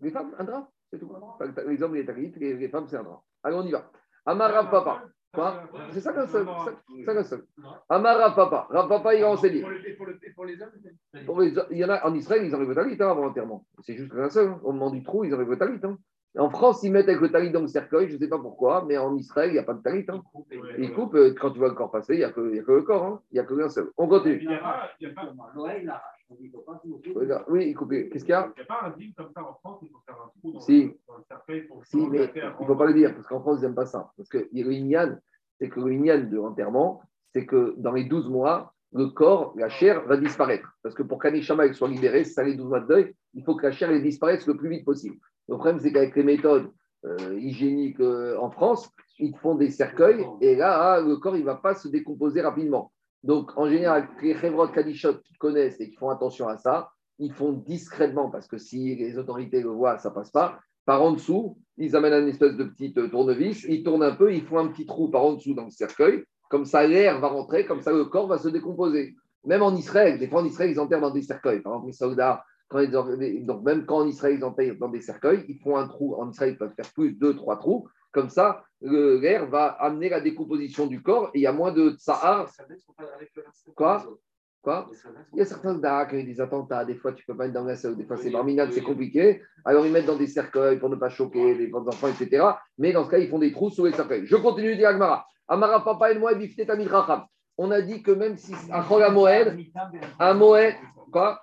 Les 0.00 0.10
femmes, 0.10 0.32
un 0.38 0.44
drap, 0.44 0.70
c'est 0.90 1.00
tout. 1.00 1.10
Les 1.66 1.82
hommes, 1.82 1.94
les 1.96 2.06
taglites, 2.06 2.36
les, 2.36 2.68
femmes, 2.68 2.86
c'est 2.88 2.96
un 2.96 3.02
drap. 3.02 3.22
Allez, 3.42 3.56
on 3.56 3.66
y 3.66 3.72
va. 3.72 3.90
Amar 4.24 4.52
Rav 4.52 4.70
Papa. 4.70 5.04
Quoi 5.34 5.64
C'est 5.90 6.00
ça 6.00 6.12
qu'un 6.12 6.26
seul. 6.28 6.46
Ça 7.06 7.14
qu'un 7.14 7.24
seul. 7.24 7.44
Amar 7.88 8.18
Rav 8.18 8.34
Papa. 8.36 8.68
Rav 8.70 8.88
Papa, 8.88 9.14
il 9.16 9.24
a 9.24 9.30
enseigné. 9.30 9.62
Pour 11.26 11.40
les- 11.40 11.58
hommes, 11.58 11.66
il 11.72 11.78
y 11.78 11.84
en 11.84 11.88
a 11.90 12.06
en 12.06 12.14
Israël, 12.14 12.44
ils 12.44 12.54
enlèvent 12.54 12.68
le 12.68 12.74
talit 12.76 12.96
hein, 13.00 13.08
avant 13.10 13.24
l'enterrement. 13.24 13.66
C'est 13.82 13.96
juste 13.96 14.12
qu'un 14.14 14.30
seul. 14.30 14.48
hein. 14.48 14.60
Au 14.62 14.70
moment 14.72 14.90
du 14.90 15.02
trou, 15.02 15.24
ils 15.24 15.34
enlèvent 15.34 15.50
le 15.50 15.58
talit. 15.58 15.80
hein. 15.82 15.98
En 16.38 16.48
France, 16.48 16.82
ils 16.82 16.90
mettent 16.90 17.08
avec 17.08 17.20
le 17.20 17.30
talit 17.30 17.50
dans 17.50 17.60
le 17.60 17.66
cercueil, 17.66 18.08
je 18.08 18.14
ne 18.14 18.18
sais 18.18 18.28
pas 18.28 18.38
pourquoi, 18.38 18.84
mais 18.86 18.96
en 18.96 19.14
Israël, 19.16 19.50
il 19.50 19.52
n'y 19.54 19.58
a 19.58 19.64
pas 19.64 19.74
de 19.74 19.82
talit. 19.82 20.04
hein. 20.08 20.22
Ils 20.78 20.92
coupent, 20.94 21.14
euh, 21.14 21.34
quand 21.38 21.50
tu 21.50 21.58
vois 21.58 21.68
le 21.68 21.74
corps 21.74 21.90
passer, 21.90 22.14
il 22.14 22.18
n'y 22.18 22.24
a, 22.24 22.30
que 22.30 22.40
a 22.40 22.54
le 22.74 22.82
corps. 22.82 23.04
hein. 23.04 23.20
Il 23.30 23.34
n'y 23.34 23.40
a 23.40 23.44
que 23.44 23.62
un 23.62 23.68
seul. 23.68 23.90
On 23.98 24.08
continue. 24.08 24.38
N'y 24.46 24.54
Oui, 27.48 27.66
il 27.68 27.74
coupe. 27.74 27.90
Qu'est-ce 27.90 28.24
qu'il 28.24 28.30
y 28.30 28.32
a? 28.32 28.50
Il 28.56 28.60
y 28.60 28.62
a 28.62 28.66
pas 28.66 28.80
un 28.84 28.90
deal 28.96 29.12
comme 29.14 29.30
ça 29.34 29.42
en 29.42 29.54
France 29.54 29.80
il 29.82 29.88
faut 29.90 30.00
faire 30.06 30.16
un 30.16 30.30
trou 30.40 30.52
dans, 30.52 30.60
Si. 30.60 30.84
le, 30.84 30.98
dans 31.06 31.16
le 31.16 31.22
cercueil 31.28 31.62
pour 31.62 31.84
Si, 31.84 31.96
mais 32.08 32.30
il 32.34 32.42
ne 32.60 32.66
faut 32.66 32.76
pas 32.76 32.86
le 32.86 32.94
dire, 32.94 33.14
parce 33.14 33.26
qu'en 33.26 33.40
France, 33.40 33.58
ils 33.60 33.64
n'aiment 33.64 33.74
pas 33.74 33.86
ça. 33.86 34.10
Parce 34.16 34.28
que 34.28 34.38
le 34.38 35.18
c'est 35.58 35.68
que 35.68 35.80
le 35.80 36.20
de 36.30 36.36
l'enterrement, 36.36 37.02
c'est 37.32 37.46
que 37.46 37.74
dans 37.76 37.92
les 37.92 38.04
12 38.04 38.28
mois, 38.28 38.74
le 38.92 39.06
corps, 39.06 39.54
la 39.56 39.68
chair 39.68 40.04
va 40.06 40.16
disparaître. 40.16 40.68
Parce 40.82 40.94
que 40.94 41.02
pour 41.02 41.18
qu'Anishama 41.18 41.72
soit 41.72 41.88
libéré, 41.88 42.24
ça 42.24 42.42
les 42.42 42.54
12 42.54 42.68
mois 42.68 42.80
de 42.80 42.86
deuil, 42.86 43.14
il 43.34 43.42
faut 43.44 43.54
que 43.54 43.66
la 43.66 43.72
chair 43.72 43.90
elle 43.90 44.02
disparaisse 44.02 44.46
le 44.46 44.56
plus 44.56 44.68
vite 44.68 44.84
possible. 44.84 45.16
Le 45.48 45.56
problème, 45.56 45.80
c'est 45.80 45.92
qu'avec 45.92 46.14
les 46.14 46.22
méthodes 46.22 46.70
euh, 47.04 47.38
hygiéniques 47.38 48.00
euh, 48.00 48.38
en 48.38 48.50
France, 48.50 48.90
ils 49.18 49.36
font 49.38 49.54
des 49.54 49.70
cercueils 49.70 50.24
et 50.40 50.56
là, 50.56 50.94
ah, 50.94 51.00
le 51.00 51.16
corps, 51.16 51.36
il 51.36 51.40
ne 51.40 51.46
va 51.46 51.56
pas 51.56 51.74
se 51.74 51.88
décomposer 51.88 52.42
rapidement. 52.42 52.92
Donc, 53.22 53.52
en 53.56 53.68
général, 53.68 54.08
les 54.22 54.34
Chevrot 54.34 54.68
Kadishot 54.68 55.14
qui 55.24 55.34
connaissent 55.34 55.80
et 55.80 55.90
qui 55.90 55.96
font 55.96 56.10
attention 56.10 56.48
à 56.48 56.56
ça, 56.56 56.90
ils 57.18 57.32
font 57.32 57.52
discrètement 57.52 58.30
parce 58.30 58.48
que 58.48 58.58
si 58.58 58.96
les 58.96 59.16
autorités 59.16 59.60
le 59.60 59.68
voient, 59.68 59.98
ça 59.98 60.10
passe 60.10 60.30
pas. 60.30 60.58
Par 60.84 61.02
en 61.02 61.12
dessous, 61.12 61.56
ils 61.76 61.94
amènent 61.94 62.22
une 62.24 62.28
espèce 62.28 62.56
de 62.56 62.64
petite 62.64 62.98
euh, 62.98 63.08
tournevis, 63.08 63.64
ils 63.68 63.84
tournent 63.84 64.02
un 64.02 64.14
peu, 64.14 64.34
ils 64.34 64.44
font 64.44 64.58
un 64.58 64.68
petit 64.68 64.86
trou 64.86 65.08
par 65.08 65.22
en 65.24 65.34
dessous 65.34 65.54
dans 65.54 65.64
le 65.64 65.70
cercueil, 65.70 66.24
comme 66.52 66.66
ça 66.66 66.86
l'air 66.86 67.18
va 67.18 67.28
rentrer, 67.28 67.64
comme 67.64 67.80
ça 67.80 67.92
le 67.92 68.04
corps 68.04 68.28
va 68.28 68.36
se 68.36 68.48
décomposer. 68.50 69.16
Même 69.46 69.62
en 69.62 69.74
Israël, 69.74 70.18
des 70.18 70.28
fois 70.28 70.42
en 70.42 70.44
Israël, 70.44 70.70
ils 70.70 70.78
enterrent 70.78 71.00
dans 71.00 71.10
des 71.10 71.22
cercueils. 71.22 71.60
Par 71.60 71.72
exemple, 71.72 71.86
les 71.86 71.94
soldats, 71.94 72.44
quand 72.68 72.78
ils 72.80 72.94
en- 72.94 73.06
donc 73.46 73.62
même 73.64 73.86
quand 73.86 74.00
en 74.00 74.06
Israël, 74.06 74.36
ils 74.36 74.44
enterrent 74.44 74.76
dans 74.78 74.90
des 74.90 75.00
cercueils, 75.00 75.46
ils 75.48 75.58
font 75.60 75.78
un 75.78 75.88
trou. 75.88 76.14
En 76.16 76.28
Israël, 76.28 76.52
ils 76.52 76.58
peuvent 76.58 76.74
faire 76.76 76.92
plus, 76.92 77.14
deux, 77.14 77.34
trois 77.34 77.56
trous. 77.58 77.88
Comme 78.12 78.28
ça, 78.28 78.62
l'air 78.82 79.48
va 79.48 79.68
amener 79.68 80.10
la 80.10 80.20
décomposition 80.20 80.86
du 80.86 81.02
corps 81.02 81.30
et 81.32 81.38
il 81.38 81.42
y 81.42 81.46
a 81.46 81.52
moins 81.54 81.72
de 81.72 81.92
tsahar. 81.92 82.46
Quoi? 83.74 84.04
Quoi? 84.60 84.90
Il 85.32 85.38
y 85.38 85.40
a 85.40 85.44
certains 85.46 85.72
soldats 85.72 86.04
qui 86.04 86.14
ont 86.16 86.18
eu 86.18 86.24
des 86.24 86.40
attentats, 86.40 86.84
des 86.84 86.94
fois 86.96 87.12
tu 87.14 87.24
peux 87.24 87.36
pas 87.36 87.46
être 87.46 87.52
dans 87.54 87.64
la 87.64 87.74
salle, 87.76 87.96
des 87.96 88.04
fois 88.04 88.18
c'est 88.18 88.30
barminade, 88.30 88.70
c'est 88.72 88.82
compliqué. 88.82 89.42
Alors 89.64 89.86
ils 89.86 89.90
mettent 89.92 90.06
dans 90.06 90.18
des 90.18 90.26
cercueils 90.28 90.78
pour 90.78 90.90
ne 90.90 90.96
pas 90.96 91.08
choquer 91.08 91.54
les 91.54 91.72
enfants, 91.74 92.08
etc. 92.08 92.44
Mais 92.78 92.92
dans 92.92 93.04
ce 93.06 93.10
cas, 93.10 93.18
ils 93.18 93.28
font 93.30 93.38
des 93.40 93.50
trous 93.50 93.70
sous 93.70 93.86
les 93.86 93.92
cercueils. 93.92 94.26
Je 94.26 94.36
continue, 94.36 94.76
dit 94.76 94.84
Agmara. 94.84 95.26
Amara 95.48 95.84
papa 95.84 96.12
et 96.12 96.18
moi. 96.18 96.32
On 97.58 97.70
a 97.70 97.82
dit 97.82 98.02
que 98.02 98.10
même 98.10 98.36
si 98.36 98.54
à 98.70 98.82
Chol 98.82 99.10
Moed, 99.12 99.56
un 100.18 100.34
Moed, 100.34 100.74
quoi? 101.12 101.42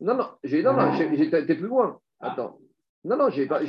Non, 0.00 0.14
non, 0.14 0.28
j'ai, 0.42 0.62
non, 0.62 0.72
non, 0.72 0.92
été 0.94 1.54
plus 1.54 1.66
loin. 1.66 1.98
Attends. 2.20 2.58
Non, 3.04 3.16
non, 3.16 3.28
j'ai 3.30 3.46
pas, 3.46 3.60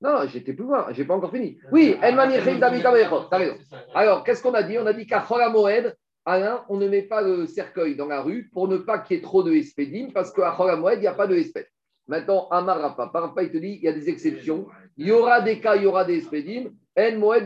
non, 0.00 0.12
non, 0.18 0.26
j'étais 0.26 0.52
plus 0.52 0.64
loin, 0.64 0.86
j'ai 0.90 1.04
pas 1.04 1.14
encore 1.14 1.30
fini. 1.30 1.58
Oui, 1.72 1.96
El 2.02 2.18
Amecho, 2.18 2.58
t'as 2.58 3.38
raison. 3.38 3.56
Alors, 3.94 4.22
qu'est-ce 4.24 4.42
qu'on 4.42 4.54
a 4.54 4.62
dit? 4.62 4.78
On 4.78 4.86
a 4.86 4.92
dit 4.92 5.06
qu'à 5.06 5.20
Chol 5.20 5.50
Moed, 5.50 5.96
Alain, 6.24 6.64
on 6.68 6.76
ne 6.76 6.88
met 6.88 7.02
pas 7.02 7.22
le 7.22 7.46
cercueil 7.46 7.96
dans 7.96 8.06
la 8.06 8.20
rue 8.20 8.50
pour 8.52 8.68
ne 8.68 8.76
pas 8.76 8.98
qu'il 8.98 9.16
y 9.16 9.20
ait 9.20 9.22
trop 9.22 9.42
de 9.42 9.52
espédim, 9.52 10.10
parce 10.12 10.32
qu'à 10.32 10.54
Chol 10.56 10.76
Moed, 10.78 10.98
il 10.98 11.00
n'y 11.00 11.06
a 11.06 11.14
pas 11.14 11.26
de 11.26 11.36
espède. 11.36 11.68
Maintenant, 12.06 12.48
Amar 12.50 12.80
Rafa, 12.80 13.10
Rafa, 13.12 13.42
il 13.44 13.50
te 13.50 13.56
dit, 13.56 13.78
il 13.78 13.82
y 13.82 13.88
a 13.88 13.92
des 13.92 14.08
exceptions. 14.10 14.66
Il 14.96 15.08
y 15.08 15.12
aura 15.12 15.40
des 15.40 15.60
cas, 15.60 15.76
il 15.76 15.82
y 15.82 15.86
aura 15.86 16.04
des 16.04 16.18
espédim. 16.18 16.70
En 16.96 17.16
Moed. 17.16 17.44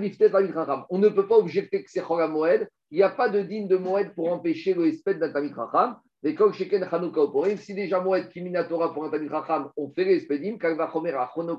On 0.90 0.98
ne 0.98 1.08
peut 1.08 1.26
pas 1.26 1.36
objecter 1.36 1.82
que 1.82 1.90
c'est 1.90 2.02
Chol 2.02 2.30
Moed. 2.30 2.68
Il 2.90 2.98
n'y 2.98 3.02
a 3.02 3.08
pas 3.08 3.30
de 3.30 3.40
digne 3.40 3.66
de 3.66 3.76
Moed 3.76 4.14
pour 4.14 4.30
empêcher 4.30 4.74
le 4.74 4.86
espède 4.86 5.18
d'un 5.18 5.32
Tamid 5.32 5.54
Racham. 5.54 5.96
Mais 6.22 6.34
comme 6.34 6.52
Sheken 6.52 6.86
Chanukah 6.90 7.22
au 7.22 7.30
Purim, 7.30 7.56
si 7.56 7.74
déjà 7.74 8.00
Moed 8.00 8.28
Kiminatora 8.28 8.92
pour 8.92 9.04
un 9.04 9.10
Tamid 9.10 9.30
Racham, 9.30 9.70
on 9.76 9.88
fait 9.90 10.04
l'espédim, 10.04 10.58
Kalva 10.58 10.90
Chomer 10.92 11.14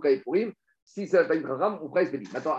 et 0.06 0.18
Purim, 0.18 0.52
si 0.84 1.08
c'est 1.08 1.18
un 1.18 1.26
Tamid 1.26 1.46
Racham, 1.46 1.80
on 1.82 1.90
fera 1.90 2.02
l'espédim. 2.02 2.30
Maintenant, 2.32 2.56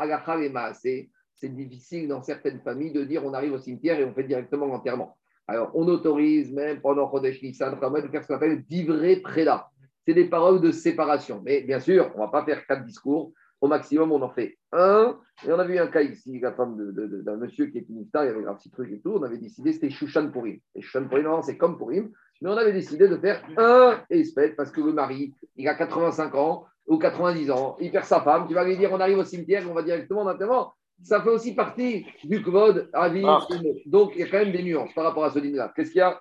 et 0.84 1.10
c'est 1.36 1.54
difficile 1.54 2.08
dans 2.08 2.22
certaines 2.22 2.60
familles 2.60 2.92
de 2.92 3.04
dire 3.04 3.24
on 3.24 3.32
arrive 3.32 3.52
au 3.52 3.58
cimetière 3.58 4.00
et 4.00 4.04
on 4.04 4.12
fait 4.12 4.24
directement 4.24 4.66
l'enterrement. 4.66 5.16
Alors, 5.46 5.70
on 5.74 5.86
autorise 5.88 6.52
même 6.52 6.80
pendant 6.80 7.10
Chodesh 7.10 7.42
Nissan, 7.42 7.74
de 7.74 8.08
faire 8.08 8.22
ce 8.22 8.28
qu'on 8.28 8.34
appelle 8.34 8.62
divré 8.66 9.16
préda. 9.16 9.68
C'est 10.10 10.14
des 10.14 10.24
paroles 10.24 10.60
de 10.60 10.72
séparation. 10.72 11.40
Mais 11.44 11.60
bien 11.60 11.78
sûr, 11.78 12.10
on 12.16 12.18
ne 12.18 12.24
va 12.24 12.32
pas 12.32 12.44
faire 12.44 12.66
quatre 12.66 12.84
discours. 12.84 13.32
Au 13.60 13.68
maximum, 13.68 14.10
on 14.10 14.20
en 14.22 14.30
fait 14.30 14.58
un. 14.72 15.16
Et 15.46 15.52
on 15.52 15.58
a 15.60 15.64
vu 15.64 15.78
un 15.78 15.86
cas 15.86 16.02
ici, 16.02 16.40
la 16.40 16.52
femme 16.52 16.76
d'un 16.92 17.36
monsieur 17.36 17.66
qui 17.66 17.78
est 17.78 17.86
une 17.88 18.00
il 18.00 18.08
y 18.12 18.18
avait 18.18 18.44
un 18.44 18.54
petit 18.54 18.72
truc 18.72 18.90
et 18.90 19.00
tout. 19.00 19.12
On 19.12 19.22
avait 19.22 19.38
décidé, 19.38 19.72
c'était 19.72 19.88
Shushan 19.88 20.32
Purim. 20.32 20.58
Et 20.74 20.82
Shushan 20.82 21.06
Purim, 21.06 21.22
normalement, 21.22 21.46
c'est 21.46 21.56
comme 21.56 21.78
Purim. 21.78 22.10
Mais 22.42 22.50
on 22.50 22.56
avait 22.56 22.72
décidé 22.72 23.06
de 23.06 23.16
faire 23.18 23.40
un 23.56 24.02
espèce 24.10 24.56
parce 24.56 24.72
que 24.72 24.80
le 24.80 24.92
mari, 24.92 25.32
il 25.54 25.68
a 25.68 25.76
85 25.76 26.34
ans 26.34 26.64
ou 26.88 26.98
90 26.98 27.52
ans, 27.52 27.76
il 27.78 27.92
perd 27.92 28.04
sa 28.04 28.20
femme. 28.20 28.48
Tu 28.48 28.54
vas 28.54 28.64
lui 28.64 28.76
dire, 28.76 28.90
on 28.92 28.98
arrive 28.98 29.18
au 29.18 29.24
cimetière, 29.24 29.62
on 29.70 29.74
va 29.74 29.84
directement 29.84 30.24
maintenant. 30.24 30.72
Ça 31.04 31.22
fait 31.22 31.30
aussi 31.30 31.54
partie 31.54 32.04
du 32.24 32.42
Kvod, 32.42 32.90
Avi. 32.92 33.22
Ah. 33.24 33.46
Donc, 33.86 34.10
il 34.16 34.22
y 34.22 34.24
a 34.24 34.26
quand 34.26 34.38
même 34.38 34.50
des 34.50 34.64
nuances 34.64 34.92
par 34.92 35.04
rapport 35.04 35.24
à 35.24 35.30
ce 35.30 35.38
dîner-là. 35.38 35.72
Qu'est-ce 35.76 35.92
qu'il 35.92 36.00
y 36.00 36.02
a? 36.02 36.20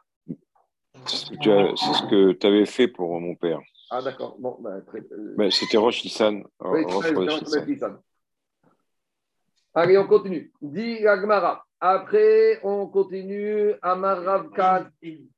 C'est 1.05 1.33
ce 1.35 2.09
que 2.09 2.33
tu 2.33 2.47
avais 2.47 2.65
fait 2.65 2.87
pour 2.87 3.19
mon 3.19 3.35
père. 3.35 3.59
Ah, 3.89 4.01
d'accord. 4.01 4.35
Bon, 4.39 4.57
bah, 4.59 4.81
très, 4.85 4.99
euh, 4.99 5.35
Mais 5.37 5.51
C'était 5.51 5.77
Roche 5.77 6.03
Nissan. 6.03 6.43
Allez, 9.73 9.97
on 9.97 10.07
continue. 10.07 10.51
Dit 10.61 11.07
Agmara. 11.07 11.65
Après, 11.79 12.59
on 12.63 12.87
continue. 12.87 13.73
Khan. 13.81 14.85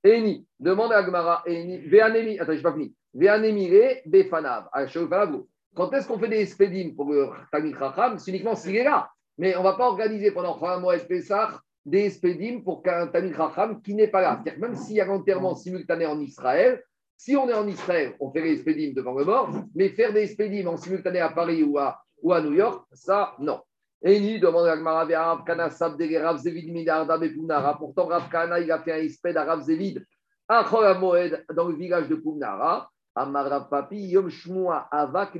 Eni. 0.03 0.45
Demande 0.59 0.91
à 0.91 0.97
Agmara. 0.97 1.43
Eni. 1.45 1.77
Veanemi. 1.79 2.39
Attends, 2.39 2.51
je 2.51 2.57
n'ai 2.57 2.63
pas 2.63 2.73
fini. 2.73 2.95
Veanemire 3.13 4.01
Befanav. 4.05 4.67
Shofanav. 4.87 5.43
Quand 5.73 5.93
est-ce 5.93 6.07
qu'on 6.07 6.19
fait 6.19 6.27
des 6.27 6.41
expédimes 6.41 6.95
pour 6.95 7.11
le 7.11 7.29
Tamik 7.51 7.77
Racham 7.77 8.17
C'est 8.17 8.31
uniquement 8.31 8.55
s'il 8.55 8.75
est 8.75 8.83
là. 8.83 9.09
Mais 9.37 9.55
on 9.55 9.59
ne 9.59 9.63
va 9.63 9.73
pas 9.73 9.87
organiser 9.87 10.31
pendant 10.31 10.61
un 10.63 10.79
mois 10.79 10.97
et 10.97 10.99
Pessah 10.99 11.61
des 11.85 12.05
expédimes 12.05 12.63
pour 12.63 12.83
qu'un 12.83 13.07
Tamik 13.07 13.35
Racham 13.35 13.81
qui 13.81 13.95
n'est 13.95 14.09
pas 14.09 14.21
là. 14.21 14.41
C'est-à-dire 14.43 14.55
que 14.55 14.67
même 14.67 14.75
s'il 14.75 14.97
y 14.97 15.01
a 15.01 15.05
un 15.05 15.15
enterrement 15.15 15.55
simultané 15.55 16.05
en 16.05 16.19
Israël, 16.19 16.83
si 17.23 17.35
on 17.35 17.47
est 17.47 17.53
en 17.53 17.67
Israël, 17.67 18.15
on 18.19 18.31
fait 18.31 18.41
les 18.41 18.53
expédimes 18.53 18.95
devant 18.95 19.13
le 19.13 19.25
mort, 19.25 19.51
mais 19.75 19.89
faire 19.89 20.11
des 20.11 20.21
expédimes 20.21 20.69
en 20.69 20.75
simultané 20.75 21.19
à 21.19 21.29
Paris 21.29 21.61
ou 21.61 21.77
à, 21.77 22.01
ou 22.19 22.33
à 22.33 22.41
New 22.41 22.53
York, 22.53 22.83
ça, 22.93 23.35
non. 23.37 23.61
Et 24.01 24.19
ni 24.19 24.39
demande 24.39 24.65
à 24.65 24.75
Gmara 24.75 25.05
Rav 25.05 25.43
Kana 25.43 25.69
Sabdege 25.69 26.15
Rav 26.15 26.37
Zevid 26.39 26.73
Midarda 26.73 27.19
Bepunara. 27.19 27.77
Pourtant, 27.77 28.07
Rav 28.07 28.27
Kana, 28.27 28.59
il 28.59 28.71
a 28.71 28.81
fait 28.81 28.93
un 28.93 29.03
espède 29.03 29.37
à 29.37 29.43
Rav 29.43 29.61
Zevid 29.61 30.03
à 30.47 30.65
Moed 30.95 31.45
dans 31.55 31.67
le 31.67 31.75
village 31.75 32.09
de 32.09 32.15
Punara. 32.15 32.89
Amar 33.13 33.47
Rav 33.47 33.69
Papi 33.69 33.97
Yom 33.97 34.27
Shmua 34.27 34.87
Avak. 34.89 35.37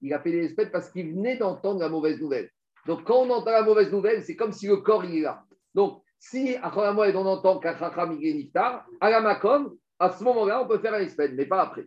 Il 0.00 0.14
a 0.14 0.20
fait 0.20 0.30
des 0.30 0.44
espèdes 0.44 0.70
parce 0.70 0.88
qu'il 0.88 1.14
venait 1.14 1.36
d'entendre 1.36 1.80
la 1.80 1.88
mauvaise 1.88 2.20
nouvelle. 2.20 2.48
Donc, 2.86 3.02
quand 3.02 3.22
on 3.22 3.30
entend 3.30 3.50
la 3.50 3.62
mauvaise 3.62 3.90
nouvelle, 3.90 4.22
c'est 4.22 4.36
comme 4.36 4.52
si 4.52 4.68
le 4.68 4.76
corps 4.76 5.04
il 5.04 5.18
est 5.18 5.22
là. 5.22 5.42
Donc, 5.74 6.00
si 6.20 6.54
à 6.62 6.92
Moed 6.92 7.16
on 7.16 7.26
entend 7.26 7.58
qu'un 7.58 7.76
Chacham 7.76 8.16
il 8.20 8.28
est 8.28 8.34
Niftar, 8.34 8.86
à 9.00 9.10
la 9.10 9.20
Makom, 9.20 9.74
à 9.98 10.10
ce 10.10 10.22
moment-là, 10.24 10.62
on 10.62 10.68
peut 10.68 10.78
faire 10.78 10.94
un 10.94 11.00
espède, 11.00 11.34
mais 11.34 11.46
pas 11.46 11.62
après. 11.62 11.86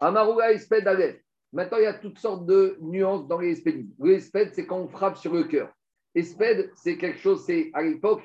Amaruga 0.00 0.52
espède 0.52 0.86
Aleph. 0.88 1.20
Maintenant, 1.52 1.78
il 1.78 1.84
y 1.84 1.86
a 1.86 1.94
toutes 1.94 2.18
sortes 2.18 2.46
de 2.46 2.78
nuances 2.80 3.28
dans 3.28 3.38
les 3.38 3.50
espèdes. 3.50 3.86
Le 3.98 4.14
espède, 4.14 4.50
c'est 4.54 4.66
quand 4.66 4.78
on 4.78 4.88
frappe 4.88 5.18
sur 5.18 5.34
le 5.34 5.44
cœur. 5.44 5.70
Espède, 6.14 6.70
c'est 6.74 6.96
quelque 6.96 7.18
chose, 7.18 7.44
c'est 7.44 7.70
à 7.74 7.82
l'époque, 7.82 8.22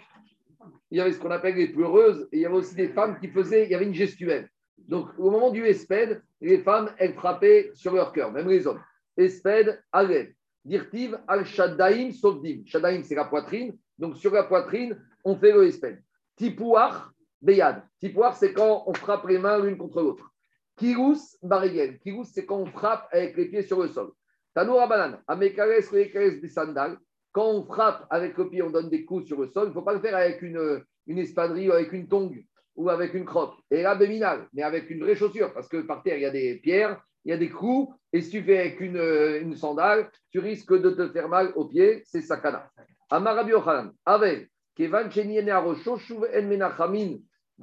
il 0.92 0.98
y 0.98 1.02
avait 1.02 1.12
ce 1.12 1.20
qu'on 1.20 1.32
appelle 1.32 1.56
les 1.56 1.68
pleureuses, 1.68 2.28
et 2.32 2.38
il 2.38 2.42
y 2.42 2.46
avait 2.46 2.56
aussi 2.56 2.76
des 2.76 2.90
femmes 2.90 3.20
qui 3.20 3.28
faisaient, 3.28 3.66
il 3.66 3.72
y 3.72 3.76
avait 3.76 3.86
une 3.86 3.94
gestuelle. 3.94 4.50
Donc, 4.78 5.10
au 5.18 5.30
moment 5.30 5.52
du 5.52 5.66
espède, 5.66 6.22
les 6.40 6.60
femmes, 6.60 6.90
elles 6.98 7.14
frappaient 7.14 7.72
sur 7.74 7.94
leur 7.94 8.14
cœur, 8.14 8.32
même 8.32 8.48
les 8.48 8.66
hommes. 8.66 8.82
Esped, 9.18 9.82
Alev. 9.92 10.32
Dirtiv, 10.64 11.18
Al 11.28 11.46
Shadaim, 11.46 12.12
Sovdim. 12.12 12.64
Shadaim, 12.66 13.04
c'est 13.04 13.16
la 13.16 13.26
poitrine. 13.26 13.78
Donc, 13.98 14.18
sur 14.18 14.34
la 14.34 14.44
poitrine, 14.44 15.02
on 15.24 15.36
fait 15.36 15.52
le 15.52 15.66
Esped. 15.66 16.02
Tipouach, 16.36 16.94
Beyad. 17.42 17.84
Tipouach, 18.00 18.36
c'est 18.36 18.54
quand 18.54 18.84
on 18.88 18.94
frappe 18.94 19.28
les 19.28 19.38
mains 19.38 19.60
l'une 19.60 19.78
contre 19.78 20.02
l'autre. 20.02 20.32
Kirous, 20.78 21.38
Barigel. 21.42 22.00
Kirous, 22.00 22.26
c'est 22.26 22.46
quand 22.46 22.58
on 22.58 22.66
frappe 22.66 23.08
avec 23.12 23.36
les 23.38 23.46
pieds 23.46 23.64
sur 23.64 23.82
le 23.82 23.90
sol. 23.90 24.12
Tanoura 24.54 24.88
Banan, 24.88 25.20
Amekares, 25.28 25.90
Reekares, 25.92 26.42
des 26.42 26.48
sandales. 26.48 26.98
Quand 27.32 27.50
on 27.50 27.66
frappe 27.66 28.08
avec 28.10 28.38
le 28.38 28.50
pied, 28.50 28.62
on 28.62 28.70
donne 28.70 28.90
des 28.90 29.06
coups 29.06 29.28
sur 29.28 29.40
le 29.40 29.48
sol. 29.48 29.66
Il 29.66 29.70
ne 29.70 29.74
faut 29.74 29.82
pas 29.84 29.94
le 29.94 30.00
faire 30.00 30.16
avec 30.16 30.42
une, 30.42 30.84
une 31.08 31.20
espadrille 31.20 31.70
ou 31.70 31.74
avec 31.74 31.92
une 31.94 32.08
tongue 32.08 32.44
ou 32.76 32.90
avec 32.90 33.14
une 33.14 33.26
crotte. 33.26 33.56
Et 33.72 33.82
là, 33.82 33.96
béminal, 33.96 34.48
mais 34.54 34.62
avec 34.62 34.90
une 34.90 35.04
vraie 35.04 35.16
chaussure, 35.16 35.52
parce 35.54 35.68
que 35.68 35.78
par 35.78 36.04
terre, 36.04 36.18
il 36.18 36.22
y 36.22 36.26
a 36.26 36.32
des 36.32 36.56
pierres, 36.58 37.02
il 37.26 37.32
y 37.32 37.34
a 37.34 37.38
des 37.38 37.50
coups, 37.50 37.94
et 38.14 38.22
si 38.22 38.30
tu 38.30 38.44
fais 38.44 38.60
avec 38.60 38.80
une, 38.80 38.98
une 39.42 39.56
sandale, 39.56 40.10
tu 40.32 40.40
risques 40.40 40.80
de 40.80 40.92
te 40.92 41.10
faire 41.10 41.28
mal 41.28 41.52
aux 41.56 41.66
pieds, 41.66 42.04
c'est 42.06 42.22
sakana. 42.22 42.70
Amarabi 43.10 43.54
Ochanan, 43.54 43.92
avec 44.06 44.50
Kevan 44.78 45.10
En 45.10 45.12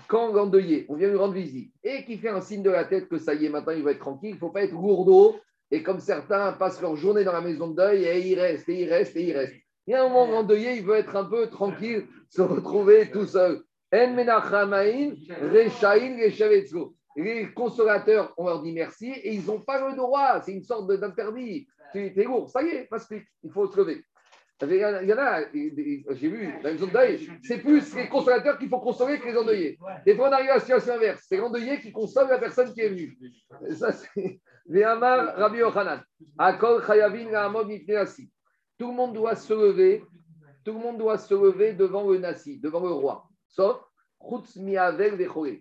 quand 0.08 0.32
l'endeuillé, 0.32 0.86
on 0.88 0.96
vient 0.96 1.08
lui 1.08 1.16
rendre 1.16 1.34
visite, 1.34 1.72
et 1.84 2.04
qui 2.04 2.18
fait 2.18 2.30
un 2.30 2.40
signe 2.40 2.64
de 2.64 2.70
la 2.70 2.84
tête 2.84 3.08
que 3.08 3.18
ça 3.18 3.34
y 3.34 3.46
est, 3.46 3.48
maintenant 3.48 3.72
il 3.72 3.84
va 3.84 3.92
être 3.92 4.00
tranquille, 4.00 4.30
il 4.30 4.34
ne 4.34 4.38
faut 4.38 4.50
pas 4.50 4.64
être 4.64 4.72
lourdeau, 4.72 5.36
et 5.70 5.84
comme 5.84 6.00
certains 6.00 6.52
passent 6.54 6.82
leur 6.82 6.96
journée 6.96 7.22
dans 7.22 7.32
la 7.32 7.40
maison 7.40 7.68
de 7.68 7.76
deuil, 7.76 8.02
et 8.02 8.26
ils 8.26 8.38
restent, 8.38 8.68
et 8.68 8.82
ils 8.82 8.92
restent, 8.92 9.16
et 9.16 9.28
ils 9.28 9.32
restent. 9.32 9.54
Il 9.86 9.92
y 9.92 9.94
a 9.94 10.04
un 10.04 10.08
moment, 10.08 10.26
l'endeuillé, 10.26 10.78
il 10.78 10.84
veut 10.84 10.96
être 10.96 11.14
un 11.14 11.24
peu 11.24 11.48
tranquille, 11.48 12.08
se 12.28 12.42
retrouver 12.42 13.08
tout 13.12 13.26
seul. 13.26 13.62
Les 17.16 17.54
consolateurs, 17.54 18.34
on 18.36 18.46
leur 18.46 18.62
dit 18.62 18.72
merci, 18.72 19.12
et 19.12 19.34
ils 19.34 19.46
n'ont 19.46 19.60
pas 19.60 19.88
le 19.88 19.94
droit, 19.94 20.40
c'est 20.40 20.52
une 20.52 20.64
sorte 20.64 20.90
d'interdit. 20.90 21.68
Tu 21.92 22.06
es 22.06 22.24
lourd, 22.24 22.50
ça 22.50 22.64
y 22.64 22.70
est, 22.70 22.88
vite, 23.10 23.24
il 23.44 23.52
faut 23.52 23.70
se 23.70 23.78
lever. 23.78 24.02
Il 24.62 24.76
y 24.76 24.84
en 25.12 25.18
a- 25.18 25.42
j'ai 25.52 26.28
vu, 26.28 26.54
dans 26.62 26.74
de 26.74 26.92
deuil, 26.92 27.28
c'est 27.42 27.58
plus 27.58 27.94
les 27.96 28.08
consolateurs 28.08 28.56
qu'il 28.56 28.68
faut 28.68 28.78
consoler 28.78 29.18
que 29.18 29.26
les 29.26 29.36
endeuillés. 29.36 29.78
Des 30.06 30.14
fois, 30.14 30.28
on 30.28 30.32
arrive 30.32 30.50
à 30.50 30.54
la 30.54 30.60
situation 30.60 30.94
inverse. 30.94 31.24
C'est 31.28 31.36
l'endeuillé 31.36 31.80
qui 31.80 31.90
console 31.90 32.28
la 32.28 32.38
personne 32.38 32.72
qui 32.72 32.80
est 32.80 32.88
venue. 32.88 33.18
Ça, 33.72 33.92
c'est. 33.92 34.40
Ve'amar 34.66 35.36
Rabbi 35.36 35.58
Yochanan. 35.58 36.02
Akol 36.38 36.82
Chayavin 36.86 37.30
Nasi. 37.88 38.30
Tout 38.78 38.88
le 38.88 38.94
monde 38.94 39.12
doit 39.12 39.34
se 39.34 39.52
lever. 39.52 40.04
Tout 40.64 40.72
le 40.72 40.78
monde 40.78 40.98
doit 40.98 41.18
se 41.18 41.34
lever 41.34 41.74
devant 41.74 42.08
le 42.08 42.18
Nasi, 42.18 42.58
devant 42.58 42.80
le 42.80 42.92
roi. 42.92 43.28
Sauf 43.48 43.84
Chutz 44.20 44.56
Miavel. 44.56 45.18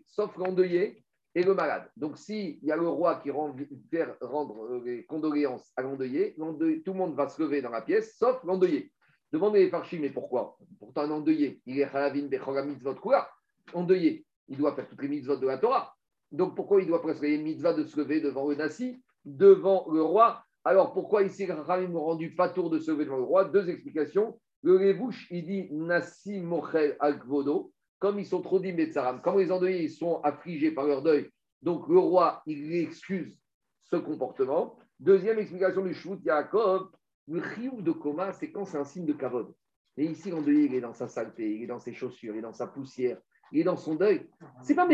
Sauf 0.07 0.37
l'endeuillé 0.37 1.02
et 1.35 1.43
le 1.43 1.53
malade. 1.53 1.89
Donc, 1.97 2.17
s'il 2.17 2.63
y 2.63 2.71
a 2.71 2.75
le 2.75 2.87
roi 2.87 3.15
qui 3.15 3.31
rend, 3.31 3.55
euh, 3.57 4.81
les 4.85 5.05
condoléances 5.05 5.71
à 5.75 5.81
l'endeuillé, 5.81 6.35
tout 6.35 6.93
le 6.93 6.97
monde 6.97 7.15
va 7.15 7.27
se 7.27 7.41
lever 7.41 7.61
dans 7.61 7.71
la 7.71 7.81
pièce, 7.81 8.15
sauf 8.17 8.43
l'endeuillé. 8.43 8.91
Demandez 9.31 9.63
les 9.63 9.69
farchis, 9.69 9.97
mais 9.97 10.11
pourquoi? 10.11 10.57
Pourtant, 10.79 11.09
un 11.11 11.25
il 11.25 11.57
est 11.79 12.27
Bechora 12.29 12.63
Mitzvot 12.63 12.93
Kula. 12.95 13.27
Endeuillé, 13.73 14.27
il 14.47 14.57
doit 14.57 14.75
faire 14.75 14.87
toutes 14.87 15.01
les 15.01 15.07
mitzvot 15.07 15.37
de 15.37 15.47
la 15.47 15.57
Torah. 15.57 15.91
Donc, 16.31 16.55
pourquoi 16.55 16.81
il 16.81 16.87
doit 16.87 17.01
presque 17.01 17.23
une 17.23 17.41
mitzvah 17.41 17.73
de 17.73 17.83
se 17.83 17.99
lever 17.99 18.21
devant 18.21 18.47
le 18.47 18.55
Nassi, 18.55 19.03
devant 19.25 19.87
le 19.91 20.03
roi? 20.03 20.43
Alors, 20.63 20.93
pourquoi 20.93 21.23
ici, 21.23 21.47
les 21.47 21.53
rendu 21.53 22.35
pas 22.35 22.49
tour 22.49 22.69
de 22.69 22.77
se 22.77 22.91
lever 22.91 23.05
devant 23.05 23.17
le 23.17 23.23
roi? 23.23 23.45
Deux 23.45 23.69
explications. 23.69 24.39
Le 24.61 24.77
Levouche, 24.77 25.27
il 25.31 25.45
dit 25.45 25.67
Nassi 25.71 26.39
Mochel 26.39 26.95
al 26.99 27.19
Kvodo, 27.19 27.71
comme 27.99 28.19
ils 28.19 28.25
sont 28.25 28.41
trop 28.41 28.59
dit 28.59 28.73
Metzaram, 28.73 29.21
comme 29.21 29.39
les 29.39 29.51
endeuillés 29.51 29.87
sont 29.87 30.21
affligés 30.21 30.71
par 30.71 30.85
leur 30.85 31.01
deuil, 31.01 31.29
donc 31.61 31.87
le 31.87 31.99
roi, 31.99 32.41
il 32.45 32.73
excuse 32.75 33.39
ce 33.81 33.95
comportement. 33.95 34.77
Deuxième 34.99 35.39
explication 35.39 35.81
du 35.83 35.93
Shvut 35.93 36.19
Yaakov, 36.23 36.89
le 37.27 37.41
chiouf 37.41 37.81
de 37.81 37.91
coma, 37.91 38.33
c'est 38.33 38.51
quand 38.51 38.65
c'est 38.65 38.77
un 38.77 38.83
signe 38.83 39.05
de 39.05 39.13
kavod. 39.13 39.53
Et 39.95 40.05
ici, 40.05 40.29
l'endeuillé, 40.31 40.65
il 40.65 40.75
est 40.75 40.81
dans 40.81 40.93
sa 40.93 41.07
saleté, 41.07 41.55
il 41.55 41.63
est 41.63 41.67
dans 41.67 41.79
ses 41.79 41.93
chaussures, 41.93 42.33
il 42.35 42.39
est 42.39 42.41
dans 42.41 42.53
sa 42.53 42.67
poussière, 42.67 43.17
il 43.51 43.61
est 43.61 43.63
dans 43.63 43.77
son 43.77 43.95
deuil. 43.95 44.27
C'est 44.61 44.75
pas 44.75 44.87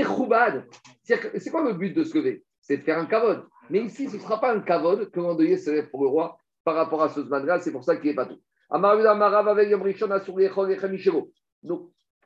que- 1.17 1.39
c'est 1.39 1.49
quoi 1.49 1.63
le 1.63 1.73
but 1.73 1.93
de 1.93 2.03
se 2.03 2.17
lever? 2.17 2.43
C'est 2.61 2.77
de 2.77 2.83
faire 2.83 2.99
un 2.99 3.05
kavod. 3.05 3.47
Mais 3.69 3.79
ici, 3.81 4.09
ce 4.09 4.17
ne 4.17 4.21
sera 4.21 4.39
pas 4.39 4.53
un 4.53 4.59
kavod 4.61 5.09
que 5.09 5.19
l'endeuillé 5.19 5.57
se 5.57 5.71
lève 5.71 5.89
pour 5.89 6.03
le 6.03 6.09
roi 6.09 6.37
par 6.63 6.75
rapport 6.75 7.01
à 7.01 7.09
ce 7.09 7.21
zman 7.21 7.59
c'est 7.61 7.71
pour 7.71 7.83
ça 7.83 7.95
qu'il 7.95 8.09
n'est 8.09 8.15
pas 8.15 8.25
tout. 8.25 8.39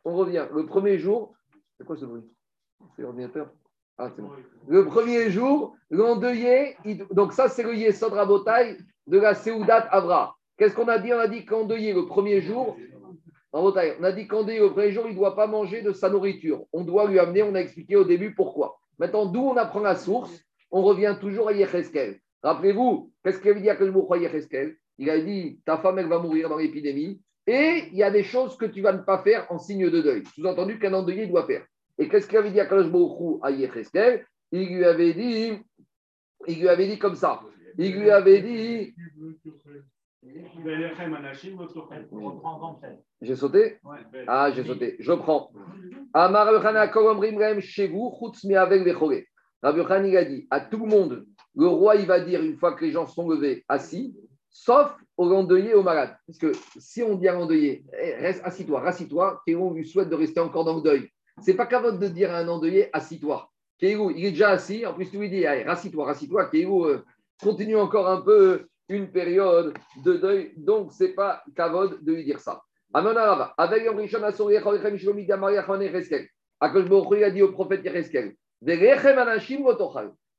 On 0.05 0.15
revient. 0.15 0.45
Le 0.53 0.65
premier 0.65 0.97
jour, 0.99 1.33
c'est 1.77 1.85
quoi 1.85 1.95
ce 1.97 2.05
bruit? 2.05 2.23
C'est 2.95 3.01
l'ordinateur? 3.01 3.49
Ah, 3.97 4.09
c'est 4.15 4.21
bon. 4.21 4.31
Le 4.67 4.85
premier 4.85 5.29
jour, 5.29 5.75
l'endeuillé, 5.89 6.75
il- 6.83 7.05
donc 7.11 7.33
ça, 7.33 7.47
c'est 7.47 7.63
le 7.63 7.75
Yesod 7.75 8.13
Rabotai 8.13 8.77
de 9.07 9.19
la 9.19 9.35
Seudat 9.35 9.87
Avra. 9.91 10.35
Qu'est-ce 10.57 10.75
qu'on 10.75 10.87
a 10.87 10.97
dit? 10.97 11.13
On 11.13 11.19
a 11.19 11.27
dit 11.27 11.45
qu'endeuillé 11.45 11.93
le 11.93 12.05
premier 12.05 12.41
jour, 12.41 12.75
en 13.51 13.63
on 13.71 14.03
a 14.03 14.11
dit 14.11 14.27
qu'endeuillé 14.27 14.59
le 14.59 14.71
premier 14.71 14.91
jour, 14.91 15.05
il 15.05 15.11
ne 15.11 15.17
doit 15.17 15.35
pas 15.35 15.47
manger 15.47 15.81
de 15.83 15.91
sa 15.93 16.09
nourriture. 16.09 16.65
On 16.73 16.83
doit 16.83 17.07
lui 17.07 17.19
amener, 17.19 17.43
on 17.43 17.53
a 17.53 17.59
expliqué 17.59 17.95
au 17.95 18.03
début 18.03 18.33
pourquoi. 18.33 18.79
Maintenant, 18.97 19.25
d'où 19.25 19.41
on 19.41 19.57
apprend 19.57 19.81
la 19.81 19.95
source 19.95 20.31
On 20.75 20.81
revient 20.81 21.15
toujours 21.21 21.49
à 21.49 21.53
Yecheskel. 21.53 22.19
Rappelez-vous, 22.41 23.11
qu'est-ce 23.23 23.39
qu'il 23.39 23.51
avait 23.51 23.61
dit 23.61 23.69
à 23.69 23.75
Kelmoucha 23.75 24.17
Yecheskel? 24.17 24.75
Il 24.97 25.07
a 25.11 25.19
dit 25.19 25.61
ta 25.65 25.77
femme, 25.77 25.99
elle 25.99 26.07
va 26.07 26.17
mourir 26.17 26.49
dans 26.49 26.57
l'épidémie. 26.57 27.21
Et 27.45 27.89
il 27.91 27.97
y 27.97 28.03
a 28.03 28.11
des 28.11 28.23
choses 28.23 28.55
que 28.57 28.65
tu 28.65 28.81
vas 28.81 28.93
ne 28.93 29.01
pas 29.01 29.21
faire 29.21 29.45
en 29.51 29.59
signe 29.59 29.89
de 29.89 30.01
deuil. 30.01 30.23
Sous-entendu 30.33 30.79
qu'un 30.79 30.93
endeuillé 30.93 31.27
doit 31.27 31.45
faire. 31.45 31.65
Et 31.97 32.07
qu'est-ce 32.07 32.27
qu'il 32.27 32.37
avait 32.37 32.51
dit 32.51 32.59
à 32.59 32.65
Kadosh 32.65 32.91
à 33.41 33.51
Yecheskel? 33.51 34.25
Il 34.51 34.75
lui 34.75 34.85
avait 34.85 35.13
dit, 35.13 35.53
il 36.47 36.59
lui 36.59 36.69
avait 36.69 36.87
dit 36.87 36.99
comme 36.99 37.15
ça. 37.15 37.41
Il 37.77 37.99
lui 37.99 38.09
avait 38.09 38.41
dit, 38.41 38.93
j'ai 43.21 43.35
sauté? 43.35 43.79
Ah, 44.27 44.51
j'ai 44.51 44.63
sauté. 44.63 44.95
Je 44.99 45.11
prends. 45.13 45.51
Amar 46.13 46.51
Yochanan, 46.51 46.89
il 50.05 50.17
a 50.17 50.25
dit 50.25 50.47
à 50.49 50.59
tout 50.61 50.79
le 50.79 50.89
monde, 50.89 51.25
le 51.55 51.67
roi, 51.67 51.95
il 51.95 52.05
va 52.05 52.19
dire 52.19 52.41
une 52.41 52.57
fois 52.57 52.73
que 52.73 52.85
les 52.85 52.91
gens 52.91 53.05
sont 53.05 53.29
levés, 53.29 53.65
assis, 53.67 54.15
sauf 54.53 54.95
aux 55.17 55.31
endeuillés 55.33 55.73
aux 55.73 55.83
malades. 55.83 56.15
Parce 56.25 56.37
que 56.37 56.53
si 56.77 57.03
on 57.03 57.15
dit 57.15 57.27
à 57.27 57.33
l'endeuillé, 57.33 57.83
eh, 57.99 58.13
reste 58.15 58.41
assis-toi, 58.45 58.79
rassis-toi, 58.79 59.41
Kéhou 59.45 59.73
lui 59.73 59.85
souhaite 59.85 60.09
de 60.09 60.15
rester 60.15 60.39
encore 60.39 60.63
dans 60.63 60.75
le 60.75 60.81
deuil. 60.81 61.09
C'est 61.41 61.55
pas 61.55 61.65
votre 61.65 61.97
de 61.97 62.07
dire 62.07 62.31
à 62.31 62.37
un 62.37 62.47
endeuillé, 62.47 62.89
assis-toi. 62.95 63.49
Kéhou, 63.79 64.11
il 64.11 64.25
est 64.25 64.31
déjà 64.31 64.51
assis, 64.51 64.85
en 64.85 64.93
plus 64.93 65.09
tu 65.09 65.17
lui 65.17 65.29
dis, 65.29 65.45
allez, 65.45 65.63
rassis-toi, 65.63 66.05
rassis-toi, 66.05 66.45
Kéhou, 66.45 66.85
euh, 66.85 67.03
continue 67.41 67.75
encore 67.75 68.07
un 68.07 68.21
peu 68.21 68.67
une 68.87 69.11
période 69.11 69.73
de 70.05 70.13
deuil. 70.13 70.53
Donc, 70.55 70.93
c'est 70.93 71.13
pas 71.13 71.43
kavod 71.55 72.03
de 72.03 72.13
lui 72.13 72.23
dire 72.23 72.39
ça. 72.39 72.61
Avec 72.93 73.83
Yom 73.83 73.97
Rishon 73.97 74.21
a 74.23 74.31
dit 77.31 77.41
au 77.41 77.51
prophète. 77.51 77.81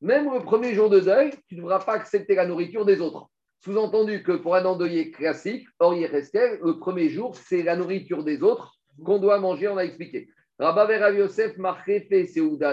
Même 0.01 0.33
le 0.33 0.41
premier 0.41 0.75
jour 0.75 0.89
de 0.91 1.01
deuil, 1.01 1.33
tu 1.49 1.57
ne 1.57 1.61
devras 1.61 1.81
pas 1.81 1.95
accepter 1.95 2.35
la 2.37 2.47
nourriture 2.47 2.85
des 2.85 3.01
autres. 3.01 3.29
Sous-entendu 3.65 4.23
que 4.23 4.33
pour 4.33 4.57
un 4.57 4.65
endeuillé 4.67 5.11
classique, 5.11 5.67
or 5.79 5.95
Yecheskel, 5.95 6.59
le 6.63 6.79
premier 6.79 7.09
jour, 7.09 7.35
c'est 7.35 7.63
la 7.63 7.77
nourriture 7.77 8.23
des 8.23 8.43
autres 8.43 8.75
qu'on 9.03 9.19
doit 9.19 9.41
manger, 9.41 9.69
on 9.69 9.79
a 9.79 9.85
expliqué. 9.85 10.29
Rabba 10.59 10.93
et 10.93 10.99
Rav 10.99 11.17
Yosef, 11.17 11.57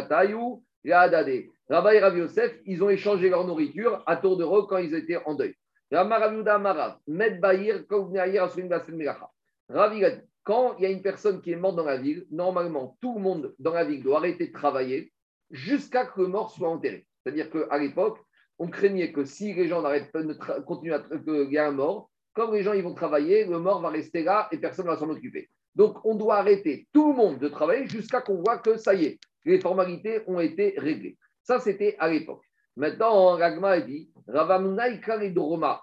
Tayou. 0.10 0.64
Rabba 0.84 1.96
et 1.96 2.00
Rav 2.02 2.18
Yosef, 2.18 2.60
ils 2.66 2.84
ont 2.84 2.90
échangé 2.90 3.30
leur 3.30 3.48
nourriture 3.48 4.04
à 4.06 4.18
tour 4.18 4.36
de 4.36 4.44
rôle 4.44 4.68
quand 4.68 4.80
ils 4.80 4.94
étaient 4.94 5.16
en 5.26 5.34
deuil. 5.34 5.56
Rama 5.94 6.20
Rav 6.20 6.36
Yuda 6.36 6.58
Marav, 6.58 6.98
Med 7.08 7.40
Bahir, 7.40 7.88
Kovneaïr, 7.88 8.44
Asurim 8.44 8.68
Basen 8.68 8.98
Melacha. 8.98 9.30
Rav, 9.70 9.96
il 9.96 10.04
a 10.04 10.12
dit, 10.12 10.22
quand 10.44 10.76
il 10.78 10.84
y 10.84 10.88
a 10.88 10.90
une 10.90 11.02
personne 11.02 11.42
qui 11.42 11.54
est 11.54 11.56
morte 11.56 11.78
dans 11.78 11.86
la 11.86 11.96
ville, 11.96 12.26
normalement, 12.32 12.98
tout 13.00 13.16
le 13.16 13.22
monde 13.22 13.56
dans 13.60 13.74
la 13.74 13.86
ville 13.86 14.04
doit 14.04 14.18
arrêter 14.18 14.48
de 14.48 14.54
travailler 14.54 15.14
jusqu'à 15.52 16.06
que 16.06 16.20
le 16.20 16.28
mort 16.28 16.52
soit 16.52 16.68
enterré. 16.68 17.08
C'est-à-dire 17.24 17.50
qu'à 17.50 17.78
l'époque, 17.78 18.18
on 18.62 18.68
craignait 18.68 19.12
que 19.12 19.26
si 19.26 19.54
les 19.54 19.68
gens 19.68 19.82
n'arrêtent 19.82 20.12
pas 20.12 20.22
de 20.22 20.34
continuer 20.62 20.94
à 20.94 21.00
qu'il 21.00 21.52
y 21.52 21.58
a 21.58 21.68
un 21.68 21.72
mort, 21.72 22.12
comme 22.34 22.54
les 22.54 22.62
gens 22.62 22.74
ils 22.74 22.84
vont 22.84 22.94
travailler, 22.94 23.44
le 23.46 23.58
mort 23.58 23.82
va 23.82 23.90
rester 23.90 24.24
là 24.24 24.48
et 24.52 24.60
personne 24.60 24.86
ne 24.86 24.92
va 24.92 24.98
s'en 24.98 25.10
occuper. 25.10 25.50
Donc, 25.74 25.98
on 26.06 26.14
doit 26.14 26.36
arrêter 26.36 26.88
tout 26.94 27.12
le 27.12 27.18
monde 27.18 27.40
de 27.40 27.48
travailler 27.48 27.88
jusqu'à 27.88 28.22
qu'on 28.22 28.36
voit 28.36 28.60
que 28.60 28.78
ça 28.78 28.94
y 28.94 29.06
est, 29.06 29.20
les 29.46 29.60
formalités 29.60 30.22
ont 30.28 30.40
été 30.40 30.76
réglées. 30.78 31.18
Ça, 31.42 31.60
c'était 31.60 31.96
à 31.98 32.08
l'époque. 32.08 32.44
Maintenant, 32.76 33.36
Ragma 33.36 33.70
a 33.72 33.82
dit 33.82 34.12
Ravamuna 34.28 34.90
Droma. 35.32 35.82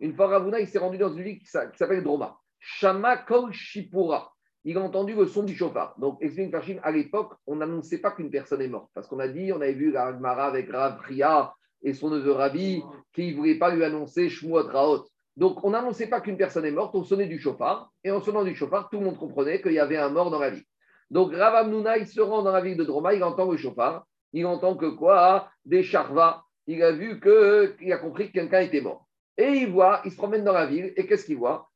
Une 0.00 0.14
fois 0.16 0.26
Ravuna, 0.26 0.58
il 0.58 0.66
s'est 0.66 0.80
rendu 0.80 0.98
dans 0.98 1.12
une 1.12 1.22
ville 1.22 1.38
qui 1.38 1.46
s'a- 1.46 1.68
qui 1.68 1.78
s'appelle 1.78 2.02
Droma. 2.02 2.36
Shama 2.58 3.18
Kol 3.18 3.52
Shipura. 3.52 4.32
Il 4.64 4.76
a 4.76 4.80
entendu 4.80 5.14
le 5.14 5.26
son 5.26 5.44
du 5.44 5.54
chauffard. 5.54 5.94
Donc, 5.96 6.18
explique 6.20 6.50
Farshim, 6.50 6.80
à 6.82 6.90
l'époque, 6.90 7.34
on 7.46 7.54
n'annonçait 7.54 7.98
pas 7.98 8.10
qu'une 8.10 8.30
personne 8.30 8.62
est 8.62 8.68
morte. 8.68 8.90
Parce 8.94 9.06
qu'on 9.06 9.20
a 9.20 9.28
dit, 9.28 9.52
on 9.52 9.60
avait 9.60 9.74
vu 9.74 9.92
la 9.92 10.08
avec 10.08 10.72
Rav 10.72 10.96
Priya 10.96 11.54
et 11.82 11.94
son 11.94 12.10
neveu 12.10 12.32
Rabbi, 12.32 12.82
qui 13.12 13.30
ne 13.30 13.36
voulait 13.36 13.58
pas 13.58 13.74
lui 13.74 13.84
annoncer 13.84 14.28
Shmuot 14.28 14.68
Raot. 14.68 15.06
Donc, 15.36 15.62
on 15.64 15.70
n'annonçait 15.70 16.06
pas 16.06 16.20
qu'une 16.20 16.36
personne 16.38 16.64
est 16.64 16.70
morte, 16.70 16.94
on 16.94 17.04
sonnait 17.04 17.26
du 17.26 17.38
chauffard. 17.38 17.90
Et 18.04 18.10
en 18.10 18.20
sonnant 18.20 18.42
du 18.42 18.54
chauffard, 18.54 18.88
tout 18.90 18.98
le 18.98 19.04
monde 19.04 19.18
comprenait 19.18 19.60
qu'il 19.60 19.72
y 19.72 19.78
avait 19.78 19.98
un 19.98 20.08
mort 20.08 20.30
dans 20.30 20.38
la 20.38 20.50
ville. 20.50 20.64
Donc, 21.10 21.34
Rav 21.34 21.54
Amnouna, 21.54 21.98
il 21.98 22.06
se 22.06 22.20
rend 22.20 22.42
dans 22.42 22.52
la 22.52 22.60
ville 22.60 22.76
de 22.76 22.84
Droma, 22.84 23.14
il 23.14 23.22
entend 23.22 23.50
le 23.50 23.56
chauffard. 23.56 24.06
Il 24.32 24.46
entend 24.46 24.76
que 24.76 24.86
quoi 24.86 25.48
Des 25.64 25.82
charvas. 25.82 26.42
Il 26.66 26.82
a 26.82 26.90
vu 26.92 27.20
que, 27.20 27.76
il 27.80 27.92
a 27.92 27.98
compris 27.98 28.28
que 28.28 28.32
quelqu'un 28.32 28.60
était 28.60 28.80
mort. 28.80 29.06
Et 29.36 29.48
il 29.48 29.70
voit, 29.70 30.00
il 30.04 30.10
se 30.10 30.16
promène 30.16 30.42
dans 30.44 30.52
la 30.52 30.66
ville, 30.66 30.92
et 30.96 31.06
qu'est-ce 31.06 31.26
qu'il 31.26 31.36
voit? 31.36 31.68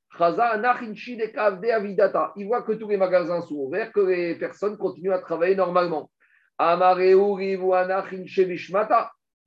Il 2.36 2.46
voit 2.46 2.62
que 2.62 2.72
tous 2.72 2.88
les 2.88 2.96
magasins 2.96 3.42
sont 3.42 3.54
ouverts, 3.54 3.92
que 3.92 4.00
les 4.00 4.34
personnes 4.34 4.76
continuent 4.76 5.12
à 5.12 5.18
travailler 5.18 5.54
normalement. 5.54 6.10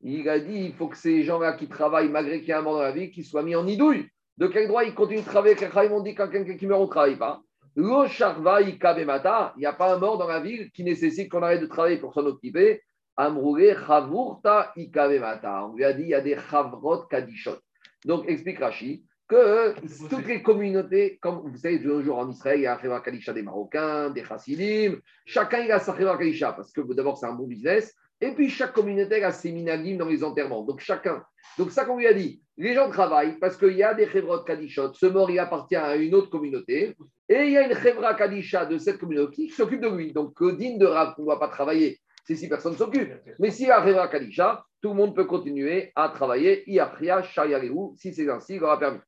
Il 0.03 0.27
a 0.27 0.39
dit 0.39 0.65
il 0.65 0.73
faut 0.73 0.87
que 0.87 0.97
ces 0.97 1.23
gens-là 1.23 1.53
qui 1.53 1.67
travaillent, 1.67 2.09
malgré 2.09 2.39
qu'il 2.39 2.49
y 2.49 2.51
ait 2.51 2.55
un 2.55 2.61
mort 2.61 2.75
dans 2.75 2.81
la 2.81 2.91
vie, 2.91 3.09
qu'ils 3.09 3.25
soient 3.25 3.43
mis 3.43 3.55
en 3.55 3.65
idouille. 3.65 4.07
De 4.37 4.47
quel 4.47 4.67
droit 4.67 4.83
ils 4.83 4.93
continuent 4.93 5.21
de 5.21 5.25
travailler 5.25 5.55
Quelqu'un 5.55 5.87
m'ont 5.89 6.01
dit 6.01 6.13
quand 6.13 6.27
quelqu'un 6.27 6.57
qui 6.57 6.67
meurt, 6.67 6.81
on 6.81 6.85
ne 6.85 6.89
travaille 6.89 7.17
pas. 7.17 7.41
Il 7.75 7.83
n'y 7.83 9.65
a 9.65 9.73
pas 9.73 9.95
un 9.95 9.97
mort 9.97 10.17
dans 10.17 10.27
la 10.27 10.39
ville 10.39 10.71
qui 10.71 10.83
nécessite 10.83 11.29
qu'on 11.29 11.41
arrête 11.41 11.61
de 11.61 11.67
travailler 11.67 11.97
pour 11.97 12.13
s'en 12.13 12.25
occuper. 12.25 12.81
Amroule 13.15 13.75
chavurta 13.87 14.71
ikabemata. 14.75 15.65
On 15.65 15.75
lui 15.75 15.83
a 15.83 15.93
dit 15.93 16.03
il 16.03 16.09
y 16.09 16.13
a 16.13 16.21
des 16.21 16.37
chavrot 16.37 17.03
kadishot. 17.03 17.57
Donc 18.05 18.25
explique 18.27 18.59
Rashi 18.59 19.05
que 19.27 19.73
toutes 20.09 20.27
les 20.27 20.43
communautés, 20.43 21.17
comme 21.21 21.49
vous 21.49 21.57
savez, 21.57 21.79
de 21.79 21.87
nos 21.87 22.01
jours 22.01 22.17
en 22.17 22.29
Israël, 22.29 22.59
il 22.59 22.63
y 22.63 22.67
a 22.67 22.75
la 22.75 22.81
Chevra 22.81 22.99
Kadisha 22.99 23.33
des 23.33 23.41
Marocains, 23.41 24.09
des 24.09 24.23
Chassidim, 24.23 24.97
chacun 25.25 25.59
il 25.59 25.71
a 25.71 25.79
sa 25.79 25.95
Chevra 25.97 26.17
Kadisha 26.17 26.51
parce 26.51 26.71
que 26.71 26.81
d'abord 26.93 27.17
c'est 27.17 27.25
un 27.25 27.33
bon 27.33 27.47
business, 27.47 27.95
et 28.21 28.31
puis 28.31 28.49
chaque 28.49 28.73
communauté 28.73 29.23
a 29.23 29.31
ses 29.31 29.51
minagim 29.51 29.97
dans 29.97 30.07
les 30.07 30.23
enterrements. 30.23 30.63
Donc 30.63 30.79
chacun. 30.79 31.23
Donc 31.57 31.71
ça 31.71 31.85
qu'on 31.85 31.97
lui 31.97 32.07
a 32.07 32.13
dit, 32.13 32.41
les 32.57 32.73
gens 32.73 32.89
travaillent 32.89 33.37
parce 33.39 33.57
qu'il 33.57 33.73
y 33.73 33.83
a 33.83 33.93
des 33.93 34.07
Chevra 34.07 34.43
Kadishot, 34.45 34.93
ce 34.93 35.05
mort 35.05 35.29
il 35.29 35.39
appartient 35.39 35.75
à 35.75 35.95
une 35.95 36.15
autre 36.15 36.29
communauté, 36.29 36.95
et 37.29 37.43
il 37.43 37.51
y 37.51 37.57
a 37.57 37.67
une 37.67 37.75
Chevra 37.75 38.13
Kadisha 38.13 38.65
de 38.65 38.77
cette 38.77 38.97
communauté 38.97 39.35
qui 39.35 39.49
s'occupe 39.49 39.81
de 39.81 39.89
lui. 39.89 40.13
Donc 40.13 40.33
que 40.35 40.51
digne 40.55 40.77
de 40.77 40.85
Rav 40.85 41.15
ne 41.17 41.23
doit 41.23 41.39
pas 41.39 41.49
travailler, 41.49 41.99
si 42.25 42.47
personne 42.47 42.75
s'occupe. 42.75 43.11
Mais 43.39 43.51
s'il 43.51 43.67
y 43.67 43.71
a 43.71 43.83
Chevra 43.83 44.07
Kadisha, 44.07 44.63
tout 44.81 44.89
le 44.89 44.95
monde 44.95 45.15
peut 45.15 45.25
continuer 45.25 45.91
à 45.95 46.09
travailler, 46.09 46.69
Iachria, 46.69 47.23
Shayareu, 47.23 47.95
si 47.95 48.13
c'est 48.13 48.29
ainsi, 48.29 48.55
il 48.55 48.63
aura 48.63 48.79
permis. 48.79 48.99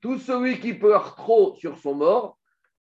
Tout 0.00 0.18
celui 0.18 0.60
qui 0.60 0.74
pleure 0.74 1.16
trop 1.16 1.54
sur 1.56 1.78
son 1.78 1.94
mort, 1.94 2.38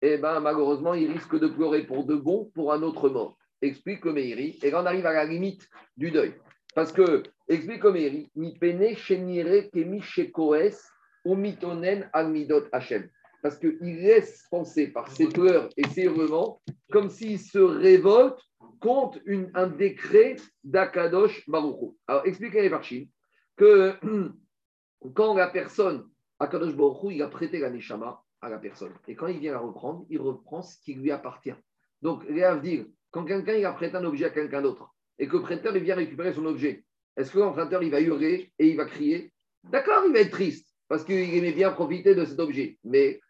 eh 0.03 0.19
ben, 0.19 0.41
malheureusement, 0.41 0.95
il 0.95 1.11
risque 1.13 1.39
de 1.39 1.47
pleurer 1.47 1.85
pour 1.85 2.05
de 2.05 2.17
bon 2.17 2.51
pour 2.55 2.73
un 2.73 2.83
autre 2.83 3.09
mort. 3.09 3.39
Explique 3.61 4.05
le 4.05 4.13
Meiri. 4.13 4.59
Et 4.63 4.71
là, 4.71 4.83
on 4.83 4.87
arrive 4.87 5.07
à 5.07 5.13
la 5.13 5.25
limite 5.25 5.69
du 5.97 6.11
deuil. 6.11 6.35
Parce 6.75 6.93
que, 6.93 7.23
explique 7.49 7.85
Meiri, 7.85 8.29
Mi 8.35 8.59
pene 8.59 8.97
shenire 8.97 9.71
kemi 9.71 10.03
shekoes 10.03 10.77
ou 11.25 11.37
mitonen 11.37 12.11
almidot 12.13 12.65
Hachem. 12.73 13.09
Parce 13.43 13.59
qu'il 13.59 13.79
laisse 13.81 14.45
penser 14.51 14.89
par 14.89 15.09
ses 15.09 15.29
pleurs 15.29 15.69
et 15.77 15.87
ses 15.87 16.03
hurlements 16.03 16.61
comme 16.91 17.09
s'il 17.09 17.39
se 17.39 17.59
révolte 17.59 18.41
contre 18.81 19.21
un 19.55 19.69
décret 19.69 20.37
d'Akadosh 20.65 21.49
Baruchou. 21.49 21.97
Alors, 22.09 22.27
expliquez 22.27 22.63
les 22.63 22.71
Parchim 22.71 23.07
que 23.57 23.95
quand 25.15 25.35
la 25.35 25.47
personne, 25.47 26.09
Akadosh 26.41 26.75
Baruchou, 26.75 27.13
il 27.13 27.23
a 27.23 27.29
prêté 27.29 27.61
la 27.61 27.71
Neshama 27.71 28.23
à 28.43 28.51
la 28.51 28.59
personne. 28.59 28.93
Et 29.09 29.15
quand 29.15 29.29
il 29.29 29.39
vient 29.39 29.53
la 29.53 29.61
reprendre, 29.61 30.05
il 30.11 30.21
reprend 30.21 30.63
ce 30.63 30.77
qui 30.81 30.95
lui 30.95 31.11
appartient. 31.11 31.55
Donc, 32.03 32.25
les 32.29 32.45
dire 32.61 32.85
quand 33.11 33.25
quelqu'un 33.25 33.55
il 33.55 33.65
a 33.65 33.73
prêté 33.73 33.97
un 33.97 34.05
objet 34.05 34.27
à 34.27 34.31
quelqu'un 34.31 34.63
d'autre 34.63 34.93
et 35.19 35.29
que 35.29 35.37
le 35.37 35.43
prêteur 35.43 35.77
il 35.77 35.83
vient 35.83 35.95
récupérer 35.95 36.33
son 36.33 36.45
objet, 36.47 36.85
est-ce 37.17 37.31
que 37.31 37.39
l'emprunteur 37.39 37.83
il 37.83 37.91
va 37.91 38.01
hurler 38.01 38.53
et 38.59 38.69
il 38.69 38.77
va 38.77 38.87
crier? 38.87 39.33
D'accord, 39.65 40.03
il 40.07 40.13
va 40.13 40.21
être 40.21 40.33
triste 40.33 40.69
parce 40.89 41.05
qu'il 41.05 41.35
aimait 41.35 41.53
bien 41.53 41.71
profiter 41.71 42.15
de 42.15 42.25
cet 42.25 42.41
objet. 42.41 42.79
Mais 42.85 43.21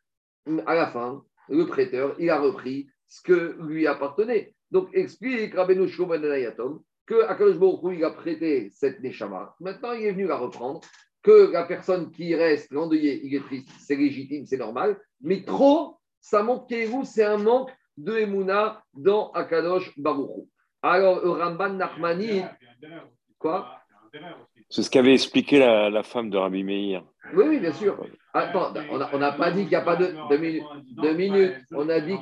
à 0.66 0.74
la 0.74 0.86
fin, 0.88 1.24
le 1.48 1.66
prêteur, 1.66 2.16
il 2.18 2.30
a 2.30 2.40
repris 2.40 2.88
ce 3.06 3.22
que 3.22 3.56
lui 3.62 3.86
appartenait. 3.86 4.54
Donc, 4.70 4.88
explique 4.94 5.54
Rabbeinu 5.54 5.86
Ayatom 6.32 6.82
que 7.04 7.22
Akadosh 7.24 7.56
il 7.94 8.04
a 8.04 8.10
prêté 8.10 8.70
cette 8.72 9.00
Neshama. 9.00 9.54
Maintenant, 9.60 9.92
il 9.92 10.06
est 10.06 10.12
venu 10.12 10.26
la 10.26 10.36
reprendre. 10.36 10.80
Que 11.22 11.52
la 11.52 11.64
personne 11.64 12.10
qui 12.10 12.34
reste 12.34 12.72
l'endeuillé, 12.72 13.20
il 13.24 13.34
est 13.34 13.44
triste, 13.44 13.68
c'est 13.78 13.94
légitime, 13.94 14.44
c'est 14.44 14.56
normal. 14.56 15.00
Mais 15.20 15.44
trop, 15.44 15.98
ça 16.20 16.42
montre 16.42 16.66
qu'Ehu, 16.66 17.04
c'est 17.04 17.24
un 17.24 17.38
manque 17.38 17.70
de 17.96 18.16
Emouna 18.16 18.82
dans 18.92 19.30
Akadosh 19.32 19.96
Baruch 19.98 20.30
Hu. 20.36 20.42
Alors, 20.82 21.22
Ramban 21.38 21.74
Nachmani, 21.74 22.42
quoi? 23.38 23.81
C'est 24.68 24.82
ce 24.82 24.90
qu'avait 24.90 25.14
expliqué 25.14 25.58
la, 25.58 25.90
la 25.90 26.02
femme 26.02 26.30
de 26.30 26.36
Rabbi 26.36 26.64
Meir. 26.64 27.04
Oui, 27.34 27.44
oui, 27.48 27.60
bien 27.60 27.72
sûr. 27.72 27.96
Attends, 28.34 28.72
on 28.90 29.18
n'a 29.18 29.32
pas 29.32 29.50
dit 29.50 29.62
qu'il 29.62 29.70
n'y 29.70 29.74
a 29.74 29.82
pas 29.82 29.96
de. 29.96 30.14
Deux 30.28 30.38
minutes. 30.38 30.64
Deux 30.96 31.14
minutes. 31.14 31.54
On 31.70 31.88
a 31.88 32.00
dit. 32.00 32.16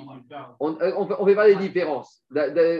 On 0.59 0.72
ne 0.72 1.24
fait 1.26 1.34
pas 1.34 1.49
les 1.49 1.57
différences. 1.57 2.24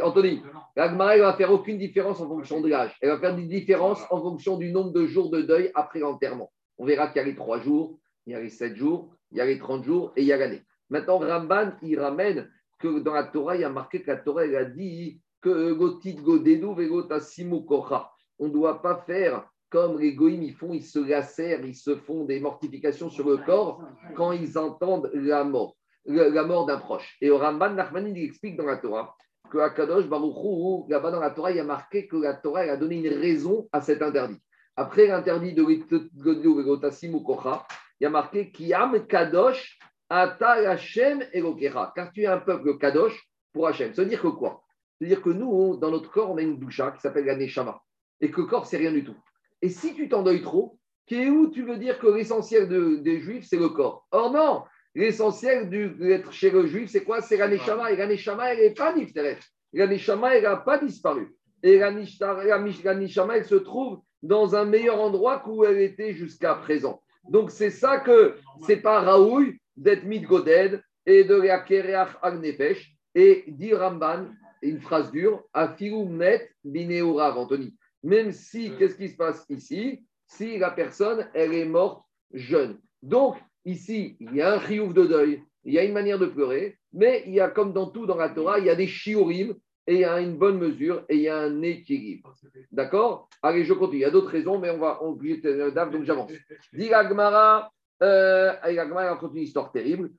Anthony, 0.02 0.42
la 0.76 0.88
Gemara, 0.88 1.16
elle 1.16 1.22
va 1.22 1.34
faire 1.34 1.52
aucune 1.52 1.78
différence 1.78 2.20
en 2.20 2.28
fonction 2.28 2.61
de 2.61 2.68
l'âge. 2.68 2.96
Elle 3.00 3.11
va 3.11 3.18
faire 3.18 3.36
des 3.36 3.46
différences 3.46 4.02
en 4.11 4.20
fonction 4.20 4.56
du 4.56 4.72
nombre 4.72 4.92
de 4.92 5.06
jours 5.06 5.30
de 5.30 5.42
deuil 5.42 5.70
après 5.74 6.00
l'enterrement. 6.00 6.50
On 6.78 6.84
verra 6.84 7.08
qu'il 7.08 7.16
y 7.16 7.24
a 7.24 7.28
les 7.28 7.34
trois 7.34 7.61
jours, 7.61 7.98
il 8.26 8.32
y 8.32 8.36
a 8.36 8.40
les 8.40 8.48
sept 8.48 8.76
jours, 8.76 9.14
il 9.32 9.38
y 9.38 9.40
a 9.40 9.46
les 9.46 9.58
30 9.58 9.84
jours 9.84 10.12
et 10.16 10.22
il 10.22 10.26
y 10.26 10.32
a 10.32 10.36
l'année. 10.36 10.62
Maintenant, 10.88 11.18
Ramban, 11.18 11.72
il 11.82 11.98
ramène 11.98 12.50
que 12.78 13.00
dans 13.00 13.12
la 13.12 13.24
Torah, 13.24 13.56
il 13.56 13.61
y 13.61 13.64
a 13.64 13.68
marqué 13.68 14.02
que 14.02 14.11
la 14.11 14.16
Torah, 14.16 14.44
elle 14.44 14.56
a 14.56 14.64
dit 14.64 15.20
que 15.40 15.72
Gotit 15.72 16.14
Godenu 16.14 16.74
Vegotasimu 16.74 17.64
Kocha. 17.64 18.11
On 18.41 18.49
ne 18.49 18.53
doit 18.53 18.82
pas 18.82 18.97
faire 19.07 19.47
comme 19.68 20.01
les 20.01 20.14
goïms, 20.14 20.43
ils 20.43 20.55
font, 20.55 20.72
ils 20.72 20.82
se 20.82 20.99
lacèrent, 20.99 21.64
ils 21.64 21.76
se 21.76 21.95
font 21.95 22.24
des 22.24 22.41
mortifications 22.41 23.09
sur 23.09 23.28
le 23.28 23.36
corps 23.36 23.84
quand 24.16 24.32
ils 24.32 24.59
entendent 24.59 25.11
la 25.14 25.45
mort, 25.45 25.76
la 26.07 26.43
mort 26.43 26.66
d'un 26.66 26.78
proche. 26.78 27.16
Et 27.20 27.30
au 27.30 27.38
Ramban 27.38 27.70
Nachmani, 27.70 28.11
il 28.11 28.24
explique 28.24 28.57
dans 28.57 28.66
la 28.66 28.78
Torah 28.78 29.14
que 29.51 29.59
à 29.59 29.70
Kadosh 29.70 30.07
Baruch 30.07 30.36
Hu, 30.36 30.91
là-bas 30.91 31.11
dans 31.11 31.20
la 31.20 31.30
Torah, 31.30 31.51
il 31.51 31.59
y 31.59 31.61
a 31.61 31.64
marqué 31.64 32.09
que 32.09 32.16
la 32.16 32.34
Torah 32.34 32.64
elle 32.64 32.70
a 32.70 32.76
donné 32.76 32.97
une 32.97 33.20
raison 33.20 33.68
à 33.72 33.80
cet 33.80 34.03
interdit. 34.03 34.41
Après 34.74 35.07
l'interdit 35.07 35.53
de 35.53 35.62
Vegotasim 35.62 37.14
ou 37.14 37.20
Kocha, 37.20 37.66
il 38.01 38.05
y 38.05 38.07
a 38.07 38.11
marqué 38.11 38.51
Kiam 38.51 39.07
Kadosh 39.07 39.78
Ata 40.09 40.70
Hashem 40.70 41.22
Elokecha, 41.32 41.93
car 41.95 42.11
tu 42.12 42.22
es 42.22 42.26
un 42.26 42.38
peuple 42.38 42.78
Kadosh 42.78 43.28
pour 43.53 43.68
Hashem. 43.68 43.95
Ça 43.95 44.03
veut 44.03 44.09
dire 44.09 44.22
que 44.22 44.28
quoi? 44.28 44.62
C'est-à-dire 44.99 45.22
que 45.22 45.30
nous, 45.30 45.76
dans 45.76 45.91
notre 45.91 46.11
corps, 46.11 46.30
on 46.30 46.38
a 46.38 46.43
une 46.43 46.59
doucha 46.59 46.91
qui 46.91 47.01
s'appelle 47.01 47.26
la 47.26 47.36
Neshama, 47.36 47.80
et 48.21 48.31
que 48.31 48.41
le 48.41 48.47
corps, 48.47 48.66
c'est 48.66 48.77
rien 48.77 48.93
du 48.93 49.05
tout. 49.05 49.16
Et 49.62 49.68
si 49.68 49.95
tu 49.95 50.09
t'endeuilles 50.09 50.43
trop, 50.43 50.79
qui 51.07 51.16
est 51.16 51.29
où 51.29 51.49
tu 51.51 51.62
veux 51.64 51.77
dire 51.77 51.99
que 51.99 52.07
l'essentiel 52.07 52.68
de- 52.68 52.97
des 52.97 53.21
juifs, 53.21 53.47
c'est 53.49 53.59
le 53.59 53.68
corps? 53.71 54.07
Or 54.11 54.33
non, 54.33 54.62
l'essentiel 54.95 55.68
d'être 55.68 56.33
chez 56.33 56.51
le 56.51 56.66
juif, 56.66 56.91
c'est 56.91 57.05
quoi? 57.05 57.21
C'est 57.21 57.37
la 57.37 57.49
Neshama. 57.49 57.93
Et 57.93 57.97
elle 57.99 58.09
n'est 58.09 58.75
pas 58.75 58.95
Nifteret. 58.95 59.39
La 59.73 59.87
Neshama, 59.87 60.35
elle 60.37 60.45
n'a 60.45 60.57
pas 60.57 60.79
disparu. 60.79 61.35
Et 61.62 61.79
la, 61.79 61.93
Nishta- 61.93 62.45
la 62.45 62.59
Mish- 62.59 62.83
la 62.85 62.95
Neshama, 62.95 63.37
elle 63.37 63.45
se 63.45 63.55
trouve 63.57 64.01
dans 64.23 64.55
un 64.55 64.64
meilleur 64.64 65.01
endroit 65.01 65.41
qu'où 65.41 65.64
elle 65.64 65.81
était 65.81 66.12
jusqu'à 66.14 66.55
présent. 66.55 67.03
Donc 67.29 67.51
c'est 67.51 67.71
ça 67.71 67.99
que 67.99 68.37
c'est 68.67 68.80
pas 68.80 69.01
Raoul 69.01 69.55
d'être 69.76 70.05
Midgoded 70.05 70.83
et 71.07 71.25
de 71.25 71.34
la 71.34 71.59
Kereach 71.61 72.17
Agnefesh. 72.22 72.95
Et 73.14 73.45
dit 73.49 73.75
Ramban, 73.75 74.29
une 74.63 74.80
phrase 74.80 75.11
dure, 75.11 75.42
Afilumnet 75.53 76.51
bineurav, 76.64 77.37
Anthony. 77.37 77.75
Même 78.03 78.33
si, 78.33 78.77
qu'est-ce 78.77 78.97
qui 78.97 79.09
se 79.09 79.17
passe 79.17 79.45
ici? 79.49 80.05
Si 80.27 80.59
la 80.59 80.71
personne, 80.71 81.29
elle 81.35 81.55
est 81.55 81.64
morte 81.64 82.05
jeune. 82.33 82.79
Donc, 83.03 83.37
ici, 83.64 84.17
il 84.21 84.35
y 84.35 84.43
a 84.43 84.55
un 84.55 84.61
chiouf 84.61 84.95
de 84.95 85.07
deuil, 85.07 85.43
il 85.64 85.75
y 85.75 85.79
a 85.79 85.85
une 85.85 85.93
manière 85.93 86.18
de 86.18 86.27
pleurer, 86.27 86.79
mais 86.93 87.22
il 87.27 87.35
y 87.35 87.41
a, 87.41 87.49
comme 87.49 87.72
dans 87.72 87.91
tout 87.91 88.07
dans 88.07 88.17
la 88.17 88.31
Torah, 88.31 88.59
il 88.59 88.67
y 88.67 88.71
a 88.71 88.75
des 88.75 88.87
shiurim, 88.87 89.55
et 89.87 89.95
il 89.95 90.01
y 90.01 90.05
a 90.05 90.21
une 90.21 90.37
bonne 90.37 90.59
mesure, 90.59 91.05
et 91.09 91.17
il 91.17 91.22
y 91.22 91.29
a 91.29 91.39
un 91.39 91.63
équilibre. 91.63 92.35
D'accord? 92.71 93.29
Allez, 93.43 93.64
je 93.64 93.72
continue. 93.72 93.99
Il 93.99 94.03
y 94.03 94.05
a 94.05 94.11
d'autres 94.11 94.31
raisons, 94.31 94.59
mais 94.59 94.71
on 94.71 94.79
va 94.79 95.03
oublier 95.03 95.39
d'ave, 95.39 95.91
donc 95.91 96.05
j'avance. 96.05 96.31
Dit 96.72 96.89
la 96.89 97.09
Gemara, 97.09 97.72
euh, 98.03 98.53
Gemara 98.67 99.11
raconte 99.11 99.33
une 99.35 99.43
histoire 99.43 99.72
terrible. 99.72 100.11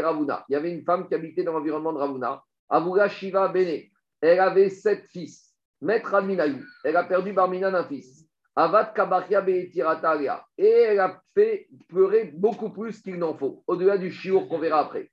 Ravuna. 0.00 0.44
Il 0.48 0.52
y 0.52 0.56
avait 0.56 0.72
une 0.72 0.82
femme 0.82 1.06
qui 1.06 1.14
habitait 1.14 1.42
dans 1.42 1.52
l'environnement 1.52 1.92
de 1.92 1.98
Ravuna. 1.98 2.42
Avula 2.68 3.08
Shiva 3.08 3.48
Bene. 3.48 3.82
Elle 4.20 4.40
avait 4.40 4.70
sept 4.70 5.04
fils. 5.06 5.53
Maître 5.80 6.14
Adminayu. 6.14 6.64
Elle 6.84 6.96
a 6.96 7.04
perdu 7.04 7.32
Barmina 7.32 7.70
d'un 7.70 7.84
fils. 7.84 8.26
Avat 8.56 8.92
Kabachia 8.94 9.40
Beetiratalia. 9.40 10.44
Et 10.56 10.68
elle 10.68 11.00
a 11.00 11.20
fait 11.34 11.68
pleurer 11.88 12.32
beaucoup 12.34 12.70
plus 12.70 13.00
qu'il 13.02 13.16
n'en 13.16 13.34
faut, 13.34 13.64
au-delà 13.66 13.98
du 13.98 14.12
chiour 14.12 14.48
qu'on 14.48 14.58
verra 14.58 14.80
après. 14.80 15.10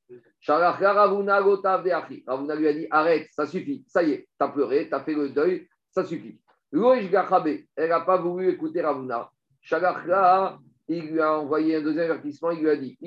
Ravuna 0.47 1.39
lui 1.41 2.67
a 2.67 2.73
dit 2.73 2.88
Arrête, 2.91 3.27
ça 3.31 3.45
suffit. 3.45 3.83
Ça 3.88 4.03
y 4.03 4.11
est, 4.11 4.27
t'as 4.38 4.49
pleuré, 4.49 4.89
t'as 4.89 5.03
fait 5.03 5.15
le 5.15 5.29
deuil, 5.29 5.67
ça 5.89 6.03
suffit. 6.03 6.39
Loïch 6.71 7.09
Gachabe. 7.09 7.49
Elle 7.75 7.89
n'a 7.89 8.01
pas 8.01 8.17
voulu 8.17 8.49
écouter 8.49 8.81
Ravuna. 8.81 9.29
Shalachia 9.61 10.59
il 10.91 11.11
lui 11.11 11.21
a 11.21 11.39
envoyé 11.39 11.77
un 11.77 11.81
deuxième 11.81 12.11
avertissement, 12.11 12.51
il 12.51 12.61
lui 12.61 12.69
a 12.69 12.75
dit 12.75 12.97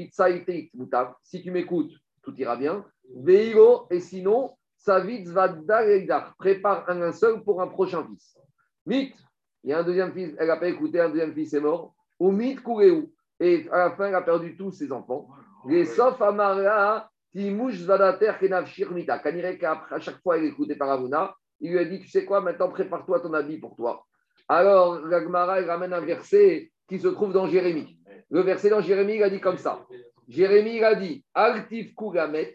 si 1.23 1.43
tu 1.43 1.51
m'écoutes, 1.51 1.93
tout 2.23 2.35
ira 2.37 2.57
bien. 2.57 2.85
Veilo, 3.15 3.87
et 3.91 4.01
sinon, 4.01 4.53
Savitz 4.85 5.31
Vadar 5.31 6.35
prépare 6.37 6.85
un 6.91 7.13
seul 7.13 7.43
pour 7.43 7.63
un 7.63 7.69
prochain 7.69 8.05
fils. 8.05 8.37
Vite, 8.87 9.17
il 9.63 9.71
y 9.71 9.73
a 9.73 9.79
un 9.79 9.83
deuxième 9.83 10.13
fils, 10.13 10.35
elle 10.39 10.49
n'a 10.49 10.59
pas 10.59 10.69
écouté, 10.69 11.01
un 11.01 11.09
deuxième 11.09 11.33
fils 11.33 11.55
est 11.55 11.61
mort. 11.61 11.95
Ou 12.21 12.31
Mit 12.31 12.57
Kureu, 12.57 13.09
et 13.41 13.67
à 13.73 13.79
la 13.79 13.91
fin, 13.93 14.09
elle 14.09 14.15
a 14.15 14.21
perdu 14.21 14.57
tous 14.57 14.73
ses 14.73 14.93
enfants. 14.93 15.29
Les 15.67 15.87
Sof 15.87 16.21
Amara, 16.21 17.11
Timush 17.33 17.77
Zadater 17.77 18.33
Kenav 18.39 18.67
Shirmita. 18.67 19.19
Kanire 19.21 19.59
qu'à 19.59 19.99
chaque 20.01 20.21
fois, 20.23 20.37
elle 20.37 20.45
écoutait 20.45 20.77
par 20.77 20.91
Avuna, 20.91 21.35
Il 21.61 21.73
lui 21.73 21.79
a 21.79 21.85
dit, 21.87 21.99
tu 21.99 22.09
sais 22.09 22.27
quoi, 22.27 22.43
maintenant 22.43 22.69
prépare-toi 22.69 23.21
ton 23.21 23.33
habit 23.33 23.59
pour 23.59 23.75
toi. 23.77 24.05
Alors, 24.49 25.01
l'Agmara, 25.01 25.63
il 25.63 25.69
ramène 25.69 25.95
un 25.95 26.01
verset 26.01 26.71
qui 26.87 26.99
se 26.99 27.09
trouve 27.09 27.33
dans 27.33 27.47
Jérémie. 27.47 27.99
Le 28.31 28.43
verset 28.43 28.69
dans 28.69 28.83
Jérémie, 28.83 29.15
il 29.15 29.23
a 29.23 29.31
dit 29.31 29.41
comme 29.41 29.57
ça. 29.57 29.87
Jérémie, 30.29 30.77
il 30.77 30.85
a 30.85 30.95
dit, 30.95 31.25
Altif 31.33 31.95
Kugamet, 31.95 32.55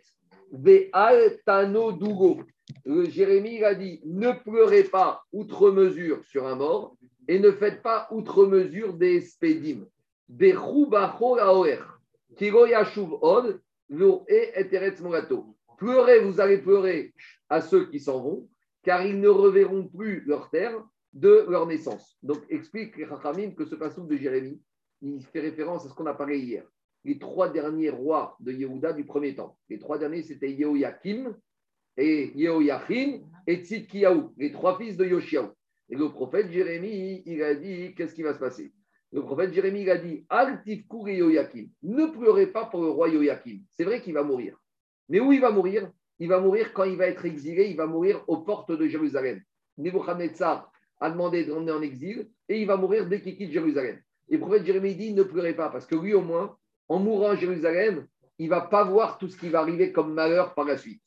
Le 2.86 3.06
Jérémie, 3.10 3.64
a 3.64 3.76
dit, 3.76 4.02
ne 4.06 4.32
pleurez 4.32 4.84
pas 4.84 5.24
outre 5.32 5.72
mesure 5.72 6.24
sur 6.26 6.48
un 6.48 6.56
mort 6.56 6.96
et 7.28 7.40
ne 7.40 7.52
faites 7.52 7.82
pas 7.82 8.08
outre 8.12 8.46
mesure 8.46 8.94
des 8.94 9.22
spédim. 9.22 9.86
E. 10.32 10.54
Pleurez, 15.78 16.20
vous 16.20 16.40
allez 16.40 16.58
pleurer 16.58 17.14
à 17.50 17.62
ceux 17.62 17.86
qui 17.90 18.00
s'en 18.00 18.22
vont, 18.22 18.48
car 18.84 19.06
ils 19.06 19.20
ne 19.20 19.30
reverront 19.30 19.88
plus 19.88 20.24
leur 20.26 20.50
terre 20.50 20.84
de 21.14 21.46
leur 21.50 21.66
naissance. 21.66 22.18
Donc, 22.22 22.40
explique 22.50 22.98
les 22.98 23.08
Chachamim 23.08 23.52
que 23.52 23.66
ce 23.66 23.76
passage 23.76 24.06
de 24.06 24.18
Jérémie, 24.18 24.62
il 25.02 25.24
fait 25.26 25.40
référence 25.40 25.86
à 25.86 25.90
ce 25.90 25.94
qu'on 25.94 26.06
a 26.06 26.14
parlé 26.14 26.40
hier. 26.40 26.64
Les 27.06 27.18
trois 27.18 27.50
derniers 27.50 27.90
rois 27.90 28.36
de 28.40 28.52
Yehuda 28.52 28.94
du 28.94 29.06
premier 29.06 29.36
temps. 29.36 29.58
Les 29.70 29.80
trois 29.80 29.98
derniers, 29.98 30.24
c'était 30.24 30.52
Yehoyakim, 30.52 31.36
et 31.98 32.32
Yehoyachin 32.36 33.22
et 33.46 33.64
Tzidkiyahu, 33.64 34.30
les 34.38 34.52
trois 34.52 34.78
fils 34.78 34.96
de 34.98 35.06
Yoshiaou. 35.06 35.50
Et 35.90 35.96
le 35.96 36.10
prophète 36.10 36.52
Jérémie, 36.52 37.24
il 37.26 37.44
a 37.44 37.56
dit, 37.56 37.94
qu'est-ce 37.96 38.14
qui 38.14 38.22
va 38.22 38.34
se 38.34 38.40
passer? 38.40 38.72
Le 39.12 39.22
prophète 39.22 39.54
Jérémie, 39.54 39.82
il 39.82 39.90
a 39.90 39.98
dit, 39.98 40.26
Altifkur 40.30 41.10
Yehoyakim, 41.10 41.70
ne 41.84 42.06
pleurez 42.06 42.48
pas 42.48 42.66
pour 42.66 42.82
le 42.82 42.90
roi 42.90 43.10
Yehoyakim. 43.10 43.62
C'est 43.72 43.84
vrai 43.84 44.02
qu'il 44.02 44.14
va 44.14 44.24
mourir. 44.24 44.58
Mais 45.10 45.20
où 45.20 45.34
il 45.34 45.42
va 45.42 45.52
mourir? 45.52 45.92
Il 46.20 46.28
va 46.28 46.40
mourir 46.40 46.74
quand 46.74 46.84
il 46.84 46.98
va 46.98 47.08
être 47.08 47.26
exilé, 47.26 47.70
il 47.70 47.78
va 47.78 47.88
mourir 47.88 48.24
aux 48.28 48.38
portes 48.38 48.72
de 48.72 48.88
Jérusalem. 48.88 49.42
Nebuchadnezzar 49.78 50.72
a 51.00 51.10
demandé 51.10 51.46
de 51.46 51.50
l'emmener 51.52 51.72
en 51.72 51.82
exil 51.82 52.30
et 52.48 52.62
il 52.62 52.68
va 52.68 52.78
mourir 52.78 53.08
dès 53.08 53.22
qu'il 53.22 53.36
quitte 53.38 53.52
Jérusalem. 53.52 54.00
Et 54.28 54.34
le 54.34 54.40
prophète 54.40 54.66
Jérémie 54.66 54.96
dit, 54.96 55.14
ne 55.14 55.24
pleurez 55.24 55.56
pas, 55.56 55.70
parce 55.70 55.88
que 55.88 55.96
lui 55.96 56.14
au 56.14 56.22
moins, 56.22 56.56
en 56.90 57.00
mourant 57.00 57.30
à 57.30 57.36
Jérusalem, 57.36 58.08
il 58.40 58.46
ne 58.46 58.50
va 58.50 58.62
pas 58.62 58.84
voir 58.84 59.18
tout 59.18 59.28
ce 59.28 59.38
qui 59.38 59.50
va 59.50 59.60
arriver 59.60 59.92
comme 59.92 60.14
malheur 60.14 60.54
par 60.56 60.66
la 60.66 60.78
suite. 60.78 61.02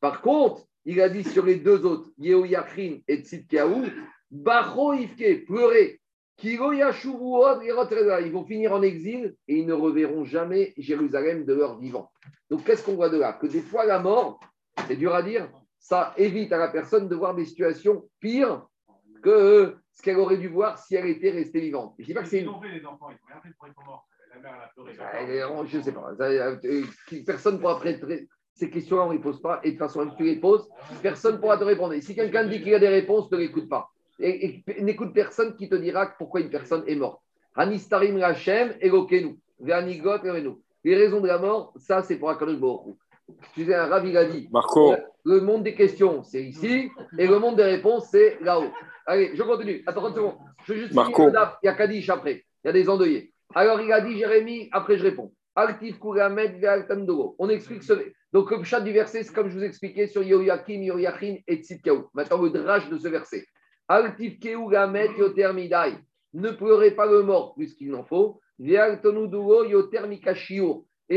Par 0.00 0.22
contre, 0.22 0.66
il 0.84 1.00
a 1.00 1.08
dit 1.08 1.24
sur 1.24 1.44
les 1.44 1.56
deux 1.56 1.84
autres, 1.84 2.10
Yehoyachin 2.18 2.98
et 3.06 3.18
Tzidkiaou, 3.18 3.86
Bacho 4.30 4.94
Ifke, 4.94 5.46
Yashuvuot, 6.42 7.62
Ils 7.62 8.32
vont 8.32 8.44
finir 8.44 8.72
en 8.72 8.82
exil 8.82 9.34
et 9.48 9.58
ils 9.58 9.66
ne 9.66 9.72
reverront 9.72 10.24
jamais 10.24 10.74
Jérusalem 10.76 11.44
de 11.44 11.54
leur 11.54 11.78
vivant. 11.78 12.10
Donc 12.50 12.64
qu'est-ce 12.64 12.84
qu'on 12.84 12.94
voit 12.94 13.08
de 13.08 13.18
là? 13.18 13.32
Que 13.32 13.46
des 13.46 13.62
fois 13.62 13.84
la 13.84 13.98
mort, 13.98 14.38
c'est 14.86 14.96
dur 14.96 15.14
à 15.14 15.22
dire, 15.22 15.50
ça 15.78 16.14
évite 16.16 16.52
à 16.52 16.58
la 16.58 16.68
personne 16.68 17.08
de 17.08 17.14
voir 17.14 17.34
des 17.34 17.44
situations 17.44 18.08
pires 18.20 18.66
que 19.22 19.76
ce 19.92 20.02
qu'elle 20.02 20.18
aurait 20.18 20.36
dû 20.36 20.48
voir 20.48 20.78
si 20.78 20.94
elle 20.94 21.06
était 21.06 21.30
restée 21.30 21.60
vivante. 21.60 21.94
Je 21.98 22.04
dis 22.04 22.14
pas 22.14 22.22
que 22.22 22.28
c'est 22.28 22.40
une... 22.40 22.50
mère, 24.40 24.54
a 24.54 24.72
pleuré. 24.74 25.42
Euh, 25.42 25.64
Je 25.66 25.78
ne 25.78 25.82
sais 25.82 25.92
pas. 25.92 26.12
Euh, 26.20 26.56
euh, 26.64 26.82
Personne 27.26 27.54
ne 27.54 27.60
pourra 27.60 27.78
prêter. 27.78 28.28
Ces 28.54 28.70
questions-là, 28.70 29.04
on 29.04 29.08
ne 29.08 29.14
les 29.14 29.20
pose 29.20 29.40
pas. 29.42 29.60
Et 29.62 29.68
de 29.68 29.72
toute 29.72 29.80
façon, 29.80 30.00
même 30.00 30.10
si 30.10 30.16
tu 30.16 30.24
les 30.24 30.36
poses, 30.36 30.66
personne 31.02 31.34
ne 31.34 31.40
pourra 31.40 31.58
te 31.58 31.64
répondre. 31.64 31.92
Et 31.92 32.00
si 32.00 32.14
quelqu'un 32.14 32.44
dit 32.44 32.58
qu'il 32.58 32.68
y 32.68 32.74
a 32.74 32.78
des 32.78 32.88
réponses, 32.88 33.30
ne 33.30 33.36
l'écoute 33.36 33.68
pas. 33.68 33.90
Et, 34.18 34.62
et 34.66 34.82
n'écoute 34.82 35.12
personne 35.12 35.54
qui 35.56 35.68
te 35.68 35.74
dira 35.74 36.06
pourquoi 36.18 36.40
une 36.40 36.48
personne 36.48 36.82
est 36.86 36.94
morte. 36.94 37.20
Hanistarim 37.54 38.16
Lachem, 38.16 38.74
Elokenu. 38.80 39.38
Veanigot. 39.58 40.18
Les 40.84 40.94
raisons 40.94 41.20
de 41.20 41.26
la 41.26 41.38
mort, 41.38 41.72
ça, 41.76 42.02
c'est 42.02 42.16
pour 42.16 42.30
Akadosh 42.30 42.56
Hu. 42.56 42.92
Tu 43.54 43.66
sais, 43.66 43.74
un 43.74 43.86
Rav, 43.86 44.06
il 44.06 44.16
a 44.16 44.24
dit 44.24 44.48
Marco, 44.52 44.94
le 45.24 45.40
monde 45.40 45.64
des 45.64 45.74
questions, 45.74 46.22
c'est 46.22 46.44
ici, 46.44 46.88
et 47.18 47.26
le 47.26 47.40
monde 47.40 47.56
des 47.56 47.64
réponses, 47.64 48.06
c'est 48.10 48.38
là-haut. 48.40 48.70
Allez, 49.04 49.32
je 49.34 49.42
continue. 49.42 49.82
Attends 49.86 50.02
30 50.02 50.14
secondes. 50.14 50.34
Je 50.64 50.72
vais 50.72 50.78
juste 50.80 50.94
Marco. 50.94 51.28
Il 51.28 51.66
y 51.66 51.68
a 51.68 51.74
Kadish 51.74 52.08
après. 52.08 52.44
Il 52.62 52.68
y 52.68 52.70
a 52.70 52.72
des 52.72 52.88
endeuillés. 52.88 53.32
Alors, 53.54 53.80
il 53.80 53.92
a 53.92 54.00
dit 54.00 54.18
Jérémie, 54.18 54.68
après 54.72 54.98
je 54.98 55.04
réponds. 55.04 55.32
Ve'altamdogo. 55.56 57.36
On 57.38 57.48
explique 57.48 57.82
ce. 57.82 57.94
Donc, 58.32 58.50
le 58.50 58.62
chat 58.64 58.80
du 58.80 58.92
verset, 58.92 59.22
c'est 59.22 59.32
comme 59.32 59.48
je 59.48 59.56
vous 59.56 59.64
expliquais 59.64 60.06
sur 60.06 60.22
Yoyakim, 60.22 60.82
Yoyachin 60.82 61.36
et 61.46 61.62
Tzidkaou. 61.62 62.08
Maintenant, 62.12 62.42
le 62.42 62.50
drage 62.50 62.90
de 62.90 62.98
ce 62.98 63.08
verset. 63.08 63.46
Altif 63.88 64.38
Kuramet 64.38 65.16
Yoter 65.16 65.52
Midai. 65.54 65.94
Ne 66.34 66.50
pleurez 66.50 66.90
pas 66.90 67.06
le 67.06 67.22
mort 67.22 67.54
plus 67.54 67.74
qu'il 67.74 67.90
n'en 67.90 68.04
faut. 68.04 68.40
Et 68.58 68.76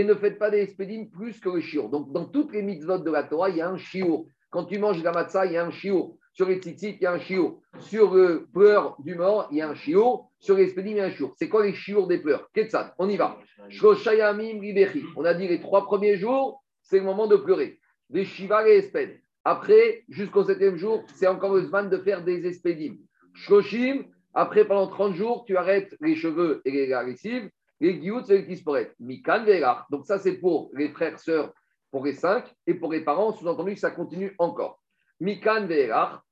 ne 0.03 0.14
faites 0.14 0.39
pas 0.39 0.51
des 0.51 0.61
expédimes 0.61 1.10
plus 1.10 1.39
que 1.39 1.49
le 1.49 1.61
shiur. 1.61 1.89
Donc, 1.89 2.14
dans 2.14 2.26
toutes 2.26 2.53
les 2.53 2.61
mitzvot 2.61 2.99
de 2.99 3.11
la 3.11 3.23
Torah, 3.23 3.49
il 3.49 3.57
y 3.57 3.61
a 3.61 3.69
un 3.69 3.77
shiur. 3.77 4.26
Quand 4.49 4.65
tu 4.65 4.77
manges 4.77 5.03
la 5.03 5.11
matzah, 5.11 5.45
il 5.45 5.53
y 5.53 5.57
a 5.57 5.65
un 5.65 5.72
shiur. 5.72 6.11
Sur 6.40 6.48
les 6.48 6.56
tzitzit, 6.56 6.95
il 6.95 7.02
y 7.02 7.06
a 7.06 7.11
un 7.11 7.20
shiur. 7.20 7.60
Sur 7.82 8.14
le 8.14 8.48
pleur 8.53 8.95
du 8.99 9.14
mort, 9.14 9.49
il 9.52 9.57
y 9.57 9.61
a 9.61 9.68
un 9.68 9.76
shiur. 9.76 10.30
Sur 10.40 10.56
les 10.56 10.64
expédimes, 10.64 10.94
il 10.94 10.99
y 10.99 11.02
a 11.02 11.07
un 11.07 11.10
shiur. 11.10 11.34
C'est 11.36 11.49
quoi 11.49 11.66
les 11.66 11.74
shiurs 11.74 12.07
des 12.07 12.20
pleurs? 12.20 12.49
Ketsad, 12.53 12.94
on 12.98 13.10
y 13.10 13.18
va. 13.18 13.38
On 15.18 15.26
a 15.26 15.34
dit 15.34 15.49
les 15.49 15.60
trois 15.60 15.84
premiers 15.84 16.16
jours, 16.16 16.64
c'est 16.82 16.99
le 16.99 17.03
moment 17.03 17.28
de 17.28 17.36
pleurer. 17.36 17.78
Des 18.10 18.24
shiva 18.24 18.66
et 18.70 18.78
espèdes. 18.78 19.20
Après, 19.44 20.06
jusqu'au 20.07 20.45
septième 20.45 20.78
jour, 20.78 21.03
c'est 21.14 21.28
encore 21.28 21.53
le 21.56 21.64
zman 21.64 21.90
de 21.90 21.98
faire 21.98 22.24
des 22.24 22.48
espédimes. 22.48 22.99
Shoshim, 23.34 24.06
après 24.34 24.64
pendant 24.64 24.88
30 24.88 25.16
jours, 25.16 25.44
tu 25.45 25.57
arrêtes 25.57 25.94
les 25.99 26.16
cheveux 26.16 26.61
et 26.64 26.72
les 26.72 26.94
agressives. 26.94 27.49
Les 27.82 27.95
guilloutes, 27.95 28.28
c'est 28.28 28.38
les 28.38 28.48
kisporet. 28.48 28.94
Mikan 29.02 29.44
Velar. 29.44 29.88
Donc 29.91 30.06
ça, 30.06 30.20
c'est 30.20 30.38
pour 30.38 30.72
les 30.74 30.88
frères, 30.88 31.20
sœurs, 31.20 31.52
pour 31.91 32.06
les 32.06 32.14
cinq. 32.14 32.45
Et 32.66 32.76
pour 32.76 32.94
les 32.94 33.02
parents, 33.02 33.34
sous-entendu, 33.34 33.76
ça 33.76 33.91
continue 33.91 34.34
encore. 34.40 34.82
Mikan 35.20 35.68
Velar. 35.68 36.24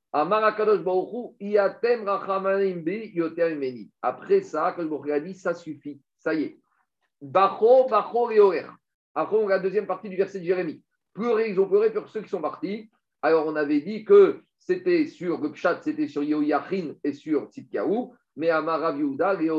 Après 4.01 4.41
ça, 4.41 4.65
a 4.67 5.19
dit, 5.19 5.34
ça 5.34 5.53
suffit. 5.53 6.01
Ça 6.19 6.34
y 6.34 6.43
est. 6.43 6.59
Bacho, 7.21 7.88
Bacho 7.89 8.31
et 8.31 8.39
Orer. 8.39 8.65
Après, 9.13 9.35
on 9.35 9.47
a 9.47 9.51
la 9.51 9.59
deuxième 9.59 9.88
partie 9.88 10.09
du 10.09 10.15
verset 10.15 10.39
de 10.39 10.45
Jérémie. 10.45 10.81
Pleurer, 11.13 11.49
ils 11.49 11.59
ont 11.59 11.67
pleuré 11.67 11.91
pour 11.91 12.07
ceux 12.09 12.21
qui 12.21 12.29
sont 12.29 12.41
partis. 12.41 12.89
Alors, 13.21 13.47
on 13.47 13.55
avait 13.55 13.81
dit 13.81 14.05
que 14.05 14.41
c'était 14.59 15.07
sur 15.07 15.41
le 15.41 15.51
Pshat, 15.51 15.81
c'était 15.81 16.07
sur 16.07 16.23
Yehoyachin 16.23 16.93
et 17.03 17.13
sur 17.13 17.49
Tzidkiaou. 17.49 18.13
Mais 18.35 18.51
à 18.51 18.61
Maraviouda, 18.61 19.34
les 19.34 19.49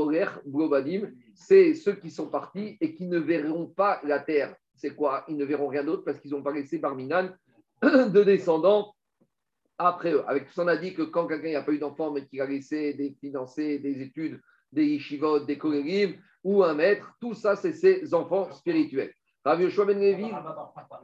Blobadim, 0.47 1.11
c'est 1.35 1.75
ceux 1.75 1.95
qui 1.95 2.11
sont 2.11 2.29
partis 2.29 2.79
et 2.81 2.95
qui 2.95 3.07
ne 3.07 3.19
verront 3.19 3.67
pas 3.67 4.01
la 4.05 4.21
terre. 4.21 4.55
C'est 4.77 4.95
quoi? 4.95 5.25
Ils 5.27 5.37
ne 5.37 5.45
verront 5.45 5.67
rien 5.67 5.83
d'autre 5.83 6.05
parce 6.05 6.21
qu'ils 6.21 6.31
n'ont 6.31 6.43
pas 6.43 6.53
laissé 6.53 6.79
Barminan 6.79 7.31
de 7.83 8.23
descendants 8.23 8.95
après 9.79 10.13
eux. 10.13 10.23
Avec 10.27 10.47
tout 10.47 10.53
ça, 10.53 10.65
on 10.65 10.69
a 10.69 10.77
dit 10.77 10.95
que 10.95 11.03
quand 11.03 11.27
quelqu'un 11.27 11.53
n'a 11.53 11.63
pas 11.63 11.73
eu 11.73 11.79
d'enfant, 11.79 12.11
mais 12.11 12.27
qu'il 12.27 12.41
a 12.41 12.47
laissé 12.47 12.95
des 12.95 13.17
financer 13.21 13.79
des 13.79 14.03
études, 14.03 14.41
des 14.73 14.85
yeshivot, 14.85 15.41
des 15.41 15.57
collègues 15.57 16.19
ou 16.45 16.63
un 16.63 16.75
maître, 16.75 17.17
tout 17.21 17.35
ça, 17.35 17.57
c'est 17.57 17.73
ses 17.73 18.13
enfants 18.15 18.51
spirituels. 18.53 19.13
Rabbi 19.45 19.65
Yoshua 19.65 19.87
ben 19.87 19.99
Levi, 19.99 20.31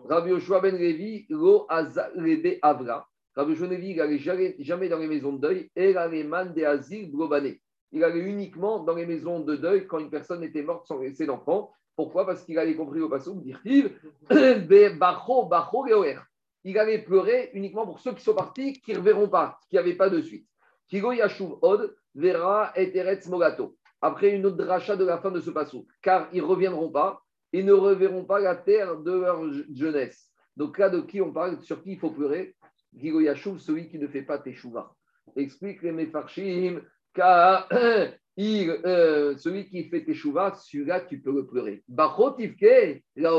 Rabbi 0.08 0.30
Yoshua 0.30 0.60
ben 0.60 0.76
Levi, 0.76 1.26
lo 1.30 1.66
azalebe 1.68 2.58
avra. 2.60 3.06
Rabbi 3.34 3.52
Yoshua 3.52 3.68
ben 3.68 3.76
Levi, 3.76 3.90
il 3.90 3.96
n'allait 3.96 4.54
jamais, 4.58 4.88
dans 4.88 4.98
les 4.98 5.08
maisons 5.08 5.32
de 5.32 5.40
deuil, 5.40 5.70
et 5.76 6.24
man 6.24 6.52
de 6.52 6.64
asile 6.64 7.10
globané. 7.10 7.60
Il 7.92 8.02
allait 8.02 8.20
uniquement 8.20 8.80
dans 8.80 8.94
les 8.94 9.06
maisons 9.06 9.38
de 9.38 9.54
deuil 9.54 9.86
quand 9.86 10.00
une 10.00 10.10
personne 10.10 10.42
était 10.42 10.62
morte 10.62 10.86
sans 10.88 10.98
laisser 10.98 11.26
d'enfant. 11.26 11.70
Pourquoi? 11.94 12.26
Parce 12.26 12.42
qu'il 12.42 12.58
avait 12.58 12.74
compris 12.74 13.00
au 13.00 13.08
passage, 13.08 13.36
dire-t-il, 13.36 13.92
bacho, 14.98 15.44
bacho, 15.44 15.86
leoer 15.86 16.18
il 16.64 16.78
allait 16.78 16.98
pleurer 16.98 17.50
uniquement 17.52 17.86
pour 17.86 18.00
ceux 18.00 18.14
qui 18.14 18.22
sont 18.22 18.34
partis, 18.34 18.72
qui 18.80 18.92
ne 18.92 18.98
reverront 18.98 19.28
pas, 19.28 19.58
qui 19.68 19.76
n'avaient 19.76 19.94
pas 19.94 20.08
de 20.08 20.20
suite. 20.20 20.48
Kigo 20.88 21.12
Yashuv 21.12 21.58
Od, 21.62 21.94
Vera 22.14 22.72
et 22.74 22.96
Eretz 22.96 23.28
Mogato. 23.28 23.76
Après 24.00 24.30
une 24.30 24.44
autre 24.46 24.56
dracha 24.56 24.96
de 24.96 25.04
la 25.04 25.18
fin 25.18 25.30
de 25.30 25.40
ce 25.40 25.50
passou, 25.50 25.86
car 26.02 26.28
ils 26.32 26.42
ne 26.42 26.46
reviendront 26.46 26.90
pas 26.90 27.22
et 27.52 27.62
ne 27.62 27.72
reverront 27.72 28.24
pas 28.24 28.40
la 28.40 28.56
terre 28.56 28.96
de 28.96 29.12
leur 29.12 29.42
jeunesse. 29.72 30.30
Donc 30.56 30.78
là, 30.78 30.90
de 30.90 31.00
qui 31.00 31.20
on 31.20 31.32
parle, 31.32 31.60
sur 31.62 31.82
qui 31.82 31.92
il 31.92 31.98
faut 31.98 32.10
pleurer? 32.10 32.56
Kigo 32.98 33.20
Yashuv, 33.20 33.58
celui 33.58 33.88
qui 33.88 33.98
ne 33.98 34.08
fait 34.08 34.22
pas 34.22 34.38
Teshuvah. 34.38 34.92
Explique 35.36 35.82
les 35.82 35.92
Mefarshim, 35.92 36.80
car 37.12 37.68
euh, 37.72 39.36
celui 39.36 39.68
qui 39.68 39.84
fait 39.88 40.04
Teshuvah, 40.04 40.54
celui-là, 40.54 41.00
tu 41.00 41.20
peux 41.20 41.32
le 41.32 41.46
pleurer. 41.46 41.82
Bachotivke, 41.88 43.02
la. 43.16 43.32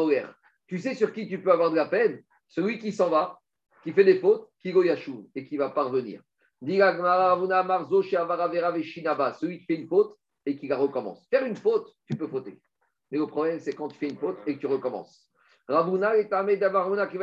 Tu 0.67 0.79
sais 0.79 0.95
sur 0.95 1.13
qui 1.13 1.27
tu 1.27 1.41
peux 1.41 1.51
avoir 1.51 1.71
de 1.71 1.75
la 1.75 1.85
peine? 1.85 2.21
Celui 2.47 2.79
qui 2.79 2.91
s'en 2.91 3.09
va, 3.09 3.39
qui 3.83 3.91
fait 3.91 4.03
des 4.03 4.19
fautes, 4.19 4.49
qui 4.59 4.71
go 4.71 4.83
yashuv 4.83 5.25
et 5.35 5.45
qui 5.47 5.57
va 5.57 5.69
parvenir. 5.69 6.21
Celui 6.61 6.79
qui 9.59 9.65
fait 9.65 9.75
une 9.75 9.87
faute 9.87 10.17
et 10.45 10.57
qui 10.57 10.67
la 10.67 10.77
recommence. 10.77 11.27
Faire 11.29 11.45
une 11.45 11.55
faute, 11.55 11.93
tu 12.07 12.15
peux 12.17 12.27
fauter. 12.27 12.61
Mais 13.11 13.17
le 13.17 13.27
problème, 13.27 13.59
c'est 13.59 13.73
quand 13.73 13.89
tu 13.89 13.97
fais 13.97 14.09
une 14.09 14.17
faute 14.17 14.37
et 14.47 14.55
que 14.55 14.59
tu 14.59 14.67
recommences. 14.67 15.29
Ravuna 15.67 16.17
est 16.17 16.33
Ravuna 16.33 17.07
qui 17.07 17.17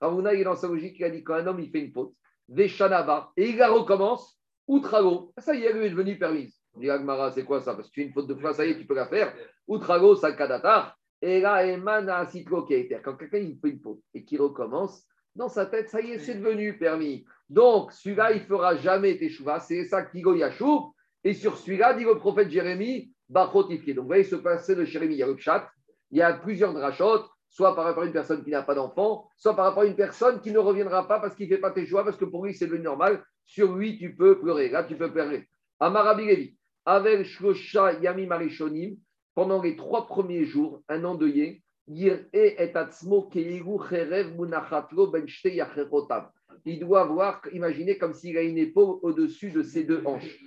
Ravuna, 0.00 0.34
il 0.34 0.40
est 0.40 0.44
dans 0.44 0.56
sa 0.56 0.68
logique, 0.68 0.96
il 0.98 1.04
a 1.04 1.10
dit 1.10 1.24
quand 1.24 1.34
un 1.34 1.46
homme 1.46 1.60
il 1.60 1.70
fait 1.70 1.80
une 1.80 1.92
faute, 1.92 2.14
Veshanava, 2.48 3.32
et 3.36 3.50
il 3.50 3.56
la 3.56 3.68
recommence, 3.68 4.38
Outrago, 4.66 5.32
ça 5.38 5.54
y 5.54 5.64
est, 5.64 5.70
elle 5.70 5.82
est 5.82 5.90
devenue 5.90 6.18
permise. 6.18 6.56
Dit 6.76 6.90
Agmara, 6.90 7.32
c'est 7.32 7.44
quoi 7.44 7.60
ça? 7.60 7.74
Parce 7.74 7.88
que 7.88 7.94
tu 7.94 8.00
fais 8.02 8.06
une 8.06 8.12
faute 8.12 8.28
de 8.28 8.34
fois, 8.34 8.54
ça 8.54 8.64
y 8.64 8.70
est, 8.70 8.78
tu 8.78 8.86
peux 8.86 8.94
la 8.94 9.06
faire. 9.06 9.34
Outrago, 9.66 10.14
Sakadatar. 10.14 10.96
Et 11.20 11.40
là, 11.40 11.64
qui 11.64 12.94
a. 12.94 13.00
Quand 13.00 13.16
quelqu'un 13.16 13.38
il 13.38 13.58
fait 13.58 13.70
une 13.70 13.80
faute 13.80 14.00
et 14.14 14.24
qu'il 14.24 14.40
recommence, 14.40 15.04
dans 15.34 15.48
sa 15.48 15.66
tête, 15.66 15.88
ça 15.88 16.00
y 16.00 16.12
est, 16.12 16.18
c'est 16.18 16.34
devenu 16.34 16.78
permis. 16.78 17.24
Donc, 17.48 17.92
celui-là, 17.92 18.32
il 18.32 18.40
fera 18.42 18.76
jamais 18.76 19.16
Teshuvah. 19.16 19.60
C'est 19.60 19.84
ça 19.84 20.02
Kigo 20.02 20.34
Yashub. 20.34 20.90
Et 21.24 21.34
sur 21.34 21.56
celui-là, 21.56 21.94
dit 21.94 22.04
le 22.04 22.18
prophète 22.18 22.50
Jérémie, 22.50 23.12
Bachotifke. 23.28 23.94
Donc, 23.94 24.02
vous 24.02 24.08
voyez 24.08 24.24
ce 24.24 24.36
passé 24.36 24.74
de 24.74 24.84
Jérémie, 24.84 25.14
il 25.14 25.18
y 25.18 25.22
a 25.22 25.26
le 25.26 25.36
chat. 25.36 25.68
Il 26.10 26.18
y 26.18 26.22
a 26.22 26.32
plusieurs 26.32 26.72
drachot, 26.72 27.24
soit 27.48 27.74
par 27.74 27.84
rapport 27.84 28.02
à 28.02 28.06
une 28.06 28.12
personne 28.12 28.42
qui 28.42 28.50
n'a 28.50 28.62
pas 28.62 28.74
d'enfant, 28.74 29.28
soit 29.36 29.54
par 29.54 29.66
rapport 29.66 29.82
à 29.82 29.86
une 29.86 29.96
personne 29.96 30.40
qui 30.40 30.52
ne 30.52 30.58
reviendra 30.58 31.06
pas 31.06 31.20
parce 31.20 31.34
qu'il 31.34 31.48
ne 31.48 31.54
fait 31.54 31.60
pas 31.60 31.70
Teshuvah, 31.70 32.04
parce 32.04 32.16
que 32.16 32.24
pour 32.24 32.44
lui, 32.44 32.54
c'est 32.54 32.66
devenu 32.66 32.84
normal. 32.84 33.22
Sur 33.44 33.74
lui, 33.74 33.98
tu 33.98 34.14
peux 34.14 34.38
pleurer. 34.38 34.68
Là, 34.70 34.84
tu 34.84 34.96
peux 34.96 35.10
pleurer. 35.10 35.48
Amarabi 35.80 36.26
Levi, 36.26 36.56
avec 36.84 37.24
Shlosha 37.26 37.94
Yami 38.00 38.26
Marishonim, 38.26 38.96
pendant 39.38 39.62
les 39.62 39.76
trois 39.76 40.08
premiers 40.08 40.44
jours, 40.44 40.82
un 40.88 41.04
endeuillé, 41.04 41.62
Munachatlo 44.36 45.06
Ben 45.06 45.24
il 46.64 46.80
doit 46.80 47.02
avoir, 47.02 47.40
imaginez 47.52 47.98
comme 47.98 48.14
s'il 48.14 48.36
a 48.36 48.42
une 48.42 48.58
épaule 48.58 48.98
au-dessus 49.02 49.52
de 49.52 49.62
ses 49.62 49.84
deux 49.84 50.02
hanches. 50.04 50.40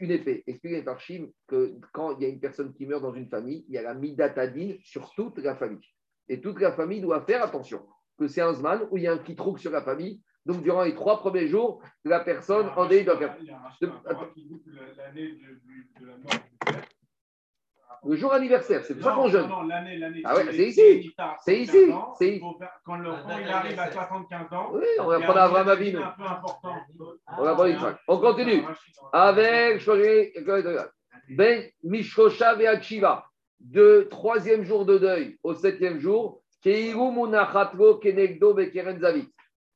Une 0.00 0.10
épée. 0.10 0.42
Expliquez 0.46 0.80
par 0.80 0.98
Chim 1.00 1.26
que 1.46 1.74
quand 1.92 2.16
il 2.16 2.22
y 2.22 2.24
a 2.24 2.30
une 2.30 2.40
personne 2.40 2.72
qui 2.72 2.86
meurt 2.86 3.02
dans 3.02 3.12
une 3.12 3.28
famille, 3.28 3.66
il 3.68 3.74
y 3.74 3.78
a 3.78 3.82
la 3.82 3.92
midatadine 3.92 4.78
sur 4.82 5.12
toute 5.14 5.36
la 5.40 5.54
famille. 5.54 5.84
Et 6.30 6.40
toute 6.40 6.58
la 6.60 6.72
famille 6.72 7.02
doit 7.02 7.20
faire 7.26 7.44
attention. 7.44 7.84
Que 8.16 8.26
c'est 8.26 8.40
un 8.40 8.54
zman 8.54 8.88
où 8.90 8.96
il 8.96 9.02
y 9.02 9.06
a 9.06 9.12
un 9.12 9.18
petit 9.18 9.36
trou 9.36 9.58
sur 9.58 9.70
la 9.70 9.82
famille. 9.82 10.22
Donc, 10.46 10.62
durant 10.62 10.84
les 10.84 10.94
trois 10.94 11.18
premiers 11.18 11.46
jours, 11.46 11.82
la 12.06 12.20
personne 12.20 12.68
en 12.74 12.86
doit 13.04 13.18
faire. 13.18 13.36
Il 13.42 13.48
y 13.48 13.50
a 13.50 13.58
un 13.58 14.14
roi 14.14 14.30
qui 14.34 14.46
goûte 14.46 14.64
l'année 14.96 15.32
de, 15.32 15.60
du- 15.66 15.90
de 16.00 16.06
la 16.06 16.16
mort 16.16 16.32
du 16.32 16.72
père. 16.72 16.84
Le 18.06 18.16
jour 18.16 18.32
anniversaire, 18.32 18.84
c'est 18.84 18.94
pour 18.94 19.04
ça 19.04 19.12
qu'on 19.14 19.28
jeûne. 19.28 19.48
Non, 19.48 19.62
non, 19.62 19.68
l'année, 19.68 19.96
l'année. 19.96 20.20
Ah 20.24 20.36
ouais, 20.36 20.44
c'est 20.50 20.68
ici. 20.68 21.12
C'est 21.44 21.64
75 21.64 21.74
ici. 21.74 21.92
ans, 21.92 22.14
C'est 22.18 22.40
Quand 22.84 22.96
l'enfant 22.96 23.38
il 23.40 23.48
arrive 23.48 23.78
à 23.78 23.90
75 23.90 24.52
ans, 24.52 24.70
Oui, 24.74 24.84
on 25.00 25.06
va 25.06 25.20
prendre 25.20 25.38
un 25.40 25.44
Abraham 25.44 25.68
Avinu. 25.68 25.96
un 25.98 26.14
peu 26.16 26.22
important. 26.24 26.74
On 27.38 27.44
va 27.44 27.54
prendre 27.54 27.68
Yitzhak. 27.68 27.96
On 28.08 28.18
continue. 28.18 28.62
Avec 29.12 29.82
Ben 31.30 31.64
Mishkosha 31.82 32.54
Veachiva, 32.56 33.24
de 33.60 34.06
troisième 34.10 34.64
jour 34.64 34.84
de 34.84 34.98
deuil 34.98 35.38
au 35.42 35.54
septième 35.54 35.98
jour, 35.98 36.42
Keiru 36.62 37.12
Munachatlo 37.12 37.96
Kenegdo 37.96 38.52
Bekeren 38.54 38.98
Zavit. 39.00 39.28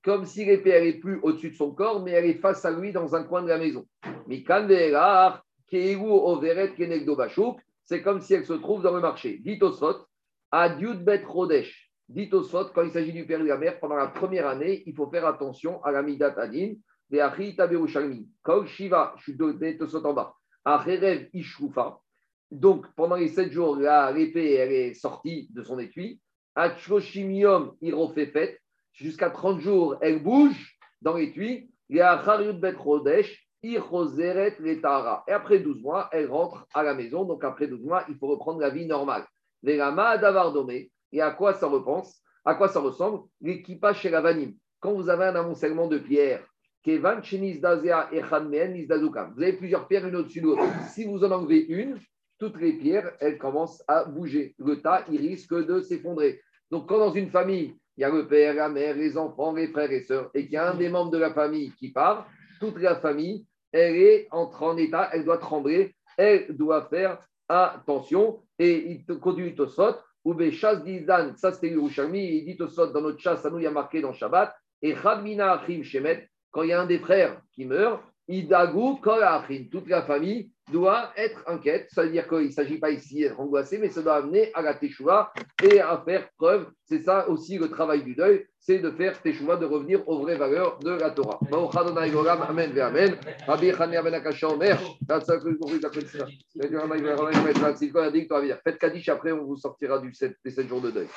Comme 0.05 0.27
si 0.27 0.45
l'épée 0.45 0.71
elle 0.71 0.87
est 0.87 0.99
plus 1.01 1.19
au-dessus 1.23 1.51
de 1.51 1.57
son 1.57 1.73
corps, 1.73 2.03
mais 2.03 2.13
elle 2.13 2.27
est 2.27 2.35
face 2.41 2.65
à 2.65 2.71
lui 2.71 2.93
dans 2.93 3.15
un 3.15 3.25
coin 3.25 3.43
de 3.43 3.49
la 3.49 3.59
maison. 3.59 3.85
Mikan 4.27 4.67
Ve'erar, 4.67 5.43
Keiru 5.71 6.11
Overet 6.11 6.75
Kenegdo 6.75 7.17
Bashuk, 7.17 7.59
c'est 7.89 8.03
comme 8.03 8.21
si 8.21 8.35
elle 8.35 8.45
se 8.45 8.53
trouve 8.53 8.83
dans 8.83 8.93
le 8.93 9.01
marché. 9.01 9.39
Dit 9.39 9.59
Osot, 9.63 10.07
Adiud 10.51 11.03
Bet 11.03 11.25
Rodesh. 11.25 11.91
Dit 12.07 12.29
Osot, 12.31 12.67
quand 12.75 12.83
il 12.83 12.91
s'agit 12.91 13.15
du 13.15 13.27
père 13.27 13.41
et 13.41 13.45
de 13.45 13.49
la 13.49 13.57
mère, 13.57 13.81
pendant 13.81 13.97
la 13.97 14.09
première 14.09 14.47
année, 14.47 14.83
il 14.85 14.95
faut 14.95 15.09
faire 15.09 15.27
attention 15.27 15.83
à 15.83 15.91
la 15.91 16.03
Midat 16.03 16.35
Adin. 16.37 16.75
Ve'achi 17.11 17.57
Taberushalmi. 17.57 18.29
Kol 18.43 18.67
Shiva, 18.67 19.15
je 19.17 19.23
suis 19.23 19.37
donné 19.37 19.79
en 19.81 20.13
bas. 20.13 20.35
Acherev 20.67 21.31
Ishrufa. 21.33 21.99
Donc, 22.51 22.87
pendant 22.95 23.17
les 23.17 23.29
sept 23.29 23.53
jours, 23.53 23.77
l'épée, 23.77 24.53
elle 24.53 24.73
est 24.73 24.93
sortie 24.93 25.49
de 25.51 25.63
son 25.63 25.79
étui. 25.79 26.21
Achloshimium, 26.57 27.75
il 27.81 27.95
refait 27.95 28.27
fête. 28.27 28.61
Jusqu'à 28.93 29.31
30 29.31 29.61
jours, 29.61 29.97
elle 30.03 30.23
bouge 30.23 30.77
dans 31.01 31.15
l'étui. 31.15 31.71
Et 31.89 32.03
Achariut 32.03 32.53
Bet 32.53 32.73
Rodesh. 32.73 33.48
Et 33.63 33.77
après 33.77 35.59
12 35.59 35.83
mois, 35.83 36.09
elle 36.13 36.31
rentre 36.31 36.67
à 36.73 36.83
la 36.83 36.95
maison. 36.95 37.25
Donc, 37.25 37.43
après 37.43 37.67
12 37.67 37.83
mois, 37.85 38.05
il 38.09 38.17
faut 38.17 38.29
reprendre 38.29 38.61
la 38.61 38.71
vie 38.71 38.87
normale. 38.87 39.25
Et 39.67 39.81
à 41.21 41.31
quoi 41.33 41.55
ça 41.55 41.67
repense? 41.67 42.23
À 42.45 42.55
quoi 42.55 42.69
ça 42.69 42.79
ressemble? 42.81 43.25
L'équipage 43.41 44.01
chez 44.01 44.11
la 44.11 44.21
Vanim. 44.21 44.53
Quand 44.79 44.93
vous 44.93 45.09
avez 45.09 45.25
un 45.25 45.35
amoncellement 45.35 45.89
de 45.89 45.99
pierres. 45.99 46.45
Vous 46.87 47.05
avez 49.43 49.53
plusieurs 49.55 49.89
pierres 49.89 50.07
une 50.07 50.15
au-dessus 50.17 50.41
de 50.41 50.47
l'autre. 50.47 50.63
Si 50.91 51.05
vous 51.05 51.25
en 51.25 51.33
enlevez 51.33 51.67
une, 51.67 51.99
toutes 52.39 52.61
les 52.61 52.75
pierres, 52.75 53.13
elles 53.19 53.37
commencent 53.37 53.83
à 53.89 54.05
bouger. 54.05 54.55
Le 54.59 54.81
tas, 54.81 55.05
il 55.11 55.21
risque 55.21 55.53
de 55.53 55.81
s'effondrer. 55.81 56.41
Donc, 56.71 56.89
quand 56.89 56.99
dans 56.99 57.13
une 57.13 57.31
famille, 57.31 57.75
il 57.97 58.03
y 58.03 58.05
a 58.05 58.11
le 58.11 58.29
père, 58.29 58.55
la 58.55 58.69
mère, 58.69 58.95
les 58.95 59.19
enfants, 59.19 59.53
les 59.53 59.67
frères 59.69 59.91
et 59.91 60.03
sœurs, 60.03 60.31
et 60.33 60.45
qu'il 60.45 60.53
y 60.53 60.57
a 60.57 60.71
un 60.71 60.77
des 60.77 60.89
membres 60.89 61.11
de 61.11 61.19
la 61.19 61.35
famille 61.35 61.73
qui 61.73 61.91
part, 61.91 62.29
toute 62.61 62.79
la 62.79 62.95
famille, 62.97 63.45
elle 63.73 63.97
est 63.97 64.29
entre 64.31 64.63
en 64.63 64.77
état, 64.77 65.11
elle 65.13 65.25
doit 65.25 65.39
trembler, 65.39 65.95
elle 66.17 66.57
doit 66.57 66.89
faire 66.89 67.19
attention. 67.49 68.43
Et 68.59 68.91
il 68.91 69.05
te 69.05 69.13
continue 69.13 69.55
Tosot, 69.55 69.97
ou 70.25 70.35
Bechas 70.35 70.77
Dizdan, 70.77 71.35
ça 71.37 71.53
c'était 71.53 71.71
Yerushalmi, 71.71 72.39
il 72.39 72.45
dit 72.45 72.57
Tosot 72.57 72.93
dans 72.93 73.01
notre 73.01 73.21
chasse, 73.21 73.43
ça 73.43 73.51
nous 73.51 73.61
y 73.61 73.67
a 73.67 73.71
marqué 73.71 74.01
dans 74.01 74.13
Shabbat, 74.13 74.55
et 74.83 74.95
Chadmina 74.95 75.53
Achim 75.53 75.83
Shemet, 75.83 76.29
quand 76.51 76.63
il 76.63 76.71
y 76.71 76.73
a 76.73 76.81
un 76.81 76.87
des 76.87 76.99
frères 76.99 77.41
qui 77.53 77.65
meurt, 77.65 78.03
Idagu 78.29 79.01
Kol 79.01 79.23
Achim, 79.23 79.69
toute 79.71 79.89
la 79.89 80.03
famille 80.03 80.53
doit 80.71 81.13
être 81.17 81.43
inquiète. 81.47 81.89
Ça 81.91 82.03
veut 82.03 82.11
dire 82.11 82.29
qu'il 82.29 82.47
ne 82.47 82.51
s'agit 82.51 82.79
pas 82.79 82.91
ici 82.91 83.21
d'être 83.21 83.41
angoissé, 83.41 83.79
mais 83.79 83.89
ça 83.89 84.03
doit 84.03 84.17
amener 84.17 84.53
à 84.53 84.61
la 84.61 84.75
Teshuvah 84.75 85.33
et 85.63 85.81
à 85.81 86.03
faire 86.05 86.29
preuve. 86.37 86.71
C'est 86.85 87.01
ça 87.03 87.27
aussi 87.31 87.57
le 87.57 87.71
travail 87.71 88.03
du 88.03 88.15
deuil, 88.15 88.47
c'est 88.59 88.81
de 88.81 88.91
faire 88.91 89.19
Teshuvah, 89.23 89.57
de 89.57 89.65
revenir 89.65 90.07
aux 90.07 90.21
vraies 90.21 90.37
valeurs 90.37 90.79
de 90.81 90.91
la 90.91 91.11
Torah. 91.11 91.41
Amen 92.51 92.79
Amen. 92.79 93.17
Faites 98.63 98.79
Kaddish, 98.79 99.09
après 99.09 99.33
on 99.33 99.45
vous 99.47 99.57
sortira 99.57 99.99
du 100.01 100.13
sept- 100.13 100.37
des 100.45 100.51
7 100.51 100.69
jours 100.69 100.83
de 100.83 100.91
deuil 100.91 101.09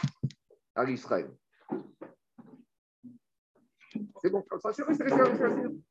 à 0.75 0.85
l'Israël. 0.85 1.27
C'est 4.21 4.29
bon, 4.29 4.45
c'est 4.71 5.90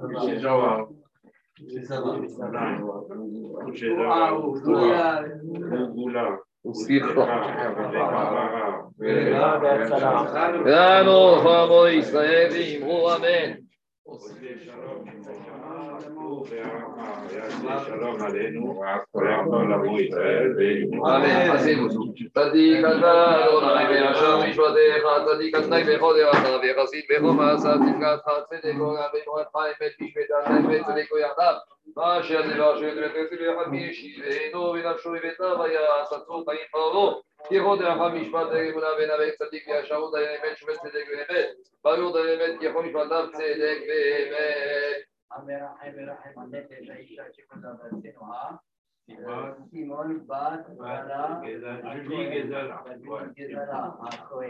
בכל 3.67 4.23
דעתך, 5.03 5.51
ויחסית 6.65 7.03
בכל 12.83 13.64
Amen. 21.04 21.52
Passez-vous. 21.52 22.14
Tiro 37.50 37.78
de 37.78 37.84
la 37.84 37.96
famille, 37.96 38.32
avec 38.34 39.36
Sadik, 39.36 39.68
Yacharo, 39.68 40.12
Dayanemet, 40.12 40.56
Chouvet, 40.58 40.76
Sedek, 40.76 41.08
Behemet, 41.08 41.56
Barou, 41.84 42.12
Dayanemet, 42.12 42.62
Yachon, 42.62 42.84
Mishpadav, 42.84 43.32
Sedek, 43.34 43.88
Behemet. 43.88 45.06
Simon, 49.72 50.26
Bat, 50.26 50.66
Bala, 50.78 51.42
Julie, 51.44 52.26
Gezala, 52.32 52.84
Gezala, 53.36 53.98
Akoe, 54.02 54.50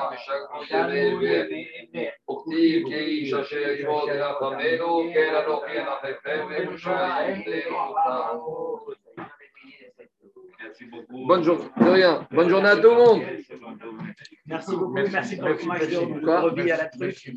meshak, 0.10 0.42
yeme, 0.70 2.06
וכתיב 2.30 2.88
כאיש 2.88 3.32
אשר 3.32 3.70
ימות 3.80 4.08
יחמנו, 4.08 5.02
כן 5.14 5.34
אנוכי 5.34 5.78
אנחכם, 5.78 6.46
ומשמעים 6.50 7.42
Merci 10.66 10.84
beaucoup. 10.86 11.26
Bonne 11.26 11.44
journée, 11.44 11.64
de 11.76 11.90
rien. 11.90 12.26
Bonne 12.32 12.48
journée 12.48 12.68
à 12.68 12.76
tout 12.76 12.90
le 12.90 12.96
monde. 12.96 13.22
Merci 14.46 14.76
beaucoup, 14.76 14.92
merci 14.92 15.36
pour 15.36 15.48
le 15.48 15.54
fromage 15.56 15.88
de 15.88 16.24
Quoi 16.24 16.40
brebis 16.40 16.70
à 16.70 16.76
la 16.78 16.86
truffe. 16.86 17.28